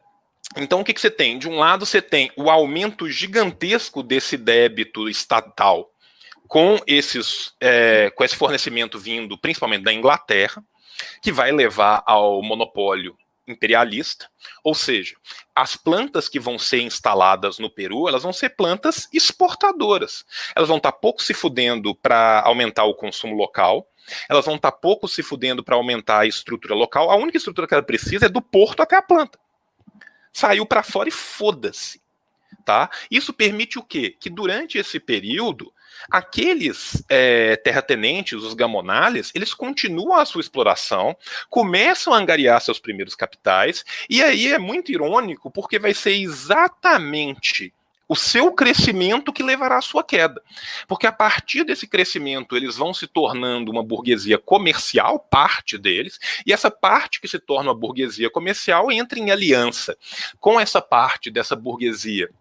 Então, 0.58 0.82
o 0.82 0.84
que, 0.84 0.94
que 0.94 1.02
você 1.02 1.12
tem? 1.12 1.38
De 1.38 1.48
um 1.48 1.60
lado, 1.60 1.86
você 1.86 2.02
tem 2.02 2.32
o 2.36 2.50
aumento 2.50 3.08
gigantesco 3.08 4.02
desse 4.02 4.36
débito 4.36 5.08
estatal 5.08 5.92
com 6.50 6.80
esses 6.88 7.54
é, 7.62 8.10
com 8.10 8.24
esse 8.24 8.36
fornecimento 8.36 9.00
vindo 9.00 9.38
principalmente 9.38 9.84
da 9.84 9.94
Inglaterra, 9.94 10.62
que 11.22 11.32
vai 11.32 11.52
levar 11.52 12.04
ao 12.06 12.42
monopólio 12.42 13.16
imperialista, 13.48 14.30
ou 14.64 14.76
seja, 14.76 15.16
as 15.56 15.76
plantas 15.76 16.28
que 16.28 16.40
vão 16.40 16.60
ser 16.60 16.82
instaladas 16.82 17.58
no 17.58 17.70
Peru, 17.70 18.08
elas 18.08 18.24
vão 18.24 18.34
ser 18.34 18.50
plantas 18.50 19.08
exportadoras. 19.12 20.26
Elas 20.56 20.68
vão 20.68 20.78
estar 20.78 20.92
pouco 20.92 21.24
se 21.24 21.34
fudendo 21.34 21.96
para 21.96 22.42
aumentar 22.46 22.84
o 22.84 22.94
consumo 22.94 23.36
local, 23.36 23.88
elas 24.28 24.46
vão 24.46 24.56
estar 24.56 24.72
pouco 24.72 25.08
se 25.08 25.24
fudendo 25.24 25.64
para 25.64 25.76
aumentar 25.76 26.20
a 26.20 26.26
estrutura 26.28 26.76
local. 26.76 27.10
A 27.10 27.16
única 27.16 27.38
estrutura 27.38 27.68
que 27.68 27.74
ela 27.74 27.84
precisa 27.84 28.26
é 28.26 28.30
do 28.30 28.42
porto 28.42 28.82
até 28.82 28.96
a 28.96 29.02
planta. 29.02 29.40
Saiu 30.32 30.66
para 30.66 30.84
fora 30.84 31.10
e 31.10 31.12
foda-se. 31.12 32.02
Tá? 32.66 32.90
Isso 33.10 33.34
permite 33.34 33.80
o 33.80 33.84
quê? 33.84 34.16
Que 34.20 34.30
durante 34.30 34.78
esse 34.78 35.00
período 35.00 35.74
aqueles 36.10 37.04
é, 37.10 37.56
terratenentes, 37.58 38.44
os 38.44 38.54
gamonales, 38.54 39.32
eles 39.34 39.54
continuam 39.54 40.18
a 40.18 40.26
sua 40.26 40.42
exploração, 40.42 41.16
começam 41.50 42.14
a 42.14 42.18
angariar 42.18 42.62
seus 42.62 42.80
primeiros 42.80 43.16
capitais, 43.16 43.84
e 44.10 44.22
aí 44.22 44.52
é 44.52 44.58
muito 44.58 44.92
irônico, 44.92 45.52
porque 45.52 45.80
vai 45.80 45.94
ser 45.94 46.14
exatamente 46.14 47.74
o 48.10 48.16
seu 48.16 48.52
crescimento 48.52 49.32
que 49.32 49.44
levará 49.44 49.78
à 49.78 49.82
sua 49.82 50.04
queda. 50.04 50.42
Porque 50.88 51.06
a 51.06 51.12
partir 51.12 51.64
desse 51.64 51.86
crescimento, 51.86 52.58
eles 52.58 52.76
vão 52.76 52.92
se 52.92 53.06
tornando 53.06 53.72
uma 53.72 53.84
burguesia 53.84 54.40
comercial, 54.40 55.20
parte 55.20 55.78
deles, 55.78 56.20
e 56.44 56.52
essa 56.52 56.72
parte 56.72 57.22
que 57.22 57.28
se 57.28 57.38
torna 57.38 57.70
uma 57.70 57.80
burguesia 57.80 58.30
comercial 58.32 58.92
entra 58.92 59.20
em 59.20 59.30
aliança 59.30 59.96
com 60.40 60.60
essa 60.60 60.82
parte 60.82 61.30
dessa 61.30 61.56
burguesia 61.56 62.32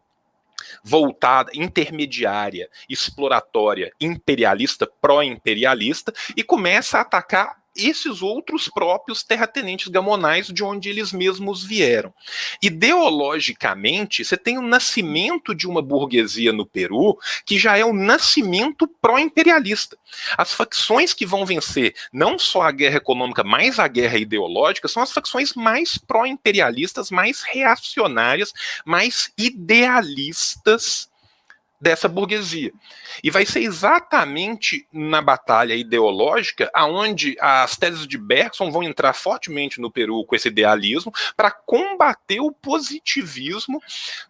voltada, 0.82 1.50
intermediária, 1.54 2.68
exploratória, 2.88 3.92
imperialista, 4.00 4.88
pró-imperialista, 5.00 6.12
e 6.36 6.42
começa 6.42 6.98
a 6.98 7.02
atacar 7.02 7.58
esses 7.76 8.22
outros 8.22 8.68
próprios 8.68 9.22
terratenentes 9.22 9.88
gamonais 9.88 10.48
de 10.48 10.64
onde 10.64 10.88
eles 10.88 11.12
mesmos 11.12 11.64
vieram. 11.64 12.12
Ideologicamente, 12.62 14.24
você 14.24 14.36
tem 14.36 14.58
o 14.58 14.62
nascimento 14.62 15.54
de 15.54 15.66
uma 15.66 15.80
burguesia 15.80 16.52
no 16.52 16.66
Peru 16.66 17.18
que 17.44 17.58
já 17.58 17.76
é 17.76 17.84
o 17.84 17.92
nascimento 17.92 18.86
pró-imperialista. 19.00 19.96
As 20.36 20.52
facções 20.52 21.14
que 21.14 21.26
vão 21.26 21.46
vencer 21.46 21.94
não 22.12 22.38
só 22.38 22.62
a 22.62 22.72
guerra 22.72 22.96
econômica, 22.96 23.44
mas 23.44 23.78
a 23.78 23.86
guerra 23.88 24.18
ideológica, 24.18 24.88
são 24.88 25.02
as 25.02 25.12
facções 25.12 25.54
mais 25.54 25.98
pró-imperialistas, 25.98 27.10
mais 27.10 27.42
reacionárias, 27.42 28.52
mais 28.84 29.32
idealistas 29.36 31.08
dessa 31.80 32.08
burguesia. 32.08 32.72
E 33.22 33.30
vai 33.30 33.46
ser 33.46 33.60
exatamente 33.60 34.86
na 34.92 35.22
batalha 35.22 35.74
ideológica 35.74 36.70
aonde 36.74 37.36
as 37.40 37.76
teses 37.76 38.06
de 38.06 38.18
Bergson 38.18 38.70
vão 38.70 38.82
entrar 38.82 39.12
fortemente 39.12 39.80
no 39.80 39.90
Peru 39.90 40.24
com 40.24 40.34
esse 40.34 40.48
idealismo 40.48 41.12
para 41.36 41.50
combater 41.50 42.40
o 42.40 42.50
positivismo 42.50 43.80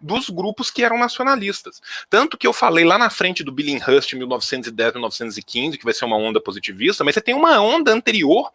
dos 0.00 0.28
grupos 0.28 0.70
que 0.70 0.84
eram 0.84 0.98
nacionalistas. 0.98 1.80
Tanto 2.10 2.36
que 2.36 2.46
eu 2.46 2.52
falei 2.52 2.84
lá 2.84 2.98
na 2.98 3.10
frente 3.10 3.42
do 3.42 3.52
Billinghurst 3.52 4.12
em 4.12 4.18
1910, 4.18 4.92
1915, 4.94 5.78
que 5.78 5.84
vai 5.84 5.94
ser 5.94 6.04
uma 6.04 6.16
onda 6.16 6.40
positivista, 6.40 7.02
mas 7.02 7.14
você 7.14 7.20
tem 7.20 7.34
uma 7.34 7.60
onda 7.60 7.92
anterior 7.92 8.52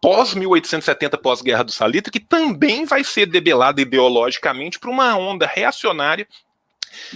pós 0.00 0.34
1870, 0.34 1.16
pós-guerra 1.16 1.64
do 1.64 1.72
Salito, 1.72 2.10
que 2.10 2.20
também 2.20 2.84
vai 2.84 3.02
ser 3.02 3.24
debelada 3.24 3.80
ideologicamente 3.80 4.78
por 4.78 4.90
uma 4.90 5.16
onda 5.16 5.46
reacionária 5.46 6.28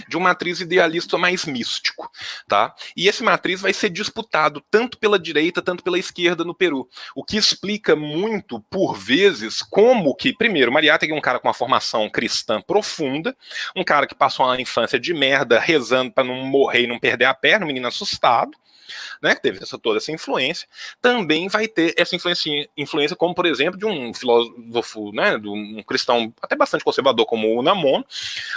de 0.07 0.17
uma 0.17 0.29
matriz 0.29 0.61
idealista 0.61 1.17
mais 1.17 1.45
místico, 1.45 2.09
tá? 2.47 2.73
E 2.95 3.07
esse 3.07 3.23
matriz 3.23 3.61
vai 3.61 3.73
ser 3.73 3.89
disputado 3.89 4.63
tanto 4.69 4.97
pela 4.97 5.17
direita, 5.17 5.61
tanto 5.61 5.83
pela 5.83 5.97
esquerda 5.97 6.43
no 6.43 6.53
Peru, 6.53 6.87
o 7.15 7.23
que 7.23 7.35
explica 7.35 7.95
muito, 7.95 8.59
por 8.69 8.95
vezes, 8.95 9.61
como 9.63 10.15
que, 10.15 10.33
primeiro, 10.33 10.71
Mariátegui 10.71 11.13
é 11.13 11.15
um 11.15 11.21
cara 11.21 11.39
com 11.39 11.47
uma 11.47 11.53
formação 11.53 12.09
cristã 12.09 12.61
profunda, 12.61 13.35
um 13.75 13.83
cara 13.83 14.05
que 14.05 14.15
passou 14.15 14.45
uma 14.45 14.61
infância 14.61 14.99
de 14.99 15.13
merda 15.13 15.59
rezando 15.59 16.11
para 16.11 16.23
não 16.23 16.45
morrer 16.45 16.83
e 16.83 16.87
não 16.87 16.99
perder 16.99 17.25
a 17.25 17.33
perna, 17.33 17.65
um 17.65 17.67
menino 17.67 17.87
assustado, 17.87 18.51
né, 19.21 19.35
que 19.35 19.41
teve 19.41 19.59
essa, 19.61 19.77
toda 19.77 19.97
essa 19.97 20.11
influência, 20.11 20.67
também 21.01 21.47
vai 21.47 21.67
ter 21.67 21.93
essa 21.97 22.15
influência, 22.15 22.69
influência 22.77 23.15
como, 23.15 23.33
por 23.33 23.45
exemplo, 23.45 23.77
de 23.77 23.85
um 23.85 24.13
filósofo, 24.13 25.11
né, 25.11 25.37
de 25.37 25.47
um 25.47 25.81
cristão 25.83 26.33
até 26.41 26.55
bastante 26.55 26.83
conservador 26.83 27.25
como 27.25 27.57
o 27.57 27.61
Namon, 27.61 28.03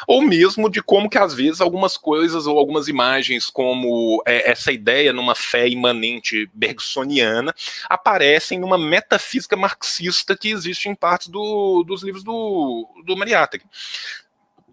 ou 0.07 0.23
mesmo 0.23 0.71
de 0.71 0.83
como 0.83 1.09
que 1.09 1.19
às 1.19 1.35
vezes 1.35 1.61
algumas 1.61 1.97
coisas 1.97 2.47
ou 2.47 2.59
algumas 2.59 2.89
imagens 2.89 3.51
como 3.51 4.23
é, 4.27 4.51
essa 4.51 4.73
ideia 4.73 5.13
numa 5.13 5.35
fé 5.35 5.69
imanente 5.69 6.49
bergsoniana 6.53 7.55
aparecem 7.89 8.59
numa 8.59 8.79
metafísica 8.79 9.57
marxista 9.57 10.37
que 10.37 10.49
existe 10.49 10.89
em 10.89 10.95
partes 10.95 11.29
do, 11.29 11.83
dos 11.85 12.03
livros 12.03 12.25
do, 12.25 12.89
do 13.05 13.17
Mariátegui. 13.17 13.65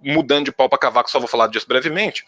Mudando 0.02 0.46
de 0.46 0.52
pau 0.52 0.70
para 0.70 0.80
cavaco, 0.80 1.12
só 1.12 1.20
vou 1.20 1.28
falar 1.28 1.48
disso 1.48 1.68
brevemente 1.68 2.26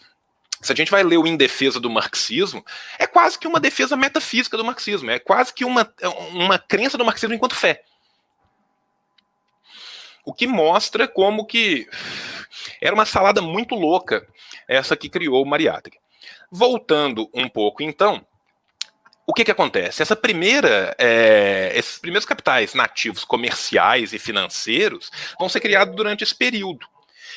se 0.62 0.72
a 0.72 0.76
gente 0.76 0.90
vai 0.90 1.02
ler 1.02 1.18
o 1.18 1.26
Em 1.26 1.36
Defesa 1.36 1.80
do 1.80 1.90
Marxismo, 1.90 2.64
é 2.98 3.06
quase 3.06 3.38
que 3.38 3.48
uma 3.48 3.58
defesa 3.58 3.96
metafísica 3.96 4.56
do 4.56 4.64
marxismo, 4.64 5.10
é 5.10 5.18
quase 5.18 5.52
que 5.52 5.64
uma, 5.64 5.92
uma 6.30 6.58
crença 6.58 6.96
do 6.96 7.04
marxismo 7.04 7.34
enquanto 7.34 7.56
fé. 7.56 7.82
O 10.24 10.32
que 10.32 10.46
mostra 10.46 11.08
como 11.08 11.44
que 11.44 11.88
era 12.80 12.94
uma 12.94 13.04
salada 13.04 13.42
muito 13.42 13.74
louca 13.74 14.26
essa 14.68 14.96
que 14.96 15.08
criou 15.08 15.42
o 15.42 15.46
Mariátegui. 15.46 15.98
Voltando 16.50 17.28
um 17.34 17.48
pouco, 17.48 17.82
então, 17.82 18.24
o 19.26 19.34
que, 19.34 19.44
que 19.44 19.50
acontece? 19.50 20.02
Essa 20.02 20.14
primeira, 20.14 20.94
é, 20.98 21.72
esses 21.74 21.98
primeiros 21.98 22.26
capitais 22.26 22.74
nativos 22.74 23.24
comerciais 23.24 24.12
e 24.12 24.18
financeiros 24.18 25.10
vão 25.38 25.48
ser 25.48 25.60
criados 25.60 25.96
durante 25.96 26.22
esse 26.22 26.34
período. 26.34 26.86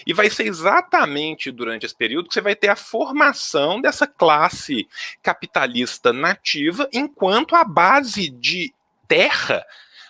E 0.06 0.14
vai 0.14 0.30
ser 0.30 0.48
exatamente 0.48 1.52
durante 1.52 1.86
esse 1.86 1.96
período 1.96 2.28
que 2.28 2.34
você 2.34 2.42
vai 2.42 2.56
ter 2.56 2.70
a 2.70 2.76
formação 2.76 3.82
dessa 3.82 4.08
classe 4.08 4.88
capitalista 5.22 6.12
nativa, 6.12 6.90
enquanto 6.92 7.56
a 7.56 7.64
base 7.64 8.30
de 8.30 8.74
terra, 9.08 9.66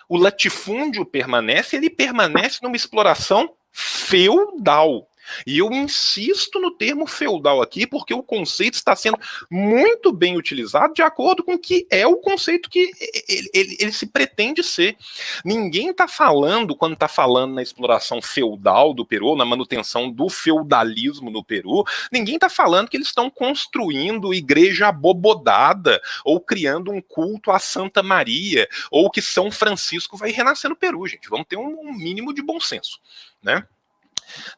o 0.08 0.16
latifúndio 0.16 1.04
permanece, 1.04 1.76
ele 1.76 1.90
permanece 1.90 2.60
numa 2.62 2.76
exploração 2.76 3.54
feudal. 3.72 5.08
E 5.46 5.58
eu 5.58 5.70
insisto 5.72 6.60
no 6.60 6.70
termo 6.70 7.06
feudal 7.06 7.62
aqui, 7.62 7.86
porque 7.86 8.14
o 8.14 8.22
conceito 8.22 8.74
está 8.74 8.94
sendo 8.94 9.18
muito 9.50 10.12
bem 10.12 10.36
utilizado 10.36 10.94
de 10.94 11.02
acordo 11.02 11.42
com 11.42 11.54
o 11.54 11.58
que 11.58 11.86
é 11.90 12.06
o 12.06 12.16
conceito 12.16 12.68
que 12.68 12.90
ele, 13.28 13.50
ele, 13.52 13.76
ele 13.80 13.92
se 13.92 14.06
pretende 14.06 14.62
ser. 14.62 14.96
Ninguém 15.44 15.90
está 15.90 16.08
falando, 16.08 16.76
quando 16.76 16.94
está 16.94 17.08
falando 17.08 17.54
na 17.54 17.62
exploração 17.62 18.20
feudal 18.22 18.94
do 18.94 19.06
Peru, 19.06 19.36
na 19.36 19.44
manutenção 19.44 20.10
do 20.10 20.28
feudalismo 20.28 21.30
no 21.30 21.44
Peru, 21.44 21.84
ninguém 22.12 22.36
está 22.36 22.48
falando 22.48 22.88
que 22.88 22.96
eles 22.96 23.08
estão 23.08 23.30
construindo 23.30 24.34
igreja 24.34 24.88
abobodada 24.88 26.00
ou 26.24 26.40
criando 26.40 26.90
um 26.90 27.00
culto 27.00 27.50
a 27.50 27.58
Santa 27.58 28.02
Maria 28.02 28.68
ou 28.90 29.10
que 29.10 29.22
São 29.22 29.50
Francisco 29.50 30.16
vai 30.16 30.30
renascer 30.30 30.70
no 30.70 30.76
Peru, 30.76 31.06
gente. 31.06 31.28
Vamos 31.28 31.46
ter 31.48 31.56
um, 31.56 31.80
um 31.80 31.92
mínimo 31.92 32.34
de 32.34 32.42
bom 32.42 32.60
senso, 32.60 32.98
né? 33.42 33.66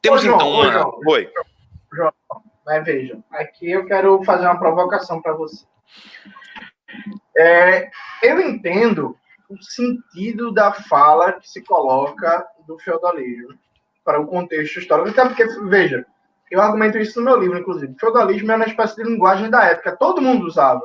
Temos 0.00 0.22
João, 0.22 0.36
então 0.36 0.50
uma. 0.50 0.72
João, 0.72 1.00
Oi. 1.06 1.32
João, 1.92 2.12
mas 2.66 2.84
veja, 2.84 3.18
aqui 3.30 3.70
eu 3.70 3.86
quero 3.86 4.22
fazer 4.24 4.44
uma 4.44 4.58
provocação 4.58 5.22
para 5.22 5.32
você. 5.32 5.64
É, 7.36 7.90
eu 8.22 8.40
entendo 8.40 9.16
o 9.48 9.62
sentido 9.62 10.52
da 10.52 10.72
fala 10.72 11.32
que 11.34 11.48
se 11.48 11.62
coloca 11.62 12.46
do 12.66 12.78
feudalismo 12.78 13.58
para 14.04 14.20
o 14.20 14.26
contexto 14.26 14.78
histórico, 14.78 15.08
até 15.08 15.24
porque, 15.26 15.44
veja, 15.68 16.04
eu 16.50 16.60
argumento 16.60 16.98
isso 16.98 17.18
no 17.18 17.24
meu 17.26 17.38
livro, 17.38 17.58
inclusive. 17.58 17.92
O 17.92 17.98
feudalismo 17.98 18.52
é 18.52 18.56
uma 18.56 18.66
espécie 18.66 18.96
de 18.96 19.04
linguagem 19.04 19.50
da 19.50 19.64
época, 19.64 19.96
todo 19.96 20.22
mundo 20.22 20.46
usava. 20.46 20.84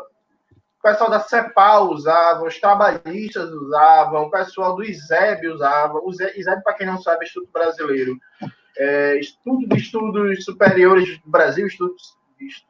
O 0.79 0.81
pessoal 0.83 1.09
da 1.09 1.21
CEPAL 1.21 1.89
usava, 1.89 2.43
os 2.45 2.59
trabalhistas 2.59 3.49
usavam, 3.49 4.23
o 4.23 4.31
pessoal 4.31 4.75
do 4.75 4.83
ISEB 4.83 5.47
usava. 5.47 5.99
O 5.99 6.11
ISEB, 6.11 6.61
para 6.61 6.73
quem 6.73 6.85
não 6.85 7.01
sabe, 7.01 7.23
é 7.23 7.27
Instituto 7.27 7.51
Brasileiro 7.53 8.17
é, 8.77 9.19
estudo 9.19 9.67
de 9.67 9.77
estudos 9.77 10.43
superiores 10.43 11.19
do 11.19 11.29
Brasil, 11.29 11.67
estudos 11.67 12.17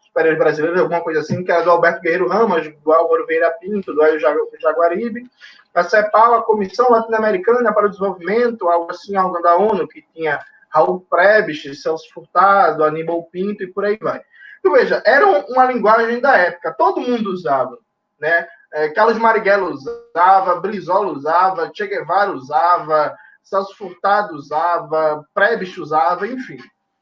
superiores 0.06 0.38
brasileiros, 0.38 0.80
alguma 0.80 1.02
coisa 1.02 1.22
assim, 1.22 1.44
que 1.44 1.52
era 1.52 1.64
do 1.64 1.72
Alberto 1.72 2.02
Guerreiro 2.02 2.28
Ramos, 2.28 2.72
do 2.84 2.92
Álvaro 2.92 3.26
Vieira 3.26 3.52
Pinto, 3.60 3.94
do 3.94 4.04
Hélio 4.04 4.20
Jaguaribe, 4.20 5.26
a 5.74 5.84
CEPAL, 5.84 6.36
a 6.36 6.44
Comissão 6.44 6.92
Latino-Americana 6.92 7.74
para 7.74 7.88
o 7.88 7.90
Desenvolvimento, 7.90 8.70
algo 8.70 8.92
assim, 8.92 9.16
algo 9.16 9.42
da 9.42 9.56
ONU, 9.56 9.88
que 9.88 10.04
tinha 10.14 10.40
Raul 10.70 11.06
Prebisch, 11.10 11.82
Celso 11.82 12.12
Furtado, 12.14 12.84
Aníbal 12.84 13.24
Pinto 13.32 13.64
e 13.64 13.68
por 13.68 13.86
aí 13.86 13.98
vai. 14.00 14.22
Então, 14.60 14.74
veja, 14.74 15.02
era 15.06 15.26
uma 15.26 15.66
linguagem 15.66 16.20
da 16.20 16.38
época, 16.38 16.76
todo 16.78 17.02
mundo 17.02 17.32
usava, 17.32 17.78
né? 18.20 18.48
É, 18.72 18.90
Carlos 18.90 19.20
Marighella 19.20 19.70
usava, 19.70 20.60
Brizola 20.60 21.12
usava, 21.12 21.72
Che 21.74 21.86
Guevara 21.86 22.32
usava, 22.32 23.16
Celso 23.44 23.76
Furtado 23.76 24.36
usava, 24.36 25.26
Prebisch 25.34 25.78
usava, 25.78 26.28
enfim. 26.28 26.58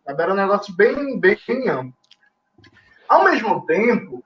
Era 0.06 0.34
um 0.34 0.36
negócio 0.36 0.76
bem, 0.76 1.20
bem 1.20 1.38
amplo. 1.70 1.94
Ao 3.08 3.24
mesmo 3.24 3.66
tempo, 3.66 4.24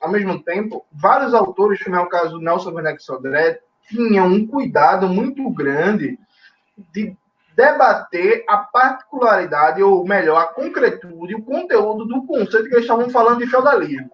ao 0.00 0.10
mesmo 0.10 0.42
tempo, 0.42 0.86
vários 0.92 1.34
autores, 1.34 1.82
como 1.82 1.96
é 1.96 2.00
o 2.00 2.08
caso 2.08 2.32
do 2.32 2.40
Nelson 2.40 2.70
Werneck 2.72 3.02
Sodré, 3.02 3.60
tinham 3.88 4.26
um 4.26 4.46
cuidado 4.46 5.08
muito 5.08 5.48
grande 5.50 6.18
de 6.92 7.16
debater 7.54 8.44
a 8.46 8.58
particularidade, 8.58 9.82
ou 9.82 10.06
melhor, 10.06 10.38
a 10.38 10.46
concretude, 10.46 11.34
o 11.34 11.42
conteúdo 11.42 12.04
do 12.04 12.26
conceito 12.26 12.68
que 12.68 12.74
eles 12.74 12.84
estavam 12.84 13.08
falando 13.08 13.38
de 13.38 13.46
feudalismo. 13.46 14.10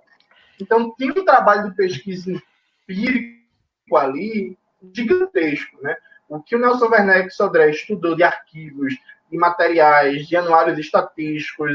Então, 0.61 0.95
tinha 0.97 1.13
um 1.13 1.25
trabalho 1.25 1.71
de 1.71 1.77
pesquisa 1.77 2.31
empírico 2.31 3.97
ali 3.97 4.57
gigantesco, 4.95 5.83
né? 5.83 5.97
O 6.37 6.43
que 6.43 6.57
o 6.57 6.59
Nelson 6.59 6.89
Werneck 6.89 7.31
Sodré 7.31 7.71
estudou 7.71 8.17
de 8.17 8.23
arquivos, 8.23 8.95
de 9.31 9.37
materiais, 9.37 10.27
de 10.27 10.35
anuários 10.35 10.79
estatísticos, 10.79 11.75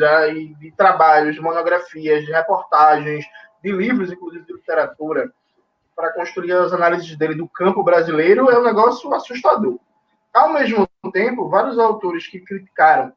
de 0.59 0.73
trabalhos, 0.75 1.35
de 1.35 1.41
monografias, 1.41 2.25
de 2.25 2.31
reportagens, 2.31 3.23
de 3.63 3.71
livros, 3.71 4.11
inclusive 4.11 4.45
de 4.45 4.53
literatura, 4.53 5.31
para 5.95 6.11
construir 6.11 6.53
as 6.53 6.73
análises 6.73 7.15
dele 7.15 7.35
do 7.35 7.47
campo 7.47 7.83
brasileiro, 7.83 8.49
é 8.49 8.57
um 8.57 8.63
negócio 8.63 9.13
assustador. 9.13 9.79
Ao 10.33 10.53
mesmo 10.53 10.87
tempo, 11.11 11.49
vários 11.49 11.77
autores 11.77 12.27
que 12.27 12.39
criticaram 12.39 13.13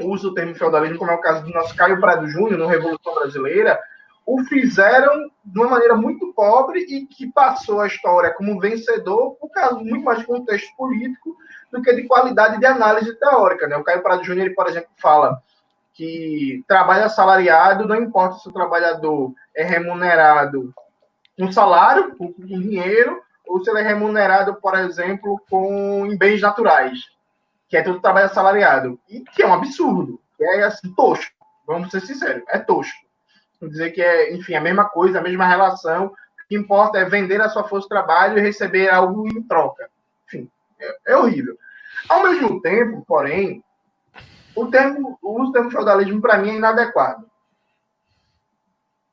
o 0.00 0.10
uso 0.12 0.28
do 0.28 0.34
termo 0.34 0.54
feudalismo, 0.54 0.98
como 0.98 1.10
é 1.10 1.14
o 1.14 1.20
caso 1.20 1.44
do 1.44 1.50
nosso 1.50 1.74
Caio 1.74 2.00
Prado 2.00 2.28
Júnior, 2.28 2.58
no 2.58 2.66
Revolução 2.66 3.14
Brasileira, 3.14 3.78
o 4.28 4.44
fizeram 4.44 5.30
de 5.42 5.58
uma 5.58 5.70
maneira 5.70 5.96
muito 5.96 6.34
pobre 6.34 6.80
e 6.80 7.06
que 7.06 7.32
passou 7.32 7.80
a 7.80 7.86
história 7.86 8.34
como 8.34 8.60
vencedor 8.60 9.36
por 9.36 9.48
causa 9.48 9.76
muito 9.76 10.04
mais 10.04 10.18
de 10.18 10.26
contexto 10.26 10.76
político 10.76 11.34
do 11.72 11.80
que 11.80 11.94
de 11.94 12.06
qualidade 12.06 12.60
de 12.60 12.66
análise 12.66 13.18
teórica. 13.18 13.66
Né? 13.66 13.78
O 13.78 13.82
Caio 13.82 14.02
Prado 14.02 14.22
Júnior, 14.22 14.52
por 14.54 14.66
exemplo, 14.66 14.90
fala 14.98 15.42
que 15.94 16.62
trabalho 16.68 17.06
assalariado, 17.06 17.88
não 17.88 17.96
importa 17.96 18.36
se 18.36 18.46
o 18.46 18.52
trabalhador 18.52 19.32
é 19.56 19.64
remunerado 19.64 20.74
com 21.38 21.50
salário, 21.50 22.14
com 22.14 22.30
dinheiro, 22.36 23.22
ou 23.46 23.64
se 23.64 23.70
ele 23.70 23.80
é 23.80 23.82
remunerado, 23.82 24.56
por 24.56 24.78
exemplo, 24.78 25.40
com 25.48 26.04
em 26.04 26.18
bens 26.18 26.42
naturais, 26.42 26.98
que 27.66 27.78
é 27.78 27.82
todo 27.82 28.02
trabalho 28.02 28.26
assalariado. 28.26 29.00
E 29.08 29.20
que 29.20 29.42
é 29.42 29.46
um 29.46 29.54
absurdo, 29.54 30.20
é 30.38 30.64
assim, 30.64 30.92
tosco. 30.94 31.32
Vamos 31.66 31.90
ser 31.90 32.02
sinceros, 32.02 32.44
é 32.48 32.58
tosco. 32.58 33.07
Dizer 33.60 33.90
que 33.90 34.00
é, 34.00 34.34
enfim, 34.34 34.54
a 34.54 34.60
mesma 34.60 34.88
coisa, 34.88 35.18
a 35.18 35.22
mesma 35.22 35.46
relação. 35.46 36.06
O 36.06 36.48
que 36.48 36.56
importa 36.56 36.98
é 36.98 37.04
vender 37.04 37.40
a 37.40 37.48
sua 37.48 37.64
força 37.64 37.84
de 37.84 37.90
trabalho 37.90 38.38
e 38.38 38.42
receber 38.42 38.88
algo 38.88 39.26
em 39.28 39.42
troca. 39.42 39.90
Enfim, 40.26 40.50
é, 40.80 40.98
é 41.08 41.16
horrível. 41.16 41.58
Ao 42.08 42.22
mesmo 42.22 42.60
tempo, 42.60 43.04
porém, 43.06 43.62
o, 44.54 44.66
termo, 44.66 45.18
o 45.22 45.40
uso 45.40 45.46
do 45.46 45.52
termo 45.52 45.70
feudalismo, 45.70 46.20
para 46.20 46.38
mim, 46.38 46.50
é 46.50 46.54
inadequado. 46.54 47.28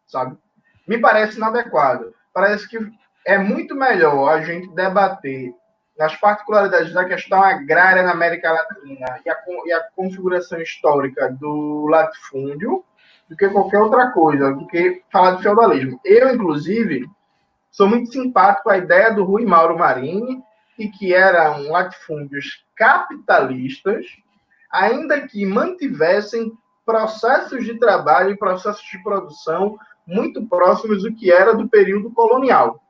Sabe? 0.07 0.37
Me 0.87 0.97
parece 0.99 1.37
inadequado. 1.37 2.13
Parece 2.33 2.67
que 2.67 2.77
é 3.25 3.37
muito 3.37 3.75
melhor 3.75 4.29
a 4.29 4.41
gente 4.41 4.69
debater 4.73 5.53
nas 5.97 6.15
particularidades 6.17 6.93
da 6.93 7.05
questão 7.05 7.41
agrária 7.41 8.03
na 8.03 8.11
América 8.11 8.51
Latina 8.51 9.19
e 9.25 9.29
a, 9.29 9.37
e 9.65 9.73
a 9.73 9.83
configuração 9.95 10.59
histórica 10.61 11.31
do 11.31 11.87
latifúndio 11.87 12.83
do 13.29 13.35
que 13.35 13.49
qualquer 13.49 13.79
outra 13.79 14.11
coisa, 14.11 14.53
do 14.53 14.67
que 14.67 15.03
falar 15.11 15.35
de 15.35 15.43
feudalismo. 15.43 15.99
Eu, 16.03 16.33
inclusive, 16.33 17.09
sou 17.71 17.87
muito 17.87 18.11
simpático 18.11 18.69
à 18.69 18.77
ideia 18.77 19.13
do 19.13 19.23
Rui 19.23 19.45
Mauro 19.45 19.77
Marini, 19.77 20.43
e 20.77 20.89
que 20.89 21.13
eram 21.13 21.69
latifúndios 21.69 22.65
capitalistas, 22.75 24.05
ainda 24.69 25.27
que 25.27 25.45
mantivessem 25.45 26.51
processos 26.85 27.63
de 27.63 27.79
trabalho 27.79 28.31
e 28.31 28.37
processos 28.37 28.85
de 28.85 29.01
produção 29.01 29.77
muito 30.05 30.45
próximos 30.47 31.03
do 31.03 31.15
que 31.15 31.31
era 31.31 31.55
do 31.55 31.67
período 31.67 32.11
colonial. 32.11 32.81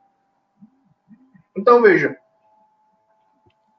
Então, 1.56 1.80
veja, 1.80 2.16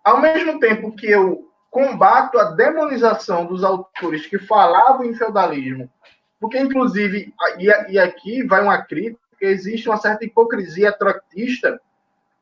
ao 0.04 0.20
mesmo 0.20 0.60
tempo 0.60 0.96
que 0.96 1.08
eu 1.08 1.52
combato 1.70 2.40
a 2.40 2.52
demonização 2.52 3.46
dos 3.46 3.64
autores 3.64 4.26
que 4.26 4.40
falavam 4.40 5.04
em 5.04 5.14
feudalismo 5.14 5.92
porque, 6.40 6.60
inclusive, 6.60 7.34
e, 7.58 8.00
aqui 8.00 8.44
vai 8.44 8.62
uma 8.62 8.82
crítica, 8.82 9.20
existe 9.42 9.90
uma 9.90 9.98
certa 9.98 10.26
hipocrisia 10.26 10.92
trotista, 10.92 11.80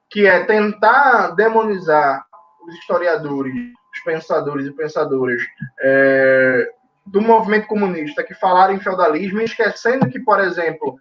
que 0.10 0.26
é 0.26 0.44
tentar 0.46 1.32
demonizar 1.32 2.26
os 2.68 2.76
historiadores, 2.76 3.54
os 3.94 4.04
pensadores 4.04 4.68
e 4.68 4.72
pensadoras 4.72 5.42
é, 5.80 6.70
do 7.06 7.22
movimento 7.22 7.68
comunista 7.68 8.24
que 8.24 8.34
falaram 8.34 8.74
em 8.74 8.80
feudalismo, 8.80 9.42
esquecendo 9.42 10.10
que, 10.10 10.20
por 10.20 10.40
exemplo, 10.40 11.00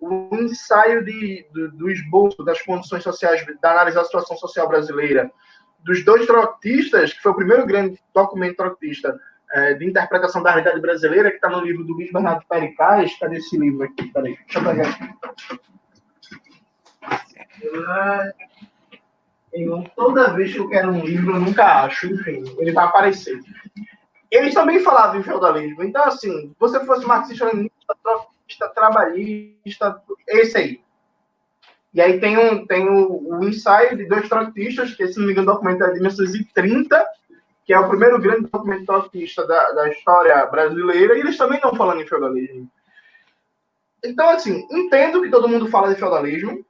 o 0.00 0.28
ensaio 0.32 1.04
de, 1.04 1.46
do, 1.52 1.72
do 1.72 1.90
esboço 1.90 2.42
das 2.44 2.62
condições 2.62 3.02
sociais, 3.02 3.44
da 3.60 3.72
análise 3.72 3.96
da 3.96 4.04
situação 4.04 4.36
social 4.36 4.68
brasileira, 4.68 5.30
dos 5.80 6.04
dois 6.04 6.26
trotistas, 6.26 7.12
que 7.12 7.20
foi 7.20 7.32
o 7.32 7.36
primeiro 7.36 7.66
grande 7.66 8.00
documento 8.14 8.56
trotista 8.56 9.18
é, 9.52 9.74
de 9.74 9.86
interpretação 9.86 10.42
da 10.42 10.50
realidade 10.50 10.80
brasileira, 10.80 11.30
que 11.30 11.36
está 11.36 11.48
no 11.48 11.60
livro 11.60 11.84
do 11.84 11.94
Luiz 11.94 12.12
Bernardo 12.12 12.44
Pericaz. 12.48 13.18
Cadê 13.18 13.36
esse 13.36 13.56
livro 13.56 13.84
aqui? 13.84 14.12
Peraí, 14.12 14.36
deixa 14.36 14.58
eu 14.58 14.64
pegar 14.64 14.88
aqui. 14.88 15.18
Toda 19.96 20.34
vez 20.34 20.52
que 20.52 20.58
eu 20.58 20.68
quero 20.68 20.90
um 20.90 21.04
livro, 21.04 21.34
eu 21.34 21.40
nunca 21.40 21.84
acho. 21.84 22.06
Enfim, 22.06 22.44
ele 22.58 22.72
vai 22.72 22.84
aparecer. 22.84 23.40
Eles 24.30 24.54
também 24.54 24.80
falavam 24.80 25.20
em 25.20 25.24
feudalismo. 25.24 25.82
Então, 25.82 26.04
assim, 26.04 26.54
você 26.58 26.84
fosse 26.84 27.06
marxista-leninista, 27.06 28.68
trabalhista, 28.74 30.02
esse 30.28 30.58
aí. 30.58 30.80
E 31.94 32.00
aí 32.00 32.20
tem 32.20 32.36
um, 32.36 32.66
tem 32.66 32.86
o, 32.88 33.42
ensaio 33.42 33.96
de 33.96 34.04
dois 34.04 34.28
trotistas, 34.28 34.94
que, 34.94 35.08
se 35.08 35.18
não 35.18 35.26
me 35.26 35.32
engano, 35.32 35.50
o 35.50 35.54
documento 35.54 35.82
é 35.84 35.88
de 35.88 35.94
1930, 35.94 37.06
que 37.68 37.74
é 37.74 37.78
o 37.78 37.86
primeiro 37.86 38.18
grande 38.18 38.48
documento 38.50 38.86
trotskista 38.86 39.46
da, 39.46 39.72
da 39.72 39.90
história 39.90 40.46
brasileira, 40.46 41.14
e 41.14 41.20
eles 41.20 41.36
também 41.36 41.56
estão 41.56 41.74
falando 41.74 42.00
em 42.00 42.06
feudalismo. 42.06 42.66
Então, 44.02 44.26
assim, 44.30 44.66
entendo 44.70 45.20
que 45.20 45.28
todo 45.28 45.50
mundo 45.50 45.68
fala 45.68 45.92
de 45.92 46.00
feudalismo. 46.00 46.64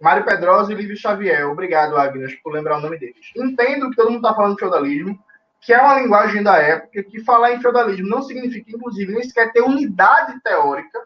Mário 0.00 0.24
Pedrosa 0.24 0.72
e 0.72 0.74
Lívio 0.74 0.96
Xavier. 0.96 1.48
Obrigado, 1.48 1.96
Agnes, 1.96 2.34
por 2.42 2.52
lembrar 2.52 2.78
o 2.78 2.80
nome 2.80 2.98
deles. 2.98 3.30
Entendo 3.36 3.88
que 3.88 3.94
todo 3.94 4.10
mundo 4.10 4.26
está 4.26 4.34
falando 4.34 4.54
de 4.54 4.58
feudalismo, 4.58 5.16
que 5.60 5.72
é 5.72 5.80
uma 5.80 6.00
linguagem 6.00 6.42
da 6.42 6.56
época, 6.56 7.04
que 7.04 7.22
falar 7.22 7.52
em 7.52 7.60
feudalismo 7.60 8.08
não 8.08 8.22
significa, 8.22 8.68
inclusive, 8.72 9.12
nem 9.12 9.22
sequer 9.22 9.52
ter 9.52 9.62
unidade 9.62 10.40
teórica, 10.42 10.98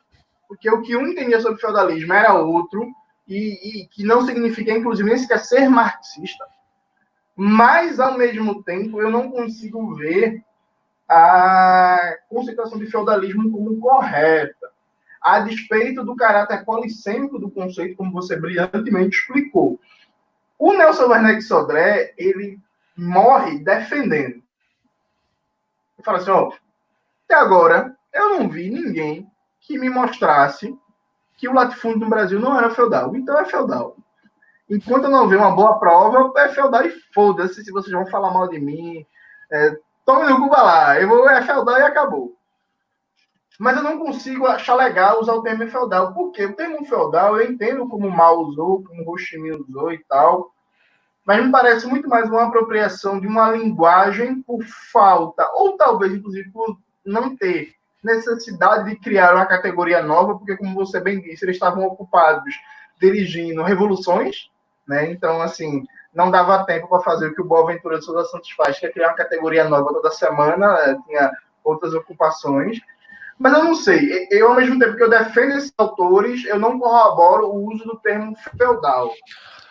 porque 0.49 0.71
o 0.71 0.81
que 0.81 0.97
um 0.97 1.09
entendia 1.09 1.43
sobre 1.43 1.61
feudalismo 1.61 2.15
era 2.15 2.33
outro, 2.33 2.91
e, 3.29 3.83
e 3.83 3.89
que 3.89 4.03
não 4.03 4.25
significa, 4.25 4.73
inclusive, 4.73 5.07
nem 5.07 5.19
sequer 5.19 5.41
ser 5.41 5.69
marxista 5.69 6.56
mas, 7.37 8.01
ao 8.01 8.17
mesmo 8.17 8.63
tempo, 8.63 9.01
eu 9.01 9.11
não 9.11 9.31
consigo 9.31 9.95
ver 9.95 10.43
a 11.09 12.17
conceituação 12.29 12.79
de 12.79 12.87
feudalismo 12.87 13.51
como 13.51 13.79
correta, 13.79 14.71
a 15.21 15.41
despeito 15.41 16.03
do 16.03 16.17
caráter 16.17 16.65
polissêmico 16.65 17.39
do 17.39 17.51
conceito, 17.51 17.97
como 17.97 18.11
você 18.11 18.37
brilhantemente 18.37 19.19
explicou. 19.19 19.79
O 20.59 20.73
Nelson 20.73 21.09
Werneck 21.09 21.43
Sodré, 21.43 22.15
ele 22.17 22.59
morre 22.97 23.59
defendendo. 23.59 24.43
Ele 25.97 26.05
fala 26.05 26.19
assim, 26.19 26.31
ó, 26.31 26.51
até 27.25 27.35
agora 27.35 27.95
eu 28.15 28.31
não 28.31 28.49
vi 28.49 28.71
ninguém 28.71 29.31
que 29.61 29.79
me 29.79 29.91
mostrasse 29.91 30.75
que 31.37 31.49
o 31.49 31.53
latifúndio 31.53 32.01
no 32.01 32.09
Brasil 32.09 32.41
não 32.41 32.57
era 32.57 32.71
feudal. 32.71 33.15
Então 33.15 33.39
é 33.39 33.45
feudal. 33.45 33.97
Enquanto 34.69 35.09
não 35.09 35.29
ver 35.29 35.37
uma 35.37 35.55
boa 35.55 35.79
prova, 35.79 36.33
é 36.41 36.49
feudal 36.49 36.85
e 36.85 36.91
foda-se 37.15 37.65
se 37.65 37.71
vocês 37.71 37.93
vão 37.93 38.07
falar 38.07 38.33
mal 38.33 38.49
de 38.49 38.59
mim. 38.59 39.07
É, 39.51 39.77
tome 40.05 40.29
no 40.29 40.49
cu 40.49 40.51
lá. 40.51 41.01
Eu 41.01 41.09
vou 41.09 41.29
é 41.29 41.43
feudal 41.43 41.79
e 41.79 41.83
acabou. 41.83 42.37
Mas 43.59 43.77
eu 43.77 43.83
não 43.83 43.99
consigo 43.99 44.47
achar 44.47 44.75
legal 44.75 45.21
usar 45.21 45.35
o 45.35 45.43
termo 45.43 45.67
feudal. 45.69 46.13
Por 46.13 46.33
quê? 46.33 46.45
O 46.45 46.55
termo 46.55 46.85
feudal 46.85 47.39
eu 47.39 47.51
entendo 47.51 47.89
como 47.89 48.11
Mao 48.11 48.41
usou, 48.41 48.85
como 48.85 49.15
Minh 49.39 49.53
usou 49.53 49.93
e 49.93 49.99
tal. 50.05 50.51
Mas 51.25 51.45
me 51.45 51.51
parece 51.51 51.87
muito 51.87 52.09
mais 52.09 52.29
uma 52.29 52.45
apropriação 52.45 53.19
de 53.19 53.27
uma 53.27 53.51
linguagem 53.51 54.43
por 54.43 54.63
falta, 54.93 55.51
ou 55.55 55.77
talvez, 55.77 56.13
inclusive, 56.13 56.51
por 56.53 56.79
não 57.05 57.37
ter 57.37 57.75
necessidade 58.03 58.89
de 58.89 58.97
criar 58.97 59.35
uma 59.35 59.45
categoria 59.45 60.03
nova, 60.03 60.39
porque, 60.39 60.57
como 60.57 60.75
você 60.75 61.01
bem 61.01 61.21
disse, 61.21 61.45
eles 61.45 61.57
estavam 61.57 61.85
ocupados 61.85 62.55
dirigindo 63.01 63.65
revoluções, 63.65 64.49
né? 64.87 65.11
Então, 65.11 65.41
assim, 65.43 65.85
não 66.15 66.31
dava 66.31 66.65
tempo 66.65 66.89
para 66.89 67.03
fazer 67.03 67.29
o 67.29 67.35
que 67.35 67.43
o 67.43 67.47
Boaventura 67.47 67.99
de 67.99 68.05
Souza 68.05 68.25
Santos 68.31 68.51
faz, 68.53 68.79
que 68.79 68.87
é 68.87 68.93
criar 68.93 69.09
uma 69.09 69.17
categoria 69.17 69.65
nova 69.65 69.93
toda 69.93 70.11
semana, 70.11 70.73
né? 70.75 70.99
tinha 71.07 71.31
outras 71.63 71.95
ocupações. 71.95 72.79
Mas 73.39 73.53
eu 73.53 73.65
não 73.65 73.75
sei, 73.75 74.27
eu, 74.31 74.49
ao 74.49 74.55
mesmo 74.55 74.79
tempo 74.79 74.97
que 74.97 75.03
eu 75.03 75.11
defendo 75.11 75.59
esses 75.59 75.73
autores, 75.77 76.45
eu 76.47 76.59
não 76.59 76.79
corroboro 76.79 77.49
o 77.49 77.71
uso 77.71 77.85
do 77.85 77.99
termo 77.99 78.35
feudal. 78.57 79.13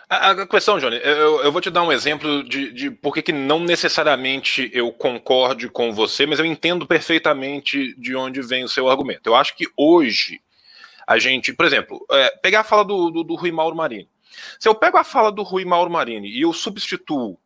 A, 0.08 0.30
a 0.30 0.46
questão, 0.46 0.78
Johnny, 0.78 1.00
eu, 1.02 1.42
eu, 1.42 1.50
vou 1.50 1.60
te 1.60 1.68
dar 1.68 1.82
um 1.82 1.90
exemplo 1.90 2.44
de, 2.44 2.72
de 2.72 2.90
por 2.92 3.12
que 3.12 3.32
não 3.32 3.58
necessariamente 3.58 4.70
eu 4.72 4.92
concorde 4.92 5.68
com 5.68 5.92
você, 5.92 6.26
mas 6.26 6.38
eu 6.38 6.44
entendo 6.44 6.86
perfeitamente 6.86 7.92
de 8.00 8.14
onde 8.14 8.40
vem 8.40 8.62
o 8.62 8.68
seu 8.68 8.88
argumento. 8.88 9.26
Eu 9.26 9.34
acho 9.34 9.56
que 9.56 9.66
hoje 9.76 10.40
a 11.04 11.18
gente, 11.18 11.52
por 11.52 11.66
exemplo, 11.66 12.06
é, 12.12 12.30
pegar 12.40 12.60
a 12.60 12.64
fala 12.64 12.84
do, 12.84 13.10
do, 13.10 13.24
do 13.24 13.34
Rui 13.34 13.50
Mauro 13.50 13.74
Marini. 13.74 14.08
Se 14.58 14.68
eu 14.68 14.74
pego 14.74 14.96
a 14.98 15.04
fala 15.04 15.30
do 15.30 15.42
Rui 15.42 15.64
Mauro 15.64 15.90
Marini 15.90 16.28
e 16.28 16.42
eu 16.42 16.52
substituo 16.52 17.38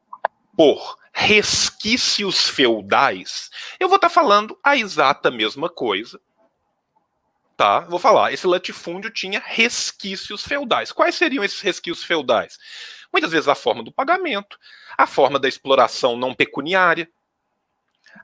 por 0.57 0.99
resquícios 1.13 2.49
feudais, 2.49 3.51
eu 3.79 3.89
vou 3.89 3.97
estar 3.97 4.09
tá 4.09 4.15
falando 4.15 4.59
a 4.63 4.77
exata 4.77 5.31
mesma 5.31 5.69
coisa. 5.69 6.21
Tá? 7.57 7.81
Vou 7.81 7.99
falar, 7.99 8.33
esse 8.33 8.47
latifúndio 8.47 9.11
tinha 9.11 9.43
resquícios 9.45 10.43
feudais. 10.43 10.93
Quais 10.93 11.15
seriam 11.15 11.45
esses 11.45 11.61
resquícios 11.61 12.05
feudais? 12.05 12.59
Muitas 13.13 13.33
vezes 13.33 13.49
a 13.49 13.55
forma 13.55 13.83
do 13.83 13.93
pagamento, 13.93 14.59
a 14.97 15.07
forma 15.07 15.39
da 15.39 15.49
exploração 15.49 16.17
não 16.17 16.35
pecuniária, 16.35 17.11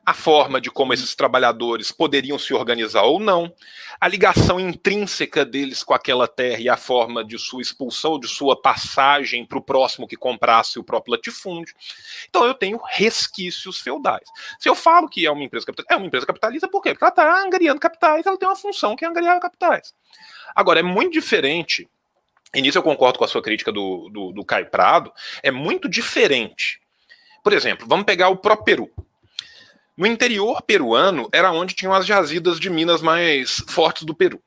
a 0.06 0.14
forma 0.14 0.60
de 0.60 0.70
como 0.70 0.94
esses 0.94 1.16
trabalhadores 1.16 1.90
poderiam 1.90 2.38
se 2.38 2.54
organizar 2.54 3.02
ou 3.02 3.18
não, 3.18 3.52
a 4.00 4.06
ligação 4.06 4.60
intrínseca 4.60 5.44
deles 5.44 5.82
com 5.82 5.92
aquela 5.92 6.28
terra 6.28 6.60
e 6.60 6.68
a 6.68 6.76
forma 6.76 7.24
de 7.24 7.36
sua 7.36 7.60
expulsão, 7.60 8.20
de 8.20 8.28
sua 8.28 8.60
passagem 8.62 9.44
para 9.44 9.58
o 9.58 9.62
próximo 9.62 10.06
que 10.06 10.16
comprasse 10.16 10.78
o 10.78 10.84
próprio 10.84 11.14
latifúndio. 11.14 11.74
Então 12.28 12.44
eu 12.44 12.54
tenho 12.54 12.80
resquícios 12.88 13.80
feudais. 13.80 14.28
Se 14.60 14.68
eu 14.68 14.76
falo 14.76 15.08
que 15.08 15.26
é 15.26 15.30
uma 15.30 15.42
empresa 15.42 15.66
capitalista, 15.66 15.94
é 15.94 15.96
uma 15.96 16.06
empresa 16.06 16.24
capitalista 16.24 16.68
por 16.68 16.80
quê? 16.80 16.90
Porque 16.90 17.02
ela 17.02 17.10
está 17.10 17.42
angariando 17.42 17.80
capitais, 17.80 18.24
ela 18.24 18.38
tem 18.38 18.48
uma 18.48 18.54
função 18.54 18.94
que 18.94 19.04
é 19.04 19.08
angariar 19.08 19.40
capitais. 19.40 19.92
Agora, 20.54 20.78
é 20.78 20.84
muito 20.84 21.14
diferente, 21.14 21.88
e 22.54 22.62
nisso 22.62 22.78
eu 22.78 22.82
concordo 22.82 23.18
com 23.18 23.24
a 23.24 23.28
sua 23.28 23.42
crítica 23.42 23.72
do, 23.72 24.08
do, 24.10 24.32
do 24.32 24.44
Caio 24.44 24.70
Prado, 24.70 25.12
é 25.42 25.50
muito 25.50 25.88
diferente. 25.88 26.80
Por 27.42 27.52
exemplo, 27.52 27.86
vamos 27.88 28.06
pegar 28.06 28.28
o 28.28 28.36
próprio 28.36 28.64
Peru. 28.64 29.05
No 29.96 30.06
interior 30.06 30.60
peruano 30.60 31.28
era 31.32 31.50
onde 31.50 31.74
tinham 31.74 31.94
as 31.94 32.06
jazidas 32.06 32.60
de 32.60 32.68
minas 32.68 33.00
mais 33.00 33.64
fortes 33.68 34.04
do 34.04 34.14
Peru. 34.14 34.42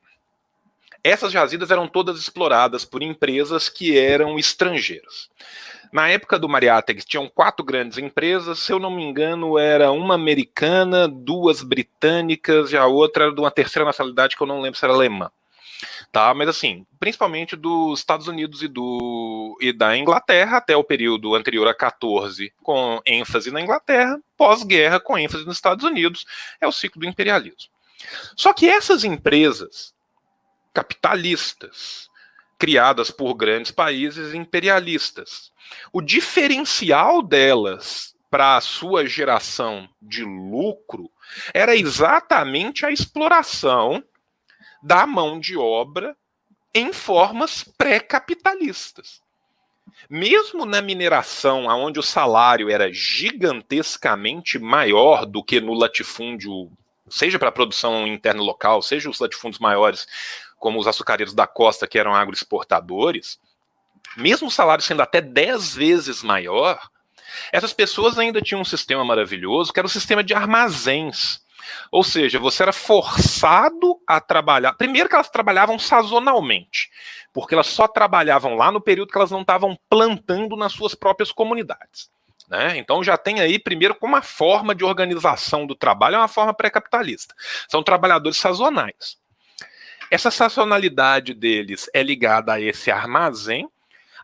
Essas 1.02 1.32
jazidas 1.32 1.70
eram 1.70 1.88
todas 1.88 2.20
exploradas 2.20 2.84
por 2.84 3.02
empresas 3.02 3.68
que 3.68 3.98
eram 3.98 4.38
estrangeiras. 4.38 5.28
Na 5.92 6.08
época 6.08 6.38
do 6.38 6.48
Mariátegui, 6.48 7.02
tinham 7.02 7.28
quatro 7.28 7.64
grandes 7.64 7.98
empresas, 7.98 8.60
se 8.60 8.72
eu 8.72 8.78
não 8.78 8.94
me 8.94 9.02
engano, 9.02 9.58
era 9.58 9.90
uma 9.90 10.14
americana, 10.14 11.08
duas 11.08 11.62
britânicas 11.62 12.70
e 12.70 12.76
a 12.76 12.86
outra 12.86 13.24
era 13.24 13.34
de 13.34 13.40
uma 13.40 13.50
terceira 13.50 13.84
nacionalidade 13.84 14.36
que 14.36 14.42
eu 14.42 14.46
não 14.46 14.60
lembro 14.60 14.78
se 14.78 14.84
era 14.84 14.94
alemã 14.94 15.32
tá? 16.12 16.34
Mas 16.34 16.48
assim, 16.48 16.86
principalmente 16.98 17.56
dos 17.56 18.00
Estados 18.00 18.26
Unidos 18.26 18.62
e, 18.62 18.68
do, 18.68 19.56
e 19.60 19.72
da 19.72 19.96
Inglaterra, 19.96 20.58
até 20.58 20.76
o 20.76 20.84
período 20.84 21.34
anterior 21.34 21.66
a 21.68 21.74
14, 21.74 22.52
com 22.62 23.00
ênfase 23.06 23.50
na 23.50 23.60
Inglaterra, 23.60 24.18
pós-guerra, 24.36 25.00
com 25.00 25.18
ênfase 25.18 25.44
nos 25.44 25.56
Estados 25.56 25.84
Unidos, 25.84 26.24
é 26.60 26.66
o 26.66 26.72
ciclo 26.72 27.00
do 27.00 27.06
imperialismo. 27.06 27.70
Só 28.36 28.52
que 28.52 28.68
essas 28.68 29.04
empresas 29.04 29.94
capitalistas, 30.72 32.08
criadas 32.58 33.10
por 33.10 33.34
grandes 33.34 33.70
países 33.70 34.34
imperialistas, 34.34 35.52
o 35.92 36.00
diferencial 36.00 37.22
delas 37.22 38.14
para 38.30 38.56
a 38.56 38.60
sua 38.60 39.06
geração 39.06 39.88
de 40.00 40.24
lucro 40.24 41.10
era 41.52 41.74
exatamente 41.74 42.86
a 42.86 42.90
exploração 42.90 44.02
da 44.82 45.06
mão 45.06 45.38
de 45.38 45.56
obra 45.56 46.16
em 46.74 46.92
formas 46.92 47.64
pré-capitalistas. 47.76 49.20
Mesmo 50.08 50.64
na 50.64 50.80
mineração, 50.80 51.66
onde 51.66 51.98
o 51.98 52.02
salário 52.02 52.70
era 52.70 52.92
gigantescamente 52.92 54.58
maior 54.58 55.26
do 55.26 55.42
que 55.42 55.60
no 55.60 55.74
latifúndio, 55.74 56.70
seja 57.08 57.38
para 57.38 57.48
a 57.48 57.52
produção 57.52 58.06
interna 58.06 58.42
local, 58.42 58.82
seja 58.82 59.10
os 59.10 59.18
latifúndios 59.18 59.60
maiores, 59.60 60.06
como 60.58 60.78
os 60.78 60.86
açucareiros 60.86 61.34
da 61.34 61.46
costa, 61.46 61.86
que 61.86 61.98
eram 61.98 62.14
agroexportadores, 62.14 63.38
mesmo 64.16 64.48
o 64.48 64.50
salário 64.50 64.82
sendo 64.82 65.02
até 65.02 65.20
10 65.20 65.74
vezes 65.74 66.22
maior, 66.22 66.80
essas 67.52 67.72
pessoas 67.72 68.18
ainda 68.18 68.42
tinham 68.42 68.60
um 68.60 68.64
sistema 68.64 69.04
maravilhoso, 69.04 69.72
que 69.72 69.78
era 69.78 69.86
o 69.86 69.90
sistema 69.90 70.22
de 70.22 70.34
armazéns. 70.34 71.40
Ou 71.90 72.02
seja, 72.02 72.38
você 72.38 72.62
era 72.62 72.72
forçado 72.72 74.00
a 74.06 74.20
trabalhar. 74.20 74.72
Primeiro 74.74 75.08
que 75.08 75.14
elas 75.14 75.28
trabalhavam 75.28 75.78
sazonalmente, 75.78 76.90
porque 77.32 77.54
elas 77.54 77.66
só 77.66 77.86
trabalhavam 77.88 78.54
lá 78.54 78.70
no 78.70 78.80
período 78.80 79.10
que 79.10 79.18
elas 79.18 79.30
não 79.30 79.42
estavam 79.42 79.78
plantando 79.88 80.56
nas 80.56 80.72
suas 80.72 80.94
próprias 80.94 81.32
comunidades. 81.32 82.10
Né? 82.48 82.76
Então 82.78 83.02
já 83.04 83.16
tem 83.16 83.40
aí, 83.40 83.58
primeiro, 83.58 83.94
como 83.94 84.14
uma 84.14 84.22
forma 84.22 84.74
de 84.74 84.84
organização 84.84 85.66
do 85.66 85.74
trabalho, 85.76 86.16
é 86.16 86.18
uma 86.18 86.28
forma 86.28 86.52
pré-capitalista. 86.52 87.34
São 87.68 87.82
trabalhadores 87.82 88.38
sazonais. 88.38 89.16
Essa 90.10 90.32
sazonalidade 90.32 91.32
deles 91.32 91.88
é 91.94 92.02
ligada 92.02 92.54
a 92.54 92.60
esse 92.60 92.90
armazém, 92.90 93.68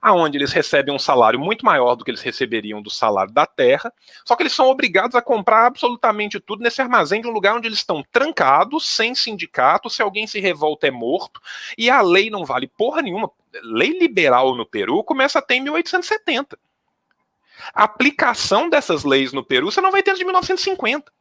aonde 0.00 0.38
eles 0.38 0.52
recebem 0.52 0.94
um 0.94 0.98
salário 0.98 1.38
muito 1.38 1.64
maior 1.64 1.94
do 1.94 2.04
que 2.04 2.10
eles 2.10 2.22
receberiam 2.22 2.82
do 2.82 2.90
salário 2.90 3.32
da 3.32 3.46
terra, 3.46 3.92
só 4.24 4.36
que 4.36 4.42
eles 4.42 4.52
são 4.52 4.68
obrigados 4.68 5.14
a 5.14 5.22
comprar 5.22 5.66
absolutamente 5.66 6.40
tudo 6.40 6.62
nesse 6.62 6.80
armazém 6.80 7.20
de 7.20 7.28
um 7.28 7.32
lugar 7.32 7.56
onde 7.56 7.68
eles 7.68 7.78
estão 7.78 8.04
trancados, 8.12 8.88
sem 8.88 9.14
sindicato, 9.14 9.90
se 9.90 10.02
alguém 10.02 10.26
se 10.26 10.40
revolta 10.40 10.86
é 10.86 10.90
morto, 10.90 11.40
e 11.76 11.90
a 11.90 12.00
lei 12.00 12.30
não 12.30 12.44
vale 12.44 12.66
porra 12.66 13.02
nenhuma. 13.02 13.30
Lei 13.62 13.98
liberal 13.98 14.54
no 14.54 14.66
Peru 14.66 15.02
começa 15.02 15.38
até 15.38 15.54
em 15.54 15.60
1870. 15.62 16.58
A 17.72 17.84
aplicação 17.84 18.68
dessas 18.68 19.04
leis 19.04 19.32
no 19.32 19.44
Peru 19.44 19.70
você 19.70 19.80
não 19.80 19.90
vai 19.90 20.02
ter 20.02 20.14
de 20.14 20.24
1950. 20.24 21.12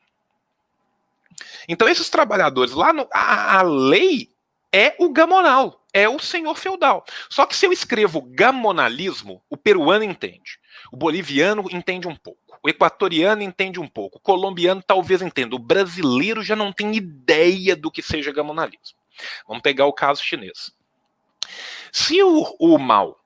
Então 1.68 1.88
esses 1.88 2.10
trabalhadores 2.10 2.74
lá, 2.74 2.94
no, 2.94 3.08
a, 3.12 3.60
a 3.60 3.62
lei 3.62 4.30
é 4.72 4.96
o 5.00 5.10
gamonal, 5.10 5.85
é 5.96 6.10
o 6.10 6.20
senhor 6.20 6.58
feudal. 6.58 7.06
Só 7.30 7.46
que 7.46 7.56
se 7.56 7.66
eu 7.66 7.72
escrevo 7.72 8.22
gamonalismo, 8.22 9.42
o 9.50 9.56
peruano 9.56 10.04
entende. 10.04 10.60
O 10.92 10.98
boliviano 10.98 11.66
entende 11.72 12.06
um 12.06 12.16
pouco. 12.18 12.60
O 12.62 12.68
equatoriano 12.68 13.42
entende 13.42 13.80
um 13.80 13.88
pouco. 13.88 14.18
O 14.18 14.22
colombiano 14.22 14.84
talvez 14.86 15.22
entenda. 15.22 15.56
O 15.56 15.60
brasileiro 15.60 16.44
já 16.44 16.54
não 16.54 16.74
tem 16.74 16.94
ideia 16.94 17.78
do 17.78 17.90
que 17.90 18.02
seja 18.02 18.34
gamonalismo. 18.34 18.98
Vamos 19.48 19.64
pegar 19.64 19.86
o 19.86 19.94
caso 19.94 20.22
chinês. 20.22 20.76
Se 21.94 22.22
o, 22.22 22.44
o 22.60 22.78
mal 22.78 23.18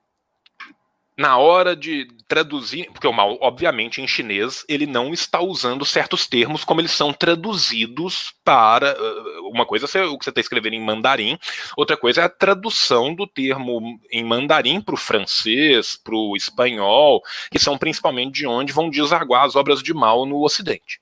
na 1.18 1.38
hora 1.38 1.74
de 1.74 2.06
traduzir, 2.30 2.88
porque 2.92 3.08
o 3.08 3.12
mal, 3.12 3.36
obviamente, 3.40 4.00
em 4.00 4.06
chinês, 4.06 4.64
ele 4.68 4.86
não 4.86 5.12
está 5.12 5.40
usando 5.40 5.84
certos 5.84 6.28
termos 6.28 6.62
como 6.62 6.80
eles 6.80 6.92
são 6.92 7.12
traduzidos 7.12 8.32
para. 8.44 8.96
Uh, 8.96 9.50
uma 9.50 9.66
coisa 9.66 9.86
é 9.98 10.04
o 10.04 10.16
que 10.16 10.24
você 10.24 10.30
está 10.30 10.40
escrevendo 10.40 10.74
em 10.74 10.80
mandarim, 10.80 11.36
outra 11.76 11.96
coisa 11.96 12.20
é 12.20 12.24
a 12.24 12.28
tradução 12.28 13.12
do 13.12 13.26
termo 13.26 13.98
em 14.12 14.22
mandarim 14.22 14.80
para 14.80 14.94
o 14.94 14.98
francês, 14.98 15.96
para 15.96 16.14
o 16.14 16.36
espanhol, 16.36 17.20
que 17.50 17.58
são 17.58 17.76
principalmente 17.76 18.36
de 18.36 18.46
onde 18.46 18.72
vão 18.72 18.88
desaguar 18.88 19.44
as 19.44 19.56
obras 19.56 19.82
de 19.82 19.92
Mal 19.92 20.24
no 20.24 20.44
Ocidente. 20.44 21.00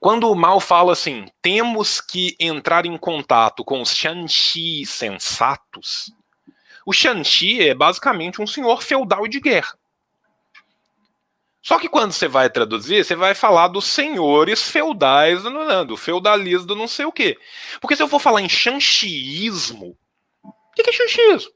Quando 0.00 0.28
o 0.28 0.34
Mal 0.34 0.58
fala 0.58 0.92
assim, 0.92 1.26
temos 1.40 2.00
que 2.00 2.34
entrar 2.40 2.84
em 2.84 2.96
contato 2.96 3.64
com 3.64 3.80
os 3.80 3.94
Shanxi 3.94 4.84
sensatos, 4.84 6.10
o 6.86 6.92
Shanxi 6.92 7.60
é 7.60 7.74
basicamente 7.74 8.40
um 8.40 8.46
senhor 8.46 8.82
feudal 8.82 9.26
de 9.26 9.40
guerra. 9.40 9.76
Só 11.62 11.78
que 11.78 11.88
quando 11.88 12.10
você 12.10 12.26
vai 12.26 12.50
traduzir, 12.50 13.04
você 13.04 13.14
vai 13.14 13.34
falar 13.34 13.68
dos 13.68 13.86
senhores 13.86 14.68
feudais 14.68 15.42
do, 15.86 15.96
feudalismo 15.96 16.66
do 16.66 16.74
não 16.74 16.88
sei 16.88 17.04
o 17.04 17.12
quê. 17.12 17.38
Porque 17.80 17.94
se 17.94 18.02
eu 18.02 18.08
for 18.08 18.18
falar 18.18 18.42
em 18.42 18.48
Shanxiismo, 18.48 19.96
o 20.42 20.52
que 20.74 20.88
é 20.88 20.92
Shanxiismo? 20.92 21.52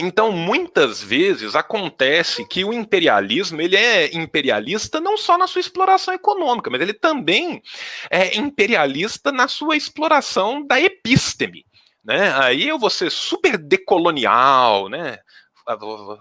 Então, 0.00 0.30
muitas 0.30 1.02
vezes 1.02 1.56
acontece 1.56 2.46
que 2.46 2.64
o 2.64 2.72
imperialismo 2.72 3.60
ele 3.60 3.74
é 3.74 4.16
imperialista 4.16 5.00
não 5.00 5.18
só 5.18 5.36
na 5.36 5.48
sua 5.48 5.60
exploração 5.60 6.14
econômica, 6.14 6.70
mas 6.70 6.80
ele 6.80 6.94
também 6.94 7.60
é 8.08 8.38
imperialista 8.38 9.32
na 9.32 9.48
sua 9.48 9.76
exploração 9.76 10.64
da 10.64 10.80
epísteme. 10.80 11.66
Né? 12.08 12.32
Aí 12.36 12.66
eu 12.66 12.78
vou 12.78 12.88
ser 12.88 13.10
super 13.10 13.58
decolonial, 13.58 14.88
né? 14.88 15.18
Ah, 15.66 15.76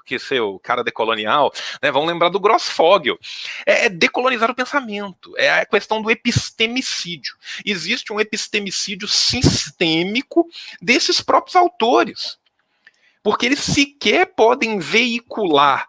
que 0.06 0.20
ser 0.20 0.42
o 0.42 0.60
cara 0.60 0.84
decolonial, 0.84 1.50
né? 1.82 1.90
Vamos 1.90 2.10
lembrar 2.10 2.28
do 2.28 2.42
Grossfogel. 2.42 3.18
É, 3.66 3.86
é 3.86 3.90
decolonizar 3.90 4.52
o 4.52 4.56
pensamento, 4.56 5.34
é 5.38 5.62
a 5.62 5.66
questão 5.66 6.02
do 6.02 6.12
epistemicídio. 6.12 7.38
Existe 7.66 8.12
um 8.12 8.20
epistemicídio 8.20 9.08
sistêmico 9.08 10.46
desses 10.82 11.22
próprios 11.22 11.56
autores, 11.56 12.38
porque 13.24 13.46
eles 13.46 13.60
sequer 13.60 14.26
podem 14.26 14.80
veicular 14.80 15.88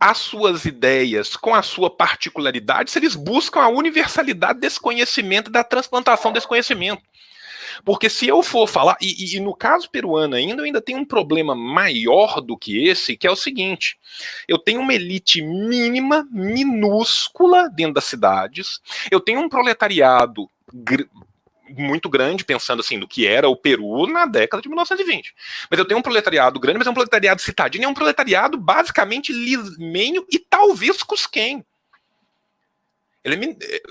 as 0.00 0.16
suas 0.16 0.64
ideias 0.64 1.36
com 1.36 1.54
a 1.54 1.60
sua 1.60 1.94
particularidade 1.94 2.90
se 2.90 2.98
eles 2.98 3.14
buscam 3.14 3.60
a 3.60 3.68
universalidade 3.68 4.60
desse 4.60 4.80
conhecimento, 4.80 5.50
da 5.50 5.62
transplantação 5.62 6.32
desse 6.32 6.48
conhecimento. 6.48 7.02
Porque 7.84 8.08
se 8.08 8.26
eu 8.26 8.42
for 8.42 8.66
falar, 8.66 8.96
e, 9.00 9.36
e, 9.36 9.40
no 9.40 9.54
caso 9.54 9.90
peruano 9.90 10.34
ainda, 10.34 10.60
eu 10.60 10.64
ainda 10.64 10.80
tenho 10.80 10.98
um 10.98 11.04
problema 11.04 11.54
maior 11.54 12.40
do 12.40 12.56
que 12.56 12.86
esse, 12.86 13.16
que 13.16 13.26
é 13.26 13.30
o 13.30 13.36
seguinte: 13.36 13.98
eu 14.48 14.58
tenho 14.58 14.80
uma 14.80 14.94
elite 14.94 15.42
mínima, 15.42 16.26
minúscula 16.30 17.68
dentro 17.68 17.94
das 17.94 18.04
cidades, 18.04 18.80
eu 19.10 19.20
tenho 19.20 19.40
um 19.40 19.48
proletariado 19.48 20.48
gr 20.72 21.04
muito 21.68 22.08
grande, 22.08 22.44
pensando 22.44 22.80
assim, 22.80 22.98
do 22.98 23.08
que 23.08 23.26
era 23.26 23.48
o 23.48 23.56
Peru 23.56 24.06
na 24.06 24.24
década 24.24 24.62
de 24.62 24.68
1920. 24.68 25.34
Mas 25.68 25.78
eu 25.78 25.84
tenho 25.84 25.98
um 25.98 26.02
proletariado 26.02 26.60
grande, 26.60 26.78
mas 26.78 26.86
é 26.86 26.90
um 26.90 26.94
proletariado 26.94 27.42
citadino, 27.42 27.84
é 27.84 27.88
um 27.88 27.94
proletariado 27.94 28.56
basicamente 28.56 29.32
lismenho 29.32 30.24
e 30.30 30.38
talvez 30.38 31.02
cusquenho. 31.02 31.64
Ele 33.26 33.58
é, 33.60 33.82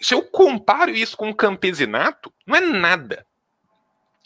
se 0.00 0.12
eu 0.12 0.24
comparo 0.24 0.90
isso 0.90 1.16
com 1.16 1.30
o 1.30 1.34
campesinato, 1.34 2.32
não 2.44 2.56
é 2.56 2.60
nada. 2.60 3.24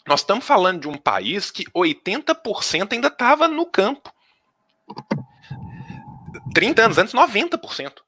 Nós 0.07 0.21
estamos 0.21 0.45
falando 0.45 0.81
de 0.81 0.87
um 0.87 0.97
país 0.97 1.51
que 1.51 1.65
80% 1.65 2.93
ainda 2.93 3.07
estava 3.07 3.47
no 3.47 3.67
campo. 3.67 4.11
30 6.55 6.85
anos 6.85 6.97
antes, 6.97 7.13
90%. 7.13 8.01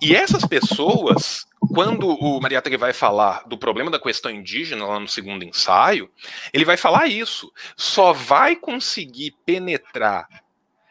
E 0.00 0.16
essas 0.16 0.46
pessoas, 0.46 1.44
quando 1.74 2.08
o 2.08 2.40
Mariátegui 2.40 2.78
vai 2.78 2.94
falar 2.94 3.46
do 3.46 3.58
problema 3.58 3.90
da 3.90 4.00
questão 4.00 4.30
indígena 4.30 4.86
lá 4.86 4.98
no 4.98 5.08
segundo 5.08 5.44
ensaio, 5.44 6.10
ele 6.54 6.64
vai 6.64 6.78
falar 6.78 7.06
isso. 7.06 7.52
Só 7.76 8.14
vai 8.14 8.56
conseguir 8.56 9.36
penetrar 9.44 10.26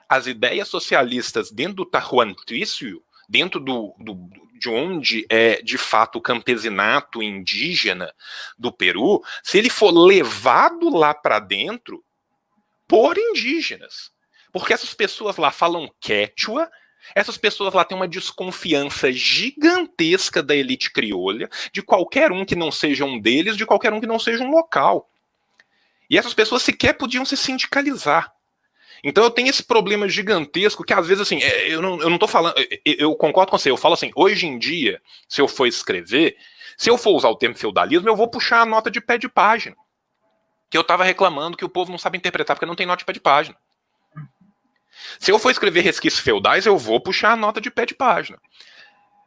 as 0.07 0.27
ideias 0.27 0.67
socialistas 0.67 1.49
dentro 1.49 1.77
do 1.77 1.85
tahuantício, 1.85 3.01
dentro 3.29 3.59
do, 3.59 3.95
do, 3.99 4.29
de 4.59 4.67
onde 4.67 5.25
é 5.29 5.61
de 5.61 5.77
fato 5.77 6.17
o 6.17 6.21
campesinato 6.21 7.21
indígena 7.21 8.13
do 8.57 8.71
Peru, 8.71 9.23
se 9.43 9.59
ele 9.59 9.69
for 9.69 9.91
levado 9.91 10.89
lá 10.89 11.13
para 11.13 11.39
dentro 11.39 12.03
por 12.87 13.17
indígenas. 13.17 14.11
Porque 14.51 14.73
essas 14.73 14.93
pessoas 14.95 15.37
lá 15.37 15.51
falam 15.51 15.93
quechua, 16.01 16.69
essas 17.15 17.37
pessoas 17.37 17.73
lá 17.73 17.85
têm 17.85 17.95
uma 17.95 18.07
desconfiança 18.07 19.11
gigantesca 19.11 20.41
da 20.41 20.55
elite 20.55 20.91
criolha, 20.91 21.47
de 21.71 21.81
qualquer 21.83 22.31
um 22.31 22.43
que 22.43 22.55
não 22.55 22.71
seja 22.71 23.05
um 23.05 23.19
deles, 23.19 23.55
de 23.55 23.65
qualquer 23.65 23.93
um 23.93 24.01
que 24.01 24.07
não 24.07 24.19
seja 24.19 24.43
um 24.43 24.49
local. 24.49 25.09
E 26.09 26.17
essas 26.17 26.33
pessoas 26.33 26.63
sequer 26.63 26.93
podiam 26.93 27.23
se 27.23 27.37
sindicalizar. 27.37 28.33
Então 29.03 29.23
eu 29.23 29.31
tenho 29.31 29.49
esse 29.49 29.63
problema 29.63 30.07
gigantesco 30.07 30.83
que 30.83 30.93
às 30.93 31.07
vezes 31.07 31.21
assim, 31.21 31.41
é, 31.41 31.73
eu 31.73 31.81
não, 31.81 32.01
eu 32.01 32.09
não 32.09 32.17
tô 32.17 32.27
falando, 32.27 32.55
eu 32.85 33.15
concordo 33.15 33.51
com 33.51 33.57
você, 33.57 33.69
eu 33.69 33.77
falo 33.77 33.93
assim, 33.93 34.11
hoje 34.15 34.45
em 34.45 34.57
dia, 34.57 35.01
se 35.27 35.41
eu 35.41 35.47
for 35.47 35.67
escrever, 35.67 36.35
se 36.77 36.89
eu 36.89 36.97
for 36.97 37.11
usar 37.11 37.29
o 37.29 37.35
termo 37.35 37.55
feudalismo, 37.55 38.07
eu 38.07 38.15
vou 38.15 38.27
puxar 38.27 38.61
a 38.61 38.65
nota 38.65 38.89
de 38.89 39.01
pé 39.01 39.17
de 39.17 39.27
página. 39.27 39.75
Que 40.69 40.77
eu 40.77 40.83
tava 40.83 41.03
reclamando 41.03 41.57
que 41.57 41.65
o 41.65 41.69
povo 41.69 41.91
não 41.91 41.97
sabe 41.97 42.17
interpretar 42.17 42.55
porque 42.55 42.65
não 42.65 42.75
tem 42.75 42.85
nota 42.85 42.99
de 42.99 43.05
pé 43.05 43.13
de 43.13 43.19
página. 43.19 43.57
Se 45.19 45.31
eu 45.31 45.39
for 45.39 45.49
escrever 45.49 45.81
resquícios 45.81 46.21
feudais, 46.21 46.65
eu 46.65 46.77
vou 46.77 47.01
puxar 47.01 47.31
a 47.31 47.35
nota 47.35 47.59
de 47.59 47.71
pé 47.71 47.85
de 47.85 47.95
página. 47.95 48.37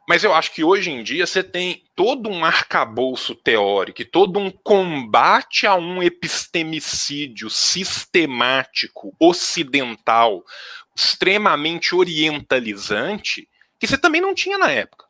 Mas 0.07 0.23
eu 0.23 0.33
acho 0.33 0.51
que 0.51 0.63
hoje 0.63 0.91
em 0.91 1.01
dia 1.01 1.25
você 1.25 1.41
tem 1.41 1.83
todo 1.95 2.29
um 2.29 2.43
arcabouço 2.43 3.33
teórico 3.35 4.01
e 4.01 4.05
todo 4.05 4.37
um 4.37 4.51
combate 4.51 5.65
a 5.65 5.75
um 5.75 6.03
epistemicídio 6.03 7.49
sistemático, 7.49 9.15
ocidental, 9.19 10.43
extremamente 10.95 11.95
orientalizante, 11.95 13.47
que 13.79 13.87
você 13.87 13.97
também 13.97 14.19
não 14.19 14.35
tinha 14.35 14.57
na 14.57 14.69
época. 14.69 15.02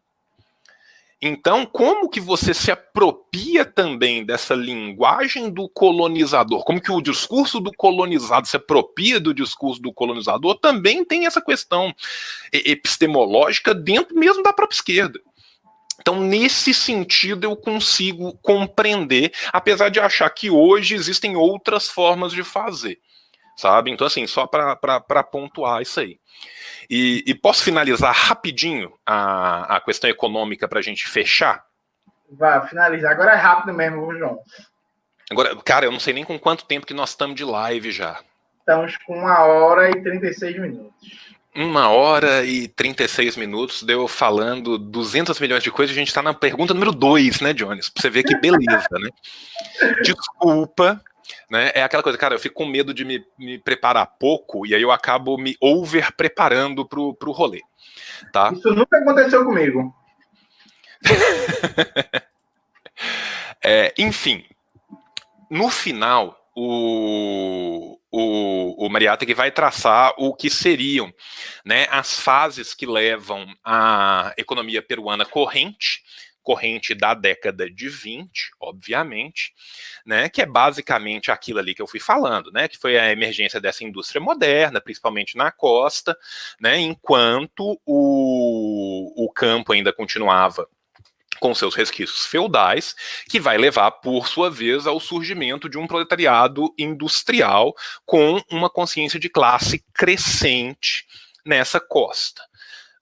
Então, 1.26 1.66
como 1.66 2.10
que 2.10 2.20
você 2.20 2.54
se 2.54 2.70
apropria 2.70 3.64
também 3.64 4.26
dessa 4.26 4.54
linguagem 4.54 5.50
do 5.50 5.70
colonizador? 5.70 6.66
Como 6.66 6.82
que 6.82 6.91
o 6.91 7.00
discurso 7.00 7.62
do 7.62 7.72
colonizado 7.72 8.45
se 8.45 8.58
apropria 8.58 9.22
do 9.22 9.34
discurso 9.34 9.82
do 9.82 9.94
colonizador? 9.94 10.60
Também 10.60 11.06
tem 11.06 11.26
essa 11.26 11.41
questão 11.41 11.95
epistemológica 12.52 13.74
dentro 13.74 14.14
mesmo 14.20 14.44
da 14.44 14.52
própria 14.52 14.76
esquerda. 14.76 15.18
Então, 16.02 16.20
nesse 16.20 16.74
sentido, 16.74 17.45
eu 17.45 17.56
consigo 17.56 18.38
compreender, 18.41 19.32
apesar 19.54 19.88
de 19.88 20.02
achar 20.02 20.30
que 20.30 20.50
hoje 20.50 20.94
existem 20.94 21.38
outras 21.38 21.88
formas 21.88 22.34
de 22.34 22.44
fazer, 22.44 23.00
sabe? 23.56 23.91
Então, 23.91 24.06
assim, 24.06 24.28
só 24.28 24.45
para 24.45 25.24
pontuar 25.24 25.82
isso 25.82 26.02
aí. 26.02 26.20
E, 26.95 27.24
e 27.26 27.34
posso 27.34 27.64
finalizar 27.64 28.14
rapidinho 28.14 28.94
a, 29.03 29.78
a 29.78 29.82
questão 29.82 30.07
econômica 30.07 30.68
para 30.68 30.78
a 30.78 30.82
gente 30.84 31.07
fechar? 31.07 31.65
Vai, 32.30 32.68
finalizar. 32.68 33.11
Agora 33.11 33.32
é 33.32 33.36
rápido 33.36 33.74
mesmo, 33.74 34.15
João. 34.15 34.38
Agora, 35.32 35.56
cara, 35.56 35.86
eu 35.86 35.91
não 35.91 35.99
sei 35.99 36.14
nem 36.14 36.24
com 36.24 36.38
quanto 36.38 36.65
tempo 36.65 36.86
que 36.86 36.94
nós 36.94 37.10
estamos 37.10 37.36
de 37.36 37.44
live 37.44 37.91
já. 37.91 38.20
Estamos 38.60 38.95
com 38.98 39.18
uma 39.18 39.40
hora 39.40 39.90
e 39.90 40.03
36 40.03 40.61
minutos. 40.61 40.94
Uma 41.56 41.90
hora 41.90 42.45
e 42.45 42.68
36 42.68 43.38
minutos, 43.38 43.82
deu 43.82 44.07
falando 44.07 44.78
200 44.78 45.40
milhões 45.40 45.64
de 45.64 45.72
coisas. 45.72 45.95
A 45.95 45.99
gente 45.99 46.10
está 46.10 46.22
na 46.22 46.36
pergunta 46.36 46.76
número 46.76 46.91
2, 46.91 47.41
né, 47.41 47.53
Jones? 47.53 47.90
Pra 47.90 48.03
você 48.03 48.10
ver 48.11 48.22
que 48.22 48.38
beleza, 48.38 48.88
né? 48.91 49.10
Desculpa, 50.03 51.02
né? 51.50 51.72
É 51.74 51.84
aquela 51.84 52.04
coisa, 52.04 52.18
cara, 52.18 52.36
eu 52.36 52.40
fico 52.40 52.56
com 52.56 52.66
medo 52.66 52.94
de 52.94 53.06
me, 53.06 53.24
me 53.38 53.58
preparar 53.58 54.06
pouco 54.20 54.66
e 54.66 54.74
aí 54.74 54.82
eu 54.82 54.91
acabo 54.91 55.38
me 55.38 55.56
over 55.62 56.14
preparando 56.16 56.88
pro, 56.88 57.14
pro 57.14 57.32
rolê. 57.32 57.62
Tá? 58.32 58.52
Isso 58.54 58.74
nunca 58.74 58.98
aconteceu 58.98 59.45
comigo. 59.45 59.94
é, 63.64 63.94
enfim, 63.98 64.45
no 65.50 65.70
final, 65.70 66.38
o, 66.56 68.00
o, 68.12 68.86
o 68.86 68.90
Mariátegui 68.90 69.34
vai 69.34 69.52
traçar 69.52 70.14
o 70.18 70.34
que 70.34 70.50
seriam 70.50 71.14
né, 71.66 71.88
as 71.90 72.20
fases 72.20 72.74
que 72.74 72.86
levam 72.86 73.45
a 73.64 74.34
economia 74.38 74.82
peruana 74.82 75.26
corrente 75.26 76.02
corrente 76.44 76.94
da 76.94 77.14
década 77.14 77.70
de 77.70 77.90
20, 77.90 78.52
obviamente, 78.60 79.53
né, 80.06 80.30
que 80.30 80.41
é 80.41 80.45
basicamente 80.45 81.32
aquilo 81.32 81.60
ali 81.60 81.74
que 81.74 81.82
eu 81.82 81.88
fui 81.88 81.99
falando, 81.99 82.52
né, 82.52 82.68
que 82.68 82.78
foi 82.78 82.98
a 82.98 83.11
emergência 83.11 83.60
dessa 83.60 83.84
indústria 83.84 84.22
moderna, 84.22 84.82
principalmente 84.82 85.38
na 85.38 85.52
costa, 85.52 86.15
né, 86.60 86.78
enquanto 86.78 87.80
o, 87.86 89.26
o 89.26 89.32
campo 89.32 89.74
ainda 89.74 89.94
continuava 89.94 90.68
com 91.40 91.53
seus 91.53 91.76
resquícios 91.76 92.26
feudais, 92.26 92.95
que 93.28 93.40
vai 93.40 93.57
levar, 93.57 93.91
por 93.91 94.28
sua 94.28 94.49
vez, 94.49 94.88
ao 94.88 94.99
surgimento 94.99 95.68
de 95.68 95.78
um 95.78 95.88
proletariado 95.88 96.74
industrial 96.78 97.74
com 98.06 98.41
uma 98.49 98.70
consciência 98.70 99.20
de 99.20 99.28
classe 99.28 99.84
crescente 99.94 101.06
nessa 101.45 101.80
costa. 101.80 102.41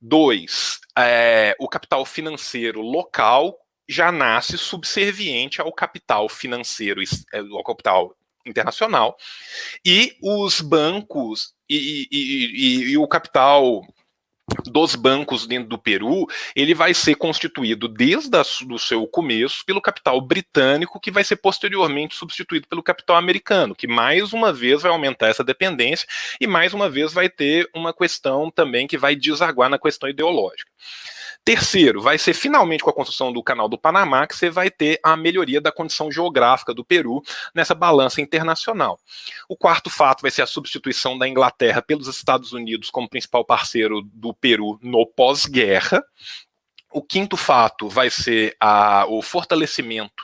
Dois, 0.02 0.80
é, 0.98 1.56
o 1.60 1.69
capital 1.69 2.03
financeiro 2.06 2.82
local 2.82 3.56
já 3.88 4.11
nasce 4.11 4.57
subserviente 4.57 5.61
ao 5.61 5.72
capital 5.72 6.28
financeiro, 6.28 7.02
é, 7.34 7.40
ao 7.40 7.64
capital 7.64 8.15
internacional, 8.45 9.15
e 9.86 10.18
os 10.22 10.60
bancos 10.60 11.53
e, 11.69 12.07
e, 12.11 12.18
e, 12.18 12.91
e 12.91 12.98
o 12.98 13.07
capital 13.07 13.86
dos 14.65 14.95
bancos 14.95 15.48
dentro 15.48 15.69
do 15.69 15.78
Peru, 15.78 16.28
ele 16.56 16.73
vai 16.73 16.94
ser 16.94 17.15
constituído 17.15 17.88
desde 17.88 18.32
o 18.69 18.80
seu 18.80 19.06
começo 19.07 19.65
pelo 19.65 19.82
capital 19.82 20.19
britânico, 20.22 20.99
que 20.99 21.11
vai 21.11 21.23
ser 21.23 21.38
posteriormente 21.38 22.15
substituído 22.15 22.68
pelo 22.68 22.84
capital 22.84 23.15
americano, 23.15 23.76
que 23.76 23.88
mais 23.88 24.34
uma 24.34 24.53
vez 24.53 24.82
vai 24.82 24.91
aumentar 24.91 25.28
essa 25.28 25.44
dependência 25.44 26.07
e 26.40 26.48
mais 26.48 26.73
uma 26.73 26.90
vez 26.90 27.14
vai 27.14 27.30
ter 27.30 27.69
uma 27.76 27.94
questão 27.94 28.49
também 28.49 28.88
que 28.88 28.98
vai 28.98 29.15
desaguar 29.15 29.69
na 29.69 29.80
questão 29.80 30.10
ideológica. 30.10 30.72
Terceiro, 31.43 32.01
vai 32.01 32.19
ser 32.19 32.35
finalmente 32.35 32.84
com 32.84 32.91
a 32.91 32.93
construção 32.93 33.34
do 33.34 33.41
canal 33.41 33.68
do 33.68 33.77
Panamá 33.77 34.27
que 34.27 34.35
você 34.35 34.51
vai 34.51 34.69
ter 34.69 34.99
a 35.03 35.18
melhoria 35.18 35.59
da 35.59 35.72
condição 35.72 36.11
geográfica 36.11 36.72
do 36.72 36.85
Peru 36.85 37.23
nessa 37.53 37.73
balança 37.73 38.22
internacional. 38.22 38.99
O 39.49 39.57
quarto 39.57 39.89
fato 39.89 40.22
vai 40.22 40.30
ser 40.30 40.43
a 40.43 40.47
substituição 40.47 41.18
da 41.18 41.27
Inglaterra 41.27 41.81
pelos 41.81 42.07
Estados 42.07 42.53
Unidos 42.53 42.91
como 42.91 43.09
principal 43.09 43.43
parceiro 43.43 44.03
do 44.13 44.35
Peru 44.35 44.77
no 44.84 45.03
pós-guerra. 45.07 46.03
O 46.91 47.01
quinto 47.01 47.35
fato 47.35 47.89
vai 47.89 48.11
ser 48.11 48.55
a, 48.59 49.07
o 49.07 49.23
fortalecimento 49.23 50.23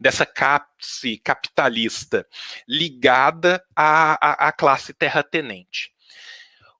dessa 0.00 0.26
classe 0.26 1.18
capitalista 1.22 2.26
ligada 2.66 3.62
à 3.76 4.50
classe 4.50 4.92
terratenente 4.92 5.94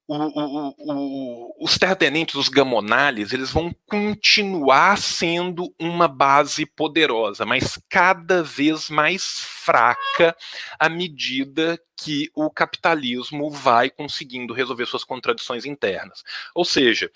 o, 0.09 0.15
o, 0.15 0.75
o, 0.79 1.65
os 1.65 1.77
terratenentes, 1.77 2.37
os 2.37 2.49
gamonales, 2.49 3.33
eles 3.33 3.51
vão 3.51 3.75
continuar 3.87 4.97
sendo 4.99 5.75
uma 5.79 6.07
base 6.07 6.65
poderosa, 6.65 7.45
mas 7.45 7.79
cada 7.89 8.43
vez 8.43 8.89
mais 8.89 9.41
fraca 9.41 10.37
à 10.79 10.89
medida 10.89 11.81
que 11.97 12.31
o 12.35 12.49
capitalismo 12.51 13.51
vai 13.51 13.91
conseguindo 13.91 14.55
resolver 14.55 14.87
suas 14.87 15.05
contradições 15.05 15.65
internas. 15.65 16.23
Ou 16.55 16.65
seja, 16.65 17.11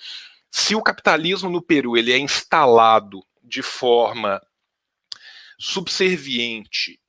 se 0.50 0.74
o 0.74 0.82
capitalismo 0.82 1.48
no 1.48 1.62
Peru 1.62 1.96
ele 1.96 2.12
é 2.12 2.18
instalado 2.18 3.24
de 3.42 3.62
forma 3.62 4.40
subserviente 5.58 6.99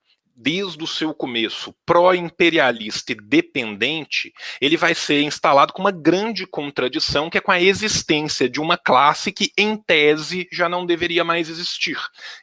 desde 0.42 0.84
o 0.84 0.88
seu 0.88 1.14
começo 1.14 1.74
pró-imperialista 1.86 3.12
e 3.12 3.16
dependente, 3.16 4.34
ele 4.60 4.76
vai 4.76 4.96
ser 4.96 5.22
instalado 5.22 5.72
com 5.72 5.82
uma 5.82 5.92
grande 5.92 6.48
contradição, 6.48 7.30
que 7.30 7.38
é 7.38 7.42
com 7.42 7.52
a 7.52 7.62
existência 7.62 8.50
de 8.50 8.60
uma 8.60 8.78
classe 8.78 9.32
que, 9.32 9.52
em 9.56 9.78
tese, 9.78 10.48
já 10.52 10.68
não 10.68 10.86
deveria 10.86 11.24
mais 11.24 11.48
existir, 11.48 11.98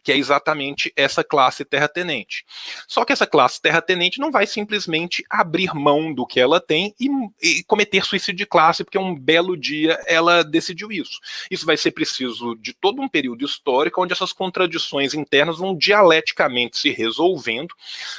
que 0.04 0.12
é 0.12 0.16
exatamente 0.16 0.92
essa 0.96 1.24
classe 1.24 1.64
terratenente. 1.64 2.44
Só 2.86 3.04
que 3.04 3.12
essa 3.12 3.26
classe 3.26 3.60
terratenente 3.60 4.20
não 4.20 4.30
vai 4.30 4.46
simplesmente 4.46 5.24
abrir 5.28 5.74
mão 5.74 6.12
do 6.14 6.26
que 6.26 6.38
ela 6.38 6.60
tem 6.60 6.94
e, 7.00 7.08
e 7.42 7.64
cometer 7.64 8.04
suicídio 8.04 8.38
de 8.38 8.46
classe, 8.46 8.84
porque 8.84 8.98
um 8.98 9.14
belo 9.14 9.56
dia 9.56 10.00
ela 10.06 10.44
decidiu 10.44 10.92
isso. 10.92 11.18
Isso 11.50 11.66
vai 11.66 11.76
ser 11.76 11.90
preciso 11.90 12.54
de 12.56 12.72
todo 12.72 13.02
um 13.02 13.08
período 13.08 13.44
histórico 13.44 14.02
onde 14.02 14.12
essas 14.12 14.32
contradições 14.32 15.14
internas 15.14 15.58
vão 15.58 15.76
dialeticamente 15.76 16.78
se 16.78 16.90
resolvendo 16.90 17.74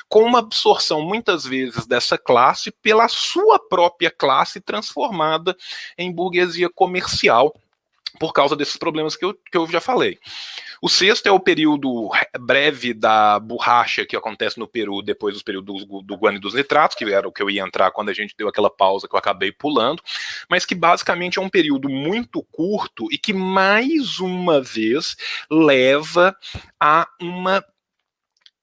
com 0.08 0.24
uma 0.24 0.40
absorção 0.40 1.02
muitas 1.02 1.46
vezes 1.46 1.86
dessa 1.86 2.18
classe 2.18 2.72
pela 2.72 3.08
sua 3.08 3.60
própria 3.60 4.12
classe 4.12 4.60
transformada 4.62 5.56
em 5.98 6.12
burguesia 6.12 6.70
comercial 6.70 7.54
por 8.18 8.34
causa 8.34 8.56
desses 8.56 8.78
problemas 8.78 9.16
que 9.16 9.26
eu, 9.26 9.34
que 9.34 9.58
eu 9.58 9.68
já 9.68 9.80
falei. 9.80 10.18
O 10.82 10.88
sexto 10.88 11.28
é 11.28 11.32
o 11.32 11.40
período 11.40 12.10
breve 12.40 12.94
da 12.94 13.40
borracha 13.40 14.06
que 14.06 14.16
acontece 14.16 14.58
no 14.58 14.68
Peru 14.68 15.02
depois 15.02 15.34
dos 15.34 15.44
períodos 15.44 15.86
do, 15.86 16.02
do 16.02 16.16
guano 16.16 16.38
e 16.38 16.42
dos 16.42 16.54
nitratos, 16.54 16.96
que 16.98 17.04
era 17.04 17.28
o 17.28 17.32
que 17.32 17.44
eu 17.44 17.50
ia 17.50 17.62
entrar 17.62 17.92
quando 17.92 18.10
a 18.10 18.14
gente 18.14 18.36
deu 18.38 18.48
aquela 18.48 18.70
pausa 18.70 19.08
que 19.08 19.14
eu 19.14 19.20
acabei 19.20 19.52
pulando, 19.52 20.02
mas 20.50 20.66
que 20.66 20.74
basicamente 20.74 21.38
é 21.38 21.42
um 21.42 21.50
período 21.50 21.90
muito 21.90 22.42
curto 22.52 23.08
e 23.12 23.18
que 23.18 23.34
mais 23.34 24.20
uma 24.20 24.62
vez 24.62 25.16
leva 25.52 26.36
a 26.80 27.08
uma 27.22 27.64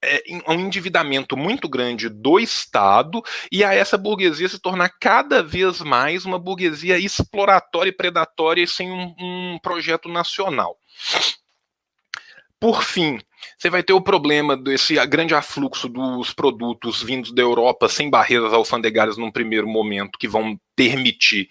é, 0.02 0.22
um 0.48 0.60
endividamento 0.60 1.36
muito 1.36 1.68
grande 1.68 2.08
do 2.08 2.38
Estado 2.38 3.22
e 3.50 3.64
a 3.64 3.74
essa 3.74 3.96
burguesia 3.96 4.48
se 4.48 4.58
tornar 4.58 4.90
cada 5.00 5.42
vez 5.42 5.80
mais 5.80 6.24
uma 6.24 6.38
burguesia 6.38 6.98
exploratória 6.98 7.90
e 7.90 7.96
predatória 7.96 8.62
e 8.62 8.68
sem 8.68 8.90
um, 8.90 9.14
um 9.18 9.58
projeto 9.62 10.08
nacional. 10.08 10.78
Por 12.60 12.82
fim, 12.82 13.20
você 13.58 13.70
vai 13.70 13.82
ter 13.82 13.92
o 13.92 14.00
problema 14.00 14.56
desse 14.56 14.94
grande 15.06 15.34
afluxo 15.34 15.88
dos 15.88 16.32
produtos 16.32 17.02
vindos 17.02 17.32
da 17.32 17.42
Europa 17.42 17.88
sem 17.88 18.10
barreiras 18.10 18.52
alfandegárias 18.52 19.16
num 19.16 19.30
primeiro 19.30 19.66
momento, 19.66 20.18
que 20.18 20.28
vão 20.28 20.58
permitir 20.74 21.48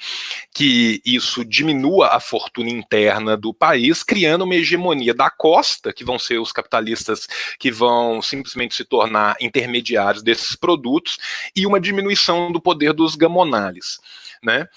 que 0.53 1.01
isso 1.03 1.43
diminua 1.43 2.15
a 2.15 2.19
fortuna 2.19 2.69
interna 2.69 3.35
do 3.35 3.53
país, 3.53 4.03
criando 4.03 4.43
uma 4.43 4.55
hegemonia 4.55 5.13
da 5.13 5.29
costa, 5.31 5.91
que 5.91 6.03
vão 6.05 6.19
ser 6.19 6.39
os 6.39 6.51
capitalistas 6.51 7.27
que 7.59 7.71
vão 7.71 8.21
simplesmente 8.21 8.75
se 8.75 8.85
tornar 8.85 9.35
intermediários 9.41 10.21
desses 10.21 10.55
produtos, 10.55 11.17
e 11.55 11.65
uma 11.65 11.79
diminuição 11.79 12.51
do 12.51 12.61
poder 12.61 12.93
dos 12.93 13.15
gamonales. 13.15 13.99
Né? 14.43 14.67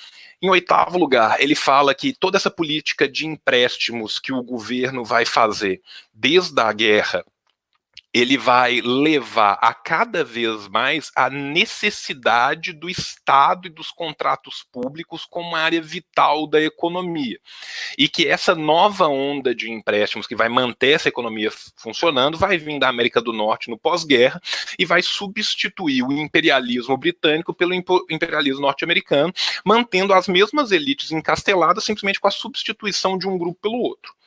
Em 0.40 0.48
oitavo 0.48 0.98
lugar, 0.98 1.40
ele 1.40 1.54
fala 1.54 1.94
que 1.94 2.12
toda 2.12 2.36
essa 2.36 2.50
política 2.50 3.08
de 3.08 3.26
empréstimos 3.26 4.18
que 4.20 4.32
o 4.32 4.42
governo 4.42 5.04
vai 5.04 5.24
fazer 5.24 5.82
desde 6.14 6.60
a 6.60 6.72
guerra 6.72 7.24
ele 8.18 8.36
vai 8.36 8.80
levar 8.80 9.58
a 9.60 9.74
cada 9.74 10.24
vez 10.24 10.68
mais 10.68 11.10
a 11.14 11.28
necessidade 11.28 12.72
do 12.72 12.88
Estado 12.88 13.66
e 13.66 13.70
dos 13.70 13.90
contratos 13.90 14.64
públicos 14.72 15.24
como 15.24 15.56
área 15.56 15.80
vital 15.80 16.46
da 16.46 16.60
economia. 16.60 17.38
E 17.96 18.08
que 18.08 18.26
essa 18.26 18.54
nova 18.54 19.06
onda 19.06 19.54
de 19.54 19.70
empréstimos 19.70 20.26
que 20.26 20.36
vai 20.36 20.48
manter 20.48 20.92
essa 20.92 21.08
economia 21.08 21.50
funcionando 21.76 22.38
vai 22.38 22.58
vir 22.58 22.78
da 22.78 22.88
América 22.88 23.20
do 23.20 23.32
Norte 23.32 23.70
no 23.70 23.78
pós-guerra 23.78 24.40
e 24.78 24.84
vai 24.84 25.02
substituir 25.02 26.02
o 26.02 26.12
imperialismo 26.12 26.96
britânico 26.96 27.54
pelo 27.54 27.74
imperialismo 27.74 28.60
norte-americano, 28.60 29.32
mantendo 29.64 30.12
as 30.12 30.28
mesmas 30.28 30.72
elites 30.72 31.10
encasteladas 31.12 31.84
simplesmente 31.84 32.20
com 32.20 32.28
a 32.28 32.32
substituição 32.32 33.18
de 33.18 33.28
um 33.28 33.38
grupo 33.38 33.58
pelo 33.60 33.78
outro. 33.78 34.17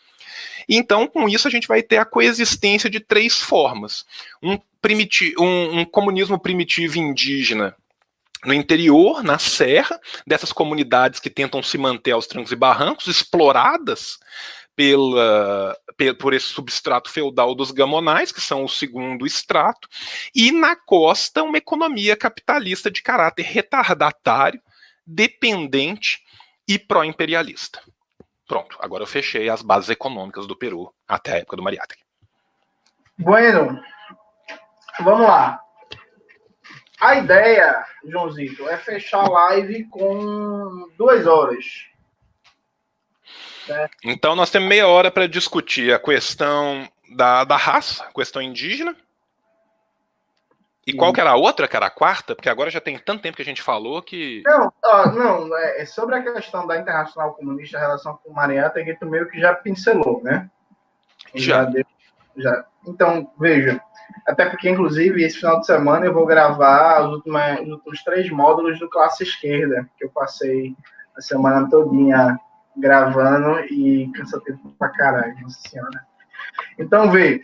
Então, 0.68 1.08
com 1.08 1.28
isso, 1.28 1.48
a 1.48 1.52
gente 1.52 1.68
vai 1.68 1.82
ter 1.82 1.98
a 1.98 2.06
coexistência 2.06 2.90
de 2.90 3.00
três 3.00 3.40
formas: 3.40 4.06
um, 4.42 4.58
um, 5.40 5.80
um 5.80 5.86
comunismo 5.86 6.40
primitivo 6.40 6.98
indígena 6.98 7.76
no 8.46 8.54
interior, 8.54 9.24
na 9.24 9.38
serra, 9.38 10.00
dessas 10.26 10.52
comunidades 10.52 11.20
que 11.20 11.30
tentam 11.30 11.62
se 11.62 11.78
manter 11.78 12.12
aos 12.12 12.26
trancos 12.26 12.52
e 12.52 12.56
barrancos, 12.56 13.08
exploradas 13.08 14.18
pela, 14.76 15.78
por 16.20 16.34
esse 16.34 16.48
substrato 16.48 17.12
feudal 17.12 17.54
dos 17.54 17.70
gamonais, 17.72 18.32
que 18.32 18.42
são 18.42 18.64
o 18.64 18.70
segundo 18.70 19.28
extrato, 19.28 19.88
e 20.34 20.52
na 20.52 20.76
costa 20.76 21.44
uma 21.44 21.58
economia 21.58 22.16
capitalista 22.16 22.90
de 22.90 23.04
caráter 23.04 23.44
retardatário, 23.44 24.62
dependente 25.06 26.20
e 26.68 26.80
pró-imperialista. 26.80 27.80
Pronto, 28.52 28.78
agora 28.82 29.04
eu 29.04 29.08
fechei 29.08 29.48
as 29.48 29.62
bases 29.62 29.90
econômicas 29.90 30.46
do 30.46 30.58
Peru 30.58 30.94
até 31.08 31.32
a 31.32 31.38
época 31.38 31.56
do 31.56 31.64
Mariátegui. 31.64 32.04
Bueno, 33.18 33.82
vamos 35.00 35.26
lá. 35.26 35.58
A 37.00 37.16
ideia, 37.16 37.86
Joãozito, 38.04 38.68
é 38.68 38.76
fechar 38.76 39.24
a 39.24 39.30
live 39.30 39.86
com 39.86 40.90
duas 40.98 41.26
horas. 41.26 41.66
Então 44.04 44.36
nós 44.36 44.52
temos 44.52 44.68
meia 44.68 44.86
hora 44.86 45.10
para 45.10 45.30
discutir 45.30 45.94
a 45.94 46.00
questão 46.00 46.92
da, 47.16 47.46
da 47.46 47.56
raça, 47.56 48.04
a 48.04 48.12
questão 48.12 48.42
indígena, 48.42 48.98
e 50.86 50.94
qual 50.94 51.14
que 51.14 51.22
era 51.22 51.32
a 51.32 51.36
outra, 51.36 51.68
que 51.68 51.76
era 51.76 51.86
a 51.86 51.92
quarta? 51.92 52.36
Porque 52.36 52.50
agora 52.50 52.72
já 52.72 52.82
tem 52.82 52.98
tanto 52.98 53.22
tempo 53.22 53.36
que 53.36 53.44
a 53.44 53.46
gente 53.46 53.62
falou 53.62 54.02
que. 54.02 54.42
Não, 54.46 54.74
não 55.14 55.58
é, 55.58 55.82
é, 55.82 55.86
sobre 55.86 56.16
a 56.16 56.24
questão 56.24 56.66
da 56.66 56.78
Internacional 56.78 57.34
Comunista, 57.36 57.78
a 57.78 57.82
relação 57.82 58.20
com 58.24 58.32
o 58.32 58.34
Mariata, 58.34 58.84
que 58.84 58.96
tu 58.96 59.06
meio 59.06 59.30
que 59.30 59.40
já 59.40 59.54
pincelou, 59.54 60.22
né? 60.24 60.50
Já. 61.36 61.66
Já, 61.66 61.84
já. 62.36 62.66
Então, 62.88 63.32
veja. 63.40 63.80
Até 64.28 64.50
porque, 64.50 64.70
inclusive, 64.70 65.24
esse 65.24 65.38
final 65.38 65.60
de 65.60 65.68
semana 65.68 66.06
eu 66.06 66.14
vou 66.14 66.26
gravar 66.26 67.02
os 67.08 67.14
últimos, 67.14 67.42
os 67.62 67.70
últimos 67.70 68.04
três 68.04 68.30
módulos 68.32 68.80
do 68.80 68.90
Classe 68.90 69.24
Esquerda, 69.24 69.88
que 69.98 70.04
eu 70.04 70.10
passei 70.10 70.76
a 71.16 71.22
semana 71.22 71.70
todinha 71.70 72.40
gravando 72.76 73.60
e 73.66 74.12
cansativo 74.16 74.76
pra 74.80 74.90
caralho, 74.90 75.40
nossa 75.42 75.60
senhora. 75.70 76.06
Então, 76.80 77.12
veja 77.12 77.42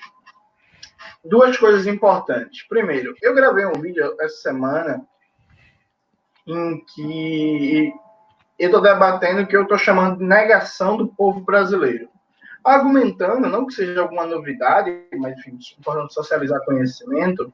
duas 1.27 1.57
coisas 1.57 1.85
importantes. 1.85 2.63
Primeiro, 2.67 3.13
eu 3.21 3.33
gravei 3.33 3.65
um 3.65 3.79
vídeo 3.81 4.15
essa 4.19 4.37
semana 4.37 5.05
em 6.45 6.83
que 6.93 7.93
eu 8.57 8.67
estou 8.67 8.81
debatendo 8.81 9.41
o 9.41 9.47
que 9.47 9.55
eu 9.55 9.63
estou 9.63 9.77
chamando 9.77 10.19
de 10.19 10.25
negação 10.25 10.97
do 10.97 11.07
povo 11.07 11.41
brasileiro. 11.41 12.09
Argumentando, 12.63 13.47
não 13.47 13.65
que 13.65 13.73
seja 13.73 14.01
alguma 14.01 14.25
novidade, 14.25 15.05
mas 15.17 15.37
enfim, 15.37 15.57
importante 15.79 16.13
socializar 16.13 16.63
conhecimento, 16.65 17.53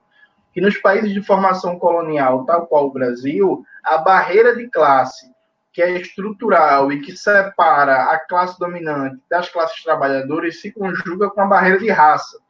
que 0.54 0.62
nos 0.62 0.78
países 0.78 1.12
de 1.12 1.22
formação 1.22 1.78
colonial, 1.78 2.46
tal 2.46 2.68
qual 2.68 2.86
o 2.86 2.92
Brasil, 2.92 3.66
a 3.84 3.98
barreira 3.98 4.56
de 4.56 4.70
classe, 4.70 5.32
que 5.72 5.82
é 5.82 6.00
estrutural 6.00 6.92
e 6.92 7.02
que 7.02 7.18
separa 7.18 8.04
a 8.12 8.20
classe 8.20 8.58
dominante 8.60 9.20
das 9.30 9.50
classes 9.50 9.84
trabalhadoras, 9.84 10.62
se 10.62 10.72
conjuga 10.72 11.30
com 11.32 11.42
a 11.42 11.48
barreira 11.48 11.80
de 11.80 11.90
raça 11.90 12.43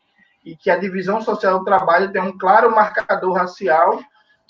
e 0.46 0.56
que 0.56 0.70
a 0.70 0.78
divisão 0.78 1.22
social 1.22 1.60
do 1.60 1.66
trabalho 1.66 2.12
tem 2.12 2.22
um 2.22 2.38
claro 2.38 2.74
marcador 2.76 3.34
racial. 3.34 4.02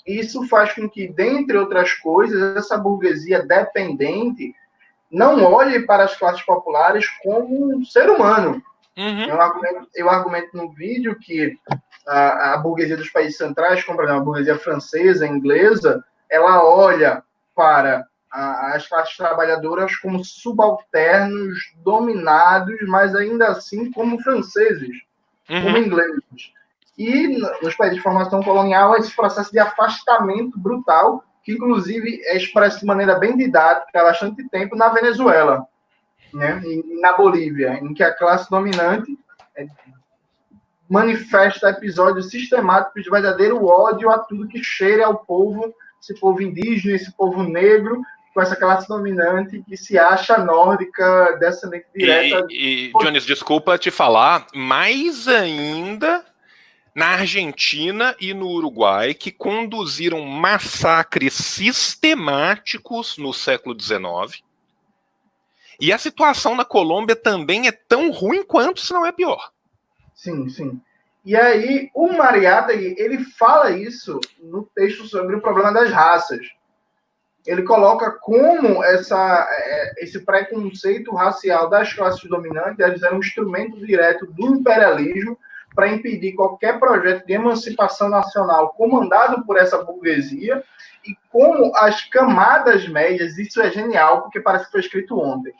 Isso 0.06 0.46
faz 0.48 0.72
com 0.72 0.88
que, 0.88 1.08
dentre 1.08 1.56
outras 1.56 1.94
coisas, 1.94 2.56
essa 2.56 2.76
burguesia 2.76 3.42
dependente 3.42 4.54
não 5.10 5.44
olhe 5.44 5.86
para 5.86 6.04
as 6.04 6.16
classes 6.16 6.42
populares 6.42 7.06
como 7.22 7.76
um 7.76 7.84
ser 7.84 8.10
humano. 8.10 8.62
Uhum. 8.96 9.24
Eu, 9.24 9.40
argumento, 9.40 9.88
eu, 9.94 10.10
argumento, 10.10 10.56
no 10.56 10.70
vídeo 10.72 11.18
que 11.18 11.56
a, 12.06 12.54
a 12.54 12.58
burguesia 12.58 12.96
dos 12.96 13.10
países 13.10 13.36
centrais, 13.36 13.82
como 13.84 13.96
por 13.96 14.04
exemplo 14.04 14.22
a 14.22 14.24
burguesia 14.24 14.58
francesa, 14.58 15.26
inglesa, 15.26 16.04
ela 16.30 16.64
olha 16.64 17.22
para 17.54 18.06
a, 18.30 18.74
as 18.74 18.86
classes 18.88 19.16
trabalhadoras 19.16 19.96
como 19.96 20.24
subalternos, 20.24 21.58
dominados, 21.76 22.76
mas 22.86 23.14
ainda 23.14 23.48
assim 23.48 23.90
como 23.90 24.20
franceses 24.20 24.96
uhum. 25.48 25.62
como 25.62 25.78
ingleses. 25.78 26.52
E 26.96 27.26
nos 27.62 27.74
países 27.74 27.96
de 27.96 28.02
formação 28.02 28.42
colonial, 28.42 28.96
esse 28.96 29.14
processo 29.14 29.50
de 29.50 29.58
afastamento 29.58 30.58
brutal, 30.58 31.24
que 31.42 31.52
inclusive 31.52 32.20
é 32.24 32.36
expresso 32.36 32.80
de 32.80 32.86
maneira 32.86 33.18
bem 33.18 33.36
didática 33.36 34.00
há 34.00 34.04
bastante 34.04 34.48
tempo 34.48 34.76
na 34.76 34.88
Venezuela, 34.88 35.66
né? 36.32 36.60
e 36.64 37.00
na 37.00 37.12
Bolívia, 37.16 37.74
em 37.82 37.92
que 37.92 38.02
a 38.02 38.14
classe 38.14 38.48
dominante 38.48 39.18
é, 39.56 39.66
manifesta 40.88 41.70
episódios 41.70 42.30
sistemáticos 42.30 43.02
de 43.02 43.10
verdadeiro 43.10 43.64
ódio 43.64 44.10
a 44.10 44.18
tudo 44.18 44.48
que 44.48 44.62
cheira 44.62 45.06
ao 45.06 45.18
povo, 45.18 45.74
esse 46.00 46.18
povo 46.18 46.40
indígena, 46.42 46.94
esse 46.94 47.12
povo 47.12 47.42
negro, 47.42 48.00
com 48.34 48.42
essa 48.42 48.56
classe 48.56 48.88
dominante 48.88 49.62
que 49.62 49.76
se 49.76 49.96
acha 49.96 50.36
nórdica, 50.38 51.38
descendente 51.38 51.86
direta. 51.94 52.46
E, 52.50 52.88
e 52.88 52.92
Jones, 52.98 53.24
desculpa 53.24 53.78
te 53.78 53.92
falar, 53.92 54.48
mais 54.52 55.28
ainda 55.28 56.24
na 56.92 57.10
Argentina 57.10 58.14
e 58.20 58.34
no 58.34 58.48
Uruguai, 58.48 59.14
que 59.14 59.30
conduziram 59.30 60.20
massacres 60.22 61.34
sistemáticos 61.34 63.16
no 63.18 63.32
século 63.32 63.80
XIX. 63.80 64.42
E 65.80 65.92
a 65.92 65.98
situação 65.98 66.56
na 66.56 66.64
Colômbia 66.64 67.16
também 67.16 67.68
é 67.68 67.72
tão 67.72 68.10
ruim 68.10 68.42
quanto, 68.44 68.80
se 68.80 68.92
não 68.92 69.06
é 69.06 69.12
pior. 69.12 69.50
Sim, 70.14 70.48
sim. 70.48 70.80
E 71.24 71.34
aí, 71.36 71.88
o 71.94 72.12
Mariátegui, 72.12 72.96
ele 72.98 73.24
fala 73.24 73.70
isso 73.70 74.20
no 74.42 74.68
texto 74.74 75.06
sobre 75.06 75.36
o 75.36 75.40
problema 75.40 75.72
das 75.72 75.90
raças 75.90 76.46
ele 77.46 77.62
coloca 77.62 78.10
como 78.10 78.82
essa, 78.82 79.46
é, 79.50 80.04
esse 80.04 80.20
preconceito 80.24 81.14
racial 81.14 81.68
das 81.68 81.92
classes 81.92 82.28
dominantes 82.28 83.02
é 83.02 83.12
um 83.12 83.18
instrumento 83.18 83.84
direto 83.84 84.26
do 84.26 84.46
imperialismo 84.46 85.38
para 85.74 85.88
impedir 85.88 86.32
qualquer 86.34 86.78
projeto 86.78 87.26
de 87.26 87.32
emancipação 87.32 88.08
nacional 88.08 88.72
comandado 88.74 89.44
por 89.44 89.58
essa 89.58 89.82
burguesia 89.82 90.62
e 91.06 91.14
como 91.30 91.72
as 91.76 92.04
camadas 92.04 92.88
médias, 92.88 93.36
isso 93.36 93.60
é 93.60 93.70
genial, 93.70 94.22
porque 94.22 94.40
parece 94.40 94.66
que 94.66 94.72
foi 94.72 94.80
escrito 94.80 95.18
ontem, 95.18 95.52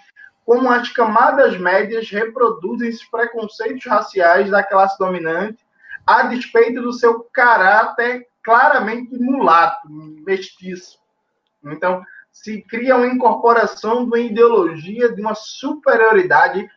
como 0.47 0.71
as 0.71 0.89
camadas 0.91 1.59
médias 1.59 2.09
reproduzem 2.11 2.91
os 2.91 3.05
preconceitos 3.05 3.85
raciais 3.85 4.51
da 4.51 4.63
classe 4.63 4.99
dominante 4.99 5.59
a 6.07 6.23
despeito 6.25 6.81
do 6.81 6.93
seu 6.93 7.21
caráter 7.33 8.27
claramente 8.43 9.19
mulato, 9.19 9.89
mestiço. 10.27 11.04
Então, 11.73 12.03
se 12.33 12.63
cria 12.63 12.97
uma 12.97 13.07
incorporação 13.07 14.05
de 14.05 14.07
uma 14.07 14.19
ideologia 14.19 15.13
de 15.13 15.21
uma 15.21 15.35
superioridade 15.35 16.69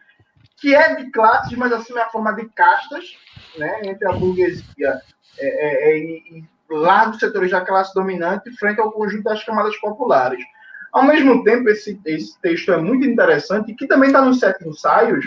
que 0.58 0.74
é 0.76 0.96
de 0.96 1.12
classes, 1.12 1.56
mas 1.58 1.72
assim 1.72 1.98
é 1.98 2.02
a 2.02 2.10
forma 2.10 2.34
de 2.34 2.48
castas, 2.50 3.18
né, 3.58 3.82
entre 3.84 4.08
a 4.08 4.12
burguesia 4.12 5.02
é, 5.40 5.48
é, 5.48 5.92
é, 5.92 5.98
e, 5.98 6.44
largos 6.70 7.20
setores 7.20 7.52
da 7.52 7.62
classe 7.62 7.94
dominante 7.94 8.52
frente 8.58 8.82
ao 8.82 8.92
conjunto 8.92 9.24
das 9.24 9.44
camadas 9.44 9.78
populares. 9.78 10.44
Ao 10.92 11.04
mesmo 11.04 11.44
tempo, 11.44 11.70
esse, 11.70 12.00
esse 12.06 12.40
texto 12.42 12.72
é 12.72 12.78
muito 12.78 13.08
interessante, 13.08 13.74
que 13.74 13.88
também 13.88 14.08
está 14.08 14.22
nos 14.22 14.40
sete 14.40 14.68
ensaios, 14.68 15.26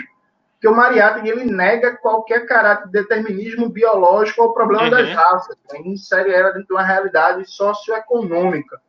que 0.59 0.67
o 0.67 0.75
Mariátegui 0.75 1.29
ele 1.29 1.45
nega 1.45 1.97
qualquer 1.97 2.45
caráter 2.45 2.85
de 2.85 2.91
determinismo 2.91 3.69
biológico 3.69 4.43
ao 4.43 4.53
problema 4.53 4.83
uhum. 4.83 4.89
das 4.91 5.09
raças, 5.09 5.57
né? 5.71 5.79
insere 5.85 6.31
ela 6.31 6.51
dentro 6.51 6.67
de 6.67 6.73
uma 6.73 6.83
realidade 6.83 7.49
socioeconômica. 7.49 8.79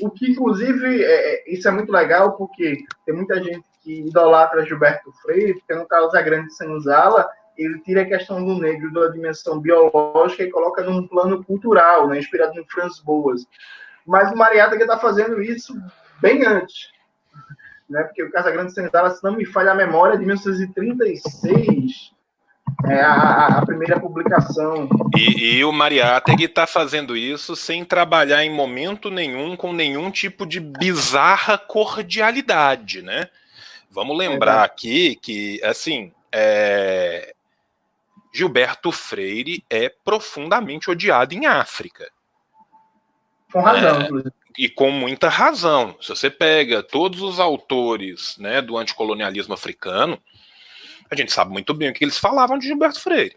O 0.00 0.10
que, 0.10 0.30
inclusive, 0.30 1.02
é, 1.02 1.34
é, 1.34 1.52
isso 1.52 1.66
é 1.68 1.70
muito 1.70 1.90
legal, 1.90 2.36
porque 2.36 2.78
tem 3.04 3.14
muita 3.14 3.42
gente 3.42 3.64
que 3.82 4.00
idolatra 4.00 4.64
Gilberto 4.64 5.12
Freire, 5.22 5.54
porque 5.54 5.74
no 5.74 5.86
caso 5.86 6.10
da 6.12 6.22
Grande 6.22 6.52
Senzala, 6.52 7.28
ele 7.56 7.80
tira 7.80 8.02
a 8.02 8.06
questão 8.06 8.44
do 8.44 8.58
negro 8.58 8.92
da 8.92 9.08
dimensão 9.08 9.58
biológica 9.58 10.42
e 10.42 10.50
coloca 10.50 10.82
num 10.82 11.06
plano 11.06 11.42
cultural, 11.44 12.08
né, 12.08 12.18
inspirado 12.18 12.54
no 12.54 12.66
Franz 12.66 13.00
Boas. 13.00 13.46
Mas 14.06 14.30
o 14.30 14.36
Mariátegui 14.36 14.82
está 14.82 14.98
fazendo 14.98 15.40
isso 15.40 15.74
bem 16.20 16.44
antes. 16.46 16.90
Né? 17.88 18.02
Porque 18.02 18.22
o 18.22 18.30
Casagrande 18.30 18.72
Senzala, 18.72 19.10
se 19.10 19.22
não 19.24 19.36
me 19.36 19.44
falha 19.44 19.72
a 19.72 19.74
memória, 19.74 20.18
de 20.18 20.24
1936 20.24 22.15
é 22.84 23.00
a, 23.00 23.46
a 23.58 23.66
primeira 23.66 23.98
publicação. 23.98 24.88
E, 25.16 25.56
e 25.56 25.64
o 25.64 25.72
Mariátegui 25.72 26.44
está 26.44 26.66
fazendo 26.66 27.16
isso 27.16 27.56
sem 27.56 27.84
trabalhar 27.84 28.44
em 28.44 28.50
momento 28.50 29.10
nenhum 29.10 29.56
com 29.56 29.72
nenhum 29.72 30.10
tipo 30.10 30.46
de 30.46 30.60
bizarra 30.60 31.56
cordialidade, 31.56 33.02
né? 33.02 33.28
Vamos 33.90 34.16
lembrar 34.16 34.62
é 34.62 34.64
aqui 34.64 35.16
que, 35.16 35.62
assim, 35.64 36.12
é... 36.30 37.34
Gilberto 38.32 38.92
Freire 38.92 39.64
é 39.70 39.88
profundamente 39.88 40.90
odiado 40.90 41.34
em 41.34 41.46
África. 41.46 42.10
Com 43.50 43.62
razão, 43.62 44.00
é, 44.00 44.04
inclusive 44.04 44.32
e 44.58 44.68
com 44.68 44.90
muita 44.90 45.28
razão. 45.28 45.96
Se 46.00 46.08
você 46.08 46.30
pega 46.30 46.82
todos 46.82 47.20
os 47.20 47.38
autores 47.38 48.36
né, 48.38 48.62
do 48.62 48.76
anticolonialismo 48.78 49.54
africano, 49.54 50.18
a 51.10 51.14
gente 51.14 51.32
sabe 51.32 51.52
muito 51.52 51.72
bem 51.74 51.90
o 51.90 51.92
que 51.92 52.04
eles 52.04 52.18
falavam 52.18 52.58
de 52.58 52.66
Gilberto 52.66 53.00
Freire. 53.00 53.36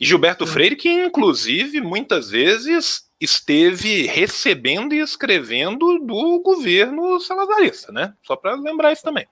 E 0.00 0.06
Gilberto 0.06 0.46
Freire, 0.46 0.76
que 0.76 0.88
inclusive 0.88 1.80
muitas 1.80 2.30
vezes 2.30 3.08
esteve 3.20 4.06
recebendo 4.06 4.94
e 4.94 5.00
escrevendo 5.00 5.98
do 6.00 6.40
governo 6.40 7.20
salazarista, 7.20 7.92
né? 7.92 8.14
Só 8.22 8.34
para 8.34 8.54
lembrar 8.54 8.92
isso 8.92 9.02
também. 9.02 9.28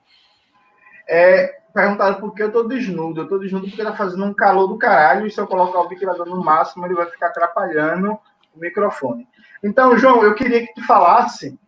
É, 1.08 1.60
perguntaram 1.74 2.20
por 2.20 2.32
que 2.34 2.42
eu 2.42 2.52
tô 2.52 2.62
desnudo. 2.62 3.22
Eu 3.22 3.28
tô 3.28 3.38
desnudo 3.38 3.66
porque 3.66 3.82
tá 3.82 3.96
fazendo 3.96 4.24
um 4.24 4.34
calor 4.34 4.68
do 4.68 4.78
caralho 4.78 5.26
e 5.26 5.30
se 5.30 5.40
eu 5.40 5.46
colocar 5.46 5.80
o 5.80 5.88
ventilador 5.88 6.26
no 6.26 6.42
máximo, 6.42 6.86
ele 6.86 6.94
vai 6.94 7.06
ficar 7.06 7.26
atrapalhando 7.28 8.12
o 8.54 8.60
microfone. 8.60 9.26
Então, 9.62 9.98
João, 9.98 10.22
eu 10.22 10.34
queria 10.34 10.64
que 10.64 10.74
tu 10.74 10.86
falasse 10.86 11.58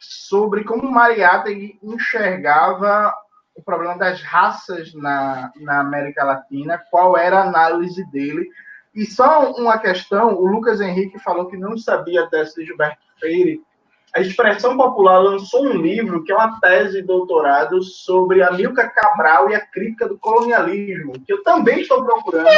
sobre 0.00 0.64
como 0.64 0.90
Mariátegui 0.90 1.78
enxergava 1.82 3.14
o 3.54 3.62
problema 3.62 3.96
das 3.96 4.22
raças 4.22 4.94
na, 4.94 5.52
na 5.56 5.80
América 5.80 6.24
Latina, 6.24 6.82
qual 6.90 7.16
era 7.16 7.38
a 7.38 7.48
análise 7.48 8.04
dele. 8.10 8.48
E 8.94 9.04
só 9.06 9.52
uma 9.52 9.78
questão, 9.78 10.34
o 10.34 10.46
Lucas 10.46 10.80
Henrique 10.80 11.18
falou 11.18 11.46
que 11.46 11.56
não 11.56 11.76
sabia 11.76 12.26
dessa 12.28 12.60
de 12.60 12.66
Gilberto 12.66 12.98
Freire. 13.18 13.62
A 14.14 14.20
Expressão 14.20 14.76
Popular 14.76 15.18
lançou 15.18 15.64
um 15.64 15.80
livro 15.80 16.24
que 16.24 16.32
é 16.32 16.34
uma 16.34 16.58
tese 16.60 17.00
de 17.00 17.06
doutorado 17.06 17.80
sobre 17.82 18.42
a 18.42 18.50
Milka 18.50 18.88
Cabral 18.88 19.50
e 19.50 19.54
a 19.54 19.64
crítica 19.64 20.08
do 20.08 20.18
colonialismo, 20.18 21.12
que 21.24 21.32
eu 21.32 21.44
também 21.44 21.82
estou 21.82 22.04
procurando, 22.04 22.48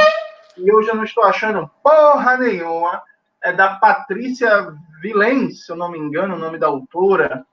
e 0.56 0.72
hoje 0.72 0.88
eu 0.88 0.94
não 0.94 1.04
estou 1.04 1.24
achando 1.24 1.70
porra 1.82 2.38
nenhuma 2.38 3.02
é 3.42 3.52
da 3.52 3.74
Patrícia 3.74 4.72
Vilens, 5.02 5.66
se 5.66 5.72
eu 5.72 5.76
não 5.76 5.90
me 5.90 5.98
engano, 5.98 6.36
o 6.36 6.38
nome 6.38 6.58
da 6.58 6.68
autora. 6.68 7.44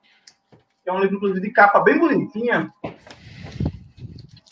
É 0.85 0.91
um 0.91 0.99
livro, 0.99 1.17
inclusive, 1.17 1.41
de 1.41 1.51
capa 1.51 1.79
bem 1.79 1.97
bonitinha. 1.97 2.71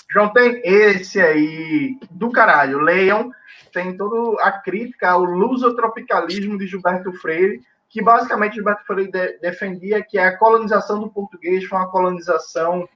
João, 0.09 0.29
tem 0.29 0.61
esse 0.63 1.19
aí 1.19 1.97
do 2.09 2.31
caralho. 2.31 2.79
Leiam. 2.79 3.31
Tem 3.73 3.95
toda 3.95 4.41
a 4.41 4.51
crítica 4.51 5.09
ao 5.09 5.23
lusotropicalismo 5.23 6.57
de 6.57 6.65
Gilberto 6.65 7.11
Freire, 7.13 7.61
que 7.89 8.01
basicamente 8.01 8.55
Gilberto 8.55 8.85
Freire 8.85 9.11
de 9.11 9.37
defendia 9.39 10.01
que 10.01 10.17
a 10.17 10.35
colonização 10.37 10.99
do 10.99 11.09
português 11.09 11.65
foi 11.65 11.77
uma 11.77 11.91
colonização 11.91 12.87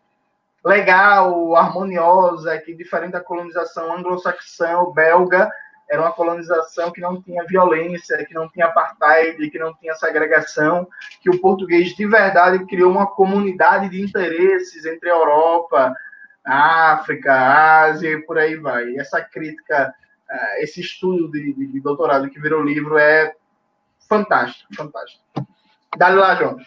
legal, 0.64 1.56
harmoniosa, 1.56 2.58
que 2.60 2.74
diferente 2.74 3.12
da 3.12 3.20
colonização 3.20 3.96
anglo-saxã, 3.96 4.84
belga, 4.94 5.52
era 5.90 6.02
uma 6.02 6.14
colonização 6.14 6.90
que 6.92 7.02
não 7.02 7.22
tinha 7.22 7.44
violência, 7.46 8.26
que 8.26 8.34
não 8.34 8.48
tinha 8.48 8.68
apartheid, 8.68 9.50
que 9.50 9.60
não 9.60 9.74
tinha 9.74 9.94
segregação, 9.96 10.88
que 11.22 11.30
o 11.30 11.42
português 11.42 11.90
de 11.90 12.08
verdade 12.08 12.66
criou 12.66 12.90
uma 12.90 13.08
comunidade 13.08 13.90
de 13.90 14.02
interesses 14.02 14.86
entre 14.86 15.10
a 15.10 15.14
Europa, 15.14 15.94
África, 16.46 17.84
Ásia 17.84 18.12
e 18.12 18.22
por 18.22 18.38
aí 18.38 18.56
vai. 18.56 18.90
E 18.90 19.00
essa 19.00 19.22
crítica, 19.22 19.94
eh, 20.30 20.64
esse 20.64 20.82
estudo 20.82 21.32
de, 21.32 21.54
de, 21.54 21.68
de 21.68 21.80
doutorado 21.80 22.30
que 22.30 22.40
virou 22.40 22.64
livro 22.64 22.98
é 22.98 23.34
fantástico, 24.08 24.74
fantástico. 24.76 25.24
Dá 25.98 26.10
lá, 26.10 26.36
João. 26.36 26.58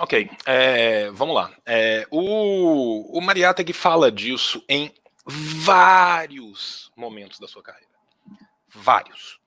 Ok, 0.00 0.28
é, 0.44 1.10
vamos 1.10 1.34
lá. 1.34 1.52
É, 1.64 2.06
o, 2.10 3.16
o 3.16 3.20
Mariátegui 3.20 3.72
fala 3.72 4.10
disso 4.10 4.64
em 4.68 4.92
vários 5.26 6.90
momentos 6.96 7.38
da 7.38 7.46
sua 7.46 7.62
carreira 7.62 7.94
vários. 8.74 9.38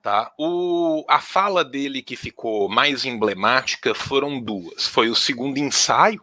Tá? 0.00 0.32
O, 0.38 1.04
a 1.08 1.20
fala 1.20 1.64
dele 1.64 2.02
que 2.02 2.14
ficou 2.14 2.68
mais 2.68 3.04
emblemática 3.04 3.94
foram 3.94 4.38
duas. 4.40 4.86
Foi 4.86 5.08
o 5.08 5.16
segundo 5.16 5.58
ensaio, 5.58 6.22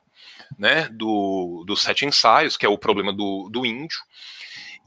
né, 0.58 0.88
do, 0.92 1.64
dos 1.66 1.82
sete 1.82 2.06
ensaios, 2.06 2.58
que 2.58 2.66
é 2.66 2.70
o 2.70 2.78
problema 2.78 3.12
do, 3.12 3.50
do 3.50 3.66
índio, 3.66 4.00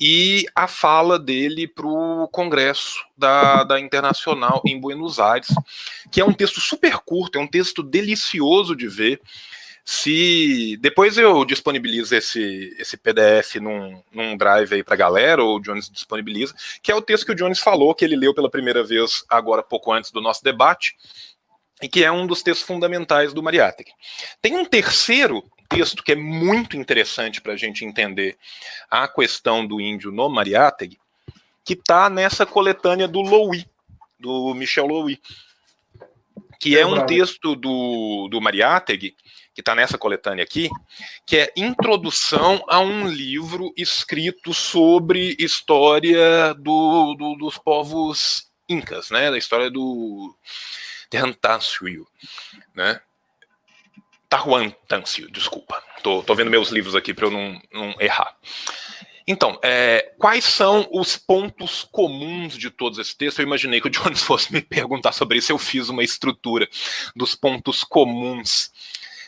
e 0.01 0.45
a 0.55 0.67
fala 0.67 1.19
dele 1.19 1.69
para 1.69 1.87
o 1.87 2.29
Congresso 2.29 3.05
da, 3.17 3.63
da 3.63 3.79
Internacional 3.79 4.61
em 4.67 4.79
Buenos 4.79 5.21
Aires, 5.21 5.49
que 6.11 6.21
é 6.21 6.25
um 6.25 6.33
texto 6.33 6.61
super 6.61 6.99
curto, 6.99 7.39
é 7.39 7.41
um 7.41 7.47
texto 7.47 7.83
delicioso 7.83 8.75
de 8.75 8.89
ver, 8.89 9.21
se 9.85 10.79
depois 10.81 11.19
eu 11.19 11.45
disponibilizo 11.45 12.15
esse, 12.17 12.75
esse 12.79 12.97
PDF 12.97 13.57
num, 13.57 14.03
num 14.11 14.37
drive 14.37 14.73
aí 14.73 14.83
para 14.83 14.97
galera, 14.97 15.45
ou 15.45 15.57
o 15.57 15.61
Jones 15.61 15.91
disponibiliza, 15.91 16.55
que 16.83 16.91
é 16.91 16.95
o 16.95 17.03
texto 17.03 17.27
que 17.27 17.33
o 17.33 17.35
Jones 17.35 17.59
falou, 17.59 17.95
que 17.95 18.05
ele 18.05 18.17
leu 18.17 18.35
pela 18.35 18.51
primeira 18.51 18.83
vez 18.83 19.25
agora 19.29 19.63
pouco 19.63 19.93
antes 19.93 20.11
do 20.11 20.23
nosso 20.23 20.43
debate, 20.43 20.97
e 21.83 21.89
que 21.89 22.03
é 22.03 22.11
um 22.11 22.27
dos 22.27 22.43
textos 22.43 22.67
fundamentais 22.67 23.35
do 23.35 23.43
Mariátegui. 23.43 23.93
Tem 24.41 24.57
um 24.57 24.65
terceiro 24.65 25.45
texto 25.69 26.03
que 26.03 26.13
é 26.13 26.17
muito 26.17 26.77
interessante 26.77 27.41
para 27.41 27.53
a 27.53 27.57
gente 27.57 27.85
entender 27.85 28.37
a 28.91 29.09
questão 29.09 29.67
do 29.67 29.81
índio 29.81 30.11
no 30.11 30.29
Mariátegui, 30.29 30.99
que 31.65 31.75
está 31.75 32.11
nessa 32.11 32.45
coletânea 32.45 33.09
do 33.09 33.21
Louis, 33.21 33.67
do 34.19 34.55
Michel 34.55 34.87
Louis, 34.87 35.19
que 36.61 36.79
é 36.79 36.87
um 36.87 37.05
texto 37.05 37.55
do, 37.55 38.29
do 38.31 38.41
Mariátegui, 38.41 39.17
que 39.55 39.61
está 39.61 39.75
nessa 39.75 39.97
coletânea 39.97 40.43
aqui, 40.43 40.69
que 41.25 41.37
é 41.37 41.53
Introdução 41.57 42.65
a 42.69 42.81
um 42.81 43.07
livro 43.07 43.73
escrito 43.77 44.53
sobre 44.53 45.37
história 45.39 46.53
do, 46.55 47.15
do, 47.15 47.37
dos 47.37 47.57
povos 47.57 48.51
incas, 48.69 49.11
né, 49.11 49.31
da 49.31 49.39
história 49.39 49.71
do 49.71 50.35
Terrantácio, 51.09 52.07
né, 52.75 53.01
Tahuantácio, 54.29 55.31
desculpa, 55.31 55.83
tô, 56.03 56.23
tô 56.23 56.35
vendo 56.35 56.51
meus 56.51 56.71
livros 56.71 56.95
aqui 56.95 57.15
para 57.15 57.27
eu 57.27 57.31
não, 57.31 57.61
não 57.73 57.95
errar. 58.01 58.37
Então, 59.27 59.59
é, 59.63 60.13
quais 60.19 60.45
são 60.45 60.87
os 60.93 61.17
pontos 61.17 61.89
comuns 61.91 62.59
de 62.59 62.71
todos 62.71 62.99
esses 62.99 63.15
textos? 63.15 63.39
Eu 63.39 63.47
imaginei 63.47 63.81
que 63.81 63.87
o 63.89 63.91
Jones 63.91 64.21
fosse 64.23 64.53
me 64.53 64.61
perguntar 64.61 65.13
sobre 65.13 65.39
isso. 65.39 65.51
Eu 65.51 65.59
fiz 65.59 65.89
uma 65.89 66.03
estrutura 66.03 66.69
dos 67.17 67.35
pontos 67.35 67.83
comuns 67.83 68.71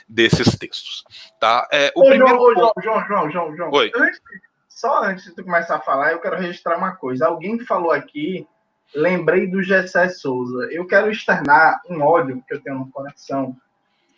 desses 0.07 0.57
textos. 0.59 1.03
Tá? 1.41 1.67
É, 1.73 1.93
o 1.97 2.03
Ô, 2.03 2.09
primeiro 2.09 2.29
João, 2.29 2.55
ponto... 2.55 2.83
João, 2.83 3.07
João, 3.07 3.31
João, 3.31 3.57
João, 3.57 3.71
Oi. 3.73 3.91
Antes, 3.95 4.21
só 4.69 5.03
antes 5.03 5.25
de 5.25 5.35
tu 5.35 5.43
começar 5.43 5.77
a 5.77 5.81
falar, 5.81 6.13
eu 6.13 6.21
quero 6.21 6.37
registrar 6.37 6.77
uma 6.77 6.95
coisa. 6.95 7.27
Alguém 7.27 7.59
falou 7.61 7.91
aqui, 7.91 8.47
lembrei 8.95 9.47
do 9.47 9.63
Gessé 9.63 10.11
Souza. 10.11 10.69
Eu 10.71 10.87
quero 10.87 11.11
externar 11.11 11.81
um 11.89 12.03
ódio 12.03 12.45
que 12.47 12.55
eu 12.55 12.61
tenho 12.61 12.79
no 12.79 12.91
coração, 12.91 13.57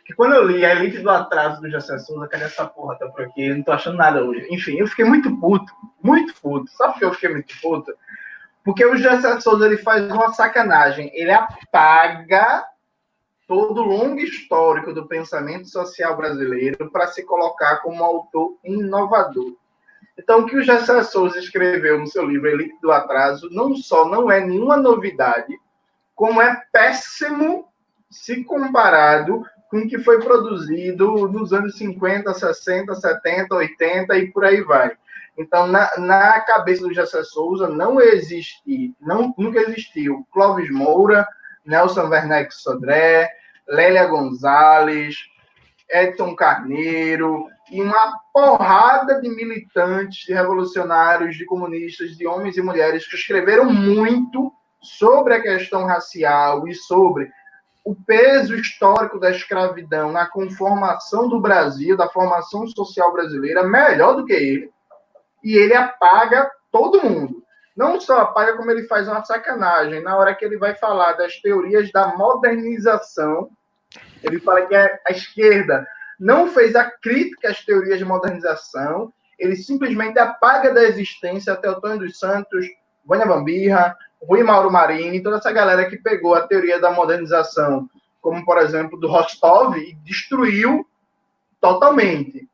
que 0.09 0.15
quando 0.15 0.35
eu 0.35 0.43
li 0.43 0.65
a 0.65 0.75
Elite 0.75 1.01
do 1.01 1.11
Atraso 1.11 1.61
do 1.61 1.71
José 1.71 1.99
Souza, 1.99 2.27
cadê 2.29 2.45
essa 2.45 2.65
porra? 2.65 2.97
Tá 2.97 3.07
por 3.09 3.27
aqui, 3.27 3.47
eu 3.47 3.57
não 3.57 3.63
tô 3.63 3.73
achando 3.73 3.99
nada 3.99 4.25
hoje. 4.25 4.49
Enfim, 4.51 4.79
eu 4.79 4.87
fiquei 4.87 5.05
muito 5.05 5.39
puto, 5.39 5.71
muito 6.03 6.33
puto. 6.41 6.71
Sabe 6.71 6.95
por 6.95 6.99
que 6.99 7.05
eu 7.05 7.13
fiquei 7.13 7.29
muito 7.29 7.55
puto? 7.61 7.93
Porque 8.65 8.87
o 8.87 8.97
José 8.97 9.39
Souza 9.39 9.67
ele 9.67 9.77
faz 9.77 10.11
uma 10.11 10.33
sacanagem. 10.33 11.11
Ele 11.13 11.31
apaga 11.31 12.65
todo 13.47 13.83
o 13.83 13.85
longo 13.85 14.19
histórico 14.19 14.95
do 14.95 15.07
pensamento 15.07 15.69
social 15.69 16.17
brasileiro 16.17 16.91
para 16.91 17.09
se 17.09 17.23
colocar 17.27 17.77
como 17.81 18.03
autor 18.03 18.57
inovador. 18.65 19.59
Então, 20.17 20.41
o 20.41 20.47
que 20.47 20.57
o 20.57 20.63
José 20.63 21.03
Souza 21.03 21.39
escreveu 21.39 21.99
no 21.99 22.07
seu 22.07 22.25
livro 22.25 22.49
Elite 22.49 22.81
do 22.81 22.91
Atraso 22.91 23.51
não 23.53 23.77
só 23.77 24.09
não 24.09 24.31
é 24.31 24.41
nenhuma 24.41 24.79
novidade, 24.79 25.55
como 26.15 26.41
é 26.41 26.63
péssimo 26.73 27.69
se 28.11 28.43
comparado 28.43 29.45
com 29.71 29.79
o 29.79 29.89
que 29.89 29.99
foi 29.99 30.21
produzido 30.21 31.29
nos 31.29 31.53
anos 31.53 31.77
50, 31.77 32.33
60, 32.33 32.95
70, 32.95 33.55
80 33.55 34.19
e 34.19 34.33
por 34.33 34.45
aí 34.45 34.63
vai. 34.63 34.93
Então, 35.37 35.69
na, 35.69 35.91
na 35.99 36.41
cabeça 36.41 36.83
do 36.83 36.93
José 36.93 37.23
Souza, 37.23 37.69
não 37.69 38.01
existe, 38.01 38.95
não, 39.01 39.33
nunca 39.39 39.61
existiu 39.61 40.27
Clóvis 40.33 40.71
Moura, 40.71 41.27
Nelson 41.65 42.09
Werneck 42.09 42.53
Sodré, 42.53 43.31
Lélia 43.69 44.07
Gonzalez, 44.07 45.15
Edson 45.89 46.35
Carneiro 46.35 47.47
e 47.71 47.81
uma 47.83 48.19
porrada 48.33 49.21
de 49.21 49.29
militantes, 49.29 50.27
de 50.27 50.33
revolucionários, 50.33 51.37
de 51.37 51.45
comunistas, 51.45 52.17
de 52.17 52.27
homens 52.27 52.57
e 52.57 52.63
mulheres 52.63 53.07
que 53.07 53.15
escreveram 53.15 53.67
muito 53.67 54.53
sobre 54.83 55.35
a 55.35 55.43
questão 55.43 55.85
racial 55.85 56.67
e 56.67 56.75
sobre 56.75 57.31
o 57.89 57.95
peso 57.95 58.55
histórico 58.55 59.19
da 59.19 59.31
escravidão 59.31 60.13
na 60.13 60.27
conformação 60.27 61.27
do 61.27 61.41
Brasil, 61.41 61.97
da 61.97 62.07
formação 62.07 62.67
social 62.67 63.15
brasileira, 63.15 63.67
melhor 63.67 64.15
do 64.15 64.27
que 64.27 64.35
ele. 64.35 64.71
E 65.43 65.57
ele 65.57 65.73
apaga 65.73 66.51
todo 66.71 67.03
mundo. 67.03 67.43
Não 67.75 67.99
só 67.99 68.21
apaga, 68.21 68.59
como 68.59 68.71
ele 68.71 68.87
faz 68.87 69.09
uma 69.09 69.25
sacanagem. 69.25 70.03
Na 70.03 70.19
hora 70.19 70.35
que 70.35 70.45
ele 70.45 70.59
vai 70.59 70.75
falar 70.75 71.15
das 71.15 71.41
teorias 71.41 71.91
da 71.91 72.09
modernização, 72.09 73.49
ele 74.23 74.39
fala 74.39 74.67
que 74.67 74.75
a 74.75 74.99
esquerda 75.09 75.87
não 76.21 76.47
fez 76.49 76.77
a 76.77 76.91
crítica 76.91 77.49
às 77.49 77.65
teorias 77.65 77.99
de 77.99 78.05
modernização, 78.05 79.11
ele 79.39 79.57
simplesmente 79.57 80.19
apaga 80.19 80.75
da 80.75 80.85
existência 80.85 81.55
até 81.55 81.69
Antônio 81.69 82.01
dos 82.01 82.19
Santos, 82.19 82.67
Vânia 83.03 83.25
Bambirra, 83.25 83.97
Rui 84.23 84.43
Mauro 84.43 84.71
Marini, 84.71 85.23
toda 85.23 85.37
essa 85.37 85.53
galera 85.53 85.89
que 85.89 85.97
pegou 85.97 86.35
a 86.35 86.47
teoria 86.47 86.81
da 86.81 86.91
modernização, 86.91 87.89
como 88.21 88.45
por 88.45 88.59
exemplo 88.59 88.99
do 88.99 89.09
Rostov, 89.09 89.77
e 89.77 89.95
destruiu 90.05 90.87
totalmente. 91.61 92.49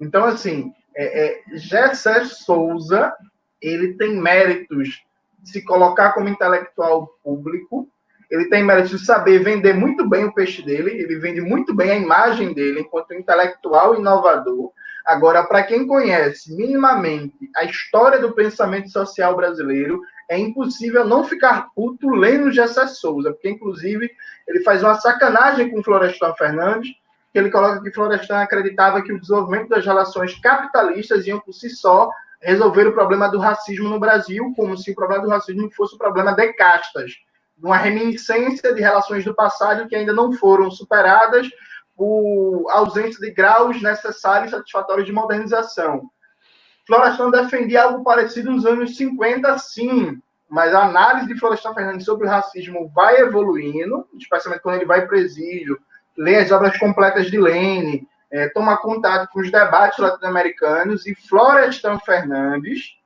Então, 0.00 0.24
assim, 0.24 0.72
é, 0.94 1.26
é, 1.26 1.42
Gessé 1.56 2.24
Souza, 2.24 3.12
ele 3.60 3.94
tem 3.94 4.16
méritos 4.16 5.02
de 5.38 5.50
se 5.50 5.64
colocar 5.64 6.12
como 6.12 6.28
intelectual 6.28 7.08
público, 7.22 7.88
ele 8.30 8.48
tem 8.48 8.64
méritos 8.64 8.90
de 8.90 9.04
saber 9.04 9.42
vender 9.42 9.74
muito 9.74 10.08
bem 10.08 10.24
o 10.24 10.32
peixe 10.32 10.62
dele, 10.62 10.90
ele 10.90 11.18
vende 11.18 11.40
muito 11.40 11.74
bem 11.74 11.90
a 11.90 11.96
imagem 11.96 12.52
dele 12.52 12.80
enquanto 12.80 13.14
intelectual 13.14 13.96
inovador, 13.98 14.72
Agora, 15.04 15.44
para 15.44 15.62
quem 15.62 15.86
conhece 15.86 16.54
minimamente 16.54 17.50
a 17.56 17.64
história 17.64 18.18
do 18.18 18.32
pensamento 18.32 18.90
social 18.90 19.34
brasileiro, 19.34 20.00
é 20.30 20.38
impossível 20.38 21.04
não 21.04 21.24
ficar 21.24 21.70
puto 21.74 22.08
lendo 22.08 22.52
Gessé 22.52 22.86
Souza, 22.86 23.32
porque, 23.32 23.50
inclusive, 23.50 24.08
ele 24.46 24.62
faz 24.62 24.80
uma 24.80 24.94
sacanagem 24.94 25.68
com 25.68 25.82
Florestan 25.82 26.32
Fernandes, 26.34 26.92
que 27.32 27.38
ele 27.38 27.50
coloca 27.50 27.82
que 27.82 27.90
Florestan 27.90 28.38
acreditava 28.38 29.02
que 29.02 29.12
o 29.12 29.20
desenvolvimento 29.20 29.70
das 29.70 29.84
relações 29.84 30.38
capitalistas 30.38 31.26
iam, 31.26 31.40
por 31.40 31.52
si 31.52 31.68
só, 31.68 32.08
resolver 32.40 32.86
o 32.86 32.92
problema 32.92 33.28
do 33.28 33.40
racismo 33.40 33.88
no 33.88 33.98
Brasil, 33.98 34.52
como 34.54 34.78
se 34.78 34.92
o 34.92 34.94
problema 34.94 35.24
do 35.24 35.30
racismo 35.30 35.68
fosse 35.72 35.96
o 35.96 35.98
problema 35.98 36.32
de 36.32 36.52
castas, 36.52 37.10
uma 37.60 37.76
reminiscência 37.76 38.72
de 38.72 38.80
relações 38.80 39.24
do 39.24 39.34
passado 39.34 39.88
que 39.88 39.96
ainda 39.96 40.12
não 40.12 40.32
foram 40.32 40.70
superadas 40.70 41.48
por 41.96 42.66
ausência 42.70 43.20
de 43.20 43.32
graus 43.32 43.82
necessários 43.82 44.52
e 44.52 44.56
satisfatórios 44.56 45.06
de 45.06 45.12
modernização. 45.12 46.08
Florestan 46.90 47.30
defendia 47.30 47.84
algo 47.84 48.02
parecido 48.02 48.50
nos 48.50 48.66
anos 48.66 48.96
50, 48.96 49.56
sim, 49.58 50.20
mas 50.48 50.74
a 50.74 50.86
análise 50.86 51.28
de 51.28 51.38
Florestan 51.38 51.72
Fernandes 51.72 52.04
sobre 52.04 52.26
o 52.26 52.30
racismo 52.30 52.90
vai 52.92 53.18
evoluindo, 53.18 54.08
especialmente 54.18 54.60
quando 54.60 54.74
ele 54.74 54.86
vai 54.86 55.06
para 55.06 55.16
o 55.16 55.20
exílio, 55.20 55.78
lê 56.18 56.38
as 56.38 56.50
obras 56.50 56.76
completas 56.78 57.30
de 57.30 57.38
Lênin, 57.38 58.04
é, 58.28 58.48
toma 58.48 58.76
contato 58.76 59.30
com 59.30 59.38
os 59.38 59.52
debates 59.52 60.00
latino-americanos, 60.00 61.06
e 61.06 61.14
Florestan 61.14 61.96
Fernandes, 62.00 62.96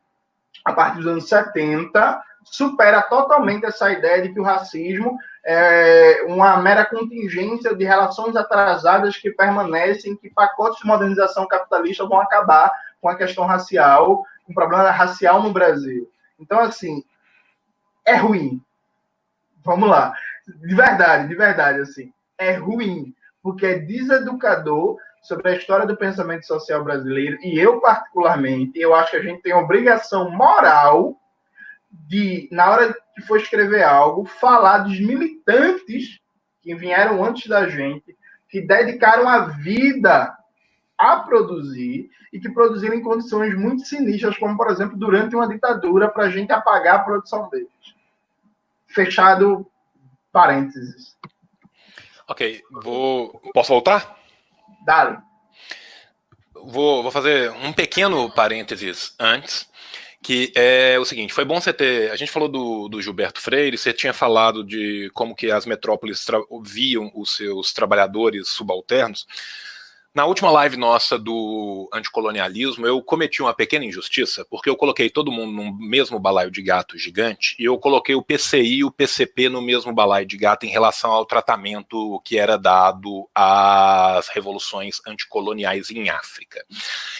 a 0.65 0.73
partir 0.73 0.97
dos 0.97 1.07
anos 1.07 1.29
70, 1.29 2.23
supera 2.43 3.03
totalmente 3.03 3.67
essa 3.67 3.93
ideia 3.93 4.23
de 4.23 4.33
que 4.33 4.41
o 4.41 4.45
racismo 4.45 5.19
é 5.45 6.25
uma 6.27 6.57
mera 6.57 6.87
contingência 6.87 7.75
de 7.75 7.85
relações 7.85 8.35
atrasadas 8.35 9.19
que 9.19 9.31
permanecem, 9.31 10.17
que 10.17 10.31
pacotes 10.31 10.81
de 10.81 10.87
modernização 10.87 11.47
capitalista 11.47 12.07
vão 12.07 12.19
acabar 12.19 12.73
com 13.05 13.11
a 13.11 13.19
questão 13.19 13.45
racial, 13.45 14.25
com 14.47 14.53
o 14.53 14.55
problema 14.55 14.91
racial 14.91 15.43
no 15.43 15.53
Brasil. 15.53 16.11
Então, 16.41 16.59
assim, 16.59 17.05
é 18.03 18.17
ruim. 18.17 18.63
Vamos 19.63 19.91
lá. 19.91 20.15
De 20.47 20.75
verdade, 20.75 21.29
de 21.29 21.35
verdade, 21.35 21.81
assim, 21.81 22.11
é 22.39 22.55
ruim, 22.55 23.15
porque 23.43 23.67
é 23.67 23.79
deseducador 23.79 24.97
sobre 25.23 25.51
a 25.51 25.55
história 25.55 25.85
do 25.87 25.99
pensamento 25.99 26.47
social 26.47 26.83
brasileiro, 26.83 27.37
e 27.43 27.59
eu, 27.59 27.79
particularmente, 27.79 28.81
eu 28.81 28.95
acho 28.95 29.11
que 29.11 29.17
a 29.19 29.23
gente 29.23 29.43
tem 29.43 29.53
obrigação 29.53 30.31
moral 30.31 31.15
de, 31.91 32.49
na 32.51 32.71
hora 32.71 32.97
que 33.15 33.21
for 33.21 33.39
escrever 33.39 33.83
algo, 33.83 34.25
falar 34.25 34.79
dos 34.79 34.99
militantes 34.99 36.21
que 36.63 36.75
vieram 36.75 37.23
antes 37.23 37.49
da 37.49 37.69
gente, 37.69 38.17
que 38.49 38.63
dedicaram 38.63 39.29
a 39.29 39.41
vida 39.41 40.35
a 40.99 41.17
produzir 41.19 42.11
e 42.33 42.41
que 42.41 42.51
produziram 42.51 42.95
em 42.95 43.03
condições 43.03 43.57
muito 43.57 43.85
sinistras, 43.85 44.39
como, 44.39 44.57
por 44.57 44.71
exemplo, 44.71 44.97
durante 44.97 45.35
uma 45.35 45.49
ditadura, 45.49 46.09
para 46.09 46.25
a 46.25 46.31
gente 46.31 46.53
apagar 46.53 46.97
a 46.97 47.05
produção 47.05 47.49
deles. 47.49 47.69
Fechado 48.87 49.67
parênteses. 50.33 51.17
Ok, 52.29 52.63
vou. 52.71 53.41
Posso 53.53 53.69
voltar? 53.69 54.17
Dale. 54.85 55.19
Vou, 56.55 57.03
vou 57.03 57.11
fazer 57.11 57.51
um 57.51 57.73
pequeno 57.73 58.31
parênteses 58.33 59.15
antes 59.19 59.69
que 60.25 60.51
é 60.57 60.99
o 60.99 61.05
seguinte, 61.05 61.35
foi 61.35 61.45
bom 61.45 61.61
você 61.61 61.71
ter, 61.71 62.11
a 62.11 62.17
gente 62.17 62.33
falou 62.33 62.49
do, 62.49 62.89
do 62.89 63.03
Gilberto 63.03 63.43
Freire, 63.43 63.77
você 63.77 63.93
tinha 63.93 64.15
falado 64.15 64.65
de 64.65 65.11
como 65.13 65.35
que 65.37 65.51
as 65.51 65.67
metrópoles 65.67 66.25
viam 66.63 67.13
os 67.15 67.37
seus 67.37 67.75
trabalhadores 67.75 68.49
subalternos, 68.49 69.27
na 70.15 70.27
última 70.27 70.51
live 70.51 70.77
nossa 70.77 71.19
do 71.19 71.89
anticolonialismo, 71.93 72.87
eu 72.87 73.03
cometi 73.03 73.43
uma 73.43 73.53
pequena 73.53 73.85
injustiça, 73.85 74.47
porque 74.49 74.71
eu 74.71 74.77
coloquei 74.77 75.11
todo 75.11 75.33
mundo 75.33 75.53
no 75.53 75.77
mesmo 75.77 76.21
balaio 76.21 76.53
de 76.53 76.63
gato 76.63 76.97
gigante, 76.97 77.57
e 77.59 77.65
eu 77.65 77.77
coloquei 77.79 78.15
o 78.15 78.23
PCI 78.23 78.77
e 78.77 78.85
o 78.85 78.93
PCP 78.93 79.49
no 79.49 79.61
mesmo 79.61 79.93
balaio 79.93 80.25
de 80.25 80.37
gato 80.37 80.67
em 80.67 80.71
relação 80.71 81.11
ao 81.11 81.27
tratamento 81.27 82.21
que 82.25 82.39
era 82.39 82.57
dado 82.57 83.29
às 83.35 84.29
revoluções 84.29 85.01
anticoloniais 85.05 85.91
em 85.91 86.09
África. 86.09 86.65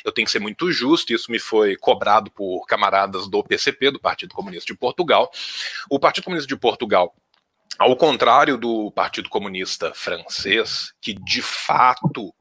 Eu 0.05 0.13
tenho 0.13 0.27
que 0.27 0.33
ser 0.33 0.39
muito 0.39 0.71
justo, 0.71 1.13
isso 1.13 1.33
me 1.33 1.41
foi 1.41 1.77
cobrado 1.77 2.31
por 2.31 2.65
camaradas 2.67 3.27
do 3.27 3.43
PCP, 3.43 3.91
do 3.91 4.01
Partido 4.01 4.35
Comunista 4.35 4.73
de 4.73 4.79
Portugal. 4.79 5.31
O 5.91 5.99
Partido 5.99 6.25
Comunista 6.25 6.49
de 6.49 6.57
Portugal 6.57 7.13
ao 7.79 7.97
contrário 7.97 8.57
do 8.57 8.91
Partido 8.91 9.29
Comunista 9.29 9.93
Francês, 9.95 10.93
que 11.01 11.15
de 11.15 11.43
fato 11.43 12.35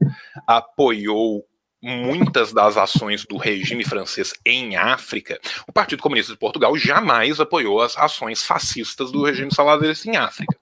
apoiou 0.46 1.44
muitas 1.84 2.50
das 2.50 2.78
ações 2.78 3.26
do 3.26 3.36
regime 3.36 3.84
francês 3.84 4.32
em 4.44 4.74
África, 4.74 5.38
o 5.68 5.72
Partido 5.72 6.02
Comunista 6.02 6.32
de 6.32 6.38
Portugal 6.38 6.74
jamais 6.78 7.38
apoiou 7.38 7.82
as 7.82 7.96
ações 7.98 8.42
fascistas 8.42 9.12
do 9.12 9.22
regime 9.22 9.54
salazarista 9.54 10.08
em 10.08 10.16
África. 10.16 10.56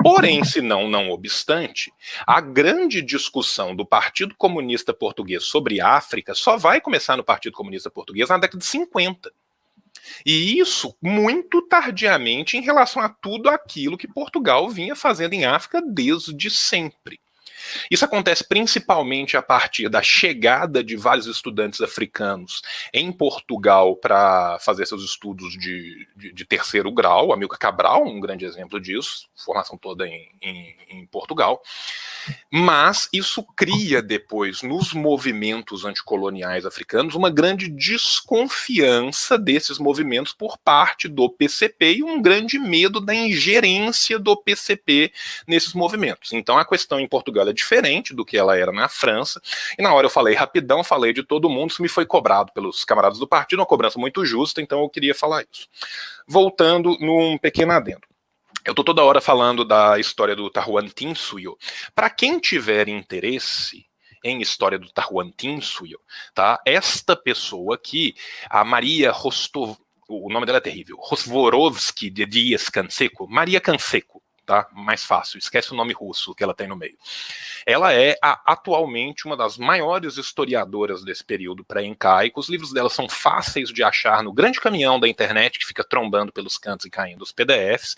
Porém, 0.00 0.44
se 0.44 0.60
não, 0.60 0.88
não 0.88 1.10
obstante, 1.10 1.92
a 2.24 2.40
grande 2.40 3.02
discussão 3.02 3.74
do 3.74 3.84
Partido 3.84 4.36
Comunista 4.36 4.94
Português 4.94 5.44
sobre 5.44 5.80
África 5.80 6.32
só 6.32 6.56
vai 6.56 6.80
começar 6.80 7.16
no 7.16 7.24
Partido 7.24 7.54
Comunista 7.54 7.90
Português 7.90 8.28
na 8.28 8.38
década 8.38 8.58
de 8.58 8.66
50. 8.66 9.32
E 10.24 10.58
isso 10.58 10.96
muito 11.02 11.62
tardiamente 11.62 12.56
em 12.56 12.60
relação 12.60 13.02
a 13.02 13.08
tudo 13.08 13.48
aquilo 13.48 13.98
que 13.98 14.08
Portugal 14.08 14.68
vinha 14.68 14.94
fazendo 14.96 15.34
em 15.34 15.44
África 15.44 15.82
desde 15.82 16.50
sempre. 16.50 17.20
Isso 17.90 18.04
acontece 18.04 18.44
principalmente 18.46 19.36
a 19.36 19.42
partir 19.42 19.88
da 19.88 20.02
chegada 20.02 20.82
de 20.82 20.96
vários 20.96 21.26
estudantes 21.26 21.80
africanos 21.80 22.62
em 22.92 23.10
Portugal 23.12 23.96
para 23.96 24.58
fazer 24.60 24.86
seus 24.86 25.04
estudos 25.04 25.52
de, 25.52 26.06
de, 26.16 26.32
de, 26.32 26.44
terceiro 26.44 26.90
grau. 26.92 27.32
Amilcar 27.32 27.58
Cabral, 27.58 28.06
um 28.06 28.20
grande 28.20 28.44
exemplo 28.44 28.80
disso, 28.80 29.28
formação 29.36 29.76
toda 29.76 30.06
em, 30.06 30.28
em, 30.40 30.76
em 30.90 31.06
Portugal. 31.06 31.60
Mas 32.50 33.08
isso 33.12 33.42
cria 33.56 34.00
depois, 34.02 34.62
nos 34.62 34.92
movimentos 34.92 35.84
anticoloniais 35.84 36.64
africanos, 36.64 37.14
uma 37.14 37.30
grande 37.30 37.68
desconfiança 37.68 39.38
desses 39.38 39.78
movimentos 39.78 40.32
por 40.32 40.58
parte 40.58 41.08
do 41.08 41.28
PCP 41.28 41.96
e 41.96 42.02
um 42.02 42.20
grande 42.20 42.58
medo 42.58 43.00
da 43.00 43.14
ingerência 43.14 44.18
do 44.18 44.36
PCP 44.36 45.12
nesses 45.46 45.74
movimentos. 45.74 46.32
Então 46.32 46.58
a 46.58 46.64
questão 46.64 46.98
em 47.00 47.08
Portugal 47.08 47.48
é 47.48 47.52
diferente 47.58 48.14
do 48.14 48.24
que 48.24 48.38
ela 48.38 48.56
era 48.56 48.72
na 48.72 48.88
França. 48.88 49.40
E 49.78 49.82
na 49.82 49.92
hora 49.92 50.06
eu 50.06 50.10
falei 50.10 50.34
rapidão, 50.34 50.82
falei 50.82 51.12
de 51.12 51.22
todo 51.22 51.50
mundo, 51.50 51.70
isso 51.70 51.82
me 51.82 51.88
foi 51.88 52.06
cobrado 52.06 52.52
pelos 52.52 52.84
camaradas 52.84 53.18
do 53.18 53.28
partido, 53.28 53.60
uma 53.60 53.66
cobrança 53.66 53.98
muito 53.98 54.24
justa, 54.24 54.62
então 54.62 54.80
eu 54.82 54.88
queria 54.88 55.14
falar 55.14 55.42
isso. 55.42 55.68
Voltando 56.26 56.96
num 57.00 57.36
pequeno 57.36 57.72
adendo. 57.72 58.06
Eu 58.64 58.72
estou 58.72 58.84
toda 58.84 59.04
hora 59.04 59.20
falando 59.20 59.64
da 59.64 59.98
história 59.98 60.36
do 60.36 60.50
Tahuan 60.50 60.86
Tinsuyo. 60.88 61.56
Para 61.94 62.10
quem 62.10 62.38
tiver 62.38 62.88
interesse 62.88 63.86
em 64.24 64.40
história 64.40 64.78
do 64.78 64.90
Tahuan 64.90 65.30
Tinsuyo, 65.30 65.98
tá? 66.34 66.60
Esta 66.66 67.16
pessoa 67.16 67.76
aqui, 67.76 68.14
a 68.50 68.64
Maria 68.64 69.10
Rostov, 69.10 69.76
o 70.08 70.32
nome 70.32 70.46
dela 70.46 70.58
é 70.58 70.60
terrível, 70.60 70.96
Rosvorovsky 70.98 72.10
de 72.10 72.26
Dias 72.26 72.68
Canseco, 72.68 73.28
Maria 73.28 73.60
Canseco, 73.60 74.17
tá? 74.48 74.66
Mais 74.72 75.04
fácil, 75.04 75.38
esquece 75.38 75.74
o 75.74 75.76
nome 75.76 75.92
russo 75.92 76.34
que 76.34 76.42
ela 76.42 76.54
tem 76.54 76.66
no 76.66 76.74
meio. 76.74 76.96
Ela 77.66 77.92
é 77.92 78.16
a, 78.22 78.40
atualmente 78.50 79.26
uma 79.26 79.36
das 79.36 79.58
maiores 79.58 80.16
historiadoras 80.16 81.04
desse 81.04 81.22
período 81.22 81.62
pré-incaico. 81.62 82.40
Os 82.40 82.48
livros 82.48 82.72
dela 82.72 82.88
são 82.88 83.06
fáceis 83.10 83.68
de 83.68 83.82
achar 83.82 84.22
no 84.22 84.32
grande 84.32 84.58
caminhão 84.58 84.98
da 84.98 85.06
internet 85.06 85.58
que 85.58 85.66
fica 85.66 85.84
trombando 85.84 86.32
pelos 86.32 86.56
cantos 86.56 86.86
e 86.86 86.90
caindo 86.90 87.20
os 87.20 87.30
PDFs, 87.30 87.94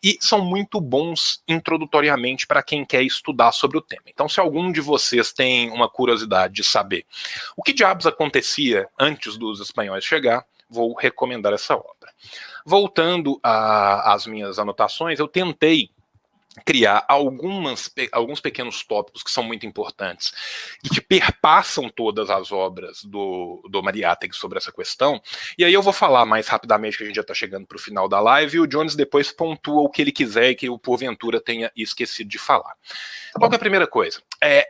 e 0.00 0.16
são 0.20 0.40
muito 0.40 0.80
bons 0.80 1.42
introdutoriamente 1.48 2.46
para 2.46 2.62
quem 2.62 2.84
quer 2.84 3.02
estudar 3.02 3.50
sobre 3.50 3.76
o 3.76 3.82
tema. 3.82 4.04
Então, 4.06 4.28
se 4.28 4.38
algum 4.38 4.70
de 4.70 4.80
vocês 4.80 5.32
tem 5.32 5.68
uma 5.70 5.88
curiosidade 5.88 6.54
de 6.54 6.62
saber 6.62 7.04
o 7.56 7.62
que 7.64 7.72
diabos 7.72 8.06
acontecia 8.06 8.88
antes 8.96 9.36
dos 9.36 9.58
espanhóis 9.58 10.04
chegar, 10.04 10.46
vou 10.70 10.94
recomendar 10.94 11.52
essa 11.52 11.74
obra. 11.74 12.12
Voltando 12.68 13.40
às 13.42 14.26
minhas 14.26 14.58
anotações, 14.58 15.18
eu 15.18 15.26
tentei 15.26 15.88
criar 16.66 17.02
algumas, 17.08 17.90
alguns 18.12 18.40
pequenos 18.40 18.84
tópicos 18.84 19.22
que 19.22 19.30
são 19.30 19.42
muito 19.42 19.64
importantes 19.64 20.34
e 20.84 20.90
que 20.90 21.00
perpassam 21.00 21.88
todas 21.88 22.28
as 22.28 22.52
obras 22.52 23.02
do, 23.04 23.66
do 23.70 23.82
Mariátegui 23.82 24.36
sobre 24.36 24.58
essa 24.58 24.70
questão. 24.70 25.18
E 25.56 25.64
aí 25.64 25.72
eu 25.72 25.80
vou 25.80 25.94
falar 25.94 26.26
mais 26.26 26.46
rapidamente, 26.46 26.98
que 26.98 27.04
a 27.04 27.06
gente 27.06 27.16
já 27.16 27.22
está 27.22 27.32
chegando 27.32 27.66
para 27.66 27.76
o 27.76 27.80
final 27.80 28.06
da 28.06 28.20
live, 28.20 28.58
e 28.58 28.60
o 28.60 28.66
Jones 28.66 28.94
depois 28.94 29.32
pontua 29.32 29.80
o 29.80 29.88
que 29.88 30.02
ele 30.02 30.12
quiser 30.12 30.50
e 30.50 30.54
que 30.54 30.68
o 30.68 30.78
porventura 30.78 31.40
tenha 31.40 31.72
esquecido 31.74 32.28
de 32.28 32.38
falar. 32.38 32.74
Qual 33.32 33.50
é 33.50 33.56
a 33.56 33.58
primeira 33.58 33.86
coisa? 33.86 34.20
É 34.42 34.66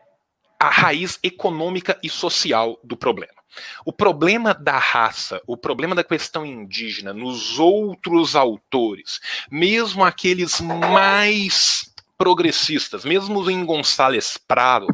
a 0.60 0.70
raiz 0.70 1.18
econômica 1.20 1.98
e 2.00 2.08
social 2.08 2.78
do 2.84 2.96
problema. 2.96 3.37
O 3.84 3.92
problema 3.92 4.54
da 4.54 4.78
raça, 4.78 5.40
o 5.46 5.56
problema 5.56 5.94
da 5.94 6.04
questão 6.04 6.44
indígena 6.44 7.12
nos 7.12 7.58
outros 7.58 8.36
autores, 8.36 9.20
mesmo 9.50 10.04
aqueles 10.04 10.60
mais 10.60 11.92
progressistas, 12.18 13.04
mesmo 13.04 13.48
em 13.48 13.64
Gonçalves 13.64 14.36
Prado, 14.36 14.88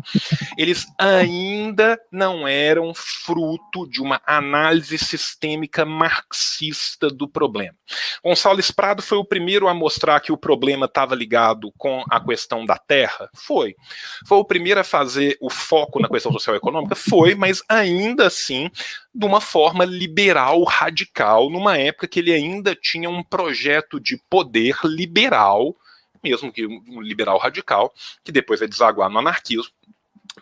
eles 0.59 0.87
ainda 0.99 1.99
não 2.13 2.47
eram 2.47 2.93
fruto 2.95 3.89
de 3.89 4.03
uma 4.03 4.21
análise 4.27 4.99
sistêmica 4.99 5.87
marxista 5.87 7.09
do 7.09 7.27
problema. 7.27 7.75
Gonçalves 8.23 8.71
Prado 8.71 9.03
foi 9.03 9.17
o 9.17 9.25
primeiro 9.25 9.67
a 9.67 9.75
mostrar 9.75 10.21
que 10.21 10.31
o 10.31 10.37
problema 10.37 10.85
estava 10.85 11.15
ligado 11.15 11.73
com 11.79 12.05
a 12.11 12.21
questão 12.21 12.67
da 12.67 12.77
terra? 12.77 13.31
Foi. 13.35 13.75
Foi 14.27 14.37
o 14.37 14.45
primeiro 14.45 14.81
a 14.81 14.85
fazer 14.85 15.39
o 15.41 15.49
foco 15.49 15.99
na 15.99 16.09
questão 16.09 16.31
social 16.31 16.55
econômica? 16.55 16.95
Foi, 16.95 17.35
mas 17.35 17.63
ainda 17.69 18.27
assim 18.27 18.71
de 19.15 19.25
uma 19.25 19.41
forma 19.41 19.85
liberal 19.85 20.63
radical, 20.65 21.49
numa 21.49 21.79
época 21.79 22.09
que 22.09 22.19
ele 22.19 22.33
ainda 22.33 22.75
tinha 22.75 23.09
um 23.09 23.23
projeto 23.23 23.99
de 23.99 24.21
poder 24.29 24.77
liberal 24.85 25.75
mesmo 26.25 26.51
que 26.51 26.67
um 26.67 27.01
liberal 27.01 27.39
radical, 27.39 27.95
que 28.25 28.33
depois 28.33 28.59
vai 28.61 28.69
desaguar 28.69 29.11
no 29.11 29.19
anarquismo, 29.19 29.71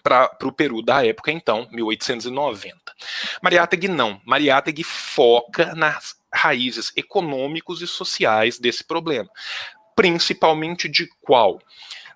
para 0.03 0.37
o 0.43 0.53
Peru 0.53 0.81
da 0.81 1.05
época, 1.05 1.31
então, 1.31 1.69
1890. 1.71 2.75
Mariátegui 3.43 3.89
não. 3.89 4.21
Mariátegui 4.25 4.85
foca 4.85 5.75
nas 5.75 6.17
raízes 6.33 6.93
econômicos 6.97 7.83
e 7.83 7.87
sociais 7.87 8.59
desse 8.59 8.85
problema. 8.85 9.29
Principalmente 9.95 10.89
de 10.89 11.09
qual? 11.21 11.61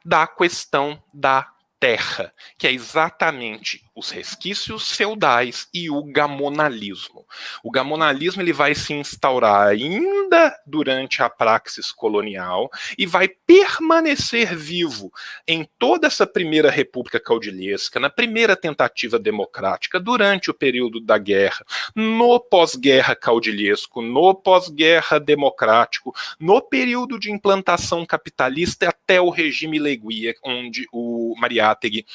Da 0.04 0.26
questão 0.26 1.02
da 1.12 1.46
terra, 1.78 2.32
que 2.58 2.66
é 2.66 2.72
exatamente 2.72 3.84
os 3.94 4.10
resquícios 4.10 4.92
feudais 4.92 5.68
e 5.72 5.88
o 5.88 6.02
gamonalismo. 6.04 7.26
O 7.64 7.70
gamonalismo 7.70 8.42
ele 8.42 8.52
vai 8.52 8.74
se 8.74 8.92
instaurar 8.92 9.68
ainda 9.68 10.54
durante 10.66 11.22
a 11.22 11.30
praxis 11.30 11.90
colonial 11.90 12.70
e 12.98 13.06
vai 13.06 13.28
permanecer 13.28 14.54
vivo 14.54 15.10
em 15.48 15.66
toda 15.78 16.06
essa 16.06 16.26
primeira 16.26 16.70
república 16.70 17.18
caudilhesca, 17.18 17.98
na 17.98 18.10
primeira 18.10 18.54
tentativa 18.54 19.18
democrática, 19.18 19.98
durante 19.98 20.50
o 20.50 20.54
período 20.54 21.00
da 21.00 21.16
guerra, 21.16 21.64
no 21.94 22.38
pós-guerra 22.38 23.16
caudilhesco, 23.16 24.02
no 24.02 24.34
pós-guerra 24.34 25.18
democrático, 25.18 26.14
no 26.38 26.60
período 26.60 27.18
de 27.18 27.30
implantação 27.30 28.04
capitalista 28.04 28.88
até 28.88 29.20
o 29.20 29.30
regime 29.30 29.78
Leguia, 29.78 30.34
onde 30.44 30.86
o 30.92 31.34
Mariátegui 31.66 32.06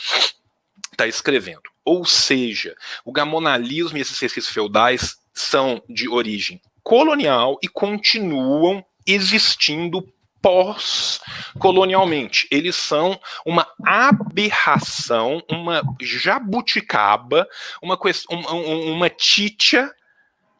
está 0.92 1.08
escrevendo. 1.08 1.64
Ou 1.84 2.06
seja, 2.06 2.76
o 3.04 3.12
gamonalismo 3.12 3.98
e 3.98 4.02
esses 4.02 4.20
resquícios 4.20 4.54
feudais 4.54 5.18
são 5.34 5.82
de 5.90 6.08
origem 6.08 6.62
colonial 6.84 7.58
e 7.62 7.68
continuam 7.68 8.86
existindo 9.06 10.08
pós-colonialmente. 10.42 12.48
Eles 12.50 12.76
são 12.76 13.20
uma 13.46 13.68
aberração, 13.86 15.44
uma 15.50 15.84
jabuticaba, 16.02 17.48
uma, 17.82 18.00
uma, 18.30 18.52
uma 18.52 19.10
títia 19.10 19.94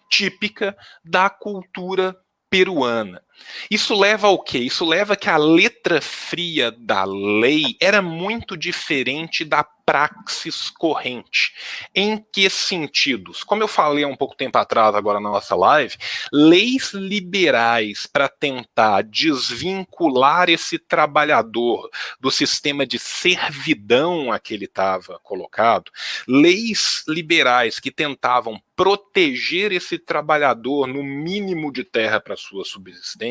típica 0.10 0.76
da 1.04 1.30
cultura 1.30 2.16
peruana. 2.50 3.24
Isso 3.70 3.98
leva 4.00 4.28
ao 4.28 4.42
quê? 4.42 4.60
Isso 4.60 4.86
leva 4.86 5.16
que 5.16 5.30
a 5.30 5.38
letra 5.38 6.02
fria 6.02 6.72
da 6.72 7.04
lei 7.04 7.76
era 7.80 8.02
muito 8.02 8.58
diferente 8.58 9.44
da 9.44 9.64
praxis 9.92 10.70
corrente. 10.70 11.54
Em 11.94 12.24
que 12.32 12.50
sentidos? 12.50 13.44
Como 13.44 13.62
eu 13.62 13.68
falei 13.68 14.06
há 14.06 14.08
um 14.08 14.16
pouco 14.16 14.38
tempo 14.38 14.58
atrás, 14.58 14.96
agora 14.96 15.20
na 15.20 15.30
nossa 15.30 15.54
live, 15.54 15.98
leis 16.32 16.94
liberais 16.94 18.06
para 18.06 18.30
tentar 18.30 19.02
desvincular 19.04 20.50
esse 20.50 20.80
trabalhador 20.80 21.90
do 22.22 22.32
sistema 22.32 22.86
de 22.86 22.98
servidão 22.98 24.32
a 24.32 24.40
que 24.40 24.54
ele 24.54 24.66
estava 24.66 25.20
colocado, 25.20 25.92
leis 26.26 27.04
liberais 27.06 27.78
que 27.78 27.92
tentavam 27.92 28.62
proteger 28.82 29.72
esse 29.72 30.00
trabalhador 30.00 30.88
no 30.88 31.04
mínimo 31.04 31.72
de 31.72 31.84
terra 31.84 32.20
para 32.20 32.36
sua 32.36 32.66
subsistência, 32.66 33.31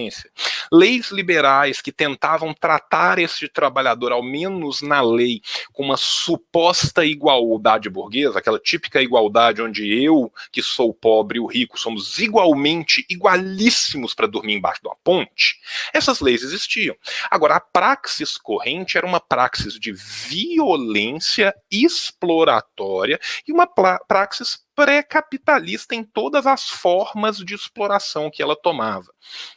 leis 0.72 1.10
liberais 1.10 1.80
que 1.80 1.92
tentavam 1.92 2.54
tratar 2.54 3.18
esse 3.18 3.48
trabalhador, 3.48 4.12
ao 4.12 4.22
menos 4.22 4.82
na 4.82 5.00
lei, 5.00 5.40
com 5.72 5.82
uma 5.82 5.96
suposta 5.96 7.04
igualdade 7.04 7.90
burguesa, 7.90 8.38
aquela 8.38 8.58
típica 8.58 9.02
igualdade 9.02 9.62
onde 9.62 10.02
eu, 10.02 10.32
que 10.52 10.62
sou 10.62 10.94
pobre, 10.94 11.38
e 11.38 11.40
o 11.40 11.46
rico, 11.46 11.78
somos 11.78 12.18
igualmente 12.18 13.04
igualíssimos 13.08 14.14
para 14.14 14.26
dormir 14.26 14.54
embaixo 14.54 14.80
de 14.82 14.88
uma 14.88 14.96
ponte, 15.02 15.60
essas 15.92 16.20
leis 16.20 16.42
existiam. 16.42 16.94
Agora, 17.30 17.56
a 17.56 17.60
praxis 17.60 18.36
corrente 18.36 18.96
era 18.96 19.06
uma 19.06 19.20
praxis 19.20 19.74
de 19.74 19.92
violência 19.92 21.54
exploratória 21.70 23.18
e 23.46 23.52
uma 23.52 23.66
praxis 23.66 24.60
pré-capitalista 24.80 25.94
em 25.94 26.02
todas 26.02 26.46
as 26.46 26.70
formas 26.70 27.36
de 27.36 27.54
exploração 27.54 28.30
que 28.30 28.42
ela 28.42 28.56
tomava, 28.56 29.12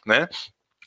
né? 0.06 0.28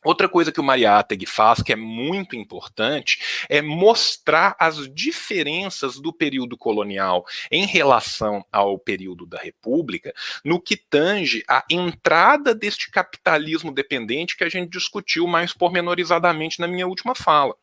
Outra 0.06 0.30
coisa 0.30 0.52
que 0.52 0.60
o 0.60 0.64
Mariátegui 0.64 1.26
faz, 1.26 1.64
que 1.64 1.74
é 1.74 1.76
muito 1.76 2.36
importante, 2.36 3.46
é 3.50 3.64
mostrar 3.64 4.56
as 4.60 4.88
diferenças 4.94 6.00
do 6.00 6.14
período 6.14 6.56
colonial 6.56 7.26
em 7.52 7.66
relação 7.66 8.46
ao 8.52 8.78
período 8.78 9.26
da 9.26 9.40
República, 9.40 10.14
no 10.46 10.62
que 10.62 10.78
tange 10.78 11.44
a 11.50 11.66
entrada 11.68 12.54
deste 12.54 12.92
capitalismo 12.92 13.74
dependente 13.74 14.38
que 14.38 14.44
a 14.44 14.50
gente 14.50 14.70
discutiu 14.70 15.26
mais 15.26 15.52
pormenorizadamente 15.52 16.60
na 16.60 16.68
minha 16.68 16.88
última 16.88 17.16
fala. 17.16 17.56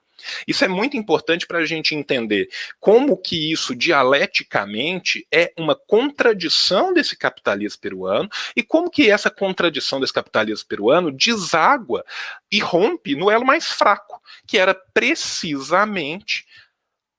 Isso 0.47 0.65
é 0.65 0.69
muito 0.69 0.97
importante 0.97 1.47
para 1.47 1.59
a 1.59 1.67
gente 1.67 1.95
entender 1.95 2.49
como 2.81 3.17
que 3.17 3.53
isso 3.53 3.75
dialeticamente 3.75 5.27
é 5.33 5.53
uma 5.59 5.75
contradição 5.75 6.93
desse 6.93 7.17
capitalismo 7.17 7.81
peruano 7.81 8.29
e 8.57 8.63
como 8.63 8.91
que 8.91 9.11
essa 9.11 9.31
contradição 9.31 10.01
desse 10.01 10.13
capitalismo 10.13 10.67
peruano 10.69 11.11
deságua 11.11 12.05
e 12.51 12.59
rompe 12.61 13.15
no 13.15 13.31
elo 13.31 13.45
mais 13.45 13.67
fraco, 13.67 14.21
que 14.47 14.59
era 14.59 14.75
precisamente 14.75 16.47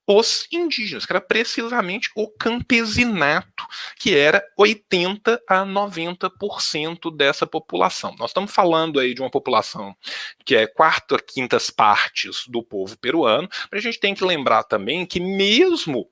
os 0.08 0.48
indígenas, 0.52 1.06
que 1.06 1.12
era 1.12 1.22
precisamente 1.22 2.10
o 2.16 2.28
campesinato, 2.28 3.66
que 4.00 4.16
era 4.16 4.44
80 4.58 5.42
a 5.48 5.66
90% 5.66 7.16
dessa 7.16 7.48
população. 7.48 8.16
Nós 8.20 8.30
estamos 8.30 8.52
falando 8.52 9.00
aí 9.00 9.14
de 9.14 9.22
uma 9.22 9.32
população 9.32 9.96
que 10.46 10.56
é 10.56 10.68
quarta, 10.68 11.18
quintas 11.18 11.70
partes 11.70 12.48
do 12.48 12.62
povo 12.62 12.98
peruano, 12.98 13.50
mas 13.72 13.80
a 13.80 13.82
gente 13.82 14.00
tem 14.00 14.14
que 14.14 14.24
lembrar 14.24 14.64
também 14.64 15.06
que 15.06 15.20
mesmo 15.20 16.08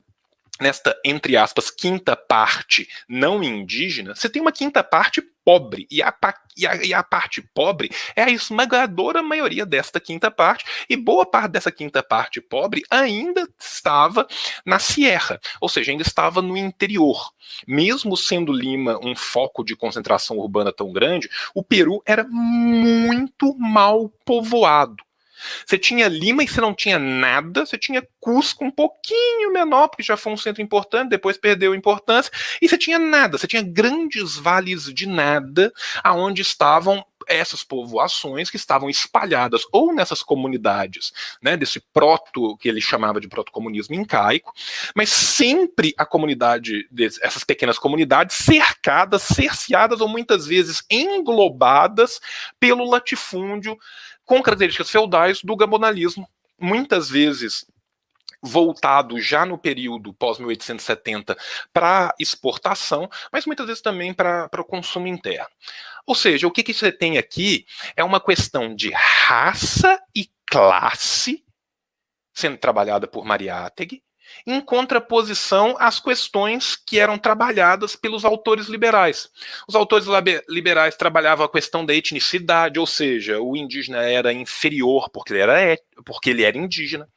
nesta, 0.61 0.95
entre 1.03 1.35
aspas, 1.35 1.69
quinta 1.69 2.15
parte 2.15 2.87
não 3.07 3.43
indígena, 3.43 4.15
você 4.15 4.29
tem 4.29 4.41
uma 4.41 4.51
quinta 4.51 4.83
parte 4.83 5.21
pobre. 5.43 5.87
E 5.91 6.01
a, 6.01 6.13
e, 6.55 6.65
a, 6.65 6.75
e 6.85 6.93
a 6.93 7.03
parte 7.03 7.41
pobre 7.53 7.89
é 8.15 8.23
a 8.23 8.29
esmagadora 8.29 9.21
maioria 9.21 9.65
desta 9.65 9.99
quinta 9.99 10.31
parte, 10.31 10.63
e 10.89 10.95
boa 10.95 11.25
parte 11.25 11.51
dessa 11.51 11.71
quinta 11.71 12.01
parte 12.01 12.39
pobre 12.39 12.83
ainda 12.89 13.47
estava 13.59 14.27
na 14.65 14.79
Sierra, 14.79 15.39
ou 15.59 15.67
seja, 15.67 15.91
ainda 15.91 16.03
estava 16.03 16.41
no 16.41 16.55
interior. 16.55 17.31
Mesmo 17.67 18.15
sendo 18.15 18.53
Lima 18.53 18.99
um 19.03 19.15
foco 19.15 19.63
de 19.63 19.75
concentração 19.75 20.37
urbana 20.37 20.71
tão 20.71 20.91
grande, 20.93 21.29
o 21.53 21.63
Peru 21.63 22.01
era 22.05 22.23
muito 22.23 23.55
mal 23.57 24.09
povoado. 24.25 25.03
Você 25.65 25.77
tinha 25.77 26.07
Lima 26.07 26.43
e 26.43 26.47
você 26.47 26.61
não 26.61 26.73
tinha 26.73 26.99
nada, 26.99 27.65
você 27.65 27.77
tinha 27.77 28.05
Cusco 28.19 28.63
um 28.63 28.71
pouquinho 28.71 29.51
menor, 29.51 29.87
porque 29.87 30.03
já 30.03 30.15
foi 30.15 30.31
um 30.31 30.37
centro 30.37 30.61
importante, 30.61 31.09
depois 31.09 31.37
perdeu 31.37 31.75
importância, 31.75 32.31
e 32.61 32.69
você 32.69 32.77
tinha 32.77 32.97
nada, 32.97 33.37
você 33.37 33.47
tinha 33.47 33.61
grandes 33.61 34.37
vales 34.37 34.85
de 34.93 35.07
nada, 35.07 35.71
aonde 36.03 36.41
estavam 36.41 37.03
essas 37.27 37.63
povoações 37.63 38.49
que 38.49 38.57
estavam 38.57 38.89
espalhadas 38.89 39.63
ou 39.71 39.93
nessas 39.93 40.21
comunidades, 40.21 41.13
né, 41.41 41.55
desse 41.55 41.79
proto 41.79 42.57
que 42.57 42.67
ele 42.67 42.81
chamava 42.81 43.19
de 43.19 43.27
proto-comunismo 43.27 43.95
incaico, 43.95 44.53
mas 44.95 45.09
sempre 45.09 45.93
a 45.97 46.05
comunidade, 46.05 46.87
essas 47.21 47.43
pequenas 47.43 47.79
comunidades 47.79 48.35
cercadas, 48.35 49.23
cerceadas 49.23 50.01
ou 50.01 50.07
muitas 50.07 50.45
vezes 50.45 50.83
englobadas 50.89 52.19
pelo 52.59 52.89
latifúndio 52.89 53.77
com 54.25 54.41
características 54.41 54.89
feudais 54.89 55.41
do 55.41 55.55
gabonalismo, 55.55 56.27
muitas 56.59 57.09
vezes 57.09 57.65
voltado 58.41 59.19
já 59.21 59.45
no 59.45 59.57
período 59.57 60.13
pós-1870 60.13 61.37
para 61.71 62.13
exportação, 62.19 63.09
mas 63.31 63.45
muitas 63.45 63.65
vezes 63.67 63.81
também 63.81 64.13
para 64.13 64.49
o 64.57 64.65
consumo 64.65 65.07
interno. 65.07 65.47
Ou 66.05 66.13
seja, 66.13 66.45
o 66.45 66.51
que, 66.51 66.63
que 66.63 66.73
você 66.73 66.91
tem 66.91 67.17
aqui 67.17 67.65
é 67.95 68.03
uma 68.03 68.19
questão 68.19 68.75
de 68.75 68.91
raça 68.91 69.97
e 70.13 70.29
classe 70.45 71.43
sendo 72.33 72.57
trabalhada 72.57 73.07
por 73.07 73.23
Mariátegui, 73.23 74.03
em 74.45 74.59
contraposição 74.59 75.75
às 75.79 75.99
questões 75.99 76.75
que 76.75 76.99
eram 76.99 77.17
trabalhadas 77.17 77.95
pelos 77.95 78.25
autores 78.25 78.67
liberais. 78.67 79.29
Os 79.67 79.75
autores 79.75 80.07
liberais 80.47 80.95
trabalhavam 80.95 81.45
a 81.45 81.51
questão 81.51 81.85
da 81.85 81.93
etnicidade, 81.93 82.79
ou 82.79 82.87
seja, 82.87 83.39
o 83.39 83.55
indígena 83.55 84.03
era 84.03 84.33
inferior 84.33 85.09
porque 85.09 85.33
ele 85.33 85.41
era, 85.41 85.77
porque 86.05 86.29
ele 86.29 86.43
era 86.43 86.57
indígena 86.57 87.07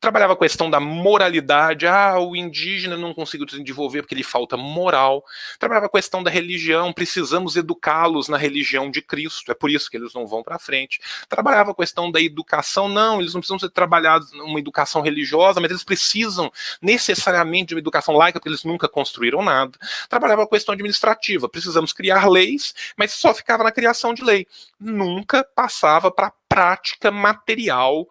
trabalhava 0.00 0.32
a 0.32 0.36
questão 0.36 0.70
da 0.70 0.80
moralidade, 0.80 1.86
ah, 1.86 2.18
o 2.18 2.34
indígena 2.34 2.96
não 2.96 3.12
conseguiu 3.12 3.44
desenvolver 3.44 4.00
porque 4.00 4.14
lhe 4.14 4.22
falta 4.22 4.56
moral. 4.56 5.22
Trabalhava 5.58 5.86
a 5.86 5.90
questão 5.90 6.22
da 6.22 6.30
religião, 6.30 6.92
precisamos 6.92 7.54
educá-los 7.54 8.26
na 8.26 8.38
religião 8.38 8.90
de 8.90 9.02
Cristo, 9.02 9.52
é 9.52 9.54
por 9.54 9.70
isso 9.70 9.90
que 9.90 9.96
eles 9.98 10.14
não 10.14 10.26
vão 10.26 10.42
para 10.42 10.58
frente. 10.58 11.00
Trabalhava 11.28 11.72
a 11.72 11.74
questão 11.74 12.10
da 12.10 12.20
educação, 12.20 12.88
não, 12.88 13.20
eles 13.20 13.34
não 13.34 13.40
precisam 13.40 13.58
ser 13.58 13.70
trabalhados 13.70 14.32
numa 14.32 14.58
educação 14.58 15.02
religiosa, 15.02 15.60
mas 15.60 15.70
eles 15.70 15.84
precisam 15.84 16.50
necessariamente 16.80 17.68
de 17.68 17.74
uma 17.74 17.80
educação 17.80 18.16
laica, 18.16 18.40
porque 18.40 18.48
eles 18.48 18.64
nunca 18.64 18.88
construíram 18.88 19.42
nada. 19.42 19.78
Trabalhava 20.08 20.44
a 20.44 20.48
questão 20.48 20.72
administrativa, 20.72 21.48
precisamos 21.48 21.92
criar 21.92 22.26
leis, 22.26 22.74
mas 22.96 23.12
só 23.12 23.34
ficava 23.34 23.62
na 23.62 23.70
criação 23.70 24.14
de 24.14 24.24
lei. 24.24 24.46
Nunca 24.78 25.44
passava 25.44 26.10
para 26.10 26.28
a 26.28 26.32
prática 26.48 27.10
material 27.10 28.08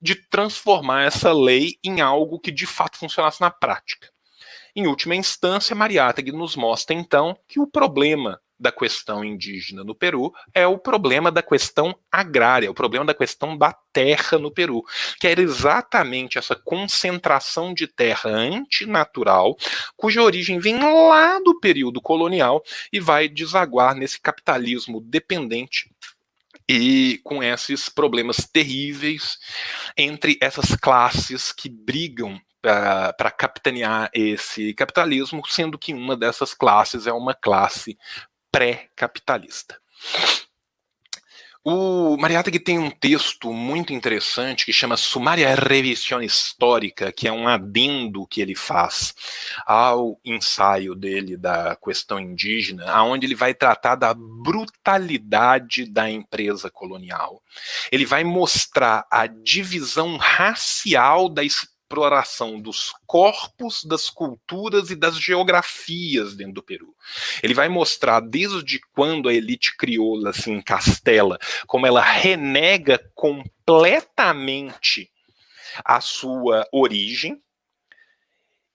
de 0.00 0.14
transformar 0.14 1.04
essa 1.04 1.32
lei 1.32 1.78
em 1.84 2.00
algo 2.00 2.38
que 2.38 2.50
de 2.50 2.66
fato 2.66 2.98
funcionasse 2.98 3.40
na 3.40 3.50
prática. 3.50 4.08
Em 4.74 4.86
última 4.86 5.16
instância, 5.16 5.74
Mariátegui 5.74 6.32
nos 6.32 6.54
mostra 6.56 6.94
então 6.94 7.36
que 7.48 7.58
o 7.58 7.66
problema 7.66 8.40
da 8.60 8.70
questão 8.70 9.24
indígena 9.24 9.82
no 9.82 9.94
Peru 9.94 10.32
é 10.52 10.66
o 10.66 10.76
problema 10.76 11.32
da 11.32 11.42
questão 11.42 11.96
agrária, 12.12 12.70
o 12.70 12.74
problema 12.74 13.06
da 13.06 13.14
questão 13.14 13.56
da 13.56 13.72
terra 13.90 14.38
no 14.38 14.50
Peru, 14.50 14.84
que 15.18 15.26
era 15.26 15.40
exatamente 15.40 16.36
essa 16.36 16.54
concentração 16.54 17.72
de 17.72 17.86
terra 17.86 18.28
antinatural, 18.28 19.56
cuja 19.96 20.22
origem 20.22 20.58
vem 20.58 20.78
lá 20.78 21.40
do 21.40 21.58
período 21.58 22.02
colonial 22.02 22.62
e 22.92 23.00
vai 23.00 23.28
desaguar 23.28 23.94
nesse 23.94 24.20
capitalismo 24.20 25.00
dependente 25.00 25.90
e 26.72 27.18
com 27.24 27.42
esses 27.42 27.88
problemas 27.88 28.48
terríveis 28.52 29.38
entre 29.96 30.38
essas 30.40 30.76
classes 30.76 31.50
que 31.50 31.68
brigam 31.68 32.36
uh, 32.36 33.16
para 33.18 33.30
capitanear 33.32 34.08
esse 34.14 34.72
capitalismo, 34.74 35.42
sendo 35.48 35.76
que 35.76 35.92
uma 35.92 36.16
dessas 36.16 36.54
classes 36.54 37.08
é 37.08 37.12
uma 37.12 37.34
classe 37.34 37.98
pré-capitalista. 38.52 39.80
O 41.62 42.16
Mariátegui 42.16 42.58
tem 42.58 42.78
um 42.78 42.90
texto 42.90 43.52
muito 43.52 43.92
interessante 43.92 44.64
que 44.64 44.72
chama 44.72 44.96
Sumária 44.96 45.54
Revisión 45.54 46.22
Histórica, 46.22 47.12
que 47.12 47.28
é 47.28 47.32
um 47.32 47.46
adendo 47.46 48.26
que 48.26 48.40
ele 48.40 48.54
faz 48.54 49.14
ao 49.66 50.18
ensaio 50.24 50.94
dele 50.94 51.36
da 51.36 51.76
questão 51.76 52.18
indígena, 52.18 52.90
aonde 52.90 53.26
ele 53.26 53.34
vai 53.34 53.52
tratar 53.52 53.94
da 53.94 54.14
brutalidade 54.14 55.84
da 55.84 56.08
empresa 56.08 56.70
colonial. 56.70 57.42
Ele 57.92 58.06
vai 58.06 58.24
mostrar 58.24 59.06
a 59.10 59.26
divisão 59.26 60.16
racial 60.16 61.28
da 61.28 61.44
exploração 61.90 62.60
dos 62.60 62.94
corpos, 63.04 63.82
das 63.82 64.08
culturas 64.08 64.90
e 64.90 64.96
das 64.96 65.16
geografias 65.16 66.36
dentro 66.36 66.54
do 66.54 66.62
Peru. 66.62 66.94
Ele 67.42 67.52
vai 67.52 67.68
mostrar 67.68 68.20
desde 68.20 68.80
quando 68.92 69.28
a 69.28 69.34
elite 69.34 69.76
crioula 69.76 70.32
se 70.32 70.52
encastela, 70.52 71.36
como 71.66 71.88
ela 71.88 72.00
renega 72.00 73.00
completamente 73.12 75.10
a 75.84 76.00
sua 76.00 76.64
origem 76.72 77.42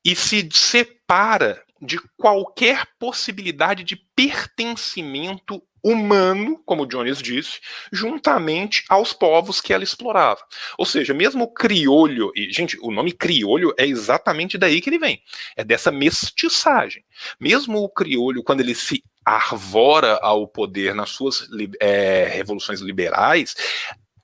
e 0.03 0.13
se 0.13 0.49
separa 0.51 1.63
de 1.81 1.97
qualquer 2.17 2.85
possibilidade 2.99 3.85
de 3.85 3.95
pertencimento 3.95 5.63
humano, 5.85 6.59
como 6.65 6.87
Jones 6.87 7.21
disse, 7.21 7.59
juntamente 7.91 8.83
aos 8.89 9.13
povos 9.13 9.61
que 9.61 9.71
ela 9.71 9.83
explorava. 9.83 10.41
Ou 10.79 10.85
seja, 10.85 11.13
mesmo 11.13 11.43
o 11.43 11.53
criolho, 11.53 12.31
e 12.35 12.51
gente, 12.51 12.75
o 12.81 12.89
nome 12.89 13.11
criolho 13.11 13.71
é 13.77 13.85
exatamente 13.85 14.57
daí 14.57 14.81
que 14.81 14.89
ele 14.89 14.97
vem, 14.97 15.21
é 15.55 15.63
dessa 15.63 15.91
mestiçagem. 15.91 17.05
Mesmo 17.39 17.77
o 17.77 17.87
criolho, 17.87 18.41
quando 18.41 18.61
ele 18.61 18.73
se 18.73 19.03
arvora 19.23 20.15
ao 20.23 20.47
poder 20.47 20.95
nas 20.95 21.11
suas 21.11 21.47
é, 21.79 22.31
revoluções 22.33 22.81
liberais, 22.81 23.55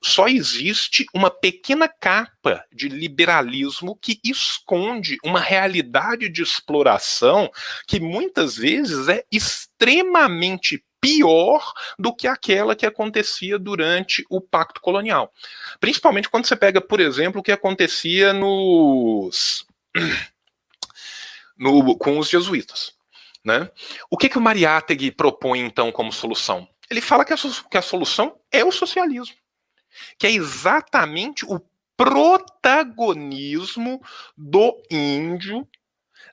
só 0.02 0.26
existe 0.26 1.06
uma 1.14 1.30
pequena 1.30 1.86
capa 1.86 2.64
de 2.72 2.88
liberalismo 2.88 3.96
que 4.02 4.18
esconde 4.24 5.16
uma 5.24 5.38
realidade 5.38 6.28
de 6.28 6.42
exploração 6.42 7.48
que 7.86 8.00
muitas 8.00 8.56
vezes 8.56 9.06
é 9.06 9.24
extremamente 9.30 10.84
pior 11.02 11.74
do 11.98 12.14
que 12.14 12.28
aquela 12.28 12.76
que 12.76 12.86
acontecia 12.86 13.58
durante 13.58 14.24
o 14.30 14.40
Pacto 14.40 14.80
Colonial. 14.80 15.32
Principalmente 15.80 16.30
quando 16.30 16.46
você 16.46 16.54
pega, 16.54 16.80
por 16.80 17.00
exemplo, 17.00 17.40
o 17.40 17.42
que 17.42 17.50
acontecia 17.50 18.32
nos 18.32 19.66
no, 21.58 21.98
com 21.98 22.18
os 22.18 22.30
jesuítas. 22.30 22.94
Né? 23.44 23.68
O 24.08 24.16
que, 24.16 24.28
que 24.28 24.38
o 24.38 24.40
Mariátegui 24.40 25.10
propõe, 25.10 25.58
então, 25.58 25.90
como 25.90 26.12
solução? 26.12 26.68
Ele 26.88 27.00
fala 27.00 27.24
que 27.24 27.32
a, 27.32 27.36
que 27.68 27.76
a 27.76 27.82
solução 27.82 28.38
é 28.52 28.64
o 28.64 28.70
socialismo, 28.70 29.34
que 30.16 30.28
é 30.28 30.30
exatamente 30.30 31.44
o 31.44 31.60
protagonismo 31.96 34.00
do 34.36 34.80
índio 34.88 35.66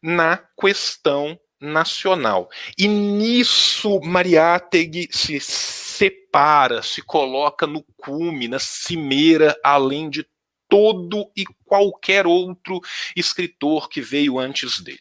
na 0.02 0.38
questão 0.38 1.40
nacional. 1.60 2.50
E 2.78 2.88
nisso 2.88 4.00
Mariátegui 4.02 5.10
se 5.12 5.40
separa, 5.40 6.82
se 6.82 7.02
coloca 7.02 7.68
no 7.68 7.84
cume, 7.98 8.48
na 8.48 8.60
cimeira, 8.60 9.58
além 9.64 10.10
de 10.10 10.26
todo 10.70 11.32
e 11.36 11.44
qualquer 11.66 12.28
outro 12.28 12.80
escritor 13.16 13.90
que 13.90 14.02
veio 14.02 14.38
antes 14.38 14.80
dele. 14.80 15.00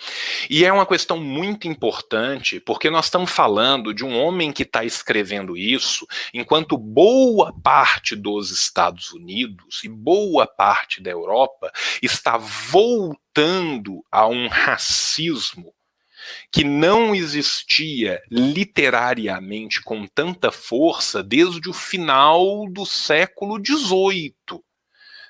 E 0.48 0.64
é 0.64 0.72
uma 0.72 0.86
questão 0.86 1.18
muito 1.18 1.66
importante, 1.66 2.60
porque 2.60 2.90
nós 2.90 3.06
estamos 3.06 3.30
falando 3.30 3.92
de 3.92 4.04
um 4.04 4.18
homem 4.18 4.52
que 4.52 4.62
está 4.62 4.84
escrevendo 4.84 5.56
isso, 5.56 6.06
enquanto 6.32 6.78
boa 6.78 7.52
parte 7.62 8.14
dos 8.14 8.50
Estados 8.50 9.12
Unidos 9.12 9.82
e 9.84 9.88
boa 9.88 10.46
parte 10.46 11.02
da 11.02 11.10
Europa 11.10 11.72
está 12.02 12.36
voltando 12.36 14.04
a 14.10 14.26
um 14.26 14.48
racismo 14.48 15.72
que 16.50 16.64
não 16.64 17.14
existia 17.14 18.20
literariamente 18.30 19.80
com 19.82 20.06
tanta 20.06 20.50
força 20.50 21.22
desde 21.22 21.68
o 21.68 21.72
final 21.72 22.68
do 22.68 22.84
século 22.84 23.60
XVIII 23.64 24.34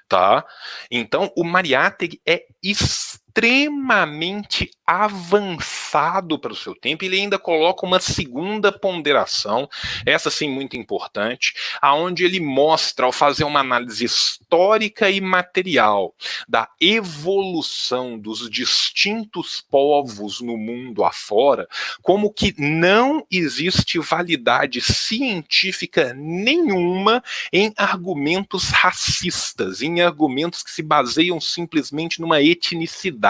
tá? 0.09 0.45
Então, 0.91 1.33
o 1.37 1.45
Mariátegui 1.45 2.21
é 2.27 2.45
extremamente 2.63 3.16
avançado 4.87 6.39
para 6.39 6.53
o 6.53 6.57
seu 6.57 6.75
tempo. 6.75 7.05
Ele 7.05 7.17
ainda 7.17 7.39
coloca 7.39 7.85
uma 7.85 7.99
segunda 7.99 8.71
ponderação, 8.71 9.69
essa 10.07 10.31
sim 10.31 10.49
muito 10.49 10.77
importante, 10.77 11.55
aonde 11.83 12.25
ele 12.25 12.39
mostra, 12.41 13.05
ao 13.05 13.13
fazer 13.13 13.45
uma 13.45 13.61
análise 13.61 14.05
histórica 14.05 15.11
e 15.11 15.21
material 15.21 16.15
da 16.49 16.69
evolução 16.81 18.19
dos 18.19 18.49
distintos 18.49 19.65
povos 19.69 20.41
no 20.41 20.57
mundo 20.57 21.05
afora, 21.05 21.69
como 22.01 22.33
que 22.33 22.55
não 22.59 23.27
existe 23.31 23.99
validade 23.99 24.81
científica 24.81 26.15
nenhuma 26.15 27.23
em 27.53 27.73
argumentos 27.77 28.71
racistas, 28.71 29.83
em 29.83 30.01
argumentos 30.01 30.63
que 30.63 30.71
se 30.71 30.83
baseiam 30.83 31.41
simplesmente 31.41 32.21
numa 32.21 32.41
etnicidade. 32.41 33.26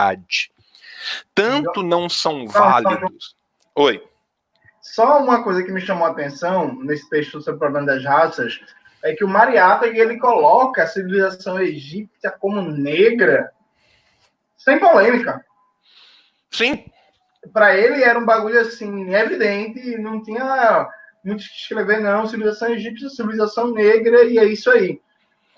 Tanto 1.35 1.82
não 1.82 2.09
são 2.09 2.47
válidos. 2.47 3.36
Oi. 3.74 4.02
Só 4.81 5.23
uma 5.23 5.43
coisa 5.43 5.62
que 5.62 5.73
me 5.73 5.81
chamou 5.81 6.06
a 6.06 6.10
atenção 6.10 6.74
nesse 6.82 7.09
texto 7.10 7.40
sobre 7.40 7.56
o 7.56 7.59
problema 7.59 7.86
das 7.86 8.05
raças 8.05 8.60
é 9.02 9.14
que 9.14 9.24
o 9.24 9.28
Mariátegui 9.28 10.01
ele 10.01 10.18
coloca 10.18 10.82
a 10.82 10.86
civilização 10.86 11.60
egípcia 11.60 12.31
como 12.31 12.62
negra 12.62 13.51
sem 14.56 14.78
polêmica. 14.78 15.44
Sim. 16.51 16.85
Para 17.52 17.77
ele 17.77 18.02
era 18.02 18.18
um 18.18 18.24
bagulho 18.24 18.60
assim 18.60 19.14
evidente, 19.14 19.97
não 19.98 20.23
tinha 20.23 20.89
muito 21.24 21.44
que 21.44 21.55
escrever 21.55 22.01
não, 22.01 22.27
civilização 22.27 22.68
egípcia, 22.70 23.09
civilização 23.10 23.73
negra 23.73 24.24
e 24.24 24.39
é 24.39 24.44
isso 24.44 24.70
aí. 24.70 25.01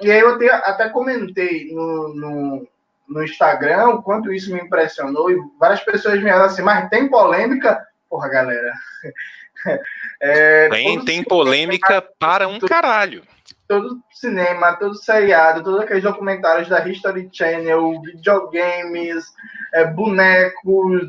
E 0.00 0.10
aí 0.10 0.20
eu 0.20 0.34
até, 0.34 0.50
até 0.50 0.88
comentei 0.88 1.72
no, 1.72 2.14
no, 2.14 2.68
no, 3.08 3.24
Instagram 3.24 3.88
o 3.88 4.02
quanto 4.02 4.32
isso 4.32 4.52
me 4.52 4.60
impressionou, 4.60 5.30
e 5.30 5.38
várias 5.58 5.80
pessoas 5.80 6.22
me 6.22 6.30
assim, 6.30 6.62
mas 6.62 6.88
tem 6.88 7.08
polêmica? 7.08 7.86
Porra, 8.08 8.28
galera. 8.28 8.72
É, 10.20 10.68
tem, 10.68 11.04
tem 11.04 11.24
polêmica 11.24 12.00
para 12.18 12.46
um 12.46 12.60
todo, 12.60 12.68
caralho. 12.68 13.24
Todo 13.66 14.00
cinema, 14.12 14.76
todo 14.76 14.94
seriado, 14.94 15.64
todos 15.64 15.80
aqueles 15.80 16.04
documentários 16.04 16.68
da 16.68 16.86
History 16.86 17.28
Channel, 17.32 18.00
videogames, 18.02 19.26
é, 19.74 19.84
bonecos, 19.84 21.08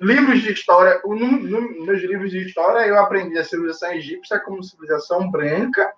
livros 0.00 0.42
de 0.42 0.52
história. 0.52 1.00
No, 1.04 1.14
no, 1.14 1.86
nos 1.86 2.02
livros 2.02 2.30
de 2.30 2.46
história 2.46 2.86
eu 2.86 2.98
aprendi 2.98 3.38
a 3.38 3.44
civilização 3.44 3.92
egípcia 3.92 4.40
como 4.40 4.62
civilização 4.62 5.30
branca, 5.30 5.92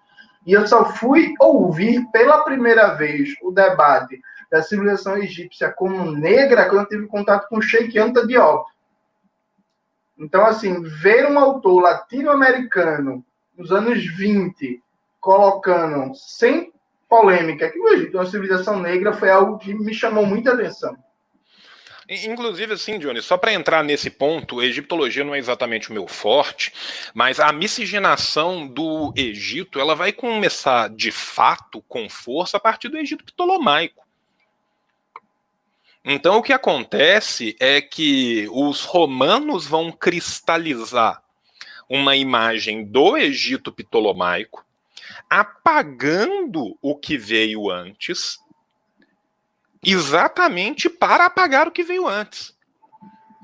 e 0.46 0.52
eu 0.52 0.66
só 0.66 0.84
fui 0.84 1.34
ouvir 1.38 2.06
pela 2.10 2.42
primeira 2.44 2.94
vez 2.94 3.34
o 3.42 3.50
debate 3.50 4.20
da 4.50 4.62
civilização 4.62 5.16
egípcia 5.16 5.70
como 5.70 6.10
negra 6.10 6.68
quando 6.68 6.82
eu 6.82 6.88
tive 6.88 7.06
contato 7.06 7.48
com 7.48 7.60
Sheikh 7.60 7.98
Anta 7.98 8.26
Diop. 8.26 8.68
Então, 10.18 10.44
assim, 10.44 10.82
ver 10.82 11.26
um 11.30 11.38
autor 11.38 11.80
latino-americano 11.80 13.24
nos 13.56 13.72
anos 13.72 14.04
20 14.16 14.82
colocando 15.20 16.14
sem 16.14 16.72
polêmica 17.08 17.70
que 17.70 17.78
o 17.78 17.88
Egito 17.88 18.16
é 18.16 18.20
uma 18.20 18.30
civilização 18.30 18.78
negra 18.80 19.12
foi 19.12 19.30
algo 19.30 19.58
que 19.58 19.74
me 19.74 19.94
chamou 19.94 20.24
muita 20.24 20.52
atenção. 20.52 20.96
Inclusive, 22.08 22.74
assim, 22.74 22.98
Johnny, 22.98 23.22
só 23.22 23.36
para 23.36 23.52
entrar 23.52 23.84
nesse 23.84 24.10
ponto, 24.10 24.60
egiptologia 24.60 25.22
não 25.22 25.34
é 25.34 25.38
exatamente 25.38 25.90
o 25.90 25.92
meu 25.92 26.08
forte, 26.08 26.72
mas 27.14 27.38
a 27.38 27.52
miscigenação 27.52 28.66
do 28.66 29.12
Egito 29.16 29.78
ela 29.78 29.94
vai 29.94 30.12
começar 30.12 30.88
de 30.90 31.12
fato 31.12 31.80
com 31.82 32.08
força 32.08 32.56
a 32.56 32.60
partir 32.60 32.88
do 32.88 32.98
Egito 32.98 33.24
ptolomaico. 33.24 34.09
Então, 36.12 36.38
o 36.38 36.42
que 36.42 36.52
acontece 36.52 37.54
é 37.60 37.80
que 37.80 38.48
os 38.50 38.84
romanos 38.84 39.64
vão 39.64 39.92
cristalizar 39.92 41.22
uma 41.88 42.16
imagem 42.16 42.84
do 42.84 43.16
Egito 43.16 43.70
ptolomaico, 43.70 44.66
apagando 45.30 46.76
o 46.82 46.96
que 46.96 47.16
veio 47.16 47.70
antes 47.70 48.40
exatamente 49.80 50.90
para 50.90 51.26
apagar 51.26 51.68
o 51.68 51.70
que 51.70 51.84
veio 51.84 52.08
antes. 52.08 52.56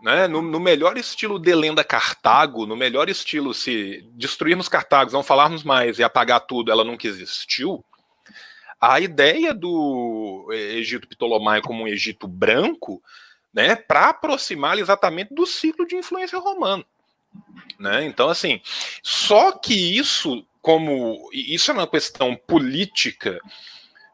Né? 0.02 0.26
No, 0.26 0.43
no, 0.43 0.59
melhor 0.59 0.98
estilo 0.98 1.38
de 1.38 1.55
lenda 1.55 1.84
Cartago, 1.84 2.66
no 2.66 2.74
melhor 2.74 3.09
estilo 3.09 3.55
se 3.55 4.05
destruirmos 4.14 4.68
Cartago, 4.68 5.12
não 5.12 5.22
falarmos 5.22 5.62
mais 5.62 6.01
e 6.01 6.02
apagar 6.02 6.40
tudo, 6.40 6.72
ela 6.72 6.82
nunca 6.82 7.06
existiu. 7.06 7.84
A 8.81 9.01
ideia 9.01 9.55
do 9.55 10.48
Egito 10.53 11.09
Ptolomaico 11.09 11.69
como 11.69 11.85
um 11.85 11.89
Egito 11.89 12.28
branco, 12.28 13.03
né, 13.53 13.74
para 13.74 14.11
aproximar 14.11 14.78
exatamente 14.78 15.35
do 15.35 15.47
ciclo 15.47 15.86
de 15.86 15.97
influência 15.97 16.39
romano. 16.39 16.85
Né? 17.78 18.05
Então, 18.05 18.28
assim, 18.28 18.61
só 19.03 19.53
que 19.53 19.74
isso, 19.98 20.47
como 20.61 21.28
isso 21.32 21.70
é 21.70 21.74
uma 21.74 21.86
questão 21.86 22.36
política 22.36 23.40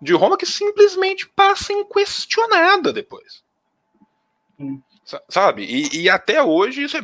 de 0.01 0.13
Roma 0.13 0.37
que 0.37 0.47
simplesmente 0.47 1.29
passa 1.29 1.73
inquestionada 1.73 2.93
depois. 2.93 3.43
Hum. 4.59 4.81
Sabe? 5.29 5.65
E, 5.65 6.03
e, 6.03 6.09
até 6.09 6.41
hoje 6.43 6.85
isso 6.85 6.97
é, 6.97 7.01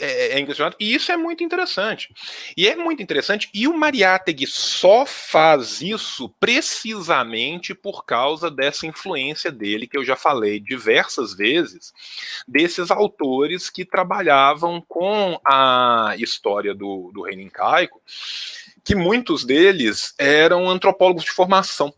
é, 0.00 0.36
é, 0.36 0.38
inquestionado. 0.38 0.76
E 0.78 0.94
isso 0.94 1.10
é 1.10 1.16
muito 1.16 1.42
interessante. 1.42 2.14
E 2.56 2.68
é 2.68 2.76
muito 2.76 3.02
interessante. 3.02 3.50
E 3.52 3.66
o 3.66 3.76
Mariátegui 3.76 4.46
só 4.46 5.04
faz 5.04 5.80
isso 5.80 6.28
precisamente 6.38 7.74
por 7.74 8.04
causa 8.04 8.48
dessa 8.48 8.86
influência 8.86 9.50
dele, 9.50 9.88
que 9.88 9.98
eu 9.98 10.04
já 10.04 10.14
falei 10.14 10.60
diversas 10.60 11.34
vezes, 11.34 11.92
desses 12.46 12.92
autores 12.92 13.68
que 13.68 13.84
trabalhavam 13.84 14.80
com 14.80 15.38
a 15.44 16.14
história 16.18 16.72
do, 16.72 17.10
do 17.12 17.22
reino 17.22 17.42
incaico, 17.42 18.00
que 18.84 18.94
muitos 18.94 19.44
deles 19.44 20.14
eram 20.16 20.70
antropólogos 20.70 21.24
de 21.24 21.32
formação. 21.32 21.92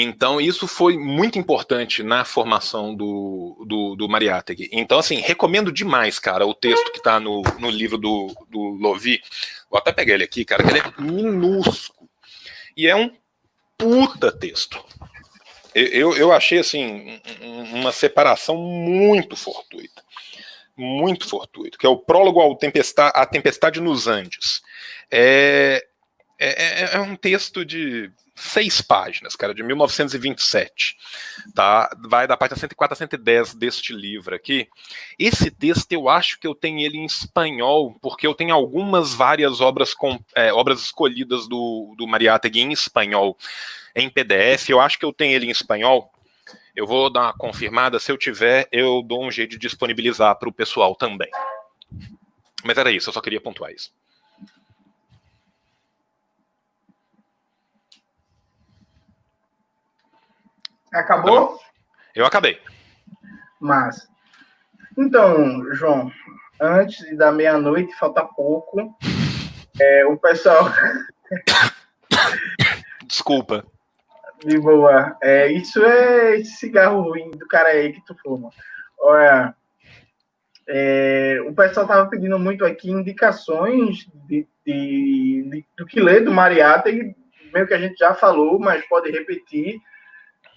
Então, 0.00 0.40
isso 0.40 0.68
foi 0.68 0.96
muito 0.96 1.38
importante 1.38 2.04
na 2.04 2.24
formação 2.24 2.94
do, 2.94 3.64
do, 3.66 3.96
do 3.96 4.08
Mariátegui. 4.08 4.68
Então, 4.70 4.98
assim, 4.98 5.16
recomendo 5.16 5.72
demais, 5.72 6.20
cara, 6.20 6.46
o 6.46 6.54
texto 6.54 6.92
que 6.92 6.98
está 6.98 7.18
no, 7.18 7.42
no 7.58 7.68
livro 7.68 7.98
do, 7.98 8.32
do 8.48 8.60
Lovi 8.60 9.20
Vou 9.70 9.78
até 9.78 9.92
pegar 9.92 10.14
ele 10.14 10.24
aqui, 10.24 10.44
cara, 10.44 10.62
que 10.62 10.70
ele 10.70 10.80
é 10.80 11.00
minúsculo. 11.00 12.08
E 12.76 12.86
é 12.86 12.96
um 12.96 13.14
puta 13.76 14.32
texto. 14.32 14.82
Eu, 15.74 16.16
eu 16.16 16.32
achei, 16.32 16.58
assim, 16.58 17.20
uma 17.72 17.92
separação 17.92 18.56
muito 18.56 19.36
fortuita. 19.36 20.02
Muito 20.76 21.28
fortuito, 21.28 21.76
que 21.76 21.84
é 21.84 21.88
o 21.88 21.98
prólogo 21.98 22.40
ao 22.40 22.56
tempestade, 22.56 23.12
a 23.14 23.26
tempestade 23.26 23.80
nos 23.80 24.06
Andes. 24.06 24.62
É, 25.10 25.84
é, 26.38 26.84
é, 26.84 26.94
é 26.94 27.00
um 27.00 27.16
texto 27.16 27.64
de 27.64 28.10
seis 28.38 28.80
páginas, 28.80 29.34
cara, 29.34 29.52
de 29.52 29.62
1927, 29.62 30.96
tá? 31.54 31.90
Vai 32.08 32.26
da 32.26 32.36
página 32.36 32.56
104 32.56 32.92
a 32.94 32.96
110 32.96 33.54
deste 33.54 33.92
livro 33.92 34.34
aqui. 34.34 34.68
Esse 35.18 35.50
texto 35.50 35.92
eu 35.92 36.08
acho 36.08 36.38
que 36.38 36.46
eu 36.46 36.54
tenho 36.54 36.78
ele 36.78 36.98
em 36.98 37.04
espanhol, 37.04 37.96
porque 38.00 38.26
eu 38.26 38.34
tenho 38.34 38.54
algumas 38.54 39.12
várias 39.12 39.60
obras 39.60 39.92
com 39.92 40.18
é, 40.34 40.52
obras 40.52 40.80
escolhidas 40.80 41.48
do, 41.48 41.94
do 41.98 42.06
Mariátegui 42.06 42.60
em 42.60 42.72
espanhol, 42.72 43.36
em 43.94 44.08
PDF. 44.08 44.68
Eu 44.68 44.80
acho 44.80 44.98
que 44.98 45.04
eu 45.04 45.12
tenho 45.12 45.34
ele 45.34 45.46
em 45.46 45.50
espanhol. 45.50 46.12
Eu 46.74 46.86
vou 46.86 47.10
dar 47.10 47.22
uma 47.22 47.32
confirmada. 47.32 47.98
Se 47.98 48.12
eu 48.12 48.16
tiver, 48.16 48.68
eu 48.70 49.02
dou 49.02 49.24
um 49.24 49.30
jeito 49.30 49.50
de 49.50 49.58
disponibilizar 49.58 50.38
para 50.38 50.48
o 50.48 50.52
pessoal 50.52 50.94
também. 50.94 51.30
Mas 52.64 52.78
era 52.78 52.90
isso, 52.90 53.08
eu 53.08 53.12
só 53.12 53.20
queria 53.20 53.40
pontuar 53.40 53.72
isso. 53.72 53.90
Acabou? 60.92 61.58
Eu 62.14 62.24
acabei. 62.24 62.60
Mas. 63.60 64.08
Então, 64.96 65.72
João, 65.74 66.10
antes 66.60 67.16
da 67.16 67.30
meia-noite, 67.30 67.94
falta 67.96 68.24
pouco. 68.24 68.96
É, 69.80 70.04
o 70.06 70.16
pessoal. 70.18 70.72
Desculpa. 73.06 73.64
De 74.44 74.58
boa. 74.58 75.16
É, 75.22 75.52
isso 75.52 75.84
é 75.84 76.40
esse 76.40 76.56
cigarro 76.56 77.02
ruim 77.02 77.30
do 77.30 77.46
cara 77.46 77.68
aí 77.68 77.92
que 77.92 78.04
tu 78.04 78.12
fuma. 78.20 78.50
Olha. 78.98 79.54
É, 80.66 81.40
o 81.46 81.54
pessoal 81.54 81.86
tava 81.86 82.10
pedindo 82.10 82.38
muito 82.40 82.64
aqui 82.64 82.90
indicações 82.90 84.06
de, 84.26 84.46
de, 84.66 85.48
de 85.48 85.64
do 85.76 85.86
que 85.86 86.00
lê 86.00 86.20
do 86.20 86.32
Mariata, 86.32 86.90
e 86.90 87.14
meio 87.54 87.66
que 87.66 87.72
a 87.72 87.78
gente 87.78 87.96
já 87.96 88.14
falou, 88.14 88.58
mas 88.58 88.84
pode 88.86 89.10
repetir. 89.10 89.80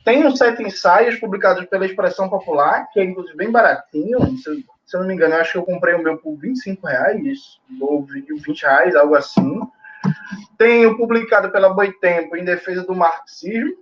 Tem 0.03 0.25
uns 0.25 0.37
sete 0.37 0.63
ensaios 0.63 1.19
publicados 1.19 1.65
pela 1.65 1.85
Expressão 1.85 2.27
Popular, 2.27 2.87
que 2.91 2.99
é 2.99 3.03
inclusive 3.03 3.37
bem 3.37 3.51
baratinho. 3.51 4.19
Se, 4.37 4.65
se 4.85 4.95
eu 4.95 5.01
não 5.01 5.07
me 5.07 5.13
engano, 5.13 5.35
acho 5.35 5.53
que 5.53 5.57
eu 5.59 5.63
comprei 5.63 5.93
o 5.93 6.01
meu 6.01 6.17
por 6.17 6.35
25 6.37 6.87
reais, 6.87 7.59
ou 7.79 8.03
20 8.03 8.61
reais, 8.61 8.95
algo 8.95 9.15
assim. 9.15 9.61
Tenho 10.57 10.97
publicado 10.97 11.51
pela 11.51 11.73
Boitempo 11.73 12.35
em 12.35 12.43
defesa 12.43 12.83
do 12.83 12.95
marxismo. 12.95 13.77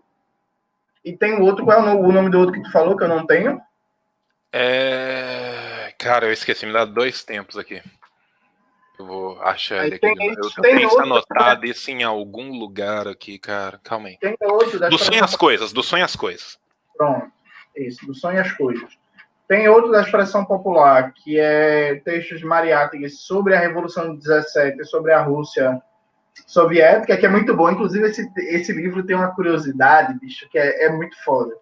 E 1.04 1.16
tem 1.16 1.36
o 1.36 1.44
outro, 1.44 1.64
qual 1.64 1.88
é 1.88 1.94
o 1.94 2.12
nome 2.12 2.30
do 2.30 2.40
outro 2.40 2.54
que 2.54 2.64
tu 2.64 2.72
falou 2.72 2.98
que 2.98 3.04
eu 3.04 3.08
não 3.08 3.26
tenho? 3.26 3.62
É... 4.52 5.94
Cara, 5.98 6.26
eu 6.26 6.34
esqueci, 6.34 6.66
me 6.66 6.74
dá 6.74 6.84
dois 6.84 7.24
tempos 7.24 7.58
aqui. 7.58 7.82
Eu 9.00 9.06
vou 9.06 9.42
achar 9.42 9.86
ele 9.86 9.96
aqui. 9.96 10.02
Tem, 10.02 10.28
eu 10.28 10.50
tenho 10.62 10.90
outro, 10.90 11.04
anotado 11.04 11.66
isso 11.66 11.90
em 11.90 12.04
algum 12.04 12.60
lugar 12.60 13.08
aqui, 13.08 13.40
cara. 13.40 13.80
Calma 13.82 14.10
aí. 14.10 14.18
Tem 14.18 14.36
outro. 14.42 14.78
Do 14.78 14.98
sonho 14.98 15.24
as 15.24 15.38
coisas, 15.38 15.72
do 15.72 15.82
sonho 15.82 16.04
as 16.04 16.18
coisas. 16.18 16.60
Pronto. 16.98 17.32
Isso, 17.78 18.06
do 18.06 18.14
sonho 18.14 18.42
as 18.42 18.52
coisas. 18.52 19.00
Tem 19.48 19.70
outro 19.70 19.90
da 19.90 20.02
expressão 20.02 20.44
popular, 20.44 21.14
que 21.14 21.40
é 21.40 21.96
textos 22.04 22.40
de 22.40 22.46
Mariátegui 22.46 23.10
sobre 23.10 23.56
a 23.56 23.60
Revolução 23.60 24.14
de 24.14 24.20
17, 24.22 24.84
sobre 24.84 25.14
a 25.14 25.22
Rússia 25.24 25.82
soviética, 26.46 27.16
que 27.16 27.26
é 27.26 27.30
muito 27.30 27.56
bom. 27.56 27.70
Inclusive, 27.70 28.06
esse, 28.06 28.30
esse 28.38 28.74
livro 28.74 29.04
tem 29.04 29.16
uma 29.16 29.34
curiosidade, 29.34 30.20
bicho, 30.20 30.48
que 30.50 30.60
é, 30.60 30.86
é 30.86 30.90
muito 30.92 31.16
foda. 31.24 31.56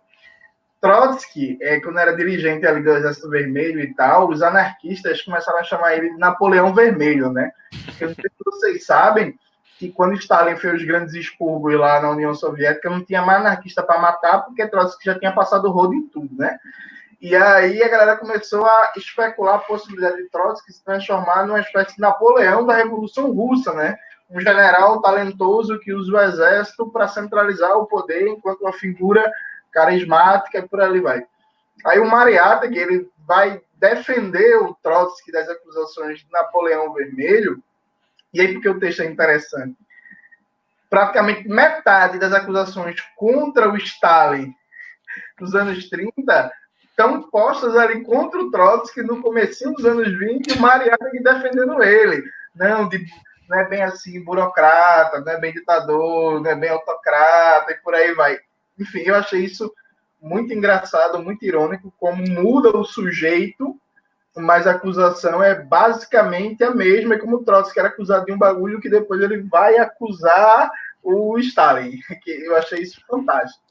Trotsky, 0.79 1.57
é, 1.61 1.79
quando 1.79 1.99
era 1.99 2.15
dirigente 2.15 2.65
ali 2.65 2.83
do 2.83 2.91
Exército 2.91 3.29
Vermelho 3.29 3.79
e 3.79 3.93
tal, 3.95 4.29
os 4.29 4.41
anarquistas 4.41 5.21
começaram 5.21 5.59
a 5.59 5.63
chamar 5.63 5.95
ele 5.95 6.11
de 6.11 6.17
Napoleão 6.17 6.73
Vermelho, 6.73 7.31
né? 7.31 7.51
Eu 7.99 8.09
não 8.09 8.15
sei 8.15 8.29
se 8.29 8.43
vocês 8.45 8.85
sabem 8.85 9.37
que 9.79 9.91
quando 9.91 10.15
Stalin 10.15 10.55
fez 10.55 10.75
os 10.75 10.83
grandes 10.83 11.13
expurgos 11.13 11.75
lá 11.75 11.99
na 12.01 12.09
União 12.11 12.33
Soviética, 12.33 12.89
não 12.89 13.03
tinha 13.03 13.21
mais 13.21 13.39
anarquista 13.39 13.83
para 13.83 13.99
matar, 13.99 14.43
porque 14.43 14.67
Trotsky 14.67 15.05
já 15.05 15.17
tinha 15.17 15.31
passado 15.31 15.65
o 15.65 15.71
rodo 15.71 15.93
em 15.93 16.07
tudo, 16.07 16.35
né? 16.35 16.57
E 17.19 17.35
aí 17.35 17.81
a 17.81 17.87
galera 17.87 18.15
começou 18.15 18.65
a 18.65 18.93
especular 18.95 19.55
a 19.55 19.59
possibilidade 19.59 20.17
de 20.17 20.29
Trotsky 20.29 20.71
se 20.71 20.83
transformar 20.83 21.45
numa 21.45 21.59
espécie 21.59 21.95
de 21.95 22.01
Napoleão 22.01 22.65
da 22.65 22.75
Revolução 22.75 23.31
Russa, 23.31 23.73
né? 23.73 23.97
Um 24.29 24.39
general 24.39 25.01
talentoso 25.01 25.79
que 25.79 25.93
usa 25.93 26.11
o 26.11 26.21
exército 26.21 26.91
para 26.91 27.07
centralizar 27.07 27.75
o 27.77 27.87
poder 27.87 28.27
enquanto 28.27 28.61
uma 28.61 28.73
figura 28.73 29.31
carismática 29.77 30.57
e 30.57 30.67
por 30.67 30.81
ali 30.81 30.99
vai. 30.99 31.23
Aí 31.85 31.99
o 31.99 32.09
Mariata, 32.09 32.67
que 32.67 32.79
ele 32.79 33.07
vai 33.27 33.61
defender 33.75 34.57
o 34.57 34.73
Trotsky 34.81 35.31
das 35.31 35.47
acusações 35.47 36.19
de 36.19 36.25
Napoleão 36.31 36.91
Vermelho, 36.93 37.61
e 38.33 38.41
aí 38.41 38.53
porque 38.53 38.69
o 38.69 38.79
texto 38.79 39.03
é 39.03 39.05
interessante. 39.05 39.77
Praticamente 40.89 41.47
metade 41.47 42.17
das 42.17 42.33
acusações 42.33 42.99
contra 43.15 43.69
o 43.69 43.77
Stalin 43.77 44.51
nos 45.39 45.53
anos 45.53 45.87
30 45.89 46.51
estão 46.89 47.29
postas 47.29 47.75
ali 47.75 48.03
contra 48.03 48.39
o 48.39 48.49
Trotsky 48.49 49.03
no 49.03 49.21
começo 49.21 49.71
dos 49.73 49.85
anos 49.85 50.07
20 50.17 50.47
e 50.47 50.53
o 50.53 50.59
Mariata 50.59 51.11
defendendo 51.11 51.83
ele. 51.83 52.23
Não, 52.55 52.89
de, 52.89 53.05
não 53.47 53.59
é 53.59 53.69
bem 53.69 53.83
assim 53.83 54.23
burocrata, 54.23 55.21
não 55.21 55.31
é 55.31 55.39
bem 55.39 55.53
ditador, 55.53 56.41
não 56.41 56.49
é 56.49 56.55
bem 56.55 56.71
autocrata 56.71 57.71
e 57.71 57.77
por 57.81 57.93
aí 57.93 58.15
vai 58.15 58.39
enfim, 58.79 58.99
eu 58.99 59.15
achei 59.15 59.43
isso 59.43 59.71
muito 60.21 60.53
engraçado, 60.53 61.21
muito 61.21 61.45
irônico, 61.45 61.93
como 61.99 62.23
muda 62.27 62.75
o 62.75 62.83
sujeito, 62.83 63.79
mas 64.35 64.67
a 64.67 64.71
acusação 64.71 65.43
é 65.43 65.55
basicamente 65.55 66.63
a 66.63 66.71
mesma, 66.71 67.15
é 67.15 67.17
como 67.17 67.37
o 67.37 67.43
Trotsky 67.43 67.79
era 67.79 67.89
acusado 67.89 68.25
de 68.25 68.31
um 68.31 68.37
bagulho 68.37 68.79
que 68.79 68.89
depois 68.89 69.21
ele 69.21 69.41
vai 69.43 69.77
acusar 69.77 70.69
o 71.03 71.37
Stalin, 71.39 71.99
que 72.23 72.31
eu 72.31 72.55
achei 72.55 72.81
isso 72.81 73.01
fantástico. 73.07 73.63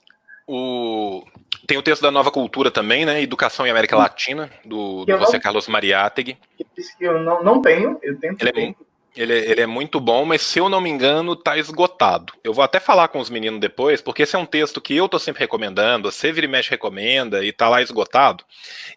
O... 0.46 1.24
Tem 1.66 1.76
o 1.76 1.82
texto 1.82 2.02
da 2.02 2.12
Nova 2.12 2.30
Cultura 2.30 2.70
também, 2.70 3.04
né? 3.04 3.20
Educação 3.20 3.66
em 3.66 3.70
América 3.70 3.96
Latina, 3.96 4.48
do, 4.64 5.04
do 5.04 5.18
José 5.18 5.40
Carlos 5.40 5.66
Mariátegui. 5.66 6.38
Que 6.56 7.04
eu 7.04 7.18
não, 7.18 7.42
não 7.42 7.60
tenho, 7.60 7.98
eu 8.02 8.16
tento. 8.20 8.46
Ele 8.46 8.50
é, 8.70 8.74
ele, 9.16 9.32
ele, 9.32 9.60
é 9.60 9.66
muito 9.66 9.98
bom, 9.98 10.24
mas 10.24 10.42
se 10.42 10.58
eu 10.58 10.68
não 10.68 10.80
me 10.80 10.90
engano, 10.90 11.34
tá 11.34 11.56
esgotado. 11.56 12.32
Eu 12.44 12.52
vou 12.52 12.62
até 12.62 12.78
falar 12.78 13.08
com 13.08 13.18
os 13.18 13.30
meninos 13.30 13.60
depois, 13.60 14.00
porque 14.02 14.22
esse 14.22 14.36
é 14.36 14.38
um 14.38 14.46
texto 14.46 14.80
que 14.80 14.94
eu 14.94 15.08
tô 15.08 15.18
sempre 15.18 15.40
recomendando, 15.40 16.08
a 16.08 16.12
Severi 16.12 16.46
Mesh 16.46 16.68
recomenda 16.68 17.44
e 17.44 17.52
tá 17.52 17.68
lá 17.68 17.80
esgotado. 17.80 18.44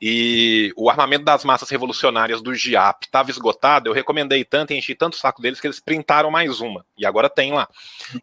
E 0.02 0.74
o 0.76 0.90
armamento 0.90 1.24
das 1.24 1.46
massas 1.46 1.70
revolucionárias 1.70 2.42
do 2.42 2.54
GIAP 2.54 3.06
estava 3.06 3.32
esgotado, 3.32 3.90
eu 3.90 3.94
recomendei 3.94 4.44
tanto 4.44 4.74
e 4.74 4.78
enchi 4.78 4.94
tanto 4.94 5.14
o 5.14 5.18
saco 5.18 5.42
deles 5.42 5.60
que 5.60 5.68
eles 5.68 5.80
printaram 5.80 6.30
mais 6.30 6.60
uma. 6.60 6.86
E 6.98 7.06
agora 7.06 7.30
tem 7.30 7.54
lá. 7.54 7.68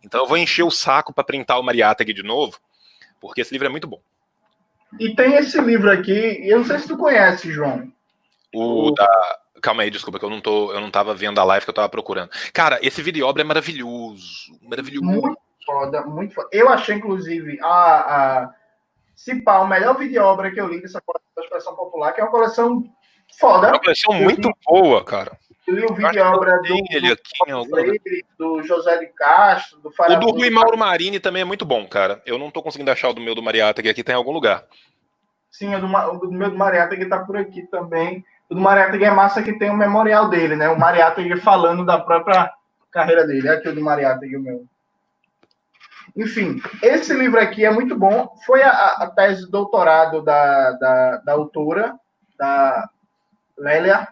Então 0.05 0.21
eu 0.21 0.27
vou 0.27 0.37
encher 0.37 0.65
o 0.65 0.71
saco 0.71 1.13
para 1.13 1.25
printar 1.25 1.59
o 1.59 1.63
Mariátegui 1.63 2.13
de 2.13 2.23
novo, 2.23 2.59
porque 3.21 3.41
esse 3.41 3.53
livro 3.53 3.67
é 3.67 3.71
muito 3.71 3.87
bom. 3.87 4.01
E 5.01 5.15
tem 5.15 5.35
esse 5.35 5.61
livro 5.61 5.91
aqui, 5.91 6.41
eu 6.43 6.59
não 6.59 6.65
sei 6.65 6.79
se 6.79 6.89
tu 6.89 6.97
conhece, 6.97 7.51
João. 7.51 7.91
O, 8.55 8.89
o... 8.89 8.91
da 8.93 9.39
Calma 9.63 9.83
aí, 9.83 9.91
desculpa, 9.91 10.19
que 10.19 10.25
eu 10.25 10.31
não 10.31 10.41
tô, 10.41 10.73
eu 10.73 10.81
não 10.81 10.91
tava 10.91 11.15
vendo 11.15 11.41
a 11.41 11.45
live 11.45 11.65
que 11.65 11.71
eu 11.71 11.75
tava 11.75 11.89
procurando. 11.89 12.31
Cara, 12.53 12.79
esse 12.83 13.03
vídeo 13.03 13.27
obra 13.27 13.43
é 13.43 13.45
maravilhoso. 13.45 14.53
Maravilhoso. 14.63 15.05
Muito 15.05 15.39
foda, 15.65 16.03
muito 16.03 16.35
foda. 16.35 16.49
Eu 16.53 16.69
achei, 16.69 16.97
inclusive, 16.97 17.59
a, 17.63 17.69
a 18.45 18.55
Cipá, 19.15 19.59
o 19.61 19.67
melhor 19.67 19.97
vídeo 19.97 20.23
obra 20.23 20.53
que 20.53 20.61
eu 20.61 20.69
li 20.69 20.81
dessa 20.81 21.01
coleção 21.01 21.31
da 21.35 21.43
expressão 21.43 21.75
popular, 21.75 22.13
que 22.13 22.21
é 22.21 22.25
uma 22.25 22.31
coleção 22.31 22.85
foda. 23.39 23.69
É 23.69 23.71
uma 23.71 23.81
coleção 23.81 24.13
muito 24.15 24.51
boa, 24.65 25.03
cara. 25.03 25.39
Eu 25.67 25.75
li 25.75 25.85
o 25.85 25.95
vídeo 25.95 26.23
obra 26.23 26.61
do, 26.61 26.75
ele 26.91 27.13
aqui 27.13 27.51
do, 27.51 27.65
Freire, 27.65 28.25
do 28.39 28.63
José 28.63 28.99
de 28.99 29.07
Castro, 29.07 29.81
do. 29.81 29.89
O 29.89 30.17
do 30.17 30.31
Rui 30.31 30.51
Mauro 30.51 30.79
Marini 30.79 31.19
também 31.19 31.43
é 31.43 31.47
muito 31.47 31.65
bom, 31.65 31.87
cara. 31.89 32.23
Eu 32.25 32.39
não 32.39 32.51
tô 32.51 32.63
conseguindo 32.63 32.91
achar 32.91 33.09
o 33.09 33.15
do 33.15 33.21
meu 33.21 33.35
do 33.35 33.43
Mariata, 33.43 33.83
que 33.83 33.89
aqui 33.89 34.05
tem 34.05 34.13
em 34.13 34.19
algum 34.19 34.33
lugar. 34.33 34.65
Sim, 35.51 35.75
o 35.75 35.81
do, 35.81 35.87
o 35.87 36.19
do 36.19 36.31
meu 36.31 36.51
do 36.51 36.57
Mariata, 36.57 36.95
que 36.95 37.07
tá 37.07 37.19
por 37.19 37.37
aqui 37.37 37.63
também. 37.63 38.25
Do 38.49 38.61
Mariátegui 38.61 39.05
é 39.05 39.11
massa 39.11 39.43
que 39.43 39.59
tem 39.59 39.71
o 39.71 39.77
memorial 39.77 40.29
dele, 40.29 40.57
né? 40.57 40.69
O 40.69 40.79
Mariátegui 40.79 41.39
falando 41.41 41.85
da 41.85 41.99
própria 41.99 42.53
carreira 42.91 43.27
dele. 43.27 43.49
É 43.49 43.53
aqui 43.53 43.69
o 43.69 43.75
do 43.75 43.81
Mariátegui, 43.81 44.37
o 44.37 44.41
meu. 44.41 44.65
Enfim, 46.17 46.63
esse 46.83 47.13
livro 47.13 47.39
aqui 47.39 47.65
é 47.65 47.71
muito 47.71 47.97
bom. 47.99 48.35
Foi 48.47 48.63
a, 48.63 48.71
a 48.71 49.11
tese 49.11 49.45
de 49.45 49.51
doutorado 49.51 50.23
da, 50.23 50.73
da, 50.73 51.17
da 51.19 51.33
autora, 51.33 51.99
da 52.39 52.89
Lélia, 53.59 54.09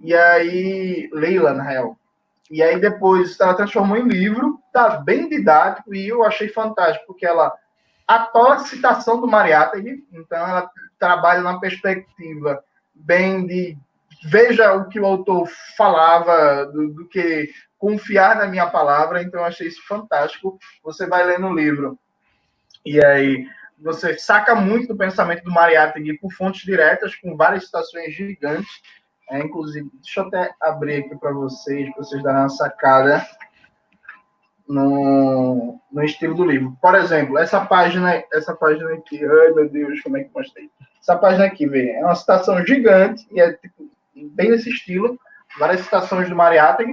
e 0.00 0.14
aí, 0.14 1.08
Leila, 1.12 1.52
na 1.52 1.62
real. 1.62 1.96
E 2.50 2.62
aí 2.62 2.80
depois 2.80 3.38
ela 3.40 3.54
transformou 3.54 3.96
em 3.96 4.08
livro, 4.08 4.58
tá 4.72 4.98
bem 4.98 5.28
didático, 5.28 5.94
e 5.94 6.08
eu 6.08 6.24
achei 6.24 6.48
fantástico, 6.48 7.06
porque 7.06 7.26
ela 7.26 7.52
atola 8.06 8.54
a 8.54 8.60
citação 8.60 9.20
do 9.20 9.26
Mariátegui, 9.26 10.06
então 10.12 10.38
ela 10.38 10.70
trabalha 10.98 11.42
na 11.42 11.60
perspectiva 11.60 12.62
bem 12.98 13.46
de 13.46 13.76
veja 14.24 14.74
o 14.74 14.88
que 14.88 14.98
o 14.98 15.06
autor 15.06 15.48
falava, 15.76 16.66
do, 16.66 16.88
do 16.92 17.08
que 17.08 17.50
confiar 17.78 18.36
na 18.36 18.46
minha 18.46 18.66
palavra, 18.66 19.22
então 19.22 19.40
eu 19.40 19.46
achei 19.46 19.68
isso 19.68 19.86
fantástico. 19.86 20.58
Você 20.82 21.06
vai 21.06 21.24
ler 21.24 21.38
no 21.38 21.54
livro. 21.54 21.98
E 22.84 23.02
aí 23.04 23.46
você 23.78 24.18
saca 24.18 24.54
muito 24.54 24.88
do 24.88 24.96
pensamento 24.96 25.44
do 25.44 25.52
Mariátegui 25.52 26.18
por 26.18 26.32
fontes 26.32 26.62
diretas, 26.62 27.14
com 27.14 27.36
várias 27.36 27.66
citações 27.66 28.14
gigantes. 28.14 28.82
É, 29.30 29.40
inclusive, 29.40 29.88
deixa 30.02 30.20
eu 30.20 30.26
até 30.26 30.52
abrir 30.60 31.04
aqui 31.04 31.16
para 31.16 31.32
vocês, 31.32 31.88
para 31.90 32.02
vocês 32.02 32.22
darem 32.22 32.40
uma 32.40 32.48
sacada 32.48 33.24
no, 34.66 35.80
no 35.92 36.02
estilo 36.02 36.34
do 36.34 36.44
livro. 36.44 36.76
Por 36.80 36.94
exemplo, 36.94 37.38
essa 37.38 37.64
página, 37.64 38.24
essa 38.32 38.54
página 38.54 38.92
aqui, 38.94 39.22
ai 39.24 39.50
meu 39.52 39.68
Deus, 39.68 40.00
como 40.00 40.16
é 40.16 40.24
que 40.24 40.34
mostrei? 40.34 40.70
Essa 41.00 41.16
página 41.16 41.46
aqui, 41.46 41.66
vê, 41.66 41.92
é 41.92 42.04
uma 42.04 42.14
citação 42.14 42.64
gigante, 42.66 43.26
e 43.32 43.40
é 43.40 43.52
tipo, 43.52 43.90
bem 44.14 44.50
nesse 44.50 44.70
estilo, 44.70 45.18
várias 45.58 45.80
citações 45.80 46.28
do 46.28 46.36
Mariátegui. 46.36 46.92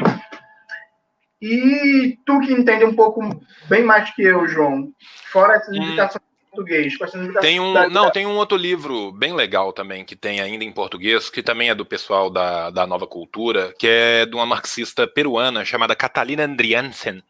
E 1.41 2.17
tu 2.25 2.39
que 2.39 2.53
entende 2.53 2.85
um 2.85 2.95
pouco 2.95 3.21
bem 3.67 3.83
mais 3.83 4.13
que 4.15 4.23
eu, 4.23 4.47
João, 4.47 4.91
fora 5.31 5.55
essas 5.55 5.75
hum. 5.75 5.81
indicações 5.81 6.23
em 6.23 6.49
português, 6.49 6.93
tem 7.41 7.59
um, 7.59 7.73
da... 7.73 7.89
Não, 7.89 8.09
tem 8.09 8.25
um 8.25 8.37
outro 8.37 8.57
livro 8.57 9.11
bem 9.11 9.33
legal 9.33 9.73
também, 9.73 10.05
que 10.05 10.15
tem 10.15 10.39
ainda 10.39 10.63
em 10.63 10.71
português, 10.71 11.29
que 11.29 11.43
também 11.43 11.69
é 11.69 11.75
do 11.75 11.85
pessoal 11.85 12.29
da, 12.29 12.69
da 12.69 12.87
Nova 12.87 13.05
Cultura, 13.05 13.73
que 13.77 13.87
é 13.87 14.25
de 14.25 14.33
uma 14.33 14.45
marxista 14.45 15.05
peruana 15.05 15.65
chamada 15.65 15.95
Catalina 15.95 16.45
Andriansen, 16.45 17.21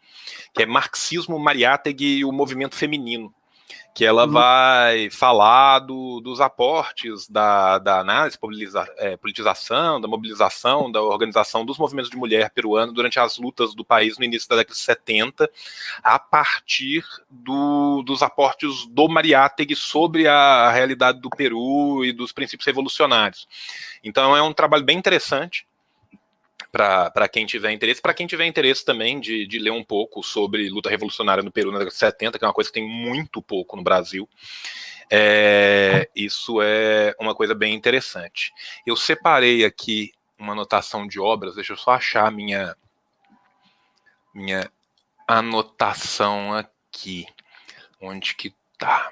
que 0.54 0.64
é 0.64 0.66
Marxismo, 0.66 1.40
Mariátegui 1.40 2.20
e 2.20 2.26
o 2.26 2.32
Movimento 2.32 2.76
Feminino 2.76 3.34
que 3.96 4.04
ela 4.04 4.26
uhum. 4.26 4.32
vai 4.32 5.10
falar 5.10 5.80
do, 5.80 6.20
dos 6.20 6.42
aportes 6.42 7.30
da, 7.30 7.80
da 7.80 8.00
análise, 8.00 8.38
politiza, 8.38 8.86
é, 8.98 9.16
politização, 9.16 10.02
da 10.02 10.08
mobilização, 10.08 10.92
da 10.92 11.02
organização 11.02 11.66
dos 11.66 11.78
movimentos 11.78 12.12
de 12.12 12.18
mulher 12.18 12.50
peruano 12.50 12.92
durante 12.92 13.20
as 13.20 13.38
lutas 13.38 13.74
do 13.74 13.86
país 13.86 14.18
no 14.18 14.26
início 14.26 14.50
da 14.50 14.58
década 14.58 14.74
de 14.74 14.82
70, 14.82 15.50
a 16.04 16.20
partir 16.20 17.06
do, 17.30 18.04
dos 18.04 18.22
aportes 18.22 18.86
do 18.88 19.08
Mariátegui 19.08 19.78
sobre 19.78 20.28
a 20.28 20.70
realidade 20.72 21.22
do 21.22 21.30
Peru 21.30 22.04
e 22.04 22.12
dos 22.12 22.34
princípios 22.34 22.68
revolucionários. 22.68 23.48
Então 24.04 24.36
é 24.36 24.44
um 24.44 24.52
trabalho 24.52 24.84
bem 24.84 24.98
interessante 24.98 25.66
para 26.72 27.30
quem 27.30 27.46
tiver 27.46 27.72
interesse, 27.72 28.02
para 28.02 28.14
quem 28.14 28.28
tiver 28.28 28.46
interesse 28.46 28.84
também 28.84 29.20
de, 29.20 29.48
de 29.48 29.60
ler 29.60 29.72
um 29.72 29.84
pouco 29.84 30.22
sobre 30.22 30.70
luta 30.70 30.90
revolucionária 30.90 31.44
no 31.44 31.52
Peru 31.52 31.72
na 31.72 31.80
década 31.80 31.94
de 31.94 31.98
70, 31.98 32.38
que 32.38 32.44
é 32.44 32.48
uma 32.48 32.54
coisa 32.54 32.70
que 32.70 32.80
tem 32.80 32.88
muito 32.88 33.42
pouco 33.42 33.78
no 33.78 33.84
Brasil. 33.84 34.30
É, 35.10 36.10
isso 36.16 36.62
é 36.62 37.16
uma 37.20 37.36
coisa 37.36 37.54
bem 37.54 37.74
interessante. 37.74 38.52
Eu 38.86 38.96
separei 38.96 39.64
aqui 39.64 40.12
uma 40.38 40.54
anotação 40.54 41.08
de 41.08 41.20
obras, 41.20 41.56
deixa 41.56 41.74
eu 41.74 41.78
só 41.78 41.92
achar 41.92 42.32
minha 42.32 42.76
minha 44.34 44.70
anotação 45.28 46.54
aqui. 46.54 47.26
Onde 48.02 48.36
que 48.36 48.54
tá? 48.78 49.10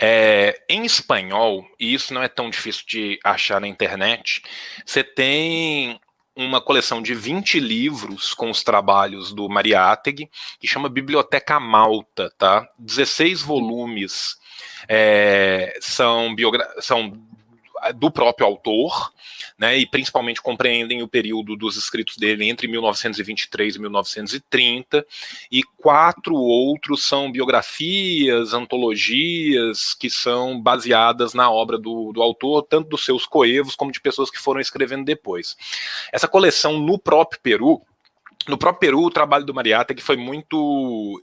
É, 0.00 0.62
em 0.68 0.84
espanhol, 0.86 1.66
e 1.78 1.92
isso 1.92 2.14
não 2.14 2.22
é 2.22 2.28
tão 2.28 2.48
difícil 2.48 2.84
de 2.86 3.18
achar 3.22 3.60
na 3.60 3.68
internet, 3.68 4.42
você 4.84 5.04
tem 5.04 6.00
uma 6.36 6.60
coleção 6.60 7.00
de 7.00 7.14
20 7.14 7.58
livros 7.58 8.34
com 8.34 8.50
os 8.50 8.62
trabalhos 8.62 9.32
do 9.32 9.48
Mariátegui, 9.48 10.28
que 10.60 10.66
chama 10.66 10.88
Biblioteca 10.88 11.58
Malta, 11.58 12.30
tá? 12.36 12.68
16 12.78 13.40
volumes 13.42 14.36
é, 14.88 15.76
são, 15.80 16.34
são 16.80 17.18
do 17.94 18.10
próprio 18.10 18.46
autor, 18.46 19.12
né, 19.58 19.78
e 19.78 19.86
principalmente 19.86 20.40
compreendem 20.42 21.02
o 21.02 21.08
período 21.08 21.56
dos 21.56 21.76
escritos 21.76 22.16
dele 22.16 22.48
entre 22.48 22.68
1923 22.68 23.76
e 23.76 23.78
1930, 23.80 25.06
e 25.50 25.62
quatro 25.62 26.34
outros 26.34 27.04
são 27.04 27.30
biografias, 27.30 28.52
antologias, 28.52 29.94
que 29.94 30.10
são 30.10 30.60
baseadas 30.60 31.34
na 31.34 31.50
obra 31.50 31.78
do, 31.78 32.12
do 32.12 32.22
autor, 32.22 32.62
tanto 32.62 32.88
dos 32.88 33.04
seus 33.04 33.26
coevos 33.26 33.74
como 33.74 33.92
de 33.92 34.00
pessoas 34.00 34.30
que 34.30 34.38
foram 34.38 34.60
escrevendo 34.60 35.04
depois. 35.04 35.56
Essa 36.12 36.28
coleção 36.28 36.78
no 36.78 36.98
próprio 36.98 37.40
Peru, 37.40 37.82
no 38.48 38.58
próprio 38.58 38.80
Peru, 38.80 39.02
o 39.02 39.10
trabalho 39.10 39.44
do 39.44 39.54
Mariata 39.54 39.94
que 39.94 40.02
foi 40.02 40.16
muito 40.16 41.22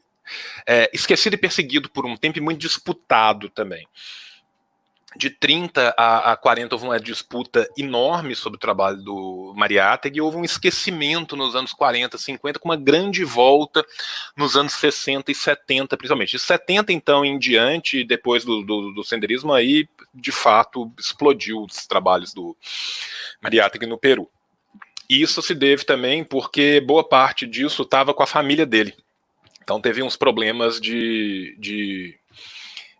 é, 0.65 0.89
esquecido 0.93 1.33
e 1.33 1.37
perseguido 1.37 1.89
por 1.89 2.05
um 2.05 2.15
tempo 2.15 2.37
e 2.37 2.41
muito 2.41 2.59
disputado 2.59 3.49
também 3.49 3.87
de 5.15 5.29
30 5.29 5.93
a, 5.97 6.31
a 6.31 6.35
40 6.35 6.75
houve 6.75 6.85
uma 6.85 6.99
disputa 6.99 7.67
enorme 7.77 8.35
sobre 8.35 8.57
o 8.57 8.59
trabalho 8.59 8.97
do 8.97 9.53
Mariátegui 9.55 10.21
houve 10.21 10.37
um 10.37 10.43
esquecimento 10.43 11.35
nos 11.35 11.55
anos 11.55 11.73
40, 11.73 12.17
50, 12.17 12.59
com 12.59 12.69
uma 12.69 12.75
grande 12.75 13.23
volta 13.23 13.85
nos 14.35 14.55
anos 14.55 14.73
60 14.73 15.31
e 15.31 15.35
70, 15.35 15.97
principalmente. 15.97 16.31
De 16.31 16.39
70, 16.39 16.91
então, 16.91 17.23
em 17.23 17.37
diante, 17.37 18.03
depois 18.03 18.43
do, 18.43 18.63
do, 18.63 18.91
do 18.93 19.03
senderismo, 19.03 19.53
aí, 19.53 19.87
de 20.13 20.31
fato, 20.31 20.91
explodiu 20.97 21.63
os 21.63 21.85
trabalhos 21.87 22.33
do 22.33 22.55
Mariátegui 23.41 23.85
no 23.85 23.97
Peru. 23.97 24.29
Isso 25.09 25.41
se 25.41 25.53
deve 25.53 25.83
também 25.83 26.23
porque 26.23 26.81
boa 26.81 27.03
parte 27.07 27.45
disso 27.45 27.83
estava 27.83 28.13
com 28.13 28.23
a 28.23 28.27
família 28.27 28.65
dele. 28.65 28.95
Então 29.61 29.79
teve 29.79 30.01
uns 30.03 30.17
problemas 30.17 30.79
de, 30.79 31.55
de 31.59 32.17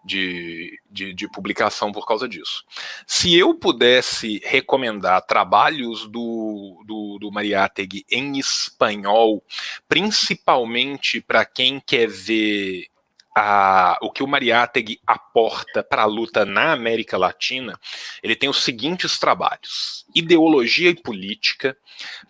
de, 0.03 0.79
de, 0.89 1.13
de, 1.13 1.27
publicação 1.27 1.91
por 1.91 2.05
causa 2.05 2.27
disso. 2.27 2.63
Se 3.07 3.35
eu 3.37 3.55
pudesse 3.55 4.41
recomendar 4.43 5.25
trabalhos 5.25 6.07
do, 6.07 6.83
do, 6.85 7.17
do 7.19 7.31
Mariátegui 7.31 8.05
em 8.11 8.37
espanhol, 8.37 9.43
principalmente 9.87 11.21
para 11.21 11.45
quem 11.45 11.79
quer 11.79 12.07
ver 12.07 12.87
a, 13.35 13.97
o 14.01 14.11
que 14.11 14.21
o 14.21 14.27
Mariátegui 14.27 14.99
aporta 15.07 15.83
para 15.83 16.03
a 16.03 16.07
luta 16.07 16.45
na 16.45 16.71
América 16.71 17.17
Latina, 17.17 17.79
ele 18.21 18.35
tem 18.35 18.49
os 18.49 18.63
seguintes 18.63 19.17
trabalhos: 19.17 20.05
Ideologia 20.13 20.89
e 20.89 21.01
Política, 21.01 21.77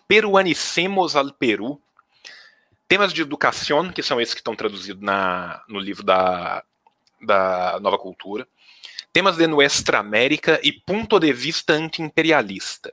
Peruanicemos 0.08 1.16
al 1.16 1.34
Peru, 1.34 1.82
temas 2.88 3.12
de 3.12 3.22
educação, 3.22 3.92
que 3.92 4.04
são 4.04 4.22
esses 4.22 4.34
que 4.34 4.40
estão 4.40 4.56
traduzidos 4.56 5.02
na, 5.02 5.62
no 5.68 5.80
livro 5.80 6.04
da 6.04 6.64
da 7.26 7.80
nova 7.82 7.98
cultura, 7.98 8.48
temas 9.14 9.38
de 9.38 9.46
Nuestra 9.46 10.00
América 10.00 10.60
e 10.64 10.72
Ponto 10.72 11.20
de 11.20 11.32
Vista 11.32 11.74
Anti-Imperialista. 11.74 12.92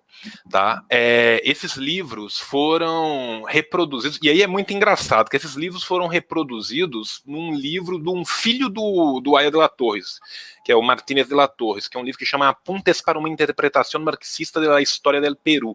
Tá? 0.51 0.85
É, 0.91 1.41
esses 1.43 1.77
livros 1.77 2.39
foram 2.39 3.43
reproduzidos, 3.45 4.19
e 4.23 4.29
aí 4.29 4.43
é 4.43 4.47
muito 4.47 4.71
engraçado 4.75 5.31
que 5.31 5.37
esses 5.37 5.55
livros 5.55 5.83
foram 5.83 6.07
reproduzidos 6.07 7.23
num 7.25 7.55
livro 7.55 7.99
de 7.99 8.11
um 8.11 8.23
filho 8.23 8.69
do, 8.69 9.19
do 9.21 9.35
Aya 9.35 9.51
de 9.51 9.57
la 9.57 9.67
Torres, 9.67 10.21
que 10.63 10.71
é 10.71 10.77
o 10.77 10.83
Martínez 10.83 11.27
de 11.27 11.35
la 11.35 11.49
Torres, 11.49 11.89
que 11.89 11.97
é 11.97 12.01
um 12.01 12.05
livro 12.05 12.19
que 12.19 12.27
chama 12.27 12.51
Apuntes 12.51 13.01
para 13.01 13.19
uma 13.19 13.31
Interpretação 13.31 13.99
Marxista 14.03 14.61
da 14.61 14.83
História 14.83 15.23
do 15.23 15.37
Peru. 15.37 15.75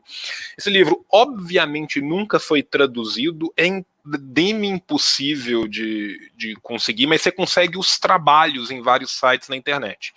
Esse 0.56 0.70
livro, 0.70 1.04
obviamente, 1.12 2.00
nunca 2.00 2.40
foi 2.40 2.62
traduzido, 2.62 3.52
em 3.58 3.84
deme 4.06 4.68
impossível 4.68 5.68
de, 5.68 6.32
de 6.36 6.56
conseguir, 6.58 7.08
mas 7.08 7.22
você 7.22 7.32
consegue 7.32 7.78
os 7.78 7.98
trabalhos 7.98 8.70
em 8.70 8.82
vários 8.82 9.12
sites 9.12 9.50
na 9.50 9.56
internet. 9.56 10.14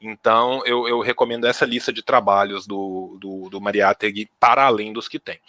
Então, 0.00 0.62
eu, 0.64 0.86
eu 0.86 1.00
recomendo 1.00 1.46
essa 1.46 1.64
lista 1.64 1.92
de 1.92 2.02
trabalhos 2.02 2.66
do, 2.66 3.16
do, 3.20 3.48
do 3.48 3.60
Mariátegui 3.60 4.28
para 4.38 4.64
além 4.64 4.92
dos 4.92 5.08
que 5.08 5.18
tem. 5.18 5.40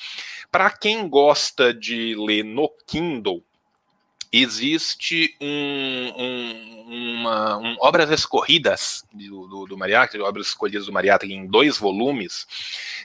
Para 0.52 0.70
quem 0.72 1.08
gosta 1.08 1.74
de 1.74 2.16
ler 2.16 2.44
no 2.44 2.70
Kindle, 2.88 3.44
existe 4.32 5.36
um, 5.42 6.14
um, 6.18 6.79
uma, 6.90 7.58
um, 7.58 7.76
obras 7.80 8.10
escorridas 8.10 9.06
do, 9.14 9.48
do, 9.48 9.66
do 9.68 9.78
Mariátegui, 9.78 10.24
obras 10.24 10.48
escolhidas 10.48 10.88
do 10.88 10.92
Mariátegui 10.92 11.36
em 11.36 11.46
dois 11.46 11.78
volumes, 11.78 12.48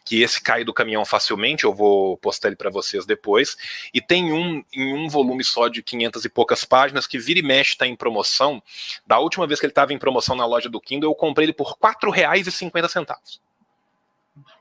que 0.05 0.23
esse 0.23 0.41
cai 0.43 0.65
do 0.65 0.73
caminhão 0.73 1.05
facilmente, 1.05 1.65
eu 1.65 1.75
vou 1.75 2.17
postar 2.17 2.49
ele 2.49 2.57
para 2.57 2.71
vocês 2.71 3.05
depois, 3.05 3.57
e 3.93 4.01
tem 4.01 4.33
um 4.33 4.65
em 4.73 4.95
um 4.95 5.09
volume 5.09 5.45
só 5.45 5.69
de 5.69 5.83
500 5.83 6.25
e 6.25 6.29
poucas 6.31 6.65
páginas, 6.65 7.07
que 7.07 7.19
vira 7.19 7.41
e 7.41 7.43
mexe 7.43 7.73
está 7.73 7.87
em 7.87 7.95
promoção, 7.95 8.63
da 9.07 9.19
última 9.19 9.47
vez 9.47 9.61
que 9.61 9.67
ele 9.67 9.73
estava 9.73 9.93
em 9.93 9.99
promoção 9.99 10.35
na 10.35 10.47
loja 10.47 10.71
do 10.71 10.81
Kindle, 10.81 11.11
eu 11.11 11.15
comprei 11.15 11.45
ele 11.47 11.53
por 11.53 11.69
R$ 11.69 11.75
4,50. 11.81 13.17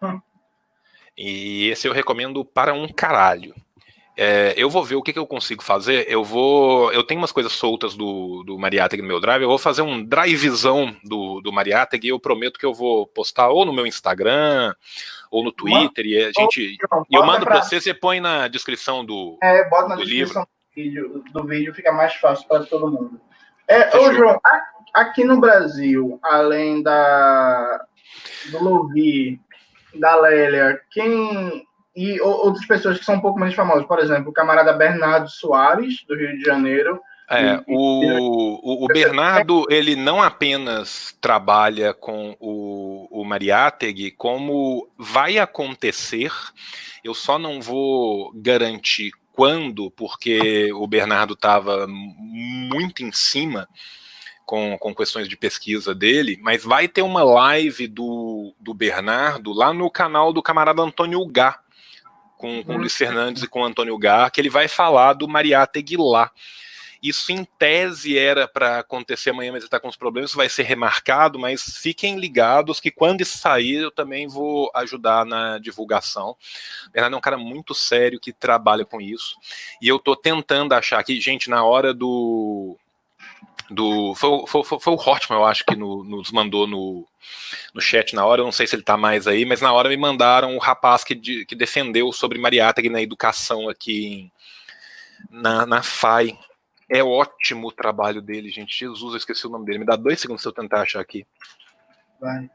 Hum. 0.01 0.21
E 1.17 1.69
esse 1.69 1.87
eu 1.87 1.93
recomendo 1.93 2.43
para 2.43 2.73
um 2.73 2.87
caralho. 2.87 3.55
É, 4.15 4.53
eu 4.55 4.69
vou 4.69 4.83
ver 4.83 4.95
o 4.95 5.01
que, 5.01 5.11
que, 5.11 5.17
eu 5.17 5.25
consigo 5.25 5.63
fazer. 5.63 6.05
Eu 6.07 6.23
vou. 6.23 6.91
Eu 6.93 7.03
tenho 7.03 7.19
umas 7.19 7.31
coisas 7.31 7.51
soltas 7.51 7.95
do, 7.95 8.43
do 8.43 8.59
Mariátegui 8.59 9.01
no 9.01 9.07
meu 9.07 9.19
drive. 9.19 9.41
Eu 9.41 9.49
vou 9.49 9.57
fazer 9.57 9.81
um 9.81 10.03
drivezão 10.03 10.95
do, 11.03 11.41
do 11.41 11.51
Mariátegui 11.51 12.07
e 12.07 12.09
eu 12.11 12.19
prometo 12.19 12.59
que 12.59 12.65
eu 12.65 12.73
vou 12.73 13.07
postar 13.07 13.49
ou 13.49 13.65
no 13.65 13.73
meu 13.73 13.87
Instagram 13.87 14.73
ou 15.31 15.43
no 15.43 15.51
Twitter. 15.51 16.05
e 16.05 16.25
a 16.25 16.31
gente. 16.31 16.77
Eu 17.11 17.25
mando 17.25 17.45
para 17.45 17.63
você, 17.63 17.81
você 17.81 17.93
põe 17.93 18.19
na 18.19 18.47
descrição 18.47 19.03
do. 19.03 19.37
É, 19.41 19.67
bota 19.67 19.89
na 19.89 19.95
descrição 19.95 20.43
do 20.43 20.49
vídeo, 20.75 21.23
do 21.33 21.43
vídeo, 21.45 21.73
fica 21.73 21.91
mais 21.91 22.13
fácil 22.15 22.47
para 22.47 22.63
todo 22.65 22.91
mundo. 22.91 23.19
É, 23.67 23.97
ô, 23.97 24.13
João, 24.13 24.39
aqui 24.93 25.23
no 25.23 25.39
Brasil, 25.39 26.19
além 26.21 26.83
da 26.83 27.83
do 28.51 28.63
Louvi 28.63 29.39
da 29.95 30.15
Lélia, 30.15 30.79
quem 30.91 31.65
e 31.95 32.19
outras 32.21 32.65
pessoas 32.65 32.97
que 32.97 33.05
são 33.05 33.15
um 33.15 33.21
pouco 33.21 33.39
mais 33.39 33.53
famosas, 33.53 33.85
por 33.85 33.99
exemplo, 33.99 34.29
o 34.29 34.33
camarada 34.33 34.73
Bernardo 34.73 35.29
Soares, 35.29 36.03
do 36.07 36.15
Rio 36.15 36.37
de 36.37 36.43
Janeiro. 36.43 36.99
É, 37.29 37.63
o, 37.67 38.83
o, 38.83 38.85
o 38.85 38.87
Bernardo, 38.87 39.65
ele 39.69 39.95
não 39.95 40.21
apenas 40.21 41.15
trabalha 41.21 41.93
com 41.93 42.35
o, 42.39 43.07
o 43.09 43.23
Mariátegui, 43.23 44.11
como 44.11 44.89
vai 44.97 45.37
acontecer, 45.37 46.31
eu 47.03 47.13
só 47.13 47.39
não 47.39 47.61
vou 47.61 48.31
garantir 48.35 49.11
quando, 49.31 49.89
porque 49.91 50.71
o 50.73 50.85
Bernardo 50.85 51.33
estava 51.33 51.87
muito 51.87 53.03
em 53.03 53.11
cima 53.11 53.67
com, 54.45 54.77
com 54.77 54.93
questões 54.93 55.27
de 55.27 55.35
pesquisa 55.35 55.95
dele, 55.95 56.37
mas 56.41 56.63
vai 56.63 56.87
ter 56.87 57.01
uma 57.01 57.23
live 57.23 57.87
do, 57.87 58.53
do 58.59 58.73
Bernardo 58.73 59.51
lá 59.51 59.73
no 59.73 59.89
canal 59.89 60.31
do 60.31 60.43
camarada 60.43 60.81
Antônio 60.81 61.25
Gá, 61.25 61.59
com, 62.43 62.61
com 62.61 62.75
o 62.75 62.77
Luiz 62.77 62.93
Fernandes 62.93 63.41
e 63.41 63.47
com 63.47 63.61
o 63.61 63.63
Antônio 63.63 63.97
Gar, 63.97 64.29
que 64.29 64.41
ele 64.41 64.49
vai 64.49 64.67
falar 64.67 65.13
do 65.13 65.29
Mariátegui 65.29 65.95
lá. 65.97 66.29
Isso, 67.01 67.31
em 67.31 67.45
tese, 67.45 68.17
era 68.17 68.49
para 68.49 68.79
acontecer 68.79 69.29
amanhã, 69.29 69.53
mas 69.53 69.59
ele 69.59 69.67
está 69.67 69.79
com 69.79 69.87
os 69.87 69.95
problemas, 69.95 70.31
isso 70.31 70.37
vai 70.37 70.49
ser 70.49 70.63
remarcado, 70.63 71.39
mas 71.39 71.77
fiquem 71.77 72.19
ligados 72.19 72.81
que 72.81 72.91
quando 72.91 73.21
isso 73.21 73.37
sair, 73.37 73.75
eu 73.75 73.91
também 73.91 74.27
vou 74.27 74.69
ajudar 74.75 75.25
na 75.25 75.57
divulgação. 75.57 76.31
O 76.87 76.91
Bernardo 76.91 77.13
é 77.13 77.17
um 77.17 77.21
cara 77.21 77.37
muito 77.37 77.73
sério 77.73 78.19
que 78.19 78.33
trabalha 78.33 78.83
com 78.83 78.99
isso, 78.99 79.37
e 79.81 79.87
eu 79.87 79.95
estou 79.95 80.15
tentando 80.15 80.73
achar 80.73 80.99
aqui, 80.99 81.19
gente, 81.21 81.49
na 81.49 81.63
hora 81.63 81.93
do, 81.93 82.77
do. 83.69 84.13
Foi, 84.15 84.45
foi, 84.47 84.63
foi, 84.63 84.93
o 84.93 84.97
Hortman, 84.97 85.39
eu 85.39 85.45
acho, 85.45 85.65
que 85.65 85.75
no, 85.75 86.03
nos 86.03 86.31
mandou 86.31 86.67
no, 86.67 87.07
no 87.73 87.81
chat 87.81 88.15
na 88.15 88.25
hora. 88.25 88.41
Eu 88.41 88.45
não 88.45 88.51
sei 88.51 88.67
se 88.67 88.75
ele 88.75 88.81
está 88.81 88.97
mais 88.97 89.27
aí, 89.27 89.45
mas 89.45 89.61
na 89.61 89.71
hora 89.71 89.89
me 89.89 89.97
mandaram 89.97 90.55
o 90.55 90.59
rapaz 90.59 91.03
que, 91.03 91.15
de, 91.15 91.45
que 91.45 91.55
defendeu 91.55 92.11
sobre 92.11 92.39
Mariátegui 92.39 92.89
na 92.89 93.01
educação 93.01 93.69
aqui 93.69 94.31
na, 95.29 95.65
na 95.65 95.83
FAI. 95.83 96.37
É 96.89 97.03
ótimo 97.03 97.67
o 97.67 97.71
trabalho 97.71 98.21
dele, 98.21 98.49
gente. 98.49 98.77
Jesus, 98.77 99.13
eu 99.13 99.17
esqueci 99.17 99.47
o 99.47 99.49
nome 99.49 99.65
dele. 99.65 99.79
Me 99.79 99.85
dá 99.85 99.95
dois 99.95 100.19
segundos 100.19 100.41
se 100.41 100.47
eu 100.47 100.53
tentar 100.53 100.81
achar 100.81 100.99
aqui. 100.99 101.25
Vai. 102.19 102.49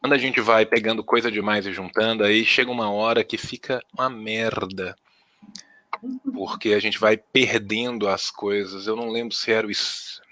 Quando 0.00 0.14
a 0.14 0.18
gente 0.18 0.40
vai 0.40 0.64
pegando 0.64 1.04
coisa 1.04 1.30
demais 1.30 1.66
e 1.66 1.72
juntando, 1.74 2.24
aí 2.24 2.42
chega 2.42 2.70
uma 2.70 2.90
hora 2.90 3.22
que 3.22 3.36
fica 3.36 3.82
uma 3.92 4.08
merda 4.08 4.96
porque 6.32 6.70
a 6.70 6.80
gente 6.80 6.98
vai 6.98 7.16
perdendo 7.16 8.08
as 8.08 8.30
coisas. 8.30 8.86
Eu 8.86 8.96
não 8.96 9.10
lembro 9.10 9.34
se 9.34 9.52
era 9.52 9.66
o. 9.66 9.70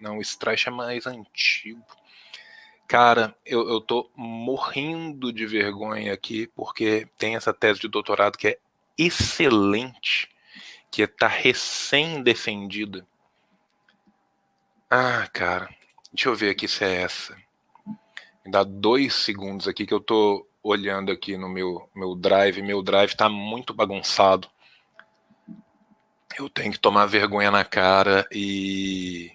Não, 0.01 0.19
o 0.19 0.23
Strash 0.23 0.67
é 0.67 0.71
mais 0.71 1.07
antigo. 1.07 1.85
Cara, 2.87 3.37
eu, 3.45 3.69
eu 3.69 3.81
tô 3.81 4.11
morrendo 4.17 5.33
de 5.33 5.47
vergonha 5.47 6.13
aqui, 6.13 6.47
porque 6.55 7.07
tem 7.19 7.37
essa 7.37 7.53
tese 7.53 7.81
de 7.81 7.89
doutorado 7.89 8.39
que 8.39 8.49
é 8.49 8.59
excelente, 8.97 10.29
que 10.91 11.03
está 11.03 11.29
recém-defendida. 11.29 13.07
Ah, 14.91 15.29
cara, 15.31 15.69
deixa 16.11 16.31
eu 16.31 16.35
ver 16.35 16.51
aqui 16.51 16.67
se 16.67 16.83
é 16.83 17.03
essa. 17.03 17.37
Me 18.43 18.51
dá 18.51 18.65
dois 18.65 19.15
segundos 19.15 19.69
aqui 19.69 19.87
que 19.87 19.93
eu 19.93 20.01
tô 20.01 20.47
olhando 20.63 21.13
aqui 21.13 21.37
no 21.37 21.49
meu, 21.49 21.91
meu 21.95 22.15
drive. 22.15 22.63
Meu 22.63 22.83
drive 22.83 23.15
tá 23.15 23.29
muito 23.29 23.75
bagunçado 23.75 24.49
eu 26.39 26.49
tenho 26.49 26.73
que 26.73 26.79
tomar 26.79 27.07
vergonha 27.07 27.51
na 27.51 27.65
cara 27.65 28.27
e. 28.33 29.31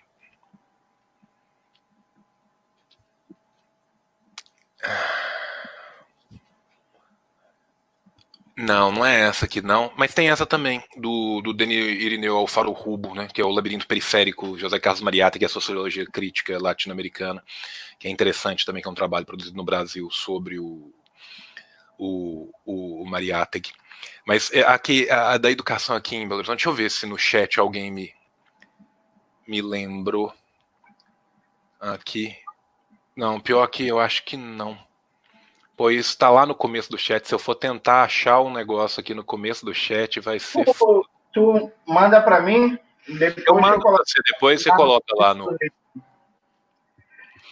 Não, 8.56 8.92
não 8.92 9.06
é 9.06 9.22
essa 9.22 9.46
aqui, 9.46 9.62
não. 9.62 9.92
Mas 9.98 10.14
tem 10.14 10.30
essa 10.30 10.46
também, 10.46 10.84
do, 10.96 11.42
do 11.42 11.54
Denis 11.54 12.02
Irineu 12.02 12.38
Alfaro 12.38 12.72
Rubo, 12.72 13.16
né? 13.16 13.28
Que 13.34 13.42
é 13.42 13.46
o 13.46 13.50
Labirinto 13.50 13.88
Periférico, 13.88 14.58
José 14.58 14.80
Carlos 14.80 15.02
Mariata, 15.02 15.40
que 15.40 15.46
é 15.46 15.48
a 15.48 15.50
Sociologia 15.50 16.06
Crítica 16.06 16.62
Latino-Americana, 16.62 17.44
que 18.00 18.08
é 18.08 18.12
interessante 18.12 18.66
também, 18.66 18.82
que 18.82 18.88
é 18.88 18.92
um 18.92 18.96
trabalho 18.96 19.26
produzido 19.26 19.58
no 19.58 19.64
Brasil 19.66 20.10
sobre 20.12 20.60
o, 20.60 20.94
o, 22.04 22.52
o, 22.66 23.04
o 23.04 23.06
Mariátegui. 23.06 23.72
Mas 24.26 24.52
é, 24.52 24.62
aqui, 24.62 25.10
a, 25.10 25.38
da 25.38 25.50
educação 25.50 25.96
aqui 25.96 26.16
em 26.16 26.28
Belo 26.28 26.40
Horizonte, 26.40 26.58
deixa 26.58 26.70
eu 26.70 26.74
ver 26.74 26.92
se 26.92 27.06
no 27.06 27.18
chat 27.18 27.60
alguém 27.60 27.92
me, 27.92 28.14
me 29.48 29.62
lembrou. 29.62 30.34
Aqui. 31.80 32.36
Não, 33.16 33.40
pior 33.40 33.68
que 33.68 33.88
eu 33.88 34.00
acho 34.00 34.24
que 34.24 34.36
não. 34.38 34.78
Pois 35.76 36.06
está 36.06 36.30
lá 36.30 36.46
no 36.46 36.56
começo 36.56 36.90
do 36.90 36.98
chat. 36.98 37.28
Se 37.28 37.34
eu 37.34 37.40
for 37.40 37.56
tentar 37.56 38.04
achar 38.04 38.42
um 38.42 38.52
negócio 38.52 39.00
aqui 39.00 39.14
no 39.14 39.24
começo 39.24 39.66
do 39.66 39.74
chat, 39.74 40.20
vai 40.20 40.40
ser. 40.40 40.66
Tu, 40.66 41.10
tu 41.34 41.72
manda 41.86 42.22
para 42.22 42.42
mim? 42.42 42.78
Depois 43.08 43.46
eu 43.46 43.56
mando 43.56 43.82
para 43.82 43.92
você, 43.92 44.22
depois 44.32 44.62
você 44.62 44.70
coloca 44.70 45.14
lá 45.16 45.34
no. 45.34 45.58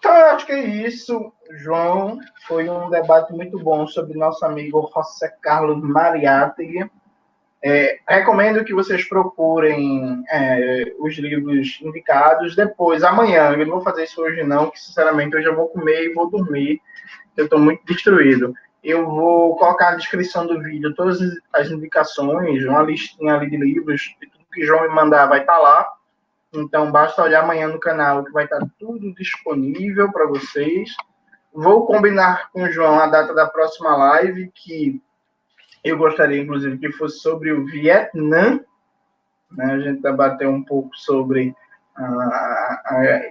Então, 0.02 0.18
eu 0.18 0.26
acho 0.32 0.48
que 0.48 0.52
é 0.52 0.66
isso, 0.66 1.32
João. 1.60 2.20
Foi 2.48 2.68
um 2.68 2.90
debate 2.90 3.32
muito 3.34 3.60
bom 3.60 3.86
sobre 3.86 4.18
nosso 4.18 4.44
amigo 4.44 4.92
José 4.92 5.32
Carlos 5.40 5.80
Mariátegui. 5.80 6.90
É, 7.64 8.00
recomendo 8.10 8.66
que 8.66 8.74
vocês 8.74 9.08
procurem 9.08 10.24
é, 10.28 10.86
os 10.98 11.16
livros 11.20 11.80
indicados 11.84 12.56
depois, 12.56 13.04
amanhã. 13.04 13.52
Eu 13.52 13.60
não 13.60 13.74
vou 13.74 13.82
fazer 13.84 14.06
isso 14.06 14.20
hoje, 14.20 14.42
não, 14.44 14.72
que 14.72 14.80
sinceramente 14.80 15.36
hoje 15.36 15.46
eu 15.46 15.56
vou 15.56 15.68
comer 15.68 16.06
e 16.06 16.14
vou 16.16 16.28
dormir. 16.28 16.82
Eu 17.38 17.44
estou 17.44 17.60
muito 17.60 17.86
destruído. 17.86 18.56
Eu 18.84 19.06
vou 19.06 19.56
colocar 19.56 19.92
na 19.92 19.98
descrição 19.98 20.48
do 20.48 20.60
vídeo 20.64 20.96
todas 20.96 21.20
as 21.54 21.70
indicações, 21.70 22.66
uma 22.66 22.82
listinha 22.82 23.36
ali 23.36 23.52
de 23.52 23.58
livros, 23.58 24.16
tudo 24.20 24.46
que 24.52 24.66
João 24.66 24.82
me 24.82 24.96
mandar 24.96 25.28
vai 25.28 25.42
estar 25.42 25.58
tá 25.58 25.60
lá. 25.60 25.88
Então, 26.54 26.92
basta 26.92 27.24
olhar 27.24 27.44
amanhã 27.44 27.68
no 27.68 27.80
canal 27.80 28.24
que 28.26 28.32
vai 28.32 28.44
estar 28.44 28.60
tudo 28.78 29.14
disponível 29.14 30.12
para 30.12 30.28
vocês. 30.28 30.90
Vou 31.54 31.86
combinar 31.86 32.50
com 32.52 32.64
o 32.64 32.72
João 32.72 33.00
a 33.00 33.08
data 33.08 33.34
da 33.34 33.48
próxima 33.48 33.96
live, 33.96 34.52
que 34.54 35.02
eu 35.84 35.98
gostaria, 35.98 36.42
inclusive, 36.42 36.78
que 36.78 36.92
fosse 36.92 37.20
sobre 37.20 37.52
o 37.52 37.66
Vietnã. 37.66 38.60
Né? 39.52 39.66
A 39.66 39.80
gente 39.80 40.02
vai 40.02 40.14
bater 40.14 40.48
um 40.48 40.64
pouco 40.64 40.96
sobre 40.96 41.56
a, 41.96 42.04
a 42.04 43.22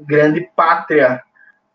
grande 0.00 0.50
pátria, 0.56 1.22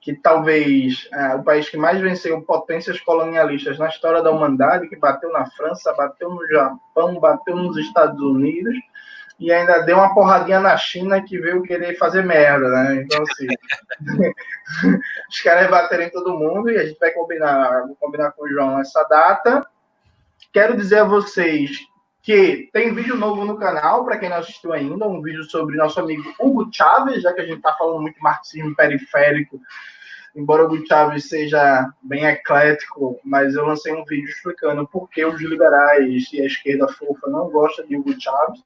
que 0.02 0.16
talvez 0.16 1.08
é, 1.14 1.36
o 1.36 1.44
país 1.44 1.70
que 1.70 1.78
mais 1.78 2.00
venceu 2.00 2.42
potências 2.42 3.00
colonialistas 3.02 3.78
na 3.78 3.88
história 3.88 4.22
da 4.24 4.32
humanidade, 4.32 4.88
que 4.88 4.96
bateu 4.96 5.32
na 5.32 5.46
França, 5.52 5.94
bateu 5.94 6.30
no 6.30 6.48
Japão, 6.48 7.20
bateu 7.20 7.56
nos 7.56 7.78
Estados 7.78 8.20
Unidos 8.22 8.76
e 9.40 9.52
ainda 9.52 9.80
deu 9.80 9.98
uma 9.98 10.14
porradinha 10.14 10.60
na 10.60 10.76
China 10.78 11.22
que 11.22 11.38
veio 11.40 11.62
querer 11.62 11.96
fazer 11.98 12.24
merda, 12.24 12.70
né? 12.70 13.02
Então, 13.04 13.24
assim, 13.24 13.48
os 15.30 15.42
caras 15.42 15.70
baterem 15.70 16.10
todo 16.10 16.38
mundo 16.38 16.70
e 16.72 16.78
a 16.78 16.86
gente 16.86 17.00
vai 17.00 17.12
combinar, 17.12 17.86
vou 17.86 17.96
combinar 17.98 18.32
com 18.32 18.46
o 18.46 18.50
João 18.50 18.80
essa 18.80 19.04
data. 19.04 19.66
Quero 20.52 20.76
dizer 20.76 21.00
a 21.00 21.04
vocês 21.04 21.78
que 22.28 22.70
tem 22.74 22.94
vídeo 22.94 23.16
novo 23.16 23.46
no 23.46 23.58
canal, 23.58 24.04
para 24.04 24.18
quem 24.18 24.28
não 24.28 24.38
assistiu 24.38 24.74
ainda, 24.74 25.08
um 25.08 25.22
vídeo 25.22 25.44
sobre 25.44 25.78
nosso 25.78 26.00
amigo 26.00 26.34
Hugo 26.40 26.68
Chávez, 26.74 27.22
já 27.22 27.32
que 27.32 27.42
a 27.42 27.46
gente 27.46 27.58
está 27.58 27.74
falando 27.76 28.02
muito 28.02 28.20
marxismo 28.20 28.76
periférico, 28.76 29.62
embora 30.36 30.64
o 30.64 30.66
Hugo 30.66 30.86
Chávez 30.86 31.30
seja 31.30 31.88
bem 32.02 32.26
eclético, 32.26 33.20
mas 33.24 33.56
eu 33.56 33.66
lancei 33.66 33.94
um 33.94 34.04
vídeo 34.04 34.30
explicando 34.30 34.86
por 34.88 35.08
que 35.10 35.24
os 35.24 35.40
liberais 35.40 36.28
e 36.34 36.42
a 36.42 36.46
esquerda 36.48 36.88
fofa 36.88 37.30
não 37.30 37.50
gostam 37.50 37.86
de 37.86 37.96
Hugo 37.96 38.20
Chávez. 38.20 38.60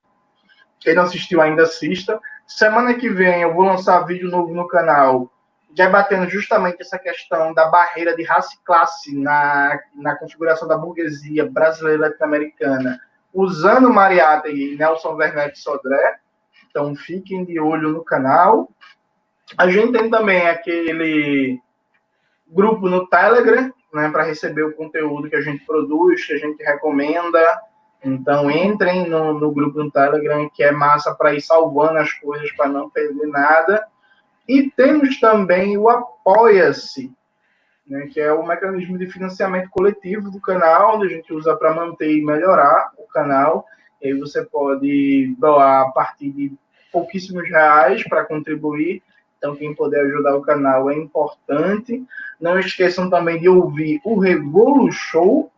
Quem 0.81 0.95
não 0.95 1.03
assistiu 1.03 1.41
ainda, 1.41 1.63
assista. 1.63 2.19
Semana 2.47 2.95
que 2.95 3.07
vem 3.07 3.43
eu 3.43 3.53
vou 3.53 3.63
lançar 3.63 4.05
vídeo 4.05 4.29
novo 4.29 4.53
no 4.53 4.67
canal, 4.67 5.31
debatendo 5.69 6.29
justamente 6.29 6.81
essa 6.81 6.99
questão 6.99 7.53
da 7.53 7.69
barreira 7.69 8.15
de 8.15 8.23
raça 8.23 8.55
e 8.55 8.65
classe 8.65 9.15
na, 9.15 9.79
na 9.95 10.15
configuração 10.15 10.67
da 10.67 10.77
burguesia 10.77 11.49
brasileira 11.49 12.07
latino-americana, 12.07 12.99
usando 13.33 13.93
Mariata 13.93 14.49
e 14.49 14.75
Nelson 14.75 15.15
Werneck 15.15 15.57
Sodré. 15.57 16.17
Então 16.69 16.95
fiquem 16.95 17.45
de 17.45 17.59
olho 17.59 17.89
no 17.89 18.03
canal. 18.03 18.69
A 19.57 19.69
gente 19.69 19.93
tem 19.93 20.09
também 20.09 20.47
aquele 20.47 21.59
grupo 22.47 22.89
no 22.89 23.07
Telegram, 23.07 23.71
né, 23.93 24.09
para 24.09 24.23
receber 24.23 24.63
o 24.63 24.73
conteúdo 24.73 25.29
que 25.29 25.35
a 25.35 25.41
gente 25.41 25.65
produz, 25.65 26.25
que 26.25 26.33
a 26.33 26.37
gente 26.37 26.61
recomenda. 26.63 27.39
Então, 28.03 28.49
entrem 28.49 29.07
no, 29.07 29.39
no 29.39 29.51
grupo 29.51 29.83
no 29.83 29.91
Telegram, 29.91 30.49
que 30.49 30.63
é 30.63 30.71
massa 30.71 31.13
para 31.13 31.35
ir 31.35 31.41
salvando 31.41 31.99
as 31.99 32.11
coisas, 32.13 32.51
para 32.53 32.67
não 32.67 32.89
perder 32.89 33.27
nada. 33.27 33.85
E 34.47 34.71
temos 34.71 35.19
também 35.19 35.77
o 35.77 35.87
Apoia-se, 35.87 37.11
né, 37.87 38.07
que 38.07 38.19
é 38.19 38.33
o 38.33 38.45
mecanismo 38.45 38.97
de 38.97 39.07
financiamento 39.07 39.69
coletivo 39.69 40.31
do 40.31 40.41
canal, 40.41 40.95
onde 40.95 41.07
a 41.07 41.09
gente 41.09 41.31
usa 41.31 41.55
para 41.55 41.73
manter 41.73 42.11
e 42.11 42.25
melhorar 42.25 42.91
o 42.97 43.05
canal. 43.07 43.65
E 44.01 44.07
aí 44.07 44.13
você 44.19 44.43
pode 44.43 45.35
doar 45.37 45.87
a 45.87 45.91
partir 45.91 46.31
de 46.31 46.51
pouquíssimos 46.91 47.47
reais 47.47 48.03
para 48.03 48.25
contribuir 48.25 49.01
Então, 49.37 49.55
quem 49.55 49.73
puder 49.73 50.01
ajudar 50.05 50.35
o 50.35 50.41
canal 50.41 50.89
é 50.89 50.95
importante. 50.95 52.03
Não 52.39 52.59
esqueçam 52.59 53.09
também 53.09 53.39
de 53.39 53.47
ouvir 53.47 54.01
o 54.03 54.19
Revolu 54.19 54.91
Show, 54.91 55.51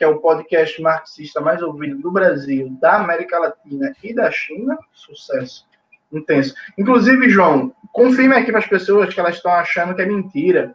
que 0.00 0.04
é 0.04 0.08
o 0.08 0.18
podcast 0.18 0.80
marxista 0.80 1.42
mais 1.42 1.60
ouvido 1.60 1.98
do 1.98 2.10
Brasil, 2.10 2.74
da 2.80 2.96
América 2.96 3.38
Latina 3.38 3.94
e 4.02 4.14
da 4.14 4.30
China. 4.30 4.78
Sucesso 4.94 5.68
intenso. 6.10 6.54
Inclusive, 6.78 7.28
João, 7.28 7.70
confirme 7.92 8.34
aqui 8.34 8.50
para 8.50 8.60
as 8.60 8.66
pessoas 8.66 9.12
que 9.12 9.20
elas 9.20 9.36
estão 9.36 9.52
achando 9.52 9.94
que 9.94 10.00
é 10.00 10.06
mentira. 10.06 10.74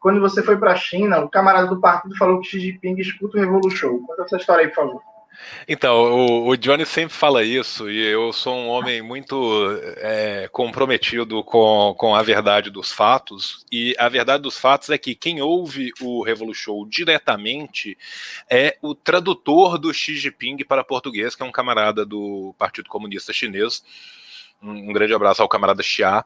Quando 0.00 0.20
você 0.20 0.42
foi 0.42 0.56
para 0.56 0.72
a 0.72 0.76
China, 0.76 1.20
o 1.20 1.28
camarada 1.28 1.68
do 1.68 1.80
partido 1.80 2.16
falou 2.16 2.40
que 2.40 2.48
Xi 2.48 2.58
Jinping 2.58 2.96
escuta 2.98 3.38
o 3.38 3.40
Revolu 3.40 3.70
Show. 3.70 4.04
Conta 4.04 4.22
essa 4.22 4.36
história 4.36 4.64
aí, 4.64 4.68
por 4.68 4.74
favor. 4.74 5.02
Então, 5.68 5.94
o, 5.94 6.48
o, 6.48 6.56
Johnny 6.56 6.86
sempre 6.86 7.14
fala 7.14 7.44
isso, 7.44 7.90
e 7.90 7.98
eu 7.98 8.32
sou 8.32 8.54
um 8.54 8.68
homem 8.68 9.02
muito 9.02 9.36
é, 9.98 10.48
comprometido 10.52 11.42
com, 11.44 11.94
com 11.96 12.14
a 12.14 12.22
verdade 12.22 12.70
dos 12.70 12.92
fatos, 12.92 13.64
e 13.70 13.94
a 13.98 14.08
verdade 14.08 14.42
dos 14.42 14.58
fatos 14.58 14.90
é 14.90 14.98
que 14.98 15.14
quem 15.14 15.40
ouve 15.40 15.92
o 16.00 16.22
Revolution 16.22 16.86
diretamente 16.88 17.96
é 18.50 18.76
o 18.80 18.94
tradutor 18.94 19.78
do 19.78 19.92
Xi 19.92 20.16
Jinping 20.16 20.58
para 20.58 20.84
português, 20.84 21.34
que 21.34 21.42
é 21.42 21.46
um 21.46 21.52
camarada 21.52 22.04
do 22.04 22.54
Partido 22.58 22.88
Comunista 22.88 23.32
Chinês. 23.32 23.82
Um, 24.62 24.90
um 24.90 24.92
grande 24.92 25.14
abraço 25.14 25.42
ao 25.42 25.48
camarada 25.48 25.82
Xia. 25.82 26.24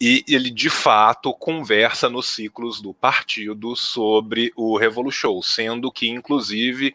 E 0.00 0.24
ele, 0.26 0.50
de 0.50 0.68
fato, 0.68 1.32
conversa 1.32 2.08
nos 2.08 2.28
ciclos 2.28 2.80
do 2.80 2.92
partido 2.92 3.76
sobre 3.76 4.52
o 4.56 4.76
Revolution, 4.76 5.40
sendo 5.42 5.92
que, 5.92 6.08
inclusive, 6.08 6.92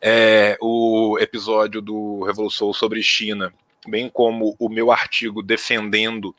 é, 0.00 0.56
o 0.60 1.18
episódio 1.20 1.82
do 1.82 2.24
Revolution 2.24 2.72
sobre 2.72 3.02
China, 3.02 3.52
bem 3.86 4.08
como 4.08 4.56
o 4.58 4.70
meu 4.70 4.90
artigo 4.90 5.42
defendendo 5.42 6.34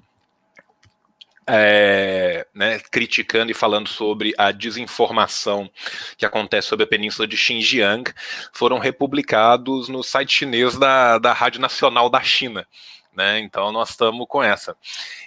é, 1.47 2.45
né, 2.53 2.79
criticando 2.91 3.51
e 3.51 3.55
falando 3.55 3.87
sobre 3.87 4.33
a 4.37 4.51
desinformação 4.51 5.71
que 6.17 6.25
acontece 6.25 6.67
sobre 6.67 6.83
a 6.83 6.87
península 6.87 7.25
de 7.25 7.37
Xinjiang, 7.37 8.11
foram 8.51 8.79
republicados 8.79 9.87
no 9.87 10.03
site 10.03 10.33
chinês 10.33 10.77
da, 10.77 11.17
da 11.17 11.31
Rádio 11.31 11.61
Nacional 11.61 12.09
da 12.09 12.21
China. 12.21 12.67
Né? 13.17 13.39
Então 13.39 13.71
nós 13.71 13.89
estamos 13.89 14.27
com 14.29 14.43
essa. 14.43 14.77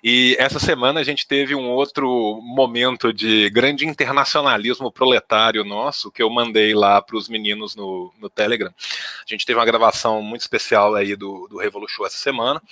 E 0.01 0.37
essa 0.39 0.61
semana 0.61 1.01
a 1.01 1.03
gente 1.03 1.27
teve 1.27 1.57
um 1.57 1.69
outro 1.69 2.41
momento 2.41 3.13
de 3.13 3.51
grande 3.51 3.85
internacionalismo 3.85 4.93
proletário 4.93 5.65
nosso, 5.65 6.09
que 6.09 6.23
eu 6.23 6.31
mandei 6.31 6.73
lá 6.73 7.03
para 7.03 7.17
os 7.17 7.29
meninos 7.29 7.75
no, 7.75 8.15
no 8.21 8.31
Telegram. 8.31 8.73
A 8.79 9.27
gente 9.27 9.45
teve 9.45 9.59
uma 9.59 9.65
gravação 9.65 10.23
muito 10.23 10.43
especial 10.43 10.95
aí 10.95 11.17
do, 11.17 11.49
do 11.49 11.59
Revolution 11.59 12.07
essa 12.07 12.17
semana, 12.17 12.63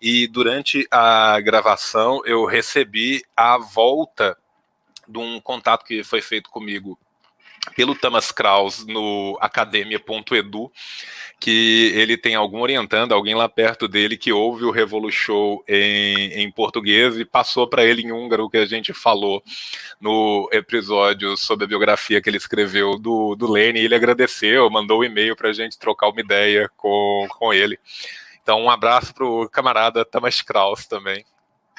e 0.00 0.26
durante 0.26 0.88
a 0.90 1.38
gravação 1.40 2.22
eu 2.24 2.46
recebi 2.46 3.22
a 3.36 3.58
volta 3.58 4.38
de 5.06 5.18
um 5.18 5.38
contato 5.38 5.84
que 5.84 6.02
foi 6.02 6.22
feito 6.22 6.48
comigo 6.48 6.98
pelo 7.76 7.94
Thomas 7.94 8.32
Kraus 8.32 8.86
no 8.86 9.36
academia.edu, 9.40 10.72
que 11.42 11.90
ele 11.96 12.16
tem 12.16 12.36
algum 12.36 12.60
orientando, 12.60 13.10
alguém 13.10 13.34
lá 13.34 13.48
perto 13.48 13.88
dele 13.88 14.16
que 14.16 14.32
ouve 14.32 14.64
o 14.64 14.70
Revolution 14.70 15.58
em, 15.66 16.34
em 16.34 16.48
português 16.52 17.18
e 17.18 17.24
passou 17.24 17.66
para 17.66 17.84
ele 17.84 18.00
em 18.00 18.12
húngaro 18.12 18.44
o 18.44 18.48
que 18.48 18.58
a 18.58 18.64
gente 18.64 18.94
falou 18.94 19.42
no 20.00 20.48
episódio 20.52 21.36
sobre 21.36 21.64
a 21.64 21.66
biografia 21.68 22.22
que 22.22 22.30
ele 22.30 22.36
escreveu 22.36 22.96
do, 22.96 23.34
do 23.34 23.50
Lênin. 23.50 23.80
Ele 23.80 23.96
agradeceu, 23.96 24.70
mandou 24.70 25.00
um 25.00 25.04
e-mail 25.04 25.34
para 25.34 25.48
a 25.48 25.52
gente 25.52 25.76
trocar 25.76 26.10
uma 26.10 26.20
ideia 26.20 26.70
com, 26.76 27.26
com 27.36 27.52
ele. 27.52 27.76
Então, 28.40 28.62
um 28.62 28.70
abraço 28.70 29.12
para 29.12 29.26
o 29.26 29.48
camarada 29.48 30.04
Thomas 30.04 30.40
Kraus 30.42 30.86
também 30.86 31.24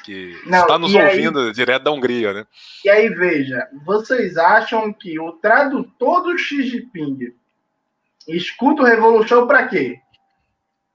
que 0.04 0.38
Não, 0.44 0.60
está 0.60 0.78
nos 0.78 0.94
ouvindo 0.94 1.40
aí, 1.40 1.52
direto 1.52 1.84
da 1.84 1.90
Hungria, 1.90 2.34
né? 2.34 2.46
E 2.84 2.90
aí, 2.90 3.08
veja, 3.08 3.66
vocês 3.86 4.36
acham 4.36 4.92
que 4.92 5.18
o 5.18 5.32
tradutor 5.32 6.22
do 6.24 6.36
Xi 6.36 6.62
Jinping 6.64 7.32
Escuta 8.28 8.82
o 8.82 8.86
Revolution 8.86 9.46
para 9.46 9.68
quê? 9.68 10.00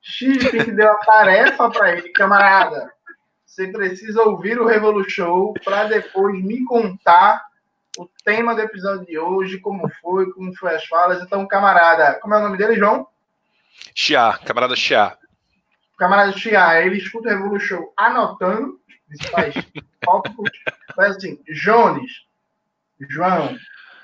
Xi 0.02 0.40
Jinping 0.40 0.76
deu 0.76 0.92
a 0.92 1.00
tarefa 1.00 1.70
para 1.70 1.98
ele, 1.98 2.10
camarada. 2.10 2.92
Você 3.46 3.68
precisa 3.68 4.24
ouvir 4.24 4.60
o 4.60 4.66
Revolution 4.66 5.54
para 5.64 5.86
depois 5.86 6.42
me 6.44 6.64
contar 6.66 7.44
o 7.98 8.10
tema 8.24 8.56
do 8.56 8.62
episódio 8.62 9.06
de 9.06 9.20
hoje, 9.20 9.60
como 9.60 9.90
foi, 10.02 10.32
como 10.32 10.56
foi 10.56 10.76
as 10.76 10.86
falas. 10.86 11.22
Então, 11.22 11.48
camarada, 11.48 12.20
como 12.22 12.34
é 12.34 12.38
o 12.38 12.42
nome 12.42 12.58
dele, 12.58 12.76
João? 12.76 13.08
Chia, 13.94 14.38
camarada 14.46 14.76
Chia. 14.76 15.18
Camarada 15.98 16.32
Chia, 16.32 16.82
ele 16.82 16.98
escuta 16.98 17.28
o 17.28 17.32
Revolution 17.32 17.92
anotando 17.98 18.80
principais 19.08 19.54
tópicos. 20.02 20.50
Faz 20.96 21.18
assim, 21.18 21.40
Jones, 21.50 22.26
João, 23.10 23.58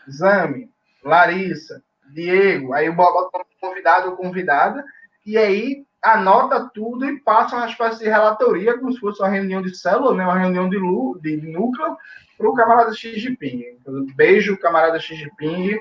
Zami, 0.10 0.70
Larissa, 1.04 1.82
Diego, 2.16 2.74
aí 2.74 2.90
o 2.90 2.95
como 2.95 3.45
convidado 3.60 4.11
ou 4.11 4.16
convidada, 4.16 4.84
e 5.26 5.38
aí 5.38 5.85
anota 6.02 6.69
tudo 6.74 7.06
e 7.06 7.19
passa 7.19 7.58
uma 7.58 7.68
espécie 7.68 8.00
de 8.00 8.10
relatoria, 8.10 8.77
como 8.77 8.94
se 8.94 9.00
fosse 9.00 9.22
uma 9.22 9.30
reunião 9.30 9.61
de 9.61 9.76
célula, 9.76 10.16
né, 10.16 10.24
uma 10.24 10.38
reunião 10.38 10.69
de, 10.69 10.77
lu, 10.77 11.19
de 11.22 11.35
núcleo, 11.38 11.98
para 12.38 12.50
o 12.50 12.53
camarada 12.53 12.94
Xi 12.94 13.19
Jinping. 13.19 13.64
Então, 13.82 14.06
beijo, 14.16 14.58
camarada 14.58 15.00
Xi 15.00 15.16
Jinping. 15.16 15.80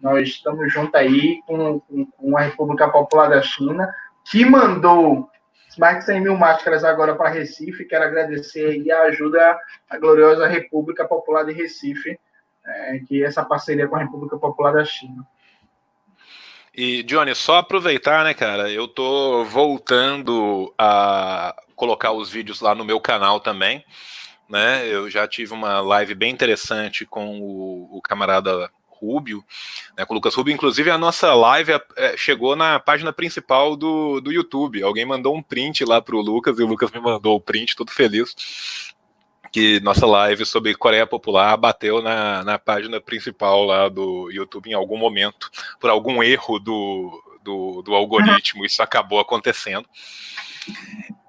Nós 0.00 0.28
estamos 0.28 0.72
juntos 0.72 0.94
aí 0.94 1.42
com, 1.44 1.80
com, 1.80 2.06
com, 2.06 2.38
a 2.38 2.42
República 2.42 2.88
Popular 2.88 3.28
da 3.28 3.42
China, 3.42 3.92
que 4.30 4.44
mandou 4.44 5.28
mais 5.76 5.98
de 5.98 6.04
100 6.04 6.20
mil 6.20 6.36
máscaras 6.36 6.84
agora 6.84 7.16
para 7.16 7.30
Recife. 7.30 7.84
Quero 7.84 8.04
agradecer 8.04 8.66
aí 8.66 8.92
a 8.92 9.02
ajuda 9.02 9.58
à 9.90 9.98
gloriosa 9.98 10.46
República 10.46 11.04
Popular 11.04 11.44
de 11.44 11.52
Recife, 11.52 12.18
é, 12.64 12.98
que 13.00 13.24
essa 13.24 13.44
parceria 13.44 13.88
com 13.88 13.96
a 13.96 14.00
República 14.00 14.38
Popular 14.38 14.72
da 14.72 14.84
China. 14.84 15.26
E, 16.80 17.02
Johnny, 17.02 17.34
só 17.34 17.56
aproveitar, 17.56 18.22
né, 18.22 18.32
cara? 18.32 18.70
Eu 18.70 18.86
tô 18.86 19.44
voltando 19.46 20.72
a 20.78 21.52
colocar 21.74 22.12
os 22.12 22.30
vídeos 22.30 22.60
lá 22.60 22.72
no 22.72 22.84
meu 22.84 23.00
canal 23.00 23.40
também. 23.40 23.84
Né? 24.48 24.86
Eu 24.86 25.10
já 25.10 25.26
tive 25.26 25.52
uma 25.52 25.80
live 25.80 26.14
bem 26.14 26.30
interessante 26.30 27.04
com 27.04 27.40
o, 27.40 27.98
o 27.98 28.00
camarada 28.00 28.70
Rubio, 28.86 29.44
né, 29.96 30.06
com 30.06 30.12
o 30.12 30.14
Lucas 30.14 30.36
Rubio. 30.36 30.54
Inclusive, 30.54 30.88
a 30.88 30.96
nossa 30.96 31.34
live 31.34 31.72
é, 31.96 32.16
chegou 32.16 32.54
na 32.54 32.78
página 32.78 33.12
principal 33.12 33.74
do, 33.74 34.20
do 34.20 34.30
YouTube. 34.30 34.80
Alguém 34.80 35.04
mandou 35.04 35.34
um 35.34 35.42
print 35.42 35.84
lá 35.84 36.00
pro 36.00 36.20
Lucas 36.20 36.60
e 36.60 36.62
o 36.62 36.66
Lucas 36.68 36.92
me 36.92 37.00
mandou 37.00 37.34
o 37.34 37.40
print, 37.40 37.74
todo 37.74 37.90
feliz 37.90 38.36
que 39.52 39.80
nossa 39.80 40.06
live 40.06 40.44
sobre 40.44 40.74
Coreia 40.74 41.06
Popular 41.06 41.56
bateu 41.56 42.02
na, 42.02 42.44
na 42.44 42.58
página 42.58 43.00
principal 43.00 43.64
lá 43.64 43.88
do 43.88 44.30
YouTube 44.30 44.70
em 44.70 44.74
algum 44.74 44.96
momento, 44.96 45.50
por 45.80 45.90
algum 45.90 46.22
erro 46.22 46.58
do, 46.58 47.22
do, 47.42 47.82
do 47.82 47.94
algoritmo, 47.94 48.64
isso 48.64 48.82
acabou 48.82 49.20
acontecendo. 49.20 49.88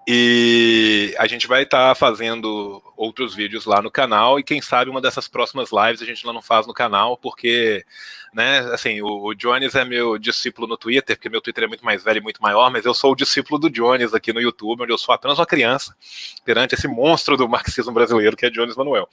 E 0.08 1.14
a 1.19 1.28
gente 1.28 1.48
vai 1.48 1.64
estar 1.64 1.90
tá 1.90 1.95
fazendo 1.95 2.82
outros 2.98 3.36
vídeos 3.36 3.66
lá 3.66 3.82
no 3.82 3.92
canal 3.92 4.40
e 4.40 4.44
quem 4.44 4.61
sabe 4.61 4.90
uma 4.90 5.00
dessas 5.00 5.28
próximas 5.28 5.69
lives 5.72 6.02
a 6.02 6.06
gente 6.06 6.26
não 6.26 6.42
faz 6.42 6.66
no 6.66 6.74
canal, 6.74 7.16
porque, 7.16 7.86
né, 8.34 8.60
assim, 8.74 9.02
o, 9.02 9.28
o 9.28 9.36
Jones 9.36 9.76
é 9.76 9.86
meu 9.86 10.18
discípulo 10.18 10.68
no 10.68 10.78
Twitter, 10.78 11.16
porque 11.16 11.30
meu 11.30 11.42
Twitter 11.42 11.66
é 11.66 11.68
muito 11.68 11.86
mais 11.86 12.03
velho 12.03 12.18
e 12.18 12.24
muito 12.24 12.42
maior, 12.42 12.72
mas 12.72 12.86
eu 12.86 12.94
sou 12.94 13.11
o 13.11 13.16
discípulo 13.16 13.60
do 13.60 13.69
Jones 13.69 14.14
aqui 14.14 14.34
no 14.34 14.42
YouTube, 14.42 14.82
onde 14.82 14.92
eu 14.92 14.98
sou 14.98 15.14
apenas 15.14 15.38
uma 15.38 15.45
criança 15.45 15.95
perante 16.44 16.74
esse 16.74 16.88
monstro 16.88 17.38
do 17.38 17.48
marxismo 17.48 17.92
brasileiro 17.92 18.36
que 18.36 18.45
é 18.45 18.50
Jones 18.50 18.76
Manuel. 18.76 19.08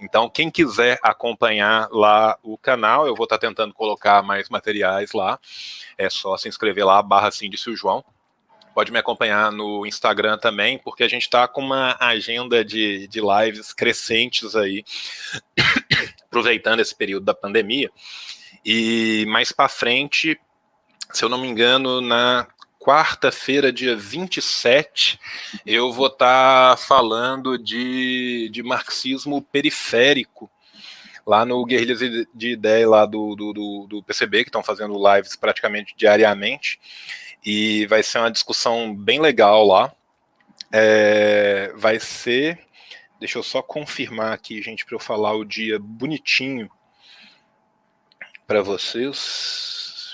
Então, 0.00 0.28
quem 0.30 0.50
quiser 0.50 0.98
acompanhar 1.02 1.88
lá 1.90 2.38
o 2.42 2.56
canal, 2.56 3.06
eu 3.06 3.14
vou 3.14 3.24
estar 3.24 3.36
tá 3.36 3.46
tentando 3.46 3.74
colocar 3.74 4.22
mais 4.22 4.48
materiais 4.48 5.12
lá. 5.12 5.38
É 5.98 6.08
só 6.08 6.36
se 6.38 6.48
inscrever 6.48 6.86
lá, 6.86 7.02
barra 7.02 7.28
disse 7.28 7.68
o 7.68 7.76
João 7.76 8.02
pode 8.74 8.92
me 8.92 8.98
acompanhar 8.98 9.50
no 9.52 9.86
Instagram 9.86 10.38
também, 10.38 10.78
porque 10.78 11.02
a 11.02 11.08
gente 11.08 11.22
está 11.22 11.46
com 11.46 11.60
uma 11.60 11.96
agenda 12.00 12.64
de, 12.64 13.06
de 13.08 13.20
lives 13.20 13.72
crescentes 13.72 14.54
aí, 14.54 14.84
aproveitando 16.26 16.80
esse 16.80 16.94
período 16.94 17.24
da 17.24 17.34
pandemia. 17.34 17.90
E 18.64 19.24
mais 19.28 19.52
para 19.52 19.68
frente, 19.68 20.38
se 21.12 21.24
eu 21.24 21.28
não 21.28 21.38
me 21.38 21.48
engano, 21.48 22.00
na 22.00 22.46
quarta-feira, 22.78 23.72
dia 23.72 23.96
27, 23.96 25.18
eu 25.66 25.92
vou 25.92 26.06
estar 26.06 26.70
tá 26.70 26.76
falando 26.76 27.58
de, 27.58 28.48
de 28.50 28.62
marxismo 28.62 29.42
periférico 29.42 30.50
lá 31.26 31.44
no 31.44 31.64
Guerrilhas 31.64 32.00
de 32.34 32.50
Ideia 32.50 32.88
lá 32.88 33.04
do, 33.04 33.36
do, 33.36 33.52
do, 33.52 33.86
do 33.88 34.02
PCB, 34.02 34.44
que 34.44 34.48
estão 34.48 34.62
fazendo 34.62 34.96
lives 34.96 35.36
praticamente 35.36 35.94
diariamente 35.96 36.80
e 37.44 37.86
vai 37.86 38.02
ser 38.02 38.18
uma 38.18 38.30
discussão 38.30 38.94
bem 38.94 39.20
legal 39.20 39.66
lá. 39.66 39.92
É, 40.72 41.72
vai 41.76 41.98
ser. 41.98 42.58
Deixa 43.18 43.38
eu 43.38 43.42
só 43.42 43.60
confirmar 43.62 44.32
aqui, 44.32 44.62
gente, 44.62 44.84
para 44.84 44.94
eu 44.94 45.00
falar 45.00 45.34
o 45.34 45.44
dia 45.44 45.78
bonitinho 45.78 46.70
para 48.46 48.62
vocês. 48.62 50.12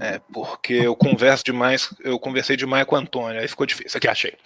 É, 0.00 0.20
porque 0.32 0.74
eu 0.74 0.96
converso 0.96 1.44
demais, 1.44 1.94
eu 2.00 2.18
conversei 2.18 2.56
demais 2.56 2.84
com 2.86 2.96
o 2.96 2.98
Antônio, 2.98 3.40
aí 3.40 3.46
ficou 3.46 3.66
difícil. 3.66 3.98
Aqui, 3.98 4.08
achei. 4.08 4.36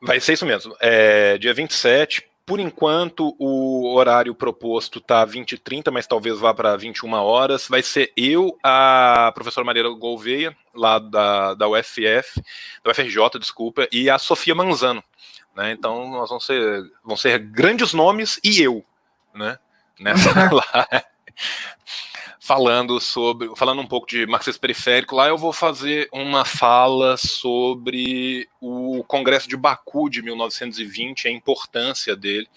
Vai 0.00 0.18
ser 0.20 0.32
isso 0.32 0.46
mesmo. 0.46 0.74
É, 0.80 1.38
dia 1.38 1.52
27, 1.52 2.29
por 2.50 2.58
enquanto, 2.58 3.36
o 3.38 3.94
horário 3.94 4.34
proposto 4.34 4.98
está 4.98 5.24
20 5.24 5.52
e 5.52 5.56
30, 5.56 5.92
mas 5.92 6.04
talvez 6.04 6.36
vá 6.40 6.52
para 6.52 6.76
21 6.76 7.12
horas. 7.12 7.68
Vai 7.68 7.80
ser 7.80 8.12
eu, 8.16 8.58
a 8.60 9.30
professora 9.32 9.64
Maria 9.64 9.88
Gouveia, 9.90 10.56
lá 10.74 10.98
da, 10.98 11.54
da 11.54 11.68
UFF, 11.68 12.42
da 12.82 12.90
UFRJ, 12.90 13.38
desculpa, 13.38 13.86
e 13.92 14.10
a 14.10 14.18
Sofia 14.18 14.52
Manzano. 14.52 15.00
Né? 15.54 15.70
Então, 15.70 16.10
nós 16.10 16.28
vamos 16.28 16.44
ser, 16.44 16.82
vão 17.04 17.16
ser 17.16 17.38
grandes 17.38 17.92
nomes 17.92 18.40
e 18.42 18.60
eu, 18.60 18.84
né? 19.32 19.56
Nessa 20.00 20.30
lá 20.50 21.04
falando 22.40 22.98
sobre, 22.98 23.54
falando 23.54 23.82
um 23.82 23.86
pouco 23.86 24.06
de 24.08 24.26
marxismo 24.26 24.60
periférico, 24.60 25.14
lá 25.14 25.28
eu 25.28 25.36
vou 25.36 25.52
fazer 25.52 26.08
uma 26.10 26.44
fala 26.44 27.18
sobre 27.18 28.48
o 28.58 29.04
Congresso 29.04 29.46
de 29.46 29.58
Baku 29.58 30.08
de 30.08 30.22
1920, 30.22 31.28
a 31.28 31.30
importância 31.30 32.16
dele 32.16 32.48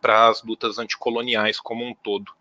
para 0.00 0.28
as 0.28 0.42
lutas 0.42 0.78
anticoloniais 0.78 1.58
como 1.58 1.82
um 1.82 1.94
todo 1.94 2.32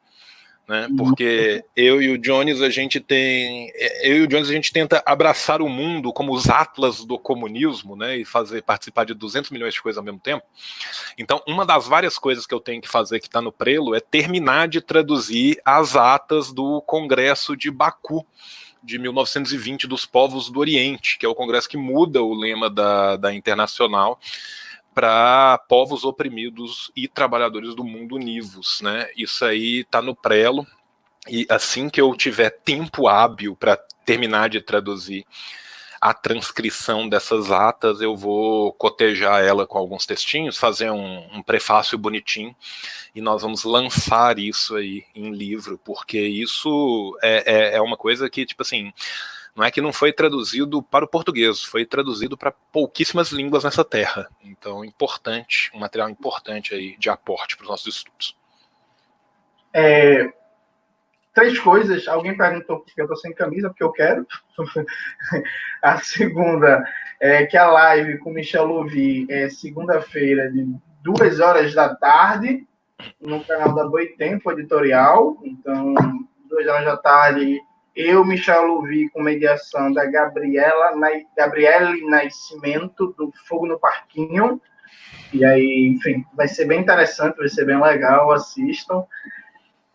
né? 0.68 0.88
Porque 0.98 1.64
eu 1.76 2.02
e 2.02 2.10
o 2.10 2.18
Jones 2.18 2.62
a 2.62 2.70
gente 2.70 3.00
tem, 3.00 3.72
eu 4.02 4.18
e 4.18 4.22
o 4.22 4.28
Jones 4.28 4.50
a 4.50 4.54
gente 4.54 4.72
tenta 4.72 5.04
abraçar 5.06 5.62
o 5.62 5.68
mundo 5.68 6.14
como 6.14 6.34
os 6.34 6.50
atlas 6.50 7.04
do 7.04 7.20
comunismo, 7.20 7.96
né? 7.96 8.18
E 8.18 8.26
fazer 8.26 8.62
participar 8.64 9.06
de 9.06 9.14
200 9.14 9.52
milhões 9.52 9.74
de 9.74 9.82
coisas 9.82 9.98
ao 9.98 10.04
mesmo 10.04 10.20
tempo. 10.20 10.46
Então, 11.18 11.42
uma 11.48 11.66
das 11.66 11.88
várias 11.88 12.18
coisas 12.18 12.46
que 12.46 12.54
eu 12.54 12.60
tenho 12.60 12.82
que 12.82 12.88
fazer 12.88 13.20
que 13.20 13.28
está 13.28 13.42
no 13.42 13.52
prelo 13.52 13.96
é 13.96 14.00
terminar 14.00 14.68
de 14.68 14.82
traduzir 14.82 15.60
as 15.66 15.96
atas 15.96 16.54
do 16.54 16.82
Congresso 16.82 17.58
de 17.58 17.70
Baku 17.70 18.26
de 18.84 18.98
1920 18.98 19.88
dos 19.88 20.06
povos 20.06 20.50
do 20.50 20.60
Oriente, 20.60 21.18
que 21.18 21.26
é 21.26 21.30
o 21.30 21.36
congresso 21.36 21.70
que 21.70 21.78
muda 21.78 22.22
o 22.22 22.34
lema 22.34 22.70
da, 22.70 23.16
da 23.16 23.34
Internacional 23.34 24.20
para 24.94 25.58
povos 25.70 26.04
oprimidos 26.04 26.92
e 26.96 27.08
trabalhadores 27.08 27.74
do 27.76 27.84
mundo 27.84 28.16
univos, 28.16 28.82
né? 28.82 29.10
Isso 29.16 29.46
aí 29.46 29.80
está 29.80 30.02
no 30.02 30.16
prelo 30.16 30.66
e 31.28 31.46
assim 31.50 31.90
que 31.90 32.02
eu 32.02 32.16
tiver 32.16 32.50
tempo 32.50 33.08
hábil 33.08 33.56
para 33.56 33.78
terminar 34.06 34.50
de 34.50 34.60
traduzir 34.62 35.26
a 36.02 36.16
transcrição 36.16 37.08
dessas 37.08 37.52
atas, 37.52 38.02
eu 38.02 38.18
vou 38.18 38.74
cotejar 38.74 39.44
ela 39.44 39.68
com 39.68 39.78
alguns 39.78 40.04
textinhos, 40.04 40.58
fazer 40.58 40.90
um, 40.90 41.38
um 41.38 41.44
prefácio 41.44 41.96
bonitinho 41.96 42.56
e 43.14 43.22
nós 43.22 43.44
vamos 43.44 43.64
lançar 43.64 44.40
isso 44.40 44.76
aí 44.76 45.04
em 45.14 45.30
livro, 45.30 45.80
porque 45.86 46.20
isso 46.20 47.16
é, 47.22 47.44
é, 47.46 47.76
é 47.76 47.82
uma 47.82 47.96
coisa 47.96 48.28
que, 48.32 48.48
tipo 48.48 48.64
assim, 48.64 48.92
não 49.56 49.64
é 49.64 49.72
que 49.72 49.82
não 49.82 49.92
foi 49.92 50.14
traduzido 50.14 50.82
para 50.82 51.06
o 51.06 51.08
português, 51.08 51.62
foi 51.64 51.86
traduzido 51.86 52.38
para 52.38 52.52
pouquíssimas 52.52 53.32
línguas 53.32 53.64
nessa 53.64 53.84
terra. 53.84 54.30
Então, 54.44 54.84
importante, 54.86 55.70
um 55.74 55.80
material 55.80 56.10
importante 56.10 56.74
aí 56.74 56.98
de 56.98 57.10
aporte 57.10 57.58
para 57.58 57.64
os 57.64 57.70
nossos 57.70 57.96
estudos. 57.96 58.38
É, 59.74 60.32
três 61.34 61.60
coisas. 61.60 62.08
Alguém 62.08 62.36
perguntou 62.36 62.80
porque 62.80 63.00
eu 63.00 63.06
estou 63.06 63.18
sem 63.18 63.34
camisa, 63.34 63.70
porque 63.70 63.84
eu 63.84 63.92
quero. 63.92 64.26
a 65.82 65.98
segunda 66.00 66.84
é 67.20 67.46
que 67.46 67.58
a 67.58 67.68
live 67.68 68.18
com 68.20 68.32
Michel 68.32 68.66
Louvi 68.66 69.28
é 69.30 69.50
segunda-feira, 69.50 70.52
de 70.52 70.68
duas 71.02 71.40
horas 71.40 71.74
da 71.74 71.94
tarde, 71.96 72.66
no 73.20 73.44
canal 73.44 73.74
da 73.74 73.88
Boitempo 73.88 74.52
Editorial. 74.52 75.38
Então, 75.44 75.94
duas 76.50 76.68
horas 76.68 76.86
da 76.86 76.98
tarde 76.98 77.60
eu, 77.96 78.24
Michel 78.26 78.68
Louvi, 78.68 79.10
com 79.10 79.22
mediação 79.22 79.92
da 79.92 80.06
Gabriela, 80.06 80.96
na, 80.96 81.10
Gabriele 81.36 82.06
Nascimento, 82.10 83.14
do 83.18 83.32
Fogo 83.48 83.68
no 83.68 83.80
Parquinho. 83.80 84.62
E 85.34 85.44
aí, 85.44 85.88
enfim, 85.88 86.26
vai 86.34 86.48
ser 86.48 86.66
bem 86.66 86.80
interessante, 86.80 87.38
vai 87.38 87.50
ser 87.50 87.66
bem 87.66 87.82
legal, 87.82 88.32
assistam. 88.32 89.06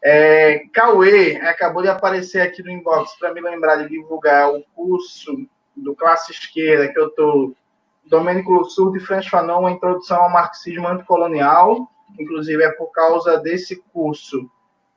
É, 0.03 0.63
Cauê 0.73 1.37
acabou 1.37 1.83
de 1.83 1.89
aparecer 1.89 2.41
aqui 2.41 2.63
no 2.63 2.71
inbox 2.71 3.19
para 3.19 3.33
me 3.33 3.41
lembrar 3.41 3.77
de 3.77 3.89
divulgar 3.89 4.53
o 4.53 4.63
curso 4.75 5.35
do 5.75 5.95
Classe 5.95 6.33
Esquerda 6.33 6.93
que 6.93 6.99
eu 6.99 7.09
estou. 7.09 7.57
Domênico 8.05 8.65
Sul 8.67 8.93
de 8.93 9.01
Franz 9.01 9.27
Fanon, 9.27 9.67
a 9.67 9.73
Introdução 9.73 10.23
ao 10.23 10.31
Marxismo 10.31 10.87
Anticolonial. 10.87 11.91
Inclusive, 12.21 12.63
é 12.63 12.71
por 12.71 12.93
causa 12.93 13.37
desse 13.39 13.83
curso 13.93 14.49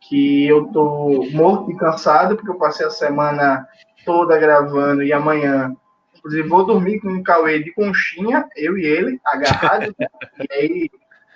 que 0.10 0.48
eu 0.48 0.66
tô 0.74 1.28
morto 1.32 1.70
e 1.70 1.78
cansado, 1.78 2.36
porque 2.36 2.50
eu 2.50 2.58
passei 2.58 2.86
a 2.86 2.90
semana 2.90 3.68
toda 4.04 4.40
gravando 4.40 5.04
e 5.04 5.14
amanhã, 5.14 5.72
inclusive, 6.16 6.50
vou 6.50 6.66
dormir 6.66 7.00
com 7.00 7.10
um 7.10 7.22
Cauê 7.22 7.62
de 7.62 7.72
conchinha, 7.72 8.48
eu 8.58 8.76
e 8.76 8.86
ele, 8.88 9.22
agarrado, 9.24 9.94
né? 10.00 10.08
e 10.50 10.54
aí 10.54 10.92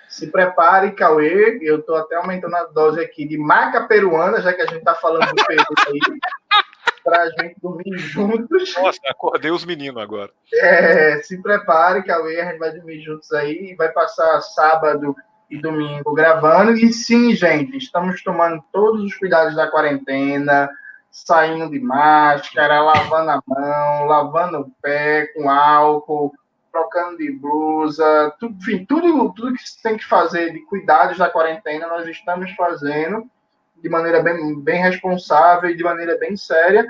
se 0.08 0.26
prepare, 0.26 0.90
Cauê, 0.90 1.60
eu 1.62 1.82
tô 1.82 1.94
até 1.94 2.16
aumentando 2.16 2.56
a 2.56 2.64
dose 2.64 3.00
aqui 3.00 3.24
de 3.24 3.38
maca 3.38 3.86
peruana, 3.86 4.40
já 4.40 4.52
que 4.52 4.62
a 4.62 4.66
gente 4.66 4.82
tá 4.82 4.94
falando 4.96 5.28
do 5.28 5.46
Peru 5.46 5.64
aí, 5.86 6.00
pra 7.04 7.30
gente 7.30 7.54
dormir 7.62 7.96
juntos. 7.96 8.74
Nossa, 8.76 8.98
acordei 9.08 9.52
os 9.52 9.64
meninos 9.64 10.02
agora. 10.02 10.32
É, 10.52 11.18
se 11.18 11.40
prepare, 11.40 12.02
Cauê, 12.02 12.40
a 12.40 12.50
gente 12.50 12.58
vai 12.58 12.72
dormir 12.72 13.00
juntos 13.02 13.30
aí, 13.30 13.70
e 13.70 13.76
vai 13.76 13.92
passar 13.92 14.40
sábado 14.40 15.14
e 15.50 15.60
domingo 15.60 16.12
gravando. 16.14 16.72
E 16.72 16.92
sim, 16.92 17.34
gente, 17.34 17.76
estamos 17.76 18.22
tomando 18.22 18.62
todos 18.72 19.02
os 19.04 19.14
cuidados 19.14 19.54
da 19.54 19.70
quarentena, 19.70 20.68
saindo 21.10 21.70
de 21.70 21.78
máscara, 21.78 22.82
lavando 22.82 23.30
a 23.30 23.42
mão, 23.46 24.04
lavando 24.06 24.60
o 24.60 24.70
pé 24.82 25.26
com 25.34 25.48
álcool, 25.48 26.32
trocando 26.72 27.18
de 27.18 27.30
blusa, 27.30 28.34
tudo, 28.40 28.56
enfim, 28.56 28.84
tudo, 28.84 29.32
tudo 29.32 29.54
que 29.54 29.62
tem 29.82 29.96
que 29.96 30.04
fazer 30.04 30.52
de 30.52 30.60
cuidados 30.66 31.18
da 31.18 31.30
quarentena, 31.30 31.86
nós 31.86 32.08
estamos 32.08 32.50
fazendo 32.52 33.30
de 33.76 33.88
maneira 33.88 34.22
bem, 34.22 34.60
bem 34.60 34.82
responsável 34.82 35.70
e 35.70 35.76
de 35.76 35.84
maneira 35.84 36.18
bem 36.18 36.36
séria. 36.36 36.84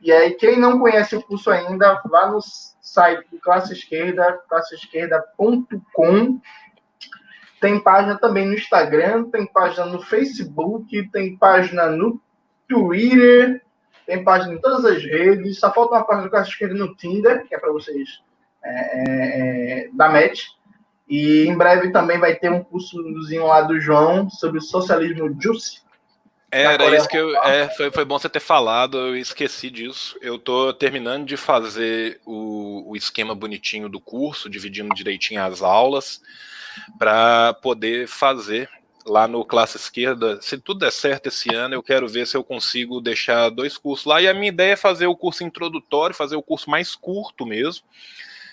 E 0.00 0.12
aí, 0.12 0.34
quem 0.34 0.58
não 0.58 0.78
conhece 0.78 1.16
o 1.16 1.22
curso 1.22 1.50
ainda, 1.50 2.00
vá 2.06 2.28
no 2.28 2.40
site 2.40 3.26
do 3.30 3.40
Classe 3.40 3.72
Esquerda, 3.72 4.40
classeesquerda.com, 4.48 6.40
tem 7.60 7.80
página 7.80 8.18
também 8.18 8.46
no 8.46 8.54
Instagram, 8.54 9.24
tem 9.30 9.46
página 9.46 9.86
no 9.86 10.00
Facebook, 10.02 11.08
tem 11.10 11.36
página 11.36 11.86
no 11.88 12.20
Twitter, 12.68 13.62
tem 14.06 14.22
página 14.22 14.54
em 14.54 14.60
todas 14.60 14.84
as 14.84 15.02
redes. 15.02 15.58
Só 15.58 15.72
falta 15.72 15.94
uma 15.94 16.04
página 16.04 16.28
eu 16.30 16.38
acho 16.38 16.58
que 16.58 16.66
no 16.66 16.94
Tinder, 16.94 17.46
que 17.46 17.54
é 17.54 17.58
para 17.58 17.72
vocês 17.72 18.20
é, 18.62 18.70
é, 18.70 19.86
é, 19.86 19.90
da 19.92 20.08
match. 20.08 20.44
E 21.08 21.46
em 21.46 21.56
breve 21.56 21.92
também 21.92 22.18
vai 22.18 22.34
ter 22.34 22.50
um 22.50 22.64
cursozinho 22.64 23.46
lá 23.46 23.62
do 23.62 23.80
João 23.80 24.28
sobre 24.28 24.60
socialismo 24.60 25.34
juice. 25.40 25.80
Era 26.62 26.96
isso 26.96 27.08
que 27.08 27.16
eu. 27.16 27.36
É, 27.42 27.68
foi, 27.70 27.90
foi 27.90 28.04
bom 28.04 28.18
você 28.18 28.28
ter 28.28 28.40
falado, 28.40 28.98
eu 28.98 29.16
esqueci 29.16 29.70
disso. 29.70 30.16
Eu 30.20 30.38
tô 30.38 30.72
terminando 30.72 31.26
de 31.26 31.36
fazer 31.36 32.20
o, 32.24 32.90
o 32.90 32.96
esquema 32.96 33.34
bonitinho 33.34 33.88
do 33.88 34.00
curso, 34.00 34.48
dividindo 34.48 34.94
direitinho 34.94 35.42
as 35.42 35.62
aulas 35.62 36.20
para 36.98 37.54
poder 37.54 38.06
fazer 38.06 38.68
lá 39.06 39.28
no 39.28 39.44
classe 39.44 39.76
esquerda. 39.76 40.40
Se 40.42 40.58
tudo 40.58 40.80
der 40.80 40.90
certo 40.92 41.28
esse 41.28 41.54
ano, 41.54 41.74
eu 41.74 41.82
quero 41.82 42.08
ver 42.08 42.26
se 42.26 42.36
eu 42.36 42.42
consigo 42.42 43.00
deixar 43.00 43.50
dois 43.50 43.78
cursos 43.78 44.04
lá. 44.04 44.20
E 44.20 44.28
a 44.28 44.34
minha 44.34 44.48
ideia 44.48 44.72
é 44.72 44.76
fazer 44.76 45.06
o 45.06 45.16
curso 45.16 45.44
introdutório, 45.44 46.14
fazer 46.14 46.36
o 46.36 46.42
curso 46.42 46.68
mais 46.68 46.94
curto 46.94 47.46
mesmo, 47.46 47.84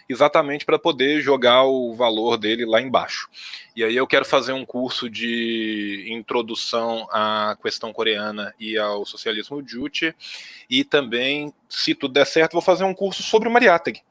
exatamente 0.08 0.66
para 0.66 0.80
poder 0.80 1.22
jogar 1.22 1.64
o 1.64 1.94
valor 1.94 2.38
dele 2.38 2.66
lá 2.66 2.82
embaixo. 2.82 3.30
E 3.76 3.84
aí 3.84 3.96
eu 3.96 4.08
quero 4.08 4.26
fazer 4.26 4.54
um 4.54 4.66
curso 4.66 5.10
de 5.10 6.06
introdução 6.10 7.08
à 7.12 7.58
questão 7.62 7.92
coreana 7.92 8.54
e 8.60 8.78
ao 8.78 9.06
socialismo 9.06 9.64
Juche, 9.66 10.14
e 10.70 10.84
também, 10.84 11.54
se 11.70 11.96
tudo 11.96 12.14
der 12.14 12.26
certo, 12.26 12.54
vou 12.54 12.62
fazer 12.62 12.84
um 12.84 12.94
curso 12.94 13.24
sobre 13.24 13.48
o 13.48 13.52
Mariátegui 13.52 14.02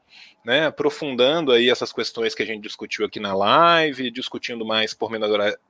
né, 0.43 0.65
aprofundando 0.65 1.51
aí 1.51 1.69
essas 1.69 1.93
questões 1.93 2.35
que 2.35 2.43
a 2.43 2.45
gente 2.45 2.61
discutiu 2.61 3.05
aqui 3.05 3.19
na 3.19 3.33
live, 3.33 4.11
discutindo 4.11 4.65
mais 4.65 4.93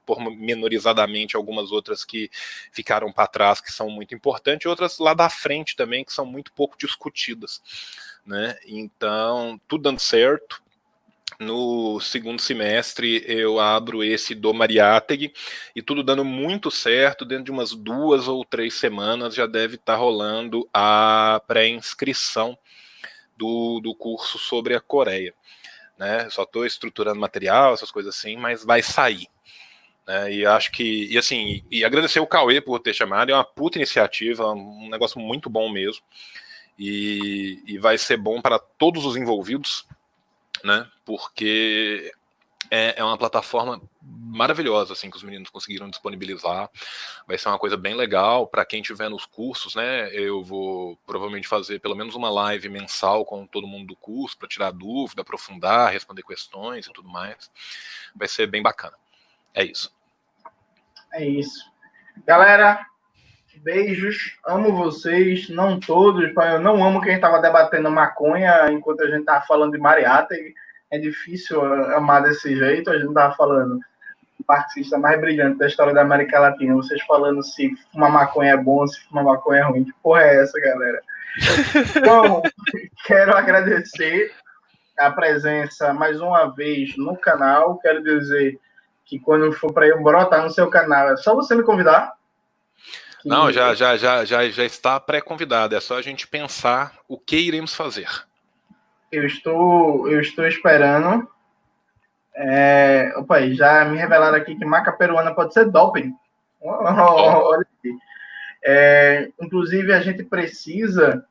pormenorizadamente 0.06 1.36
algumas 1.36 1.72
outras 1.72 2.04
que 2.04 2.30
ficaram 2.72 3.12
para 3.12 3.28
trás, 3.28 3.62
que 3.62 3.72
são 3.72 3.90
muito 3.90 4.16
importantes, 4.16 4.66
e 4.66 4.68
outras 4.68 4.98
lá 4.98 5.14
da 5.14 5.30
frente 5.30 5.76
também, 5.76 6.04
que 6.04 6.12
são 6.12 6.26
muito 6.26 6.52
pouco 6.54 6.76
discutidas. 6.78 7.62
Né? 8.26 8.58
Então, 8.66 9.60
tudo 9.68 9.84
dando 9.84 10.00
certo. 10.00 10.62
No 11.40 12.00
segundo 12.00 12.42
semestre 12.42 13.24
eu 13.28 13.60
abro 13.60 14.04
esse 14.04 14.36
do 14.36 14.54
Mariátegui 14.54 15.34
e 15.76 15.82
tudo 15.82 16.04
dando 16.04 16.24
muito 16.24 16.70
certo, 16.70 17.26
dentro 17.26 17.46
de 17.46 17.52
umas 17.52 17.72
duas 17.72 18.28
ou 18.28 18.46
três 18.46 18.76
semanas 18.76 19.34
já 19.34 19.46
deve 19.46 19.76
estar 19.76 19.94
tá 19.94 20.00
rolando 20.00 20.68
a 20.74 21.42
pré-inscrição 21.48 22.58
do, 23.36 23.80
do 23.82 23.96
curso 23.96 24.38
sobre 24.38 24.76
a 24.76 24.80
Coreia. 24.80 25.34
Né? 25.98 26.30
Só 26.30 26.44
estou 26.44 26.66
estruturando 26.66 27.20
material, 27.20 27.74
essas 27.74 27.92
coisas 27.92 28.16
assim, 28.16 28.38
mas 28.38 28.64
vai 28.64 28.82
sair. 28.82 29.28
Né? 30.08 30.34
E 30.34 30.46
acho 30.46 30.72
que, 30.72 31.08
e 31.12 31.18
assim, 31.18 31.64
e 31.70 31.84
agradecer 31.84 32.20
o 32.20 32.28
Cauê 32.28 32.62
por 32.62 32.80
ter 32.80 32.94
chamado, 32.94 33.32
é 33.32 33.34
uma 33.34 33.44
puta 33.44 33.78
iniciativa, 33.78 34.52
um 34.52 34.90
negócio 34.90 35.20
muito 35.20 35.50
bom 35.50 35.70
mesmo. 35.70 36.04
E, 36.78 37.62
e 37.66 37.78
vai 37.78 37.98
ser 37.98 38.18
bom 38.18 38.42
para 38.42 38.58
todos 38.58 39.06
os 39.06 39.16
envolvidos, 39.16 39.88
né? 40.64 40.90
Porque 41.06 42.12
é, 42.72 42.96
é 42.98 43.04
uma 43.04 43.18
plataforma 43.18 43.82
maravilhosa, 44.02 44.94
assim, 44.94 45.10
que 45.10 45.18
os 45.18 45.24
meninos 45.24 45.50
conseguiram 45.50 45.90
disponibilizar. 45.90 46.70
Vai 47.28 47.38
ser 47.38 47.50
uma 47.50 47.60
coisa 47.60 47.78
bem 47.78 47.94
legal 47.94 48.48
para 48.48 48.66
quem 48.66 48.82
tiver 48.82 49.10
nos 49.10 49.26
cursos, 49.26 49.76
né? 49.76 50.10
Eu 50.12 50.44
vou 50.44 50.98
provavelmente 51.06 51.48
fazer 51.48 51.80
pelo 51.80 51.96
menos 51.96 52.16
uma 52.16 52.32
live 52.32 52.70
mensal 52.70 53.26
com 53.26 53.46
todo 53.46 53.68
mundo 53.68 53.90
do 53.90 53.96
curso 53.96 54.38
para 54.38 54.48
tirar 54.48 54.72
dúvida, 54.72 55.22
aprofundar, 55.22 55.92
responder 55.92 56.24
questões 56.24 56.88
e 56.88 56.94
tudo 56.94 57.08
mais. 57.08 57.52
Vai 58.16 58.28
ser 58.28 58.48
bem 58.48 58.64
bacana. 58.64 58.98
É 59.54 59.64
isso. 59.64 59.94
É 61.14 61.24
isso. 61.24 61.72
Galera, 62.26 62.86
beijos, 63.64 64.38
amo 64.46 64.76
vocês, 64.76 65.50
não 65.50 65.80
todos, 65.80 66.32
eu 66.36 66.60
não 66.60 66.84
amo 66.84 67.02
quem 67.02 67.16
estava 67.16 67.42
debatendo 67.42 67.90
maconha 67.90 68.70
enquanto 68.72 69.02
a 69.02 69.08
gente 69.08 69.22
estava 69.22 69.46
falando 69.46 69.72
de 69.72 69.78
Mariata. 69.78 70.36
É 70.92 70.98
difícil 71.00 71.64
amar 71.96 72.22
desse 72.24 72.56
jeito, 72.56 72.90
a 72.90 72.98
gente 72.98 73.08
estava 73.08 73.34
falando 73.36 73.80
o 74.48 74.52
artista 74.52 74.98
mais 74.98 75.20
brilhante 75.20 75.58
da 75.58 75.68
história 75.68 75.94
da 75.94 76.02
América 76.02 76.40
Latina, 76.40 76.76
vocês 76.76 77.02
falando 77.04 77.42
se 77.42 77.74
fumar 77.92 78.12
maconha 78.12 78.52
é 78.52 78.58
bom, 78.58 78.86
se 78.86 79.00
fumar 79.06 79.24
maconha 79.24 79.62
é 79.62 79.64
ruim. 79.64 79.84
Que 79.86 79.94
porra 80.04 80.24
é 80.24 80.42
essa, 80.42 80.60
galera? 80.60 81.02
Então, 81.96 82.42
quero 83.08 83.36
agradecer 83.36 84.32
a 85.00 85.10
presença 85.10 85.94
mais 85.94 86.20
uma 86.20 86.54
vez 86.54 86.96
no 86.98 87.16
canal. 87.16 87.78
Quero 87.80 88.04
dizer 88.04 88.60
que 89.06 89.20
quando 89.20 89.52
for 89.54 89.74
para 89.74 89.88
eu 89.88 90.02
brotar 90.04 90.44
no 90.44 90.50
seu 90.50 90.70
canal, 90.70 91.12
é 91.12 91.18
só 91.18 91.34
você 91.34 91.56
me 91.56 91.64
convidar. 91.64 92.14
Não, 93.26 93.52
já, 93.52 93.74
já, 93.74 93.96
já, 93.98 94.26
já, 94.26 94.50
já 94.50 94.66
está 94.66 95.00
pré-convidado. 95.00 95.76
É 95.76 95.80
só 95.80 95.98
a 95.98 96.02
gente 96.02 96.28
pensar 96.28 96.98
o 97.08 97.18
que 97.18 97.38
iremos 97.38 97.76
fazer. 97.76 98.10
Eu 99.12 99.26
estou, 99.26 100.10
eu 100.10 100.20
estou 100.20 100.46
esperando 100.48 101.28
é, 102.36 103.14
opa, 103.16 103.48
já 103.50 103.86
me 103.86 103.98
revelaram 103.98 104.38
aqui 104.38 104.56
que 104.56 104.66
maca 104.66 104.92
peruana 104.92 105.34
pode 105.34 105.54
ser 105.54 105.70
doping. 105.70 106.14
Olha 106.62 107.62
aqui. 107.80 107.98
É, 108.66 109.30
inclusive, 109.40 109.94
a 109.94 110.02
gente 110.02 110.24
precisa 110.24 111.26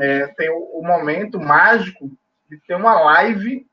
é, 0.00 0.26
ter 0.28 0.50
o, 0.50 0.78
o, 0.78 0.86
momento 0.86 1.40
mágico 1.40 2.10
de 2.48 2.58
ter 2.60 2.76
uma 2.76 2.94
live 3.00 3.66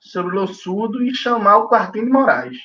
sobre 0.00 0.36
o 0.38 0.46
surdo 0.46 1.02
e 1.02 1.14
chamar 1.14 1.58
o 1.58 1.68
Quartinho 1.68 2.06
de 2.06 2.10
Moraes. 2.10 2.56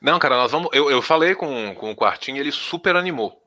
Não, 0.00 0.18
cara, 0.18 0.36
nós 0.36 0.52
vamos. 0.52 0.68
Eu, 0.72 0.90
eu 0.90 1.00
falei 1.00 1.34
com, 1.34 1.74
com 1.74 1.90
o 1.90 1.96
Quartinho, 1.96 2.38
ele 2.38 2.52
super 2.52 2.96
animou. 2.96 3.42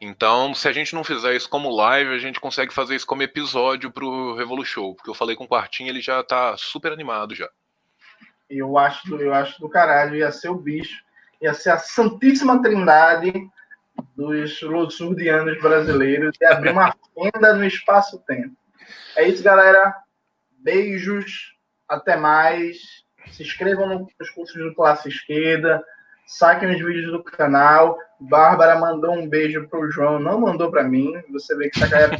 Então, 0.00 0.54
se 0.54 0.66
a 0.66 0.72
gente 0.72 0.94
não 0.94 1.04
fizer 1.04 1.36
isso 1.36 1.48
como 1.48 1.68
live, 1.68 2.14
a 2.14 2.18
gente 2.18 2.40
consegue 2.40 2.72
fazer 2.72 2.96
isso 2.96 3.06
como 3.06 3.22
episódio 3.22 3.90
pro 3.90 4.34
Revolu 4.34 4.64
Show. 4.64 4.94
Porque 4.94 5.10
eu 5.10 5.14
falei 5.14 5.36
com 5.36 5.44
o 5.44 5.48
Quartinho, 5.48 5.90
ele 5.90 6.00
já 6.00 6.22
tá 6.22 6.56
super 6.56 6.90
animado 6.90 7.34
já. 7.34 7.48
Eu 8.48 8.78
acho, 8.78 9.14
eu 9.16 9.34
acho 9.34 9.60
do 9.60 9.68
caralho, 9.68 10.16
ia 10.16 10.32
ser 10.32 10.48
o 10.48 10.54
bicho, 10.54 11.04
ia 11.40 11.52
ser 11.52 11.70
a 11.70 11.78
Santíssima 11.78 12.62
Trindade 12.62 13.32
dos 14.16 14.60
lossurdianos 14.62 15.60
brasileiros 15.60 16.36
e 16.40 16.44
abrir 16.46 16.70
uma 16.70 16.94
fenda 17.14 17.52
no 17.52 17.64
espaço-tempo. 17.64 18.56
É 19.16 19.28
isso, 19.28 19.42
galera. 19.42 19.94
Beijos, 20.58 21.54
até 21.86 22.16
mais. 22.16 22.78
Se 23.32 23.42
inscrevam 23.42 24.08
nos 24.18 24.30
cursos 24.30 24.56
do 24.56 24.74
Classe 24.74 25.08
Esquerda, 25.08 25.84
saquem 26.30 26.70
os 26.70 26.78
vídeos 26.78 27.10
do 27.10 27.24
canal. 27.24 27.98
Bárbara 28.20 28.78
mandou 28.78 29.12
um 29.12 29.28
beijo 29.28 29.66
pro 29.68 29.90
João, 29.90 30.20
não 30.20 30.40
mandou 30.40 30.70
para 30.70 30.84
mim. 30.84 31.12
Você 31.32 31.56
vê 31.56 31.68
que 31.68 31.82
essa 31.82 31.88
galera. 31.88 32.16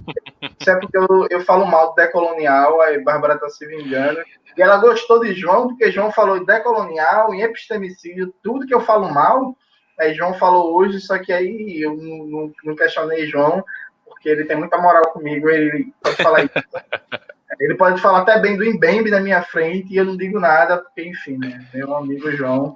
Isso 0.58 0.70
é 0.70 0.76
porque 0.76 0.96
eu, 0.96 1.06
eu 1.30 1.40
falo 1.42 1.64
mal 1.64 1.90
do 1.90 1.94
decolonial, 1.94 2.80
aí 2.80 3.02
Bárbara 3.04 3.38
tá 3.38 3.48
se 3.48 3.64
vingando. 3.66 4.20
E 4.56 4.62
ela 4.62 4.78
gostou 4.78 5.20
de 5.20 5.32
João, 5.32 5.68
porque 5.68 5.92
João 5.92 6.10
falou 6.10 6.44
decolonial, 6.44 7.32
em 7.32 7.42
epistemicídio, 7.42 8.34
tudo 8.42 8.66
que 8.66 8.74
eu 8.74 8.80
falo 8.80 9.12
mal, 9.14 9.56
aí 9.98 10.12
João 10.12 10.34
falou 10.34 10.74
hoje, 10.74 11.00
só 11.00 11.16
que 11.18 11.32
aí 11.32 11.80
eu 11.80 11.96
não, 11.96 12.26
não, 12.26 12.52
não 12.64 12.74
questionei 12.74 13.28
João, 13.28 13.64
porque 14.04 14.28
ele 14.28 14.44
tem 14.44 14.56
muita 14.56 14.76
moral 14.76 15.12
comigo, 15.12 15.48
ele 15.48 15.94
pode 16.02 16.16
falar 16.16 16.44
isso. 16.44 16.52
ele 17.58 17.74
pode 17.74 18.00
falar 18.00 18.20
até 18.20 18.38
bem 18.38 18.56
do 18.56 18.64
Embembe 18.64 19.10
na 19.10 19.20
minha 19.20 19.42
frente 19.42 19.92
e 19.92 19.96
eu 19.96 20.04
não 20.04 20.16
digo 20.16 20.38
nada, 20.38 20.78
porque, 20.78 21.02
enfim, 21.02 21.36
né? 21.38 21.66
Meu 21.74 21.94
amigo 21.96 22.30
João. 22.32 22.74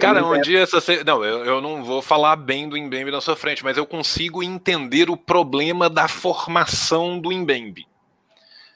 Cara, 0.00 0.24
um 0.24 0.40
dia 0.40 0.66
você. 0.66 1.02
Não, 1.04 1.24
eu, 1.24 1.44
eu 1.44 1.60
não 1.60 1.84
vou 1.84 2.00
falar 2.00 2.36
bem 2.36 2.68
do 2.68 2.76
Embembe 2.76 3.10
na 3.10 3.20
sua 3.20 3.36
frente, 3.36 3.64
mas 3.64 3.76
eu 3.76 3.84
consigo 3.84 4.42
entender 4.42 5.10
o 5.10 5.16
problema 5.16 5.90
da 5.90 6.08
formação 6.08 7.18
do 7.18 7.32
Embembe 7.32 7.86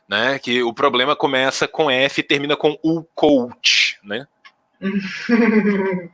né? 0.08 0.38
Que 0.38 0.62
o 0.62 0.72
problema 0.72 1.14
começa 1.14 1.68
com 1.68 1.90
F 1.90 2.20
e 2.20 2.24
termina 2.24 2.56
com 2.56 2.78
o 2.82 3.04
coach, 3.14 4.00
né? 4.02 4.26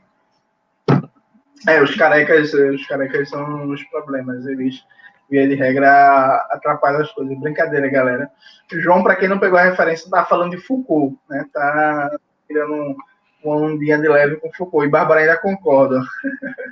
é, 1.67 1.81
os 1.81 1.95
carecas, 1.95 2.53
os 2.53 2.85
carecas 2.85 3.29
são 3.29 3.69
os 3.69 3.81
problemas, 3.85 4.45
eles 4.45 4.83
via 5.29 5.47
de 5.47 5.55
regra 5.55 6.47
atrapalham 6.51 7.01
as 7.01 7.11
coisas. 7.11 7.37
Brincadeira, 7.39 7.87
galera. 7.89 8.29
João, 8.71 9.03
para 9.03 9.15
quem 9.15 9.27
não 9.27 9.39
pegou 9.39 9.57
a 9.57 9.63
referência, 9.63 10.09
tá 10.09 10.25
falando 10.25 10.51
de 10.51 10.57
Foucault, 10.57 11.17
né? 11.29 11.45
Tá 11.53 12.17
tirando 12.47 12.73
um, 12.73 12.95
um 13.43 13.77
dia 13.77 13.97
de 13.97 14.07
leve 14.07 14.37
com 14.37 14.51
Foucault. 14.53 14.87
E 14.87 14.89
Bárbara 14.89 15.21
ainda 15.21 15.37
concorda. 15.37 16.01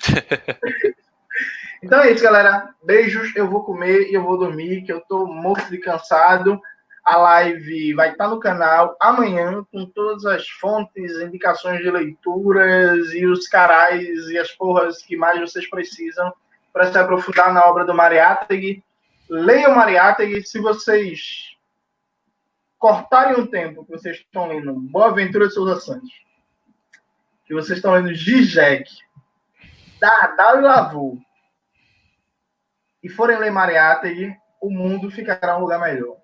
então 1.83 2.01
é 2.01 2.11
isso, 2.11 2.23
galera. 2.23 2.69
Beijos. 2.83 3.35
Eu 3.35 3.49
vou 3.49 3.64
comer 3.64 4.09
e 4.09 4.14
eu 4.14 4.23
vou 4.23 4.38
dormir, 4.38 4.83
que 4.83 4.91
eu 4.91 5.01
tô 5.01 5.25
morto 5.25 5.69
de 5.69 5.77
cansado. 5.77 6.59
A 7.03 7.17
live 7.17 7.93
vai 7.95 8.11
estar 8.11 8.30
no 8.30 8.40
canal 8.40 8.95
amanhã 8.98 9.65
com 9.73 9.85
todas 9.88 10.25
as 10.25 10.48
fontes, 10.48 11.19
indicações 11.19 11.82
de 11.82 11.91
leituras 11.91 13.14
e 13.14 13.25
os 13.25 13.45
carais 13.45 14.30
e 14.30 14.38
as 14.38 14.53
porras 14.53 15.01
que 15.03 15.17
mais 15.17 15.38
vocês 15.38 15.69
precisam 15.69 16.33
para 16.74 16.92
se 16.92 16.98
aprofundar 16.98 17.53
na 17.53 17.64
obra 17.66 17.85
do 17.85 17.93
Mariátegui. 17.93 18.84
Leiam 19.30 19.76
Mariátegui 19.76 20.45
se 20.45 20.60
vocês 20.60 21.56
cortarem 22.80 23.40
um 23.40 23.48
tempo 23.48 23.85
que 23.85 23.92
vocês 23.92 24.18
estão 24.18 24.48
lendo 24.48 24.74
Boa 24.74 25.08
Aventura 25.08 25.48
de 25.48 25.53
Souza 25.53 25.80
Santos, 25.80 26.11
que 27.45 27.53
vocês 27.53 27.77
estão 27.77 27.93
lendo 27.93 28.14
Zizek, 28.14 28.92
Dardal 30.02 30.58
e 30.58 30.61
Lavô, 30.61 31.18
e 33.02 33.08
forem 33.08 33.38
ler 33.38 33.52
Mariátegui, 33.52 34.35
o 34.60 34.69
mundo 34.69 35.10
ficará 35.11 35.58
um 35.58 35.61
lugar 35.61 35.80
melhor. 35.80 36.18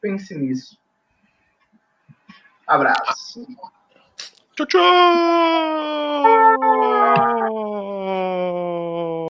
Pense 0.00 0.34
nisso. 0.34 0.78
Abraço. 2.66 3.46
Tchau, 4.54 4.66
tchau! 4.66 4.82